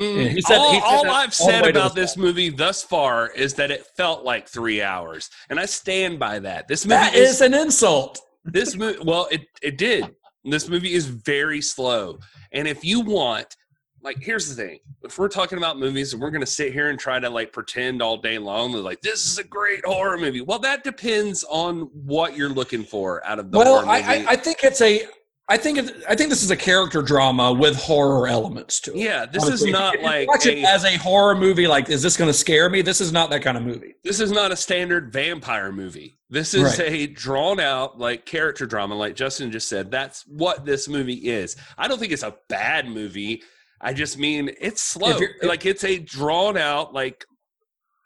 Mm, 0.00 0.30
he 0.30 0.40
said- 0.40 0.56
all 0.56 0.72
he 0.72 0.80
said 0.80 0.86
all 0.86 1.10
I've 1.10 1.26
all 1.28 1.30
said 1.48 1.66
about 1.66 1.94
this 1.94 2.16
movie 2.16 2.48
thus 2.48 2.82
far 2.82 3.28
is 3.30 3.54
that 3.54 3.70
it 3.70 3.86
felt 3.96 4.24
like 4.24 4.48
three 4.48 4.80
hours, 4.80 5.28
and 5.50 5.60
I 5.60 5.66
stand 5.66 6.18
by 6.18 6.38
that. 6.38 6.68
This 6.68 6.86
movie 6.86 6.96
That 6.96 7.14
is 7.14 7.40
an 7.42 7.52
insult. 7.52 8.20
This 8.44 8.76
movie. 8.76 8.98
Well, 9.04 9.28
it 9.30 9.42
it 9.62 9.78
did. 9.78 10.14
This 10.44 10.68
movie 10.68 10.94
is 10.94 11.06
very 11.06 11.60
slow, 11.60 12.18
and 12.52 12.66
if 12.66 12.84
you 12.84 13.00
want, 13.00 13.56
like, 14.02 14.18
here's 14.20 14.48
the 14.48 14.54
thing: 14.54 14.78
if 15.02 15.18
we're 15.18 15.28
talking 15.28 15.58
about 15.58 15.78
movies 15.78 16.12
and 16.12 16.22
we're 16.22 16.30
going 16.30 16.40
to 16.40 16.46
sit 16.46 16.72
here 16.72 16.90
and 16.90 16.98
try 16.98 17.20
to 17.20 17.28
like 17.28 17.52
pretend 17.52 18.00
all 18.00 18.16
day 18.16 18.38
long 18.38 18.72
that 18.72 18.82
like 18.82 19.00
this 19.02 19.26
is 19.26 19.38
a 19.38 19.44
great 19.44 19.84
horror 19.84 20.16
movie, 20.16 20.40
well, 20.40 20.58
that 20.60 20.84
depends 20.84 21.44
on 21.50 21.90
what 21.92 22.36
you're 22.36 22.48
looking 22.48 22.84
for 22.84 23.24
out 23.26 23.38
of 23.38 23.50
the 23.50 23.58
well, 23.58 23.80
horror 23.80 23.86
I, 23.86 24.00
movie. 24.00 24.26
I, 24.26 24.32
I 24.32 24.36
think 24.36 24.64
it's 24.64 24.80
a. 24.80 25.06
I 25.50 25.56
think 25.56 25.78
it, 25.78 25.90
I 26.08 26.14
think 26.14 26.30
this 26.30 26.42
is 26.44 26.50
a 26.52 26.56
character 26.56 27.02
drama 27.02 27.52
with 27.52 27.74
horror 27.76 28.28
elements 28.28 28.78
to 28.82 28.92
it. 28.92 28.98
yeah, 28.98 29.26
this 29.26 29.42
Honestly, 29.44 29.70
is 29.70 29.72
not 29.72 29.94
if 29.96 30.00
you 30.00 30.06
like 30.06 30.28
watch 30.28 30.46
a, 30.46 30.56
it 30.58 30.64
as 30.64 30.84
a 30.84 30.96
horror 30.96 31.34
movie. 31.34 31.66
Like, 31.66 31.90
is 31.90 32.02
this 32.02 32.16
going 32.16 32.28
to 32.30 32.32
scare 32.34 32.70
me? 32.70 32.82
This 32.82 33.00
is 33.00 33.12
not 33.12 33.30
that 33.30 33.42
kind 33.42 33.56
of 33.58 33.64
movie. 33.64 33.94
this 34.04 34.20
is 34.20 34.30
not 34.30 34.52
a 34.52 34.56
standard 34.56 35.12
vampire 35.12 35.72
movie. 35.72 36.18
This 36.30 36.54
is 36.54 36.78
Right. 36.78 36.88
a 36.88 37.06
drawn 37.08 37.58
out 37.58 37.98
like 37.98 38.24
character 38.24 38.64
drama, 38.64 38.94
like 38.94 39.16
Justin 39.16 39.50
just 39.50 39.68
said. 39.68 39.90
That's 39.90 40.24
what 40.28 40.64
this 40.64 40.88
movie 40.88 41.28
is. 41.28 41.56
I 41.76 41.88
don't 41.88 41.98
think 41.98 42.12
it's 42.12 42.22
a 42.22 42.36
bad 42.48 42.88
movie. 42.88 43.42
I 43.80 43.92
just 43.92 44.18
mean 44.18 44.50
it's 44.60 44.80
slow. 44.82 45.18
you're- 45.18 45.34
if- 45.42 45.48
like 45.48 45.66
it's 45.66 45.82
a 45.82 45.98
drawn 45.98 46.56
out, 46.56 46.94
like 46.94 47.24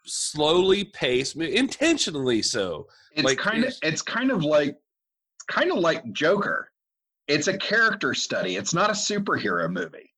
slowly 0.05 0.85
paced, 0.85 1.35
intentionally 1.35 2.41
so. 2.41 2.87
It's 3.13 3.23
Like, 3.23 3.37
kind 3.37 3.59
of 3.59 3.65
it's- 3.69 3.79
it's 3.83 4.01
kind 4.01 4.31
of 4.31 4.43
like 4.43 4.75
kind 5.47 5.71
of 5.71 5.77
like 5.77 6.11
Joker. 6.11 6.71
It's 7.27 7.47
a 7.47 7.57
character 7.57 8.13
study. 8.13 8.55
It's 8.55 8.73
not 8.73 8.89
a 8.89 8.93
superhero 8.93 9.71
movie. 9.71 10.11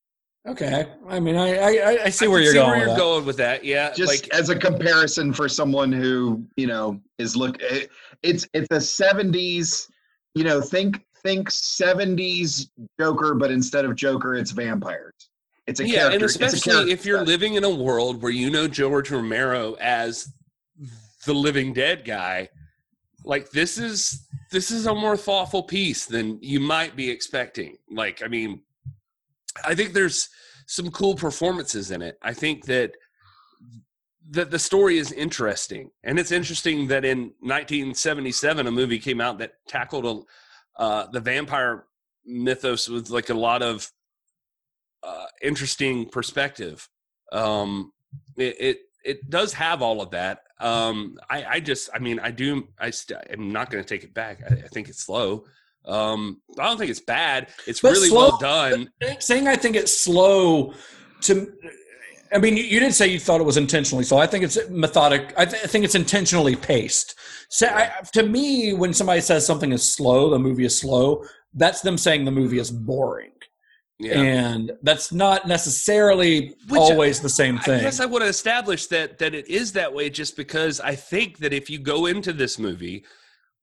Okay, 0.47 0.85
I 1.09 1.19
mean, 1.19 1.35
I 1.35 1.57
I, 1.57 2.03
I 2.05 2.09
see 2.09 2.27
where 2.27 2.37
can 2.39 2.43
you're 2.45 2.53
see 2.53 2.59
going. 2.59 2.69
where 2.69 2.79
with 2.79 2.87
you're 2.87 2.95
that. 2.95 3.01
going 3.01 3.25
with 3.25 3.37
that. 3.37 3.63
Yeah, 3.65 3.91
just 3.93 4.09
like 4.09 4.33
as 4.33 4.49
a 4.49 4.55
comparison 4.55 5.33
for 5.33 5.49
someone 5.49 5.91
who 5.91 6.45
you 6.55 6.67
know 6.67 7.01
is 7.17 7.35
look 7.35 7.61
it, 7.61 7.89
it's 8.23 8.47
it's 8.53 8.67
a 8.71 9.03
70s 9.03 9.89
you 10.35 10.43
know 10.43 10.61
think 10.61 11.03
think 11.23 11.49
70s 11.49 12.69
joker 12.99 13.33
but 13.33 13.51
instead 13.51 13.83
of 13.85 13.95
joker 13.95 14.35
it's 14.35 14.51
vampires 14.51 15.13
it's 15.65 15.79
a 15.81 15.85
yeah, 15.87 15.95
character 15.95 16.15
and 16.15 16.23
especially 16.23 16.59
character 16.71 16.91
if 16.93 17.05
you're 17.05 17.17
study. 17.17 17.31
living 17.31 17.53
in 17.55 17.63
a 17.65 17.69
world 17.69 18.21
where 18.21 18.31
you 18.31 18.49
know 18.49 18.67
George 18.69 19.11
Romero 19.11 19.73
as 19.81 20.31
the 21.25 21.33
Living 21.33 21.73
Dead 21.73 22.05
guy, 22.05 22.47
like 23.27 23.51
this 23.51 23.77
is 23.77 24.25
this 24.51 24.71
is 24.71 24.85
a 24.85 24.95
more 24.95 25.17
thoughtful 25.17 25.61
piece 25.61 26.05
than 26.05 26.39
you 26.41 26.61
might 26.61 26.95
be 26.95 27.09
expecting. 27.09 27.77
Like, 27.91 28.23
I 28.23 28.29
mean, 28.29 28.61
I 29.65 29.75
think 29.75 29.91
there's 29.91 30.29
some 30.65 30.89
cool 30.91 31.13
performances 31.13 31.91
in 31.91 32.01
it. 32.01 32.17
I 32.21 32.33
think 32.33 32.65
that 32.65 32.93
that 34.29 34.49
the 34.49 34.59
story 34.59 34.97
is 34.97 35.11
interesting, 35.11 35.91
and 36.03 36.17
it's 36.17 36.31
interesting 36.31 36.87
that 36.87 37.03
in 37.03 37.33
1977 37.41 38.65
a 38.65 38.71
movie 38.71 38.99
came 38.99 39.19
out 39.19 39.39
that 39.39 39.53
tackled 39.67 40.05
a, 40.77 40.81
uh, 40.81 41.07
the 41.11 41.19
vampire 41.19 41.83
mythos 42.25 42.87
with 42.87 43.09
like 43.09 43.29
a 43.29 43.33
lot 43.33 43.61
of 43.61 43.91
uh, 45.03 45.25
interesting 45.41 46.07
perspective. 46.07 46.87
Um, 47.33 47.91
it, 48.37 48.55
it 48.59 48.77
it 49.07 49.29
does 49.29 49.53
have 49.53 49.81
all 49.81 50.01
of 50.01 50.11
that. 50.11 50.41
Um, 50.59 51.17
I, 51.29 51.45
I 51.45 51.59
just, 51.59 51.89
I 51.93 51.99
mean, 51.99 52.19
I 52.19 52.31
do. 52.31 52.67
I 52.79 52.89
st- 52.89 53.19
I'm 53.31 53.51
not 53.51 53.69
going 53.69 53.83
to 53.83 53.87
take 53.87 54.03
it 54.03 54.13
back. 54.13 54.41
I, 54.49 54.53
I 54.55 54.67
think 54.67 54.89
it's 54.89 55.03
slow. 55.03 55.45
Um, 55.85 56.41
I 56.59 56.65
don't 56.67 56.77
think 56.77 56.91
it's 56.91 56.99
bad. 56.99 57.47
It's 57.65 57.81
But 57.81 57.91
really 57.93 58.09
slow- 58.09 58.29
well 58.29 58.37
done. 58.39 58.89
saying 59.19 59.47
I 59.47 59.55
think 59.55 59.75
it's 59.75 59.95
slow 59.95 60.73
to. 61.21 61.53
I 62.33 62.39
mean, 62.39 62.57
you, 62.57 62.63
you 62.63 62.79
did 62.81 62.93
say 62.93 63.07
you 63.07 63.19
thought 63.19 63.39
it 63.39 63.45
was 63.45 63.55
intentionally 63.55 64.03
slow. 64.03 64.17
I 64.17 64.27
think 64.27 64.43
it's 64.43 64.57
methodic. 64.69 65.33
I, 65.37 65.45
th- 65.45 65.63
I 65.63 65.67
think 65.67 65.85
it's 65.85 65.95
intentionally 65.95 66.57
paced. 66.57 67.15
So, 67.47 67.67
I, 67.67 67.91
to 68.13 68.23
me, 68.23 68.73
when 68.73 68.93
somebody 68.93 69.21
says 69.21 69.45
something 69.45 69.71
is 69.71 69.87
slow, 69.87 70.29
the 70.29 70.37
movie 70.39 70.65
is 70.65 70.77
slow. 70.77 71.23
That's 71.53 71.79
them 71.81 71.97
saying 71.97 72.25
the 72.25 72.31
movie 72.31 72.59
is 72.59 72.69
boring, 72.69 73.31
Yeah. 73.99 74.21
and 74.21 74.71
that's 74.83 75.11
not 75.11 75.47
necessarily 75.47 76.53
Which, 76.69 76.79
always 76.79 77.19
the 77.19 77.29
same 77.29 77.57
I 77.57 77.61
thing. 77.61 77.81
guess 77.81 77.99
I 77.99 78.05
would 78.05 78.21
have 78.21 78.29
established 78.29 78.91
that 78.91 79.17
that 79.17 79.33
it 79.33 79.47
is 79.47 79.71
that 79.71 79.91
way 79.91 80.11
just 80.11 80.37
because 80.37 80.79
I 80.79 80.93
think 80.95 81.39
that 81.39 81.51
if 81.51 81.67
you 81.67 81.79
go 81.79 82.05
into 82.05 82.31
this 82.31 82.59
movie 82.59 83.05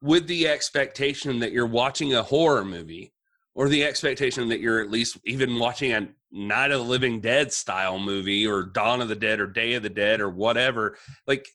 with 0.03 0.27
the 0.27 0.49
expectation 0.49 1.39
that 1.39 1.53
you're 1.53 1.67
watching 1.67 2.15
a 2.15 2.23
horror 2.23 2.65
movie 2.65 3.13
or 3.55 3.69
the 3.69 3.85
expectation 3.85 4.49
that 4.49 4.59
you're 4.61 4.81
at 4.81 4.91
least 4.91 5.19
even 5.25 5.57
watching 5.59 5.93
a 5.93 6.09
Night 6.33 6.73
of 6.73 6.81
the 6.81 6.85
Living 6.85 7.21
Dead 7.21 7.53
style 7.53 8.01
movie 8.01 8.45
or 8.45 8.65
Dawn 8.65 9.01
of 9.01 9.09
the 9.09 9.15
Dead 9.15 9.39
or 9.39 9.47
Day 9.47 9.75
of 9.75 9.85
the 9.85 9.89
Dead 9.89 10.21
or 10.21 10.29
whatever, 10.29 10.97
like 11.29 11.47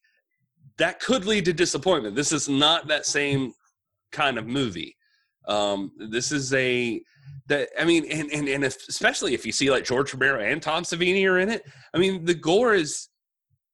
that 0.77 1.01
could 1.01 1.25
lead 1.25 1.43
to 1.45 1.53
disappointment. 1.53 2.15
This 2.15 2.31
is 2.31 2.47
not 2.47 2.87
that 2.87 3.05
same 3.05 3.53
kind 4.13 4.37
of 4.37 4.47
movie. 4.47 4.95
Um, 5.49 5.91
this 6.09 6.31
is 6.31 6.53
a 6.53 7.01
that 7.47 7.69
I 7.79 7.85
mean, 7.85 8.05
and 8.11 8.31
and 8.31 8.47
and 8.47 8.63
if, 8.63 8.77
especially 8.87 9.33
if 9.33 9.45
you 9.45 9.51
see 9.51 9.69
like 9.71 9.83
George 9.85 10.13
Romero 10.13 10.39
and 10.43 10.61
Tom 10.61 10.83
Savini 10.83 11.25
are 11.29 11.39
in 11.39 11.49
it, 11.49 11.63
I 11.93 11.97
mean, 11.97 12.25
the 12.25 12.33
gore 12.35 12.73
is 12.73 13.07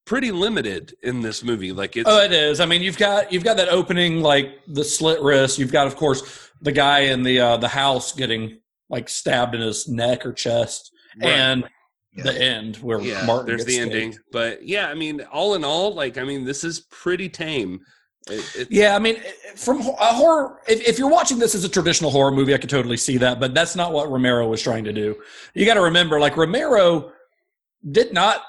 pretty 0.06 0.32
limited 0.32 0.94
in 1.04 1.22
this 1.22 1.44
movie. 1.44 1.72
Like 1.72 1.98
it's 1.98 2.08
Oh, 2.10 2.22
it 2.24 2.32
is. 2.32 2.60
I 2.60 2.66
mean, 2.66 2.82
you've 2.82 2.98
got 2.98 3.32
you've 3.34 3.44
got 3.44 3.58
that 3.58 3.70
opening 3.70 4.22
like 4.22 4.60
the 4.68 4.84
slit 4.84 5.22
wrist. 5.22 5.58
You've 5.60 5.72
got, 5.72 5.88
of 5.88 5.96
course, 5.96 6.50
the 6.62 6.72
guy 6.72 7.00
in 7.02 7.24
the 7.24 7.40
uh, 7.40 7.58
the 7.58 7.68
house 7.68 8.12
getting 8.14 8.60
like 8.90 9.10
stabbed 9.10 9.56
in 9.56 9.62
his 9.62 9.88
neck 9.88 10.26
or 10.26 10.32
chest, 10.34 10.92
Right. 11.22 11.32
and 11.32 11.64
Yeah. 12.16 12.24
the 12.24 12.42
end 12.42 12.78
where 12.78 13.02
yeah, 13.02 13.26
Martin 13.26 13.48
there's 13.48 13.66
gets 13.66 13.78
the 13.78 13.82
stabbed. 13.82 13.96
ending. 13.96 14.18
But 14.32 14.66
yeah, 14.66 14.88
I 14.88 14.94
mean, 14.94 15.22
all 15.32 15.56
in 15.56 15.64
all, 15.66 15.94
like 15.96 16.18
I 16.18 16.24
mean, 16.24 16.46
this 16.46 16.64
is 16.64 16.82
pretty 16.92 17.28
tame. 17.28 17.80
It, 18.30 18.56
it, 18.56 18.68
Yeah, 18.72 18.96
I 18.96 19.00
mean, 19.00 19.18
from 19.56 19.82
a 19.82 20.14
horror, 20.14 20.60
if, 20.68 20.88
if 20.88 21.00
you're 21.00 21.10
watching 21.10 21.38
this 21.38 21.54
as 21.54 21.64
a 21.64 21.70
traditional 21.70 22.12
horror 22.12 22.32
movie, 22.32 22.54
I 22.54 22.58
could 22.58 22.70
totally 22.70 22.98
see 22.98 23.18
that, 23.18 23.40
but 23.40 23.54
that's 23.54 23.76
not 23.76 23.94
what 23.94 24.10
Romero 24.10 24.48
was 24.48 24.62
trying 24.62 24.84
to 24.86 24.94
do. 24.94 25.16
You 25.54 25.66
got 25.66 25.76
to 25.76 25.82
remember, 25.82 26.20
like 26.20 26.36
Romero 26.36 27.12
did 27.92 28.14
not 28.14 28.42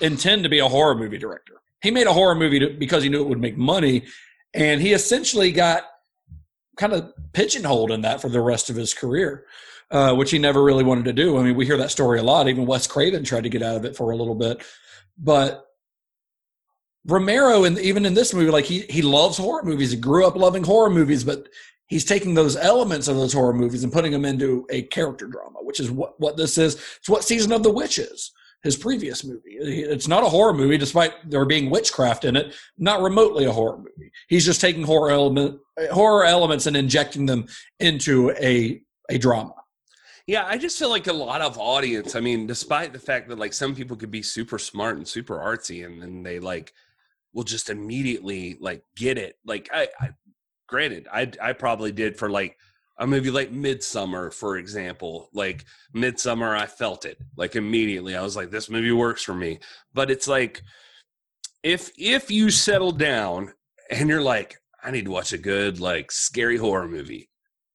intend 0.00 0.44
to 0.44 0.48
be 0.48 0.60
a 0.60 0.68
horror 0.68 0.94
movie 0.94 1.18
director. 1.18 1.54
He 1.82 1.90
made 1.90 2.06
a 2.06 2.12
horror 2.12 2.34
movie 2.34 2.60
to, 2.60 2.70
because 2.70 3.02
he 3.02 3.08
knew 3.08 3.22
it 3.22 3.28
would 3.28 3.40
make 3.40 3.56
money, 3.56 4.04
and 4.54 4.80
he 4.80 4.92
essentially 4.92 5.50
got 5.52 5.84
kind 6.76 6.92
of 6.92 7.12
pigeonholed 7.32 7.90
in 7.90 8.02
that 8.02 8.20
for 8.20 8.28
the 8.28 8.40
rest 8.40 8.70
of 8.70 8.76
his 8.76 8.94
career, 8.94 9.46
uh, 9.90 10.14
which 10.14 10.30
he 10.30 10.38
never 10.38 10.62
really 10.62 10.84
wanted 10.84 11.04
to 11.04 11.12
do. 11.12 11.38
I 11.38 11.42
mean, 11.42 11.56
we 11.56 11.66
hear 11.66 11.76
that 11.76 11.90
story 11.90 12.18
a 12.18 12.22
lot. 12.22 12.48
Even 12.48 12.66
Wes 12.66 12.86
Craven 12.86 13.24
tried 13.24 13.42
to 13.42 13.48
get 13.48 13.62
out 13.62 13.76
of 13.76 13.84
it 13.84 13.96
for 13.96 14.10
a 14.10 14.16
little 14.16 14.34
bit, 14.34 14.64
but 15.18 15.66
Romero, 17.06 17.64
and 17.64 17.78
even 17.78 18.06
in 18.06 18.14
this 18.14 18.32
movie, 18.32 18.50
like 18.50 18.64
he 18.64 18.80
he 18.82 19.02
loves 19.02 19.36
horror 19.36 19.62
movies. 19.62 19.90
He 19.90 19.96
grew 19.96 20.26
up 20.26 20.36
loving 20.36 20.64
horror 20.64 20.90
movies, 20.90 21.24
but 21.24 21.48
he's 21.88 22.04
taking 22.04 22.34
those 22.34 22.56
elements 22.56 23.08
of 23.08 23.16
those 23.16 23.32
horror 23.32 23.52
movies 23.52 23.84
and 23.84 23.92
putting 23.92 24.12
them 24.12 24.24
into 24.24 24.66
a 24.70 24.82
character 24.82 25.26
drama, 25.26 25.58
which 25.62 25.80
is 25.80 25.90
what 25.90 26.18
what 26.18 26.36
this 26.36 26.56
is. 26.56 26.74
It's 26.74 27.08
what 27.08 27.24
Season 27.24 27.52
of 27.52 27.62
the 27.62 27.72
Witch 27.72 27.98
is. 27.98 28.32
His 28.62 28.78
previous 28.78 29.24
movie. 29.24 29.56
It's 29.58 30.08
not 30.08 30.22
a 30.22 30.28
horror 30.28 30.54
movie, 30.54 30.78
despite 30.78 31.12
there 31.28 31.44
being 31.44 31.68
witchcraft 31.68 32.24
in 32.24 32.34
it. 32.34 32.54
Not 32.78 33.02
remotely 33.02 33.44
a 33.44 33.52
horror 33.52 33.76
movie. 33.76 34.10
He's 34.28 34.46
just 34.46 34.62
taking 34.62 34.84
horror 34.84 35.10
element 35.10 35.60
horror 35.92 36.24
elements 36.24 36.64
and 36.66 36.74
injecting 36.74 37.26
them 37.26 37.46
into 37.78 38.30
a 38.30 38.80
a 39.10 39.18
drama. 39.18 39.52
Yeah, 40.26 40.46
I 40.46 40.56
just 40.56 40.78
feel 40.78 40.88
like 40.88 41.06
a 41.06 41.12
lot 41.12 41.42
of 41.42 41.58
audience. 41.58 42.16
I 42.16 42.20
mean, 42.20 42.46
despite 42.46 42.94
the 42.94 42.98
fact 42.98 43.28
that 43.28 43.38
like 43.38 43.52
some 43.52 43.74
people 43.74 43.98
could 43.98 44.10
be 44.10 44.22
super 44.22 44.58
smart 44.58 44.96
and 44.96 45.06
super 45.06 45.36
artsy, 45.36 45.84
and 45.84 46.00
then 46.00 46.22
they 46.22 46.40
like 46.40 46.72
will 47.34 47.44
just 47.44 47.68
immediately 47.68 48.56
like 48.60 48.82
get 48.96 49.18
it. 49.18 49.36
Like 49.44 49.68
I, 49.72 49.88
I 50.00 50.10
granted, 50.68 51.08
I 51.12 51.30
I 51.42 51.52
probably 51.52 51.92
did 51.92 52.16
for 52.16 52.30
like 52.30 52.56
uh, 52.98 53.04
a 53.04 53.06
movie 53.06 53.30
like 53.30 53.52
Midsommar, 53.52 54.32
for 54.32 54.56
example. 54.56 55.28
Like 55.34 55.64
Midsommar, 55.94 56.56
I 56.56 56.66
felt 56.66 57.04
it 57.04 57.18
like 57.36 57.56
immediately. 57.56 58.16
I 58.16 58.22
was 58.22 58.36
like, 58.36 58.50
this 58.50 58.70
movie 58.70 58.92
works 58.92 59.22
for 59.22 59.34
me. 59.34 59.58
But 59.92 60.10
it's 60.10 60.28
like 60.28 60.62
if 61.62 61.90
if 61.98 62.30
you 62.30 62.50
settle 62.50 62.92
down 62.92 63.52
and 63.90 64.08
you're 64.08 64.22
like, 64.22 64.56
I 64.82 64.90
need 64.90 65.06
to 65.06 65.10
watch 65.10 65.32
a 65.32 65.38
good 65.38 65.80
like 65.80 66.12
scary 66.12 66.56
horror 66.56 66.88
movie, 66.88 67.28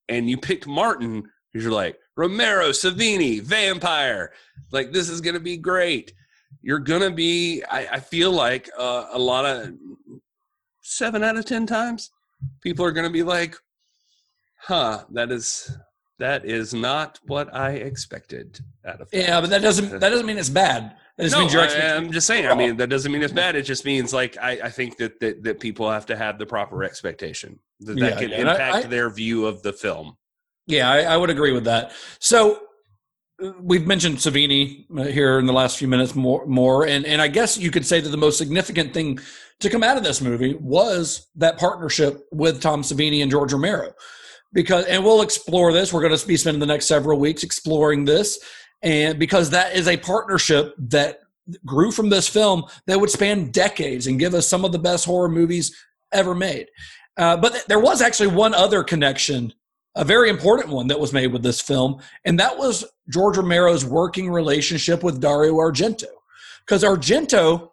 and 0.07 0.29
you 0.29 0.37
picked 0.37 0.67
Martin, 0.67 1.29
you're 1.53 1.71
like 1.71 1.97
Romero, 2.15 2.69
Savini, 2.69 3.41
vampire, 3.41 4.31
like 4.71 4.91
this 4.91 5.09
is 5.09 5.21
gonna 5.21 5.39
be 5.39 5.57
great. 5.57 6.13
You're 6.61 6.79
gonna 6.79 7.11
be. 7.11 7.63
I, 7.69 7.87
I 7.93 7.99
feel 7.99 8.31
like 8.31 8.69
uh, 8.77 9.07
a 9.11 9.19
lot 9.19 9.45
of 9.45 9.73
seven 10.81 11.23
out 11.23 11.37
of 11.37 11.45
ten 11.45 11.65
times, 11.65 12.11
people 12.61 12.85
are 12.85 12.91
gonna 12.91 13.09
be 13.09 13.23
like, 13.23 13.55
"Huh, 14.61 15.05
that 15.11 15.31
is 15.31 15.77
that 16.19 16.45
is 16.45 16.73
not 16.73 17.19
what 17.25 17.53
I 17.55 17.71
expected 17.71 18.59
out 18.85 18.99
of." 19.01 19.09
Yeah, 19.13 19.39
but 19.39 19.49
that 19.51 19.61
doesn't 19.61 19.99
that 19.99 20.09
doesn't 20.09 20.25
mean 20.25 20.37
it's 20.37 20.49
bad. 20.49 20.95
That 21.17 21.29
just 21.29 21.53
no, 21.53 21.61
I, 21.61 21.65
am 21.67 22.11
just 22.11 22.27
saying. 22.27 22.47
I 22.47 22.55
mean, 22.55 22.77
that 22.77 22.87
doesn't 22.87 23.11
mean 23.11 23.23
it's 23.23 23.33
bad. 23.33 23.55
It 23.55 23.63
just 23.63 23.83
means 23.83 24.13
like 24.13 24.37
I, 24.41 24.51
I 24.63 24.69
think 24.69 24.97
that, 24.97 25.19
that 25.19 25.43
that 25.43 25.59
people 25.59 25.89
have 25.89 26.05
to 26.07 26.15
have 26.15 26.39
the 26.39 26.45
proper 26.45 26.83
expectation 26.83 27.59
that, 27.81 27.99
that 27.99 28.13
Yeah, 28.13 28.19
can 28.19 28.29
yeah, 28.29 28.51
impact 28.51 28.85
I- 28.85 28.87
their 28.87 29.09
view 29.09 29.45
of 29.45 29.61
the 29.61 29.73
film. 29.73 30.17
Yeah, 30.65 30.89
I, 30.89 30.99
I 31.01 31.17
would 31.17 31.29
agree 31.31 31.51
with 31.51 31.63
that. 31.63 31.93
So 32.19 32.61
we've 33.59 33.87
mentioned 33.87 34.17
Savini 34.17 34.85
uh, 34.97 35.03
here 35.03 35.39
in 35.39 35.45
the 35.45 35.53
last 35.53 35.77
few 35.77 35.87
minutes 35.87 36.15
more, 36.15 36.45
more, 36.45 36.87
and 36.87 37.05
and 37.05 37.21
I 37.21 37.27
guess 37.27 37.57
you 37.57 37.71
could 37.71 37.85
say 37.85 38.01
that 38.01 38.09
the 38.09 38.17
most 38.17 38.37
significant 38.37 38.93
thing 38.93 39.19
to 39.59 39.69
come 39.69 39.83
out 39.83 39.97
of 39.97 40.03
this 40.03 40.21
movie 40.21 40.55
was 40.55 41.27
that 41.35 41.57
partnership 41.57 42.27
with 42.31 42.61
Tom 42.61 42.81
Savini 42.81 43.21
and 43.21 43.31
George 43.31 43.53
Romero, 43.53 43.93
because 44.53 44.85
and 44.85 45.03
we'll 45.03 45.21
explore 45.21 45.73
this. 45.73 45.93
We're 45.93 46.01
going 46.01 46.17
to 46.17 46.27
be 46.27 46.37
spending 46.37 46.59
the 46.59 46.65
next 46.65 46.87
several 46.87 47.19
weeks 47.19 47.43
exploring 47.43 48.05
this, 48.05 48.39
and 48.81 49.19
because 49.19 49.49
that 49.51 49.75
is 49.75 49.87
a 49.87 49.97
partnership 49.97 50.73
that 50.77 51.19
grew 51.65 51.91
from 51.91 52.09
this 52.09 52.27
film 52.27 52.63
that 52.85 52.99
would 52.99 53.09
span 53.09 53.51
decades 53.51 54.07
and 54.07 54.19
give 54.19 54.33
us 54.33 54.47
some 54.47 54.63
of 54.63 54.71
the 54.71 54.79
best 54.79 55.05
horror 55.05 55.29
movies 55.29 55.75
ever 56.11 56.35
made. 56.35 56.67
Uh, 57.17 57.35
but 57.35 57.53
th- 57.53 57.65
there 57.65 57.79
was 57.79 58.01
actually 58.01 58.27
one 58.27 58.53
other 58.53 58.83
connection 58.83 59.51
a 59.95 60.05
very 60.05 60.29
important 60.29 60.69
one 60.69 60.87
that 60.87 60.99
was 60.99 61.13
made 61.13 61.33
with 61.33 61.43
this 61.43 61.61
film, 61.61 61.99
and 62.25 62.39
that 62.39 62.57
was 62.57 62.85
George 63.09 63.37
Romero's 63.37 63.85
working 63.85 64.29
relationship 64.29 65.03
with 65.03 65.19
Dario 65.19 65.55
Argento. 65.55 66.05
Because 66.65 66.83
Argento, 66.83 67.69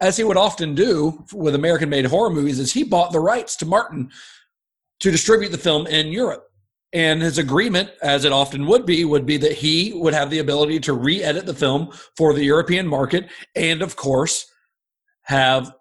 as 0.00 0.16
he 0.16 0.24
would 0.24 0.36
often 0.36 0.74
do 0.74 1.24
with 1.32 1.54
American 1.54 1.90
made 1.90 2.06
horror 2.06 2.30
movies, 2.30 2.58
is 2.58 2.72
he 2.72 2.82
bought 2.82 3.12
the 3.12 3.20
rights 3.20 3.56
to 3.56 3.66
Martin 3.66 4.10
to 5.00 5.10
distribute 5.10 5.50
the 5.50 5.58
film 5.58 5.86
in 5.86 6.08
Europe. 6.08 6.44
And 6.94 7.22
his 7.22 7.38
agreement, 7.38 7.90
as 8.02 8.24
it 8.24 8.32
often 8.32 8.66
would 8.66 8.84
be, 8.84 9.04
would 9.04 9.24
be 9.24 9.38
that 9.38 9.52
he 9.52 9.92
would 9.94 10.14
have 10.14 10.30
the 10.30 10.40
ability 10.40 10.80
to 10.80 10.92
re 10.92 11.22
edit 11.22 11.46
the 11.46 11.54
film 11.54 11.90
for 12.16 12.34
the 12.34 12.44
European 12.44 12.86
market 12.86 13.30
and, 13.54 13.80
of 13.82 13.96
course, 13.96 14.46
have 15.22 15.74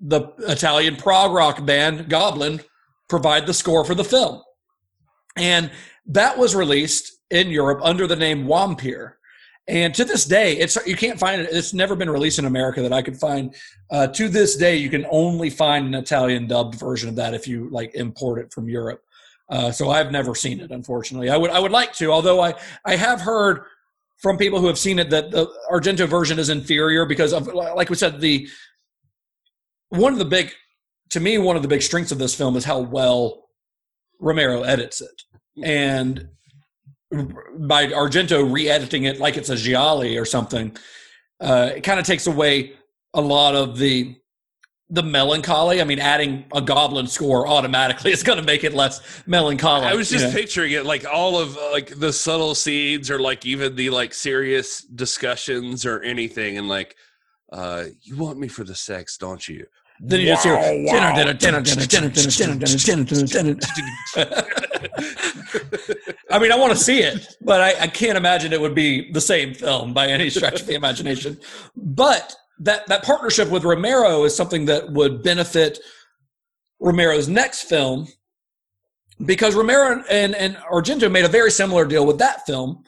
the 0.00 0.32
Italian 0.40 0.96
prog 0.96 1.32
rock 1.32 1.64
band 1.64 2.08
Goblin 2.08 2.60
provide 3.08 3.46
the 3.46 3.54
score 3.54 3.84
for 3.84 3.94
the 3.94 4.04
film. 4.04 4.42
And 5.38 5.70
that 6.06 6.36
was 6.38 6.54
released 6.54 7.18
in 7.30 7.50
Europe 7.50 7.80
under 7.82 8.06
the 8.06 8.16
name 8.16 8.46
Wampyr. 8.46 9.14
And 9.66 9.94
to 9.96 10.04
this 10.04 10.24
day, 10.24 10.56
it's 10.56 10.78
you 10.86 10.96
can't 10.96 11.18
find 11.18 11.42
it. 11.42 11.50
It's 11.52 11.74
never 11.74 11.94
been 11.94 12.08
released 12.08 12.38
in 12.38 12.46
America 12.46 12.80
that 12.80 12.92
I 12.92 13.02
could 13.02 13.18
find. 13.18 13.54
Uh, 13.90 14.06
to 14.06 14.28
this 14.28 14.56
day, 14.56 14.76
you 14.76 14.88
can 14.88 15.06
only 15.10 15.50
find 15.50 15.86
an 15.86 15.94
Italian 15.94 16.46
dubbed 16.46 16.76
version 16.76 17.10
of 17.10 17.16
that 17.16 17.34
if 17.34 17.46
you 17.46 17.68
like 17.70 17.94
import 17.94 18.38
it 18.38 18.50
from 18.50 18.70
Europe. 18.70 19.02
Uh, 19.50 19.70
so 19.70 19.90
I've 19.90 20.10
never 20.10 20.34
seen 20.34 20.60
it, 20.60 20.70
unfortunately. 20.70 21.28
I 21.28 21.36
would 21.36 21.50
I 21.50 21.58
would 21.58 21.70
like 21.70 21.92
to, 21.94 22.10
although 22.10 22.40
I 22.40 22.54
I 22.86 22.96
have 22.96 23.20
heard 23.20 23.60
from 24.16 24.36
people 24.36 24.58
who 24.58 24.66
have 24.66 24.78
seen 24.78 24.98
it 24.98 25.10
that 25.10 25.30
the 25.30 25.46
Argento 25.70 26.08
version 26.08 26.38
is 26.38 26.48
inferior 26.48 27.04
because 27.04 27.32
of 27.34 27.46
like 27.46 27.90
we 27.90 27.96
said 27.96 28.20
the 28.20 28.48
one 29.90 30.12
of 30.12 30.18
the 30.18 30.24
big 30.24 30.52
to 31.10 31.20
me 31.20 31.38
one 31.38 31.56
of 31.56 31.62
the 31.62 31.68
big 31.68 31.82
strengths 31.82 32.12
of 32.12 32.18
this 32.18 32.34
film 32.34 32.56
is 32.56 32.64
how 32.64 32.78
well 32.78 33.48
Romero 34.18 34.62
edits 34.62 35.00
it 35.00 35.22
and 35.64 36.28
by 37.58 37.86
Argento 37.86 38.50
re-editing 38.52 39.04
it 39.04 39.18
like 39.18 39.36
it's 39.36 39.48
a 39.48 39.56
gialli 39.56 40.18
or 40.18 40.24
something 40.24 40.76
uh, 41.40 41.70
it 41.76 41.82
kind 41.82 42.00
of 42.00 42.06
takes 42.06 42.26
away 42.26 42.72
a 43.14 43.20
lot 43.20 43.54
of 43.54 43.78
the 43.78 44.14
the 44.90 45.02
melancholy. 45.02 45.80
I 45.82 45.84
mean, 45.84 45.98
adding 45.98 46.46
a 46.54 46.62
goblin 46.62 47.06
score 47.06 47.46
automatically 47.46 48.12
is 48.12 48.22
going 48.22 48.38
to 48.38 48.44
make 48.44 48.64
it 48.64 48.74
less 48.74 49.22
melancholy. 49.26 49.84
I 49.84 49.94
was 49.94 50.10
you 50.10 50.18
just 50.18 50.32
know? 50.32 50.40
picturing 50.40 50.72
it 50.72 50.86
like 50.86 51.04
all 51.06 51.38
of 51.38 51.56
uh, 51.56 51.70
like 51.72 51.98
the 51.98 52.12
subtle 52.12 52.54
seeds 52.54 53.10
or 53.10 53.18
like 53.18 53.44
even 53.44 53.76
the 53.76 53.90
like 53.90 54.14
serious 54.14 54.82
discussions 54.82 55.84
or 55.84 56.00
anything 56.02 56.58
and 56.58 56.68
like 56.68 56.96
uh 57.52 57.84
you 58.02 58.16
want 58.16 58.38
me 58.38 58.48
for 58.48 58.64
the 58.64 58.74
sex, 58.74 59.16
don't 59.18 59.46
you? 59.48 59.66
Then 60.00 60.20
you 60.20 60.26
just 60.26 60.44
hear 60.44 60.56
dinner, 60.56 61.12
dinner, 61.14 61.34
dinner, 61.34 61.60
dinner, 61.60 61.86
dinner, 61.86 62.08
dinner, 62.08 63.04
dinner, 63.04 63.04
dinner, 63.04 63.54
dinner. 63.54 63.56
I 66.30 66.38
mean, 66.38 66.52
I 66.52 66.56
want 66.56 66.72
to 66.72 66.78
see 66.78 67.00
it, 67.00 67.26
but 67.40 67.60
I, 67.60 67.82
I 67.82 67.86
can't 67.88 68.16
imagine 68.16 68.52
it 68.52 68.60
would 68.60 68.74
be 68.74 69.10
the 69.12 69.20
same 69.20 69.54
film 69.54 69.92
by 69.92 70.06
any 70.06 70.30
stretch 70.30 70.60
of 70.60 70.66
the 70.66 70.74
imagination. 70.74 71.38
But 71.76 72.34
that 72.60 72.86
that 72.86 73.02
partnership 73.02 73.50
with 73.50 73.64
Romero 73.64 74.24
is 74.24 74.36
something 74.36 74.66
that 74.66 74.92
would 74.92 75.22
benefit 75.22 75.78
Romero's 76.80 77.28
next 77.28 77.62
film 77.62 78.06
because 79.24 79.54
Romero 79.54 80.02
and, 80.10 80.34
and 80.34 80.56
Argento 80.70 81.10
made 81.10 81.24
a 81.24 81.28
very 81.28 81.50
similar 81.50 81.84
deal 81.84 82.06
with 82.06 82.18
that 82.18 82.46
film, 82.46 82.84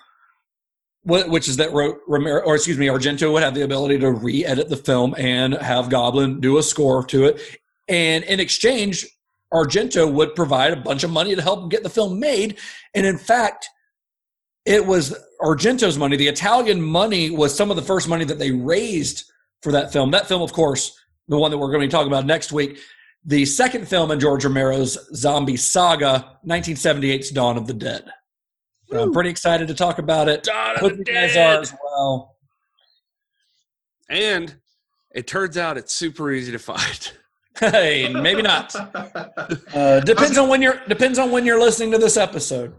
which 1.05 1.49
is 1.49 1.57
that 1.57 1.73
Ro- 1.73 1.99
Romero, 2.07 2.43
or 2.43 2.57
excuse 2.57 2.79
me, 2.79 2.87
Argento 2.87 3.33
would 3.33 3.43
have 3.43 3.55
the 3.55 3.63
ability 3.63 3.99
to 4.01 4.11
re-edit 4.11 4.69
the 4.69 4.77
film 4.77 5.15
and 5.17 5.55
have 5.55 5.89
Goblin 5.89 6.41
do 6.41 6.59
a 6.59 6.63
score 6.63 7.05
to 7.07 7.25
it, 7.25 7.59
and 7.89 8.23
in 8.25 8.39
exchange, 8.39 9.07
Argento 9.53 10.11
would 10.11 10.35
provide 10.35 10.73
a 10.73 10.77
bunch 10.77 11.03
of 11.03 11.11
money 11.11 11.35
to 11.35 11.43
help 11.43 11.71
get 11.71 11.83
the 11.83 11.91
film 11.91 12.21
made. 12.21 12.59
And 12.95 13.05
in 13.05 13.19
fact, 13.19 13.69
it 14.65 14.87
was 14.87 15.19
Argento's 15.41 15.99
money. 15.99 16.17
The 16.17 16.29
Italian 16.29 16.81
money 16.81 17.31
was 17.31 17.55
some 17.55 17.71
of 17.71 17.77
the 17.77 17.83
first 17.83 18.09
money 18.09 18.25
that 18.25 18.39
they 18.39 18.53
raised 18.53 19.25
for 19.63 19.73
that 19.73 19.93
film. 19.93 20.13
That 20.13 20.29
film, 20.29 20.43
of 20.43 20.53
course, 20.53 20.97
the 21.29 21.39
one 21.39 21.51
that 21.51 21.59
we're 21.59 21.69
going 21.69 21.81
to 21.81 21.87
be 21.87 21.91
talking 21.91 22.13
about 22.13 22.27
next 22.27 22.53
week, 22.53 22.79
the 23.25 23.45
second 23.45 23.89
film 23.89 24.11
in 24.11 24.21
George 24.21 24.45
Romero's 24.45 24.99
zombie 25.15 25.57
saga, 25.57 26.39
1978's 26.47 27.31
Dawn 27.31 27.57
of 27.57 27.67
the 27.67 27.75
Dead. 27.75 28.05
So 28.91 29.03
I'm 29.03 29.13
pretty 29.13 29.31
excited 29.31 29.69
to 29.69 29.75
talk 29.75 29.99
about 29.99 30.29
it. 30.29 30.43
Dawn 30.43 30.77
Hope 30.77 30.99
you 30.99 31.05
guys 31.05 31.37
are 31.37 31.61
as 31.61 31.75
well. 31.85 32.37
And 34.09 34.57
it 35.15 35.27
turns 35.27 35.57
out 35.57 35.77
it's 35.77 35.95
super 35.95 36.31
easy 36.33 36.53
to 36.53 36.59
find. 36.59 37.13
Hey, 37.59 38.09
maybe 38.09 38.41
not. 38.41 38.75
Uh, 39.75 40.01
depends 40.01 40.39
on 40.39 40.49
when 40.49 40.63
you're 40.63 40.81
depends 40.89 41.19
on 41.19 41.31
when 41.31 41.45
you're 41.45 41.61
listening 41.61 41.91
to 41.91 41.99
this 41.99 42.17
episode. 42.17 42.73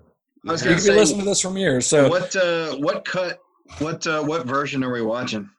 I 0.48 0.54
was 0.54 0.66
You 0.66 0.76
could 0.76 0.84
be 0.84 0.92
listening 0.92 1.20
to 1.20 1.26
this 1.26 1.42
from 1.42 1.58
years. 1.58 1.86
So 1.86 2.10
what 2.10 2.36
uh, 2.36 2.76
what 2.78 3.06
cut, 3.06 3.40
what 3.80 4.08
uh, 4.08 4.24
what 4.24 4.48
version 4.48 4.84
are 4.84 4.92
we 4.92 5.02
watching? 5.02 5.50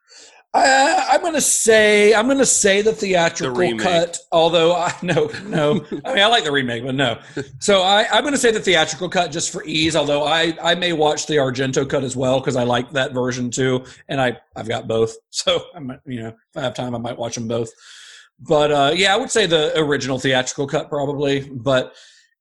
Uh, 0.55 1.07
I'm 1.09 1.23
going 1.23 1.33
to 1.33 1.41
say 1.41 2.13
I'm 2.15 2.29
to 2.29 2.45
say 2.45 2.83
the 2.83 2.93
theatrical 2.93 3.57
remake. 3.57 3.81
cut. 3.81 4.19
Although 4.33 4.75
I 4.75 4.95
no 5.03 5.31
no, 5.47 5.85
I 6.05 6.13
mean 6.13 6.23
I 6.23 6.27
like 6.27 6.45
the 6.45 6.53
remake, 6.53 6.85
but 6.85 6.95
no. 6.95 7.19
So 7.59 7.81
I, 7.81 8.07
I'm 8.13 8.23
going 8.23 8.35
to 8.35 8.39
say 8.39 8.51
the 8.51 8.61
theatrical 8.61 9.09
cut 9.09 9.33
just 9.33 9.51
for 9.51 9.65
ease. 9.65 9.97
Although 9.97 10.25
I 10.25 10.57
I 10.63 10.75
may 10.75 10.93
watch 10.93 11.27
the 11.27 11.37
Argento 11.37 11.89
cut 11.89 12.05
as 12.05 12.17
well 12.17 12.39
because 12.39 12.57
I 12.57 12.65
like 12.65 12.91
that 12.91 13.13
version 13.13 13.51
too, 13.51 13.85
and 14.09 14.21
I 14.21 14.39
I've 14.55 14.69
got 14.69 14.87
both. 14.87 15.17
So 15.35 15.65
I 15.75 15.81
might 15.81 16.01
you 16.05 16.21
know 16.21 16.29
if 16.29 16.57
I 16.57 16.61
have 16.61 16.75
time 16.75 16.95
I 16.95 16.99
might 16.99 17.17
watch 17.17 17.35
them 17.35 17.49
both. 17.49 17.71
But 18.39 18.71
uh, 18.71 18.93
yeah, 18.95 19.15
I 19.15 19.17
would 19.17 19.31
say 19.31 19.47
the 19.47 19.73
original 19.79 20.19
theatrical 20.19 20.67
cut 20.67 20.91
probably. 20.91 21.49
But 21.49 21.95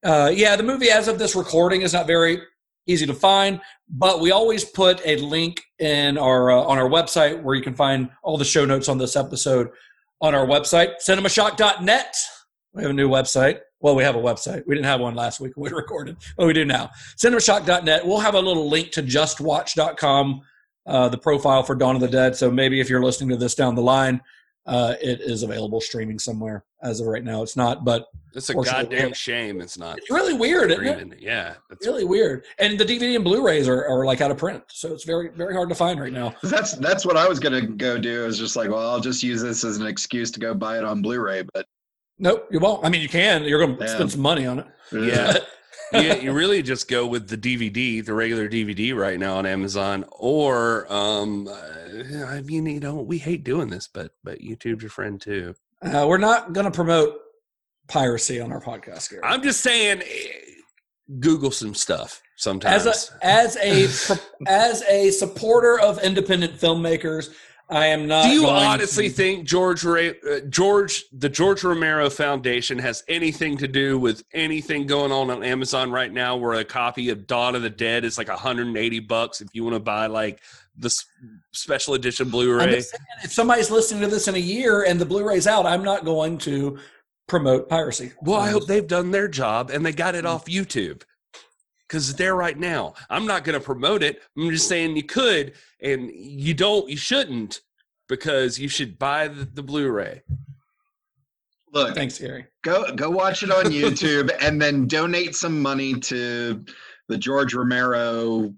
uh, 0.04 0.30
yeah, 0.34 0.54
the 0.56 0.62
movie 0.62 0.90
as 0.90 1.08
of 1.08 1.18
this 1.18 1.34
recording 1.34 1.82
is 1.82 1.94
not 1.94 2.06
very 2.06 2.42
easy 2.86 3.06
to 3.06 3.14
find 3.14 3.60
but 3.88 4.20
we 4.20 4.30
always 4.30 4.64
put 4.64 5.00
a 5.04 5.16
link 5.16 5.62
in 5.78 6.18
our 6.18 6.50
uh, 6.50 6.56
on 6.56 6.78
our 6.78 6.88
website 6.88 7.42
where 7.42 7.54
you 7.54 7.62
can 7.62 7.74
find 7.74 8.10
all 8.22 8.36
the 8.36 8.44
show 8.44 8.64
notes 8.64 8.88
on 8.88 8.98
this 8.98 9.16
episode 9.16 9.68
on 10.20 10.34
our 10.34 10.46
website 10.46 10.94
cinemashock.net 11.06 12.16
we 12.74 12.82
have 12.82 12.90
a 12.90 12.94
new 12.94 13.08
website. 13.08 13.58
Well 13.80 13.94
we 13.94 14.02
have 14.02 14.16
a 14.16 14.20
website. 14.20 14.62
We 14.66 14.74
didn't 14.74 14.86
have 14.86 15.00
one 15.00 15.14
last 15.14 15.40
week 15.40 15.52
when 15.56 15.70
we 15.70 15.76
recorded 15.76 16.16
but 16.36 16.46
we 16.46 16.52
do 16.52 16.64
now. 16.64 16.90
cinemashock.net 17.16 18.06
we'll 18.06 18.20
have 18.20 18.34
a 18.34 18.40
little 18.40 18.68
link 18.68 18.90
to 18.92 19.02
justwatch.com 19.02 20.40
uh, 20.86 21.08
the 21.08 21.18
profile 21.18 21.62
for 21.62 21.76
dawn 21.76 21.94
of 21.94 22.00
the 22.00 22.08
dead. 22.08 22.34
So 22.34 22.50
maybe 22.50 22.80
if 22.80 22.90
you're 22.90 23.02
listening 23.02 23.30
to 23.30 23.36
this 23.36 23.54
down 23.54 23.74
the 23.74 23.82
line 23.82 24.20
uh, 24.66 24.94
it 25.02 25.20
is 25.20 25.42
available 25.42 25.80
streaming 25.80 26.18
somewhere 26.18 26.64
as 26.82 27.00
of 27.00 27.06
right 27.06 27.24
now 27.24 27.42
it's 27.42 27.56
not 27.56 27.84
but 27.84 28.06
It's 28.34 28.48
a 28.48 28.54
goddamn 28.54 29.08
yeah. 29.08 29.12
shame 29.14 29.60
it's 29.60 29.76
not. 29.76 29.98
it's 29.98 30.10
really 30.10 30.34
weird 30.34 30.70
isn't 30.70 31.12
it? 31.14 31.20
Yeah. 31.20 31.54
It's 31.70 31.86
really 31.86 32.04
weird 32.04 32.44
and 32.58 32.78
the 32.78 32.84
dvd 32.84 33.14
and 33.16 33.24
blu-rays 33.24 33.66
are, 33.68 33.84
are 33.86 34.04
like 34.06 34.20
out 34.20 34.30
of 34.30 34.38
print 34.38 34.62
so 34.68 34.92
it's 34.92 35.04
very 35.04 35.28
very 35.30 35.54
hard 35.54 35.68
to 35.68 35.74
find 35.74 36.00
right 36.00 36.12
now 36.12 36.34
That's 36.42 36.72
that's 36.76 37.04
what 37.04 37.16
I 37.16 37.28
was 37.28 37.38
gonna 37.40 37.66
go 37.66 37.98
do. 37.98 38.24
Is 38.26 38.38
just 38.38 38.54
like, 38.56 38.70
well, 38.70 38.88
I'll 38.90 39.00
just 39.00 39.22
use 39.22 39.42
this 39.42 39.64
as 39.64 39.78
an 39.78 39.86
excuse 39.86 40.30
to 40.32 40.40
go 40.40 40.54
buy 40.54 40.78
it 40.78 40.84
on 40.84 41.02
Blu-ray. 41.02 41.42
But 41.54 41.66
nope 42.18 42.46
you 42.52 42.60
won't 42.60 42.84
i 42.84 42.88
mean 42.88 43.00
you 43.00 43.08
can 43.08 43.42
you're 43.44 43.58
gonna 43.58 43.76
Yeah. 43.80 43.86
spend 43.94 44.12
some 44.12 44.20
money 44.20 44.46
on 44.46 44.60
it 44.60 44.66
Yeah. 44.92 45.34
you, 45.94 46.14
you 46.14 46.32
really 46.32 46.62
just 46.62 46.88
go 46.88 47.06
with 47.06 47.28
the 47.28 47.36
DVD, 47.38 48.04
the 48.04 48.14
regular 48.14 48.48
DVD 48.48 48.94
right 48.94 49.18
now 49.18 49.36
on 49.36 49.46
Amazon, 49.46 50.04
or 50.12 50.92
um, 50.92 51.48
uh, 51.48 52.26
I 52.26 52.40
mean, 52.42 52.66
you 52.66 52.80
know, 52.80 52.94
we 52.96 53.18
hate 53.18 53.44
doing 53.44 53.68
this, 53.68 53.88
but 53.92 54.12
but 54.24 54.40
YouTube's 54.40 54.82
your 54.82 54.90
friend 54.90 55.20
too. 55.20 55.54
uh, 55.82 56.06
we're 56.08 56.18
not 56.18 56.52
gonna 56.52 56.70
promote 56.70 57.18
piracy 57.88 58.40
on 58.40 58.52
our 58.52 58.60
podcast 58.60 59.10
here 59.10 59.20
I'm 59.22 59.42
just 59.42 59.60
saying, 59.60 60.02
eh, 60.02 60.32
Google 61.18 61.50
some 61.50 61.74
stuff 61.74 62.22
sometimes. 62.36 62.86
as 62.86 63.10
a 63.22 63.26
as 63.26 63.56
a 63.56 64.18
as 64.46 64.82
a 64.82 65.10
supporter 65.10 65.78
of 65.78 66.02
independent 66.02 66.58
filmmakers 66.58 67.30
i 67.72 67.86
am 67.86 68.06
not 68.06 68.24
Do 68.24 68.30
you 68.30 68.42
going 68.42 68.54
honestly 68.64 69.08
to- 69.08 69.14
think 69.14 69.44
George 69.46 69.82
Ra- 69.84 70.10
uh, 70.30 70.40
George 70.48 71.04
the 71.12 71.28
George 71.28 71.64
Romero 71.64 72.08
Foundation 72.10 72.78
has 72.78 73.02
anything 73.08 73.56
to 73.58 73.66
do 73.68 73.98
with 73.98 74.22
anything 74.32 74.86
going 74.86 75.10
on 75.12 75.30
on 75.30 75.42
Amazon 75.42 75.90
right 75.90 76.12
now? 76.12 76.36
Where 76.36 76.54
a 76.54 76.64
copy 76.64 77.08
of 77.10 77.26
Dawn 77.26 77.54
of 77.54 77.62
the 77.62 77.70
Dead 77.70 78.04
is 78.04 78.18
like 78.18 78.28
180 78.28 79.00
bucks 79.00 79.40
if 79.40 79.48
you 79.52 79.64
want 79.64 79.74
to 79.74 79.80
buy 79.80 80.06
like 80.06 80.40
the 80.76 80.86
s- 80.86 81.04
special 81.52 81.94
edition 81.94 82.28
Blu-ray. 82.30 82.66
just 82.76 82.90
saying, 82.90 83.02
if 83.24 83.32
somebody's 83.32 83.70
listening 83.70 84.00
to 84.02 84.08
this 84.08 84.28
in 84.28 84.34
a 84.34 84.38
year 84.38 84.84
and 84.84 84.98
the 85.00 85.04
blu-ray's 85.04 85.46
out 85.46 85.66
i'm 85.66 85.84
not 85.84 86.04
going 86.04 86.38
to 86.38 86.78
promote 87.28 87.68
piracy 87.68 88.12
Well, 88.22 88.40
I 88.40 88.50
hope 88.50 88.66
they've 88.66 88.86
done 88.86 89.10
their 89.10 89.28
job 89.28 89.70
and 89.70 89.84
they 89.84 89.92
got 89.92 90.14
it 90.14 90.24
Mm. 90.24 90.28
off 90.30 90.46
YouTube 90.46 91.02
because 91.92 92.08
it's 92.08 92.16
there 92.18 92.34
right 92.34 92.58
now. 92.58 92.94
I'm 93.10 93.26
not 93.26 93.44
going 93.44 93.52
to 93.58 93.62
promote 93.62 94.02
it. 94.02 94.22
I'm 94.34 94.48
just 94.50 94.66
saying 94.66 94.96
you 94.96 95.02
could 95.02 95.52
and 95.82 96.10
you 96.10 96.54
don't, 96.54 96.88
you 96.88 96.96
shouldn't 96.96 97.60
because 98.08 98.58
you 98.58 98.66
should 98.66 98.98
buy 98.98 99.28
the, 99.28 99.44
the 99.44 99.62
Blu-ray. 99.62 100.22
look, 101.74 101.94
thanks 101.94 102.18
gary 102.18 102.46
go 102.64 102.94
go 102.94 103.10
watch 103.10 103.42
it 103.42 103.50
on 103.50 103.64
YouTube 103.66 104.30
and 104.40 104.60
then 104.60 104.86
donate 104.86 105.34
some 105.36 105.60
money 105.60 105.92
to 106.00 106.64
the 107.08 107.18
George 107.18 107.52
Romero 107.52 108.54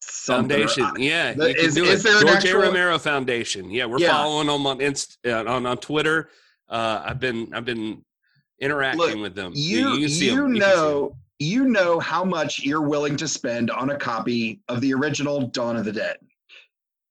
something 0.00 0.62
or- 0.62 0.68
Foundation, 0.68 1.02
yeah, 1.02 1.32
The- 1.34 1.48
you 1.48 1.54
can 1.56 1.64
is- 1.64 1.74
do 1.74 1.84
is 1.84 2.04
it. 2.04 2.08
there 2.08 2.20
an 2.20 2.40
George 2.40 2.44
A. 2.44 2.56
Romero 2.58 2.98
Foundation. 3.00 3.68
Yeah, 3.70 3.86
we're 3.86 3.98
Yeah. 3.98 4.12
following 4.12 4.46
them 4.46 4.64
on 4.64 4.80
Inst- 4.80 5.18
uh, 5.26 5.44
on 5.44 5.66
on 5.66 5.76
Twitter. 5.78 6.30
Uh, 6.68 7.02
I've 7.04 7.18
been 7.18 7.52
I've 7.52 7.64
been 7.64 8.04
interacting 8.60 9.00
Look, 9.00 9.18
with 9.22 9.34
them. 9.34 9.52
You 9.56 9.98
can 9.98 10.08
see 10.08 10.26
you 10.26 10.44
'em. 10.44 10.54
You 10.54 10.60
can 10.60 10.68
see 10.70 10.76
'em. 10.76 10.76
know 10.78 11.16
you 11.38 11.66
know 11.68 12.00
how 12.00 12.24
much 12.24 12.60
you're 12.60 12.82
willing 12.82 13.16
to 13.16 13.28
spend 13.28 13.70
on 13.70 13.90
a 13.90 13.96
copy 13.96 14.60
of 14.68 14.80
the 14.80 14.92
original 14.92 15.46
Dawn 15.48 15.76
of 15.76 15.84
the 15.84 15.92
Dead. 15.92 16.16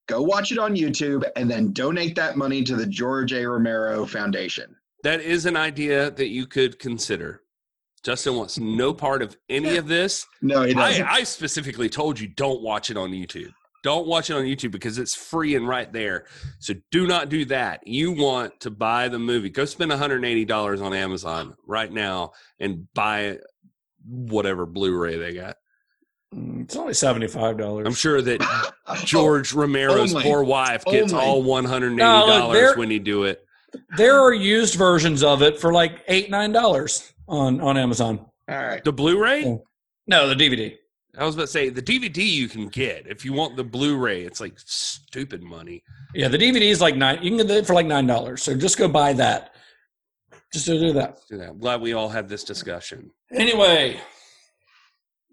Go 0.07 0.21
watch 0.21 0.51
it 0.51 0.57
on 0.57 0.75
YouTube 0.75 1.23
and 1.35 1.49
then 1.49 1.73
donate 1.73 2.15
that 2.15 2.37
money 2.37 2.63
to 2.63 2.75
the 2.75 2.85
George 2.85 3.33
A. 3.33 3.45
Romero 3.45 4.05
Foundation. 4.05 4.75
that 5.03 5.21
is 5.21 5.45
an 5.45 5.55
idea 5.57 6.11
that 6.11 6.27
you 6.27 6.45
could 6.47 6.79
consider. 6.79 7.41
Justin 8.03 8.35
wants 8.35 8.57
no 8.57 8.93
part 8.93 9.21
of 9.21 9.35
any 9.49 9.75
of 9.75 9.87
this. 9.87 10.25
No, 10.41 10.63
he 10.63 10.73
doesn't. 10.73 11.05
I, 11.05 11.15
I 11.15 11.23
specifically 11.23 11.89
told 11.89 12.19
you 12.19 12.27
don't 12.27 12.61
watch 12.61 12.89
it 12.89 12.95
on 12.97 13.11
YouTube. 13.11 13.51
Don't 13.83 14.07
watch 14.07 14.29
it 14.29 14.33
on 14.35 14.43
YouTube 14.43 14.71
because 14.71 14.97
it's 14.97 15.13
free 15.15 15.55
and 15.55 15.67
right 15.67 15.91
there. 15.91 16.25
So 16.59 16.73
do 16.91 17.05
not 17.05 17.29
do 17.29 17.45
that. 17.45 17.85
You 17.85 18.11
want 18.11 18.59
to 18.61 18.69
buy 18.69 19.07
the 19.07 19.19
movie. 19.19 19.49
Go 19.49 19.65
spend 19.65 19.91
$180 19.91 20.81
on 20.81 20.93
Amazon 20.93 21.55
right 21.65 21.91
now 21.91 22.31
and 22.59 22.87
buy 22.93 23.39
whatever 24.07 24.65
Blu-ray 24.65 25.17
they 25.17 25.33
got. 25.33 25.57
Mm, 26.33 26.63
It's 26.63 26.75
only 26.75 26.93
seventy 26.93 27.27
five 27.27 27.57
dollars. 27.57 27.87
I'm 27.87 27.93
sure 27.93 28.21
that 28.21 28.41
George 29.05 29.53
Romero's 29.53 30.13
Only. 30.13 30.23
poor 30.23 30.43
wife 30.43 30.83
gets 30.85 31.13
Only. 31.13 31.25
all 31.25 31.43
one 31.43 31.65
hundred 31.65 31.91
and 31.91 31.99
eighty 31.99 32.09
No, 32.09 32.25
look, 32.25 32.37
dollars 32.39 32.57
there- 32.57 32.75
when 32.77 32.91
you 32.91 32.99
do 32.99 33.23
it. 33.23 33.43
There 33.97 34.19
are 34.19 34.33
used 34.33 34.75
versions 34.75 35.23
of 35.23 35.41
it 35.41 35.59
for 35.59 35.71
like 35.73 36.01
eight 36.07 36.29
nine 36.29 36.51
dollars 36.51 37.11
on 37.27 37.59
on 37.61 37.77
Amazon. 37.77 38.25
All 38.49 38.57
right. 38.57 38.83
The 38.83 38.93
Blu-ray. 38.93 39.43
Yeah. 39.43 39.55
No, 40.07 40.27
the 40.29 40.35
DVD. 40.35 40.75
I 41.17 41.25
was 41.25 41.35
about 41.35 41.43
to 41.45 41.47
say 41.51 41.69
the 41.69 41.81
DVD 41.81 42.25
you 42.25 42.47
can 42.47 42.67
get 42.69 43.07
if 43.07 43.25
you 43.25 43.33
want 43.33 43.57
the 43.57 43.63
Blu-ray. 43.63 44.21
It's 44.23 44.39
like 44.39 44.53
stupid 44.57 45.43
money. 45.43 45.83
Yeah, 46.13 46.27
the 46.29 46.37
DVD 46.37 46.61
is 46.69 46.79
like 46.79 46.95
nine. 46.95 47.21
You 47.23 47.29
can 47.35 47.45
get 47.45 47.49
it 47.57 47.65
for 47.67 47.73
like 47.73 47.87
nine 47.87 48.07
dollars. 48.07 48.41
So 48.43 48.55
just 48.55 48.77
go 48.77 48.87
buy 48.87 49.13
that. 49.13 49.53
Just 50.53 50.65
to 50.67 50.79
do 50.79 50.93
that. 50.93 51.17
Do 51.29 51.37
that. 51.37 51.49
I'm 51.49 51.59
glad 51.59 51.81
we 51.81 51.93
all 51.93 52.09
had 52.09 52.29
this 52.29 52.43
discussion. 52.43 53.11
Anyway, 53.33 53.99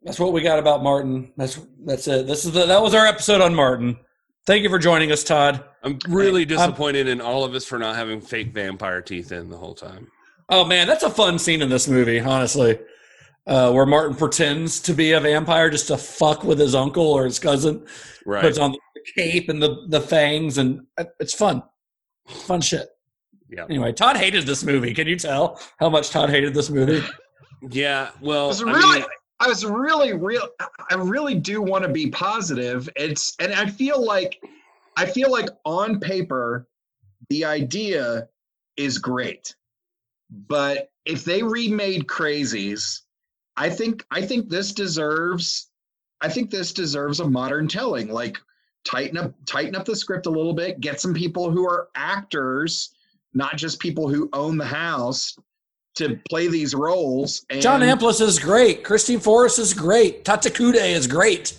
that's 0.02 0.18
what 0.18 0.32
we 0.32 0.40
got 0.42 0.58
about 0.58 0.82
Martin. 0.82 1.32
That's 1.36 1.58
that's 1.84 2.08
it. 2.08 2.26
This 2.26 2.44
is 2.44 2.52
the 2.52 2.66
that 2.66 2.82
was 2.82 2.94
our 2.94 3.06
episode 3.06 3.40
on 3.40 3.54
Martin. 3.54 3.96
Thank 4.46 4.62
you 4.62 4.68
for 4.68 4.78
joining 4.78 5.10
us, 5.12 5.24
Todd. 5.24 5.64
I'm 5.82 5.98
really 6.08 6.40
I'm- 6.42 6.48
disappointed 6.48 7.08
in 7.08 7.20
all 7.20 7.44
of 7.44 7.54
us 7.54 7.64
for 7.64 7.78
not 7.78 7.96
having 7.96 8.20
fake 8.20 8.52
vampire 8.52 9.00
teeth 9.00 9.32
in 9.32 9.48
the 9.50 9.56
whole 9.56 9.74
time. 9.74 10.08
Oh 10.50 10.64
man, 10.64 10.86
that's 10.86 11.02
a 11.04 11.10
fun 11.10 11.38
scene 11.38 11.62
in 11.62 11.68
this 11.70 11.88
movie, 11.88 12.20
honestly. 12.20 12.78
Uh, 13.46 13.70
where 13.72 13.84
Martin 13.84 14.16
pretends 14.16 14.80
to 14.80 14.94
be 14.94 15.12
a 15.12 15.20
vampire 15.20 15.68
just 15.68 15.88
to 15.88 15.98
fuck 15.98 16.44
with 16.44 16.58
his 16.58 16.74
uncle 16.74 17.06
or 17.12 17.24
his 17.26 17.38
cousin. 17.38 17.86
Right. 18.24 18.40
Puts 18.40 18.58
on 18.58 18.72
the 18.72 18.78
cape 19.14 19.50
and 19.50 19.62
the, 19.62 19.84
the 19.88 20.00
fangs, 20.00 20.56
and 20.56 20.86
uh, 20.96 21.04
it's 21.20 21.34
fun. 21.34 21.62
Fun 22.26 22.62
shit. 22.62 22.88
Yeah. 23.48 23.64
Anyway, 23.64 23.92
Todd 23.92 24.16
hated 24.16 24.46
this 24.46 24.64
movie. 24.64 24.94
Can 24.94 25.06
you 25.06 25.18
tell 25.18 25.60
how 25.78 25.88
much 25.88 26.10
Todd 26.10 26.30
hated 26.30 26.54
this 26.54 26.70
movie? 26.70 27.06
Yeah. 27.70 28.10
I 28.14 28.18
Well, 28.20 28.48
was 28.48 28.62
I 28.62 28.66
really, 28.66 29.00
mean, 29.00 29.08
I 29.40 29.48
was 29.48 29.64
really, 29.64 30.12
real. 30.12 30.48
I 30.90 30.94
really 30.94 31.34
do 31.34 31.60
want 31.62 31.84
to 31.84 31.90
be 31.90 32.10
positive. 32.10 32.88
It's, 32.96 33.34
and 33.40 33.52
I 33.52 33.66
feel 33.66 34.04
like, 34.04 34.42
I 34.96 35.06
feel 35.06 35.30
like 35.30 35.48
on 35.64 36.00
paper, 36.00 36.68
the 37.28 37.44
idea 37.44 38.28
is 38.76 38.98
great, 38.98 39.54
but 40.30 40.90
if 41.04 41.24
they 41.24 41.42
remade 41.42 42.06
Crazies, 42.06 43.00
I 43.56 43.70
think, 43.70 44.04
I 44.10 44.22
think 44.22 44.48
this 44.48 44.72
deserves, 44.72 45.70
I 46.20 46.28
think 46.28 46.50
this 46.50 46.72
deserves 46.72 47.20
a 47.20 47.28
modern 47.28 47.68
telling. 47.68 48.08
Like, 48.08 48.38
tighten 48.84 49.16
up, 49.16 49.32
tighten 49.46 49.76
up 49.76 49.84
the 49.84 49.96
script 49.96 50.26
a 50.26 50.30
little 50.30 50.54
bit. 50.54 50.80
Get 50.80 51.00
some 51.00 51.14
people 51.14 51.50
who 51.50 51.66
are 51.66 51.88
actors, 51.94 52.93
not 53.34 53.56
just 53.56 53.80
people 53.80 54.08
who 54.08 54.28
own 54.32 54.56
the 54.56 54.64
house, 54.64 55.36
to 55.96 56.18
play 56.28 56.48
these 56.48 56.74
roles. 56.74 57.44
And 57.50 57.60
John 57.60 57.80
Amplas 57.80 58.20
is 58.20 58.38
great. 58.38 58.84
Christine 58.84 59.20
Forrest 59.20 59.58
is 59.58 59.72
great. 59.72 60.24
Tateh 60.24 60.50
Cuda 60.50 60.92
is 60.92 61.06
great. 61.06 61.58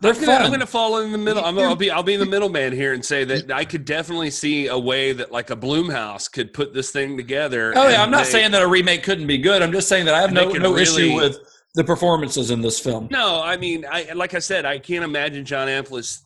They're 0.00 0.12
I'm 0.14 0.20
gonna, 0.20 0.32
fun. 0.32 0.42
I'm 0.42 0.50
gonna 0.50 0.66
fall 0.66 0.98
in 0.98 1.12
the 1.12 1.18
middle. 1.18 1.44
I'm, 1.44 1.56
I'll 1.60 1.76
be 1.76 1.88
I'll 1.88 2.02
be 2.02 2.16
the 2.16 2.26
middleman 2.26 2.72
here 2.72 2.92
and 2.92 3.04
say 3.04 3.22
that 3.24 3.52
I 3.52 3.64
could 3.64 3.84
definitely 3.84 4.30
see 4.30 4.66
a 4.66 4.76
way 4.76 5.12
that 5.12 5.30
like 5.30 5.50
a 5.50 5.56
Blumhouse 5.56 6.30
could 6.30 6.52
put 6.52 6.74
this 6.74 6.90
thing 6.90 7.16
together. 7.16 7.72
Oh 7.76 7.88
yeah, 7.88 8.02
I'm 8.02 8.10
not 8.10 8.24
they- 8.24 8.30
saying 8.32 8.50
that 8.50 8.62
a 8.62 8.66
remake 8.66 9.04
couldn't 9.04 9.28
be 9.28 9.38
good. 9.38 9.62
I'm 9.62 9.70
just 9.70 9.88
saying 9.88 10.06
that 10.06 10.14
I 10.14 10.20
have 10.20 10.30
And 10.30 10.36
they 10.36 10.44
no 10.46 10.52
could 10.52 10.62
no 10.62 10.76
issue 10.76 11.14
with 11.14 11.38
the 11.76 11.84
performances 11.84 12.50
in 12.50 12.60
this 12.60 12.80
film. 12.80 13.08
No, 13.12 13.40
I 13.42 13.56
mean, 13.56 13.84
I 13.88 14.12
like 14.14 14.34
I 14.34 14.40
said, 14.40 14.64
I 14.64 14.80
can't 14.80 15.04
imagine 15.04 15.44
John 15.44 15.68
Amplas, 15.68 16.22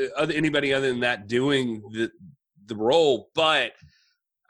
uh, 0.00 0.06
other 0.16 0.34
anybody 0.34 0.74
other 0.74 0.88
than 0.88 1.00
that 1.00 1.28
doing 1.28 1.80
the 1.92 2.10
the 2.66 2.74
role. 2.74 3.30
But 3.36 3.70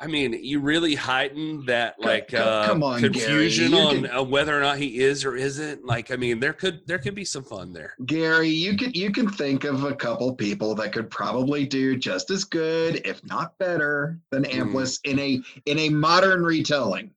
I 0.03 0.09
mean, 0.09 0.33
you 0.43 0.59
really 0.59 0.97
heighten 0.97 1.65
that 1.67 1.97
Co- 1.97 2.09
like 2.09 2.29
co- 2.29 2.39
uh, 2.39 2.67
come 2.67 2.83
on, 2.83 3.01
confusion 3.01 3.71
you 3.71 3.79
on 3.79 3.95
can- 4.03 4.11
uh, 4.11 4.23
whether 4.25 4.57
or 4.57 4.61
not 4.61 4.79
he 4.79 4.99
is 4.99 5.25
or 5.25 5.37
isn't. 5.37 5.87
Like, 5.87 6.11
I 6.11 6.17
mean, 6.17 6.41
there 6.41 6.53
could 6.53 6.85
there 6.89 6.99
could 6.99 7.15
be 7.15 7.25
some 7.25 7.45
fun 7.45 7.73
there. 7.73 7.95
Gary, 8.05 8.49
you 8.49 8.77
can 8.77 8.93
you 8.95 9.13
can 9.13 9.29
think 9.31 9.63
of 9.63 9.85
a 9.85 9.95
couple 9.95 10.35
people 10.35 10.75
that 10.75 10.93
could 10.93 11.09
probably 11.09 11.67
do 11.67 11.97
just 11.97 12.31
as 12.31 12.43
good, 12.43 13.01
if 13.07 13.25
not 13.25 13.57
better, 13.59 14.19
than 14.33 14.43
Hmm. 14.43 14.75
Amplas 14.75 14.99
in 15.05 15.21
a 15.21 15.41
in 15.67 15.79
a 15.79 15.89
modern 15.89 16.43
retelling. 16.43 17.13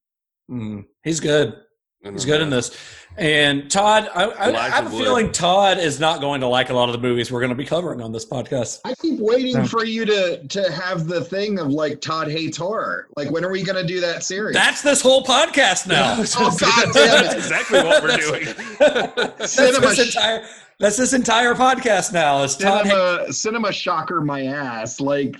Mm, 0.51 0.85
he's 1.03 1.19
good. 1.19 1.59
I 2.05 2.11
He's 2.11 2.23
uh-huh. 2.23 2.33
good 2.33 2.41
in 2.41 2.49
this. 2.49 2.77
And 3.17 3.71
Todd, 3.71 4.09
I, 4.13 4.25
I, 4.25 4.65
I 4.65 4.69
have 4.69 4.87
a 4.87 4.89
Wood. 4.89 5.03
feeling 5.03 5.31
Todd 5.31 5.77
is 5.77 6.01
not 6.01 6.19
going 6.19 6.41
to 6.41 6.47
like 6.47 6.69
a 6.69 6.73
lot 6.73 6.89
of 6.89 6.93
the 6.93 6.99
movies 6.99 7.31
we're 7.31 7.39
going 7.39 7.49
to 7.49 7.55
be 7.55 7.65
covering 7.65 8.01
on 8.01 8.11
this 8.11 8.25
podcast. 8.25 8.81
I 8.83 8.93
keep 8.95 9.19
waiting 9.19 9.55
Yeah. 9.55 9.65
for 9.65 9.85
you 9.85 10.05
to 10.05 10.45
to 10.45 10.71
have 10.71 11.07
the 11.07 11.23
thing 11.23 11.57
of 11.59 11.67
like 11.67 12.01
Todd 12.01 12.29
hates 12.29 12.57
horror. 12.57 13.07
Like 13.15 13.31
when 13.31 13.45
are 13.45 13.51
we 13.51 13.63
going 13.63 13.81
to 13.81 13.87
do 13.87 14.01
that 14.01 14.23
series? 14.23 14.53
That's 14.53 14.81
this 14.81 15.01
whole 15.01 15.23
podcast 15.23 15.87
now. 15.87 16.15
oh 16.37 16.57
God 16.59 16.89
damn 16.93 17.23
That's 17.23 17.35
exactly 17.35 17.79
what 17.83 18.03
we're 18.03 18.17
doing. 18.17 18.45
That's 18.79 19.55
this 19.55 20.15
entire. 20.15 20.45
That's 20.77 20.97
this 20.97 21.13
entire 21.13 21.53
podcast 21.53 22.11
now. 22.11 22.43
Is 22.43 22.57
Todd? 22.57 22.85
Cinema, 22.85 23.31
cinema 23.31 23.71
shocker 23.71 24.19
my 24.19 24.47
ass. 24.47 24.99
Like 24.99 25.37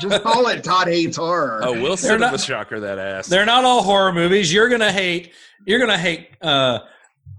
just 0.00 0.22
call 0.22 0.46
it 0.48 0.62
Todd 0.62 0.88
hates 0.88 1.16
horror. 1.16 1.60
Oh, 1.62 1.72
Will 1.72 1.88
They're 1.96 1.96
Cinema 2.18 2.38
Shocker 2.38 2.80
that 2.80 2.98
ass. 2.98 3.26
They're 3.26 3.46
not 3.46 3.64
all 3.64 3.82
horror 3.82 4.12
movies. 4.12 4.52
You're 4.52 4.68
gonna 4.68 4.92
hate. 4.92 5.32
You're 5.66 5.78
gonna 5.80 5.98
hate 5.98 6.28
uh, 6.42 6.80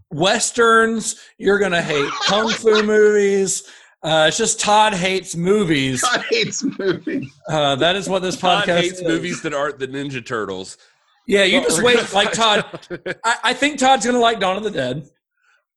westerns. 0.09 1.19
You're 1.37 1.59
gonna 1.59 1.81
hate 1.81 2.09
kung 2.27 2.49
fu 2.49 2.83
movies. 2.85 3.63
Uh, 4.03 4.25
it's 4.27 4.37
just 4.37 4.59
Todd 4.59 4.93
hates 4.93 5.35
movies. 5.35 6.01
Todd 6.01 6.25
hates 6.29 6.63
movies. 6.79 7.31
Uh, 7.47 7.75
that 7.75 7.95
is 7.95 8.09
what 8.09 8.21
this 8.21 8.35
podcast 8.35 8.65
Todd 8.65 8.69
hates 8.83 8.99
is. 8.99 9.03
movies 9.07 9.41
that 9.43 9.53
aren't 9.53 9.79
the 9.79 9.87
Ninja 9.87 10.25
Turtles. 10.25 10.77
Yeah, 11.27 11.43
you 11.43 11.59
Well, 11.59 11.69
just 11.69 11.83
wait. 11.83 12.13
Like 12.13 12.31
Todd. 12.33 12.65
I, 13.23 13.35
I 13.43 13.53
think 13.53 13.77
Todd's 13.79 14.05
gonna 14.05 14.19
like 14.19 14.39
Dawn 14.39 14.57
of 14.57 14.63
the 14.63 14.71
Dead 14.71 15.07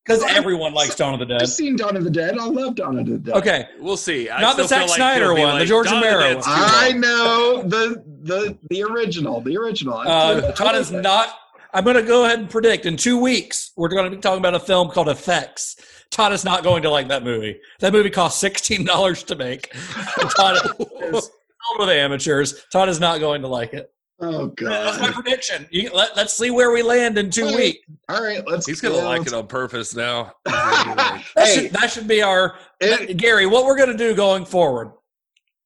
because 0.05 0.21
Well, 0.21 0.37
everyone 0.37 0.75
likes 0.75 0.95
Dawn 0.95 1.15
of 1.15 1.21
the 1.21 1.27
Dead. 1.27 1.43
I've 1.43 1.49
seen 1.49 1.77
Dawn 1.77 1.97
of 1.97 2.05
the 2.05 2.11
Dead. 2.11 2.37
I 2.39 2.45
love 2.47 2.75
Dawn 2.75 2.99
of 2.99 3.07
the 3.07 3.19
Dead. 3.19 3.35
Okay, 3.35 3.69
We'll 3.79 3.97
see. 3.97 4.29
I 4.29 4.41
Not 4.41 4.57
the 4.57 4.67
still 4.67 4.79
Zack 4.79 4.89
like 4.89 4.97
Snyder 4.97 5.27
he'll 5.27 5.37
be 5.37 5.43
one, 5.43 5.59
the 5.59 5.67
George 5.67 5.89
"Dawn 5.89 6.03
Romero 6.03 6.35
one." 6.35 6.43
I 6.47 6.93
know 6.93 7.63
the 7.63 8.03
the 8.23 8.59
the 8.71 8.83
original, 8.83 9.41
the 9.41 9.57
original. 9.57 9.95
I 9.95 10.05
uh, 10.05 10.53
Todd 10.53 10.77
is 10.77 10.93
not. 10.93 11.29
I'm 11.73 11.83
going 11.85 11.97
to 11.97 12.03
go 12.03 12.25
ahead 12.25 12.39
and 12.39 12.49
predict 12.49 12.87
in 12.87 12.97
two 12.97 13.19
weeks 13.21 13.73
we're 13.77 13.89
going 13.89 14.05
to 14.09 14.17
be 14.17 14.21
talking 14.21 14.39
about 14.39 14.55
a 14.55 14.61
film 14.61 14.91
called 14.91 15.09
Effects. 15.09 15.77
Todd 16.11 16.33
is 16.33 16.45
not 16.45 16.63
going 16.63 16.83
to 16.85 16.91
like 16.91 17.09
that 17.09 17.25
movie. 17.25 17.59
That 17.81 17.93
movie 17.93 18.11
cost 18.11 18.39
sixteen 18.39 18.85
dollars 18.85 19.23
to 19.25 19.35
make. 19.35 19.75
And 20.21 20.31
Todd 20.37 20.57
is 20.57 20.71
filled 20.79 21.31
with 21.79 21.89
amateurs. 21.89 22.65
Todd 22.71 22.89
is 22.89 23.01
not 23.01 23.21
going 23.21 23.43
to 23.43 23.49
like 23.49 23.73
it. 23.75 23.91
Oh 24.21 24.47
god, 24.49 24.69
That's 24.97 25.01
my 25.01 25.11
prediction. 25.13 25.67
You, 25.71 25.91
let, 25.93 26.17
let's 26.17 26.37
see 26.37 26.51
where 26.51 26.71
we 26.73 26.83
land 26.83 27.19
in 27.19 27.31
two 27.31 27.43
All 27.47 27.49
right. 27.51 27.57
weeks. 27.59 27.79
All 28.09 28.23
right, 28.23 28.47
let's. 28.47 28.67
He's 28.67 28.81
gonna 28.81 28.97
yeah, 28.97 29.05
like 29.05 29.27
it 29.27 29.33
on 29.33 29.47
purpose 29.47 29.95
now. 29.95 30.33
He's 30.47 30.55
gonna 30.55 30.85
be 30.95 31.01
like, 31.01 31.25
That, 31.35 31.47
Hey. 31.47 31.55
should, 31.55 31.73
that 31.73 31.91
should 31.91 32.07
be 32.09 32.23
our 32.23 32.57
It- 32.81 33.17
Gary. 33.17 33.47
What 33.47 33.65
we're 33.65 33.77
going 33.77 33.91
to 33.91 33.97
do 33.99 34.15
going 34.15 34.45
forward? 34.45 34.93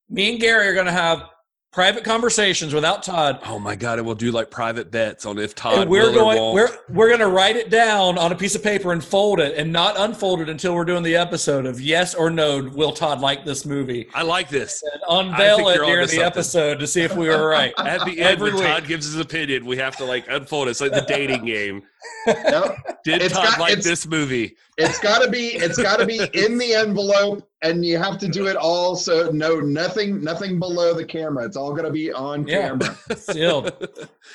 Me 0.08 0.30
and 0.32 0.40
Gary 0.40 0.66
are 0.68 0.74
going 0.74 0.86
to 0.86 0.92
have 0.92 1.24
private 1.72 2.02
conversations 2.02 2.72
without 2.74 3.02
Todd. 3.02 3.40
oh 3.44 3.58
my 3.58 3.76
god! 3.76 3.98
And 3.98 4.06
we'll 4.06 4.14
do 4.16 4.32
like 4.32 4.50
private 4.50 4.90
bets 4.90 5.26
on 5.26 5.38
if 5.38 5.54
Todd 5.54 5.78
and 5.80 5.90
we're 5.90 6.02
will 6.02 6.10
or 6.10 6.14
going 6.14 6.38
won't. 6.38 6.54
we're 6.54 6.68
we're 6.88 7.08
going 7.08 7.20
to 7.20 7.28
write 7.28 7.56
it 7.56 7.70
down 7.70 8.16
on 8.18 8.32
a 8.32 8.34
piece 8.34 8.54
of 8.54 8.62
paper 8.62 8.92
and 8.92 9.04
fold 9.04 9.38
it 9.38 9.56
and 9.56 9.72
not 9.72 9.98
unfold 9.98 10.40
it 10.40 10.48
until 10.48 10.74
we're 10.74 10.84
doing 10.84 11.02
the 11.02 11.14
episode 11.14 11.66
of 11.66 11.80
yes 11.80 12.14
or 12.14 12.30
no 12.30 12.62
will 12.74 12.92
todd 12.92 13.20
like 13.20 13.44
this 13.44 13.66
movie 13.66 14.08
I 14.14 14.22
like 14.22 14.48
this. 14.48 14.82
and 14.92 15.02
unveil 15.08 15.68
it 15.68 15.76
during 15.76 16.00
the 16.02 16.08
something. 16.08 16.22
episode 16.26 16.78
to 16.80 16.86
see 16.86 17.02
if 17.02 17.14
we 17.14 17.28
were 17.28 17.46
right 17.48 17.72
At 17.78 18.04
the 18.04 18.12
end, 18.12 18.20
Every 18.20 18.50
when 18.52 18.62
week. 18.62 18.64
Todd 18.72 18.86
gives 18.86 19.04
his 19.06 19.16
opinion, 19.20 19.66
we 19.66 19.76
have 19.76 19.96
to 19.98 20.04
like 20.04 20.24
unfold 20.28 20.68
it. 20.68 20.72
It's 20.72 20.80
like 20.80 20.92
the 20.92 21.02
dating 21.06 21.44
game. 21.44 21.82
Yep. 22.26 23.02
Did 23.04 23.22
It's 23.22 23.34
Todd 23.34 23.44
got- 23.50 23.60
like 23.60 23.80
this 23.80 24.06
movie? 24.06 24.56
It's 24.78 24.98
got 25.00 25.22
to 25.22 25.30
be. 25.30 25.48
It's 25.48 25.76
got 25.76 25.98
to 25.98 26.06
be 26.06 26.18
in 26.34 26.56
the 26.56 26.72
envelope, 26.74 27.48
and 27.62 27.84
you 27.84 27.98
have 27.98 28.16
to 28.18 28.28
do 28.28 28.46
it 28.46 28.56
all. 28.56 28.94
So 28.96 29.30
no, 29.32 29.58
nothing, 29.60 30.22
nothing 30.22 30.58
below 30.60 30.94
the 30.94 31.04
camera. 31.04 31.44
It's 31.44 31.56
all 31.56 31.72
going 31.72 31.84
to 31.84 31.90
be 31.90 32.12
on 32.12 32.46
Yeah. 32.46 32.68
camera. 32.68 32.96
sealed 33.16 33.72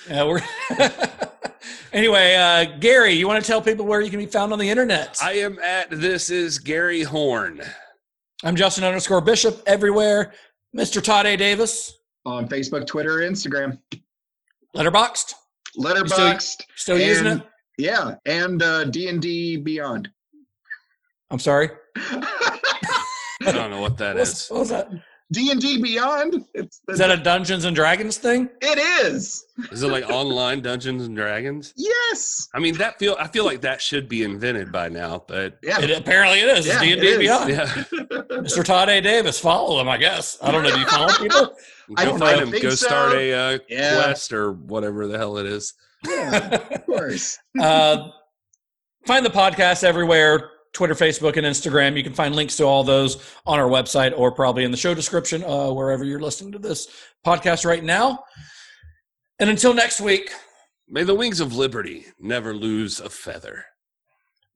yeah 0.10 0.24
we're 0.26 0.42
anyway 1.94 2.36
uh 2.36 2.78
gary 2.80 3.14
you 3.14 3.28
want 3.28 3.42
to 3.44 3.48
tell 3.48 3.62
people 3.62 3.86
where 3.86 4.02
you 4.02 4.10
can 4.10 4.20
be 4.20 4.26
found 4.26 4.52
on 4.52 4.60
the 4.60 4.70
internet 4.70 5.18
I 5.22 5.34
am 5.34 5.58
at 5.60 5.90
this 5.90 6.30
is 6.30 6.60
Gary 6.60 7.04
Horn. 7.04 7.62
i'm 8.44 8.56
justin 8.56 8.84
underscore 8.84 9.22
bishop 9.22 9.62
everywhere 9.66 10.34
mr 10.76 11.02
todd 11.02 11.26
a 11.26 11.38
davis 11.38 11.94
on 12.26 12.48
Facebook, 12.48 12.86
Twitter, 12.88 13.18
Instagram, 13.20 13.78
Letterboxd 14.76 15.34
Letterboxd 15.78 16.62
still 16.76 17.00
using 17.00 17.28
it 17.28 17.42
Yeah, 17.78 18.16
and 18.26 18.62
uh, 18.62 18.86
D 18.86 19.08
and 19.10 19.22
D 19.22 19.58
Beyond. 19.58 20.10
I'm 21.34 21.40
sorry 21.40 21.70
I 21.98 23.52
don't 23.52 23.70
know 23.72 23.82
what 23.82 23.98
that 23.98 24.16
What's- 24.18 24.44
is. 24.46 24.50
what 24.50 24.60
was 24.62 24.70
that 24.70 24.90
D 25.32 25.50
and 25.50 25.60
D 25.60 25.82
Beyond. 25.82 26.46
It's 26.54 26.80
is 26.90 27.00
that 27.00 27.10
a 27.10 27.18
dungeons 27.18 27.66
and 27.66 27.76
dragons 27.76 28.18
thing 28.18 28.50
it 28.62 28.78
is. 29.06 29.44
Is 29.72 29.82
it 29.82 29.88
like 29.88 30.08
online 30.08 30.62
Dungeons 30.62 31.08
and 31.08 31.16
Dragons? 31.16 31.74
Yes. 31.76 32.48
I 32.54 32.60
mean, 32.60 32.76
that 32.78 33.00
feel 33.00 33.16
I 33.20 33.28
feel 33.28 33.44
like 33.44 33.62
that 33.62 33.82
should 33.82 34.08
be 34.08 34.22
invented 34.24 34.72
by 34.72 34.90
now, 34.90 35.24
but 35.28 35.58
Yeah. 35.64 35.82
it 35.82 35.90
apparently 35.90 36.40
it 36.40 36.56
is 36.58 36.68
Yeah, 36.68 36.80
d&d 36.80 37.18
beyond 37.18 37.50
yeah, 37.50 37.66
Mr. 38.44 38.64
Todd 38.64 38.90
A. 38.90 39.02
Davis. 39.02 39.40
Follow 39.40 39.82
him, 39.82 39.90
I 39.90 39.98
guess. 39.98 40.38
I 40.42 40.52
don't 40.52 40.62
know. 40.62 40.72
Do 40.72 40.80
you 40.80 40.86
follow 40.88 41.14
people? 41.14 41.56
I 41.98 42.04
go 42.06 42.12
don't 42.12 42.20
find 42.20 42.38
know. 42.38 42.44
I 42.44 42.56
him. 42.58 42.62
Go 42.62 42.70
so. 42.70 42.86
start 42.86 43.14
a 43.16 43.34
uh, 43.34 43.58
Yeah. 43.70 44.04
quest 44.04 44.34
or 44.34 44.52
whatever 44.52 45.08
the 45.08 45.18
hell 45.18 45.38
it 45.38 45.48
is. 45.48 45.74
yeah, 46.06 46.58
of 46.72 46.86
course. 46.86 47.40
uh, 47.60 48.10
find 49.08 49.26
the 49.26 49.32
podcast 49.32 49.84
everywhere. 49.84 50.52
Twitter, 50.74 50.96
Facebook, 50.96 51.38
and 51.38 51.46
Instagram. 51.46 51.96
You 51.96 52.04
can 52.04 52.14
find 52.14 52.36
links 52.36 52.58
to 52.58 52.64
all 52.66 52.84
those 52.84 53.24
on 53.46 53.60
our 53.60 53.68
website 53.70 54.14
or 54.18 54.32
probably 54.32 54.64
in 54.64 54.72
the 54.72 54.78
show 54.78 54.94
description, 54.94 55.44
uh, 55.44 55.72
wherever 55.72 56.04
you're 56.04 56.20
listening 56.20 56.52
to 56.54 56.60
this 56.60 56.88
podcast 57.26 57.66
right 57.66 57.84
now. 57.84 58.24
And 59.40 59.50
until 59.50 59.74
next 59.74 60.02
week, 60.02 60.32
May 60.90 61.04
the 61.04 61.16
wings 61.16 61.40
of 61.40 61.56
liberty 61.56 62.06
never 62.20 62.54
lose 62.54 63.00
a 63.00 63.10
feather. 63.10 63.66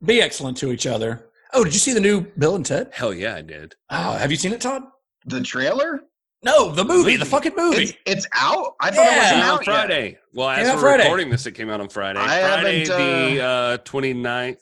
be 0.03 0.21
excellent 0.21 0.57
to 0.57 0.71
each 0.71 0.85
other. 0.85 1.29
Oh, 1.53 1.63
did 1.63 1.73
you 1.73 1.79
see 1.79 1.93
the 1.93 2.01
new 2.01 2.21
Bill 2.37 2.55
and 2.55 2.65
Ted? 2.65 2.89
Hell 2.93 3.13
yeah, 3.13 3.35
I 3.35 3.41
did. 3.41 3.75
Oh, 3.89 4.11
have 4.17 4.29
you 4.29 4.37
seen 4.37 4.51
it, 4.53 4.61
Todd? 4.61 4.83
The 5.25 5.41
trailer? 5.41 6.01
No, 6.43 6.69
the 6.71 6.83
movie, 6.85 7.15
the 7.15 7.25
fucking 7.25 7.53
movie. 7.55 7.97
it's 8.05 8.27
out. 8.35 8.75
I 8.81 8.91
thought 8.91 9.07
it 9.07 9.17
wasn't 9.17 9.41
out 9.41 9.43
out 9.43 9.57
on 9.59 9.63
Friday. 9.63 10.19
Well, 10.33 10.55
Came 10.55 10.65
as 10.65 10.73
we're 10.75 10.81
Friday. 10.81 11.03
recording 11.03 11.29
this, 11.31 11.45
it 11.47 11.53
came 11.53 11.69
out 11.69 11.81
on 11.81 11.89
Friday. 11.89 12.19
I 12.19 12.41
Friday 12.41 12.85
haven't, 12.85 13.35
the 13.37 13.43
uh, 13.43 13.77
29th. 13.79 14.57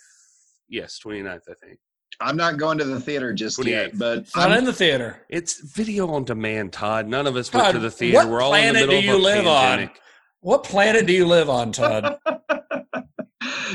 Yes, 0.69 0.99
29th, 1.03 1.41
I 1.49 1.53
think. 1.65 1.79
I'm 2.21 2.37
not 2.37 2.57
going 2.57 2.77
to 2.77 2.85
the 2.85 2.99
theater 2.99 3.33
just 3.33 3.59
28th. 3.59 3.65
yet, 3.69 3.97
but 3.97 4.17
It's 4.19 4.35
not 4.35 4.49
I'm- 4.49 4.59
in 4.59 4.63
the 4.65 4.73
theater. 4.73 5.21
It's 5.29 5.59
video 5.61 6.07
on 6.13 6.23
demand, 6.23 6.71
Todd. 6.73 7.07
None 7.07 7.27
of 7.27 7.35
us 7.35 7.51
went 7.51 7.73
to 7.73 7.79
the 7.79 7.91
theater. 7.91 8.17
what 8.19 8.29
We're 8.29 8.41
all 8.41 8.53
in 8.53 8.73
the 8.73 8.79
theater. 8.79 8.87
What 8.87 8.91
planet 8.91 9.01
middle 9.01 9.01
do 9.01 9.07
you 9.07 9.15
of 9.15 9.19
a 9.19 9.23
live 9.23 9.47
on? 9.47 9.89
What 10.41 10.63
planet 10.63 11.05
do 11.07 11.13
you 11.13 11.25
live 11.25 11.49
on, 11.49 11.71
Todd? 11.73 12.17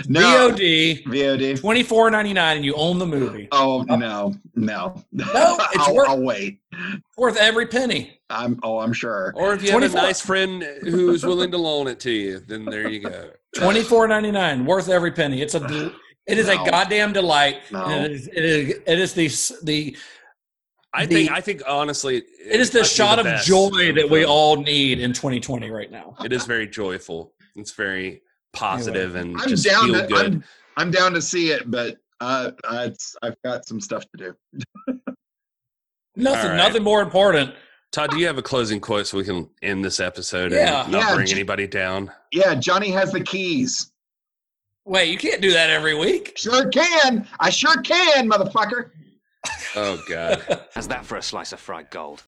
no 0.08 0.50
VOD, 0.50 1.04
VOD. 1.04 1.60
twenty 1.60 1.82
four 1.82 2.10
ninety 2.10 2.32
nine, 2.32 2.56
and 2.56 2.64
you 2.64 2.74
own 2.74 2.98
the 2.98 3.06
movie. 3.06 3.48
Oh 3.52 3.82
no, 3.82 3.96
no, 3.98 4.34
No, 4.54 5.04
it's 5.12 5.88
I'll, 5.88 5.94
worth- 5.94 6.08
I'll 6.08 6.22
wait. 6.22 6.60
Worth 7.18 7.36
every 7.36 7.66
penny. 7.66 8.18
I'm. 8.30 8.58
Oh, 8.62 8.78
I'm 8.78 8.92
sure. 8.92 9.32
Or 9.36 9.52
if 9.52 9.62
you 9.62 9.72
have 9.72 9.82
a 9.82 9.96
nice 9.96 10.20
friend 10.20 10.62
who's 10.82 11.24
willing 11.26 11.50
to 11.50 11.58
loan 11.58 11.88
it 11.88 12.00
to 12.00 12.10
you, 12.10 12.38
then 12.40 12.64
there 12.64 12.88
you 12.88 13.00
go. 13.00 13.30
Twenty 13.56 13.82
four 13.82 14.06
ninety 14.08 14.30
nine, 14.30 14.64
worth 14.64 14.88
every 14.88 15.10
penny. 15.12 15.42
It's 15.42 15.54
a, 15.54 15.60
del- 15.68 15.92
it 16.30 16.38
is 16.38 16.46
No. 16.46 16.62
a 16.64 16.70
goddamn 16.70 17.12
delight. 17.12 17.60
No. 17.70 17.88
It 18.04 18.10
is, 18.12 18.26
it 18.28 18.44
is, 18.44 18.68
it 18.86 18.98
is 18.98 19.14
the 19.14 19.64
the 19.64 19.96
I 20.92 21.06
The- 21.06 21.14
think. 21.14 21.30
I 21.30 21.40
think 21.40 21.62
honestly, 21.68 22.16
it 22.16 22.60
is 22.60 22.70
the 22.70 22.80
might 22.80 22.84
be 22.84 22.88
shot 22.88 23.18
of 23.24 23.42
joy 23.42 23.92
that 23.92 24.08
we 24.10 24.24
all 24.24 24.56
need 24.56 25.00
in 25.00 25.12
2020 25.12 25.70
right 25.70 25.90
now. 25.90 26.16
It 26.24 26.32
is 26.32 26.44
very 26.46 26.66
joyful. 26.66 27.32
It's 27.56 27.72
very 27.72 28.22
positive 28.52 29.14
and 29.14 29.40
I'm 29.40 29.48
just 29.48 29.64
down. 29.64 29.84
feel 29.86 30.00
To, 30.00 30.06
good. 30.08 30.26
I'm, 30.34 30.44
I'm 30.76 30.90
down 30.90 31.12
to 31.12 31.22
see 31.22 31.50
it, 31.52 31.70
but 31.70 31.96
uh, 32.20 32.50
it's, 32.70 33.14
I've 33.22 33.40
got 33.44 33.66
some 33.66 33.80
stuff 33.80 34.04
to 34.16 34.34
do. 34.88 34.98
Nothing, 36.16 36.40
All 36.42 36.48
right. 36.50 36.56
nothing 36.56 36.82
more 36.82 37.02
important. 37.02 37.54
Todd, 37.92 38.10
do 38.10 38.18
you 38.18 38.26
have 38.26 38.38
a 38.38 38.42
closing 38.42 38.80
quote 38.80 39.06
so 39.06 39.16
we 39.16 39.24
can 39.24 39.48
end 39.62 39.84
this 39.84 40.00
episode 40.00 40.52
Yeah. 40.52 40.82
and 40.84 40.92
not 40.92 41.08
Yeah, 41.08 41.14
bring 41.14 41.30
anybody 41.30 41.66
down? 41.66 42.10
Yeah, 42.32 42.54
Johnny 42.56 42.90
has 42.90 43.12
the 43.12 43.20
keys. 43.22 43.92
Wait, 44.90 45.08
you 45.08 45.16
can't 45.16 45.40
do 45.40 45.52
that 45.52 45.70
every 45.70 45.94
week. 45.94 46.32
Sure 46.36 46.68
can. 46.68 47.24
I 47.38 47.48
sure 47.48 47.80
can, 47.80 48.28
motherfucker. 48.28 48.90
Oh 49.76 50.02
God. 50.08 50.42
How's 50.74 50.88
that 50.88 51.06
for 51.06 51.16
a 51.16 51.22
slice 51.22 51.52
of 51.52 51.60
fried 51.60 51.90
gold? 51.90 52.24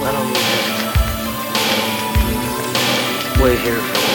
Why 0.00 0.10
don't 0.10 0.26
we 0.26 0.34
just 3.22 3.40
wait 3.40 3.60
here 3.60 3.78
for 3.78 4.13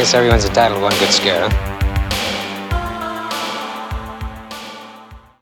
guess 0.00 0.14
everyone's 0.14 0.46
entitled 0.46 0.78
to 0.78 0.82
one 0.82 0.98
good 0.98 1.10
scare, 1.10 1.46
huh? 1.46 1.69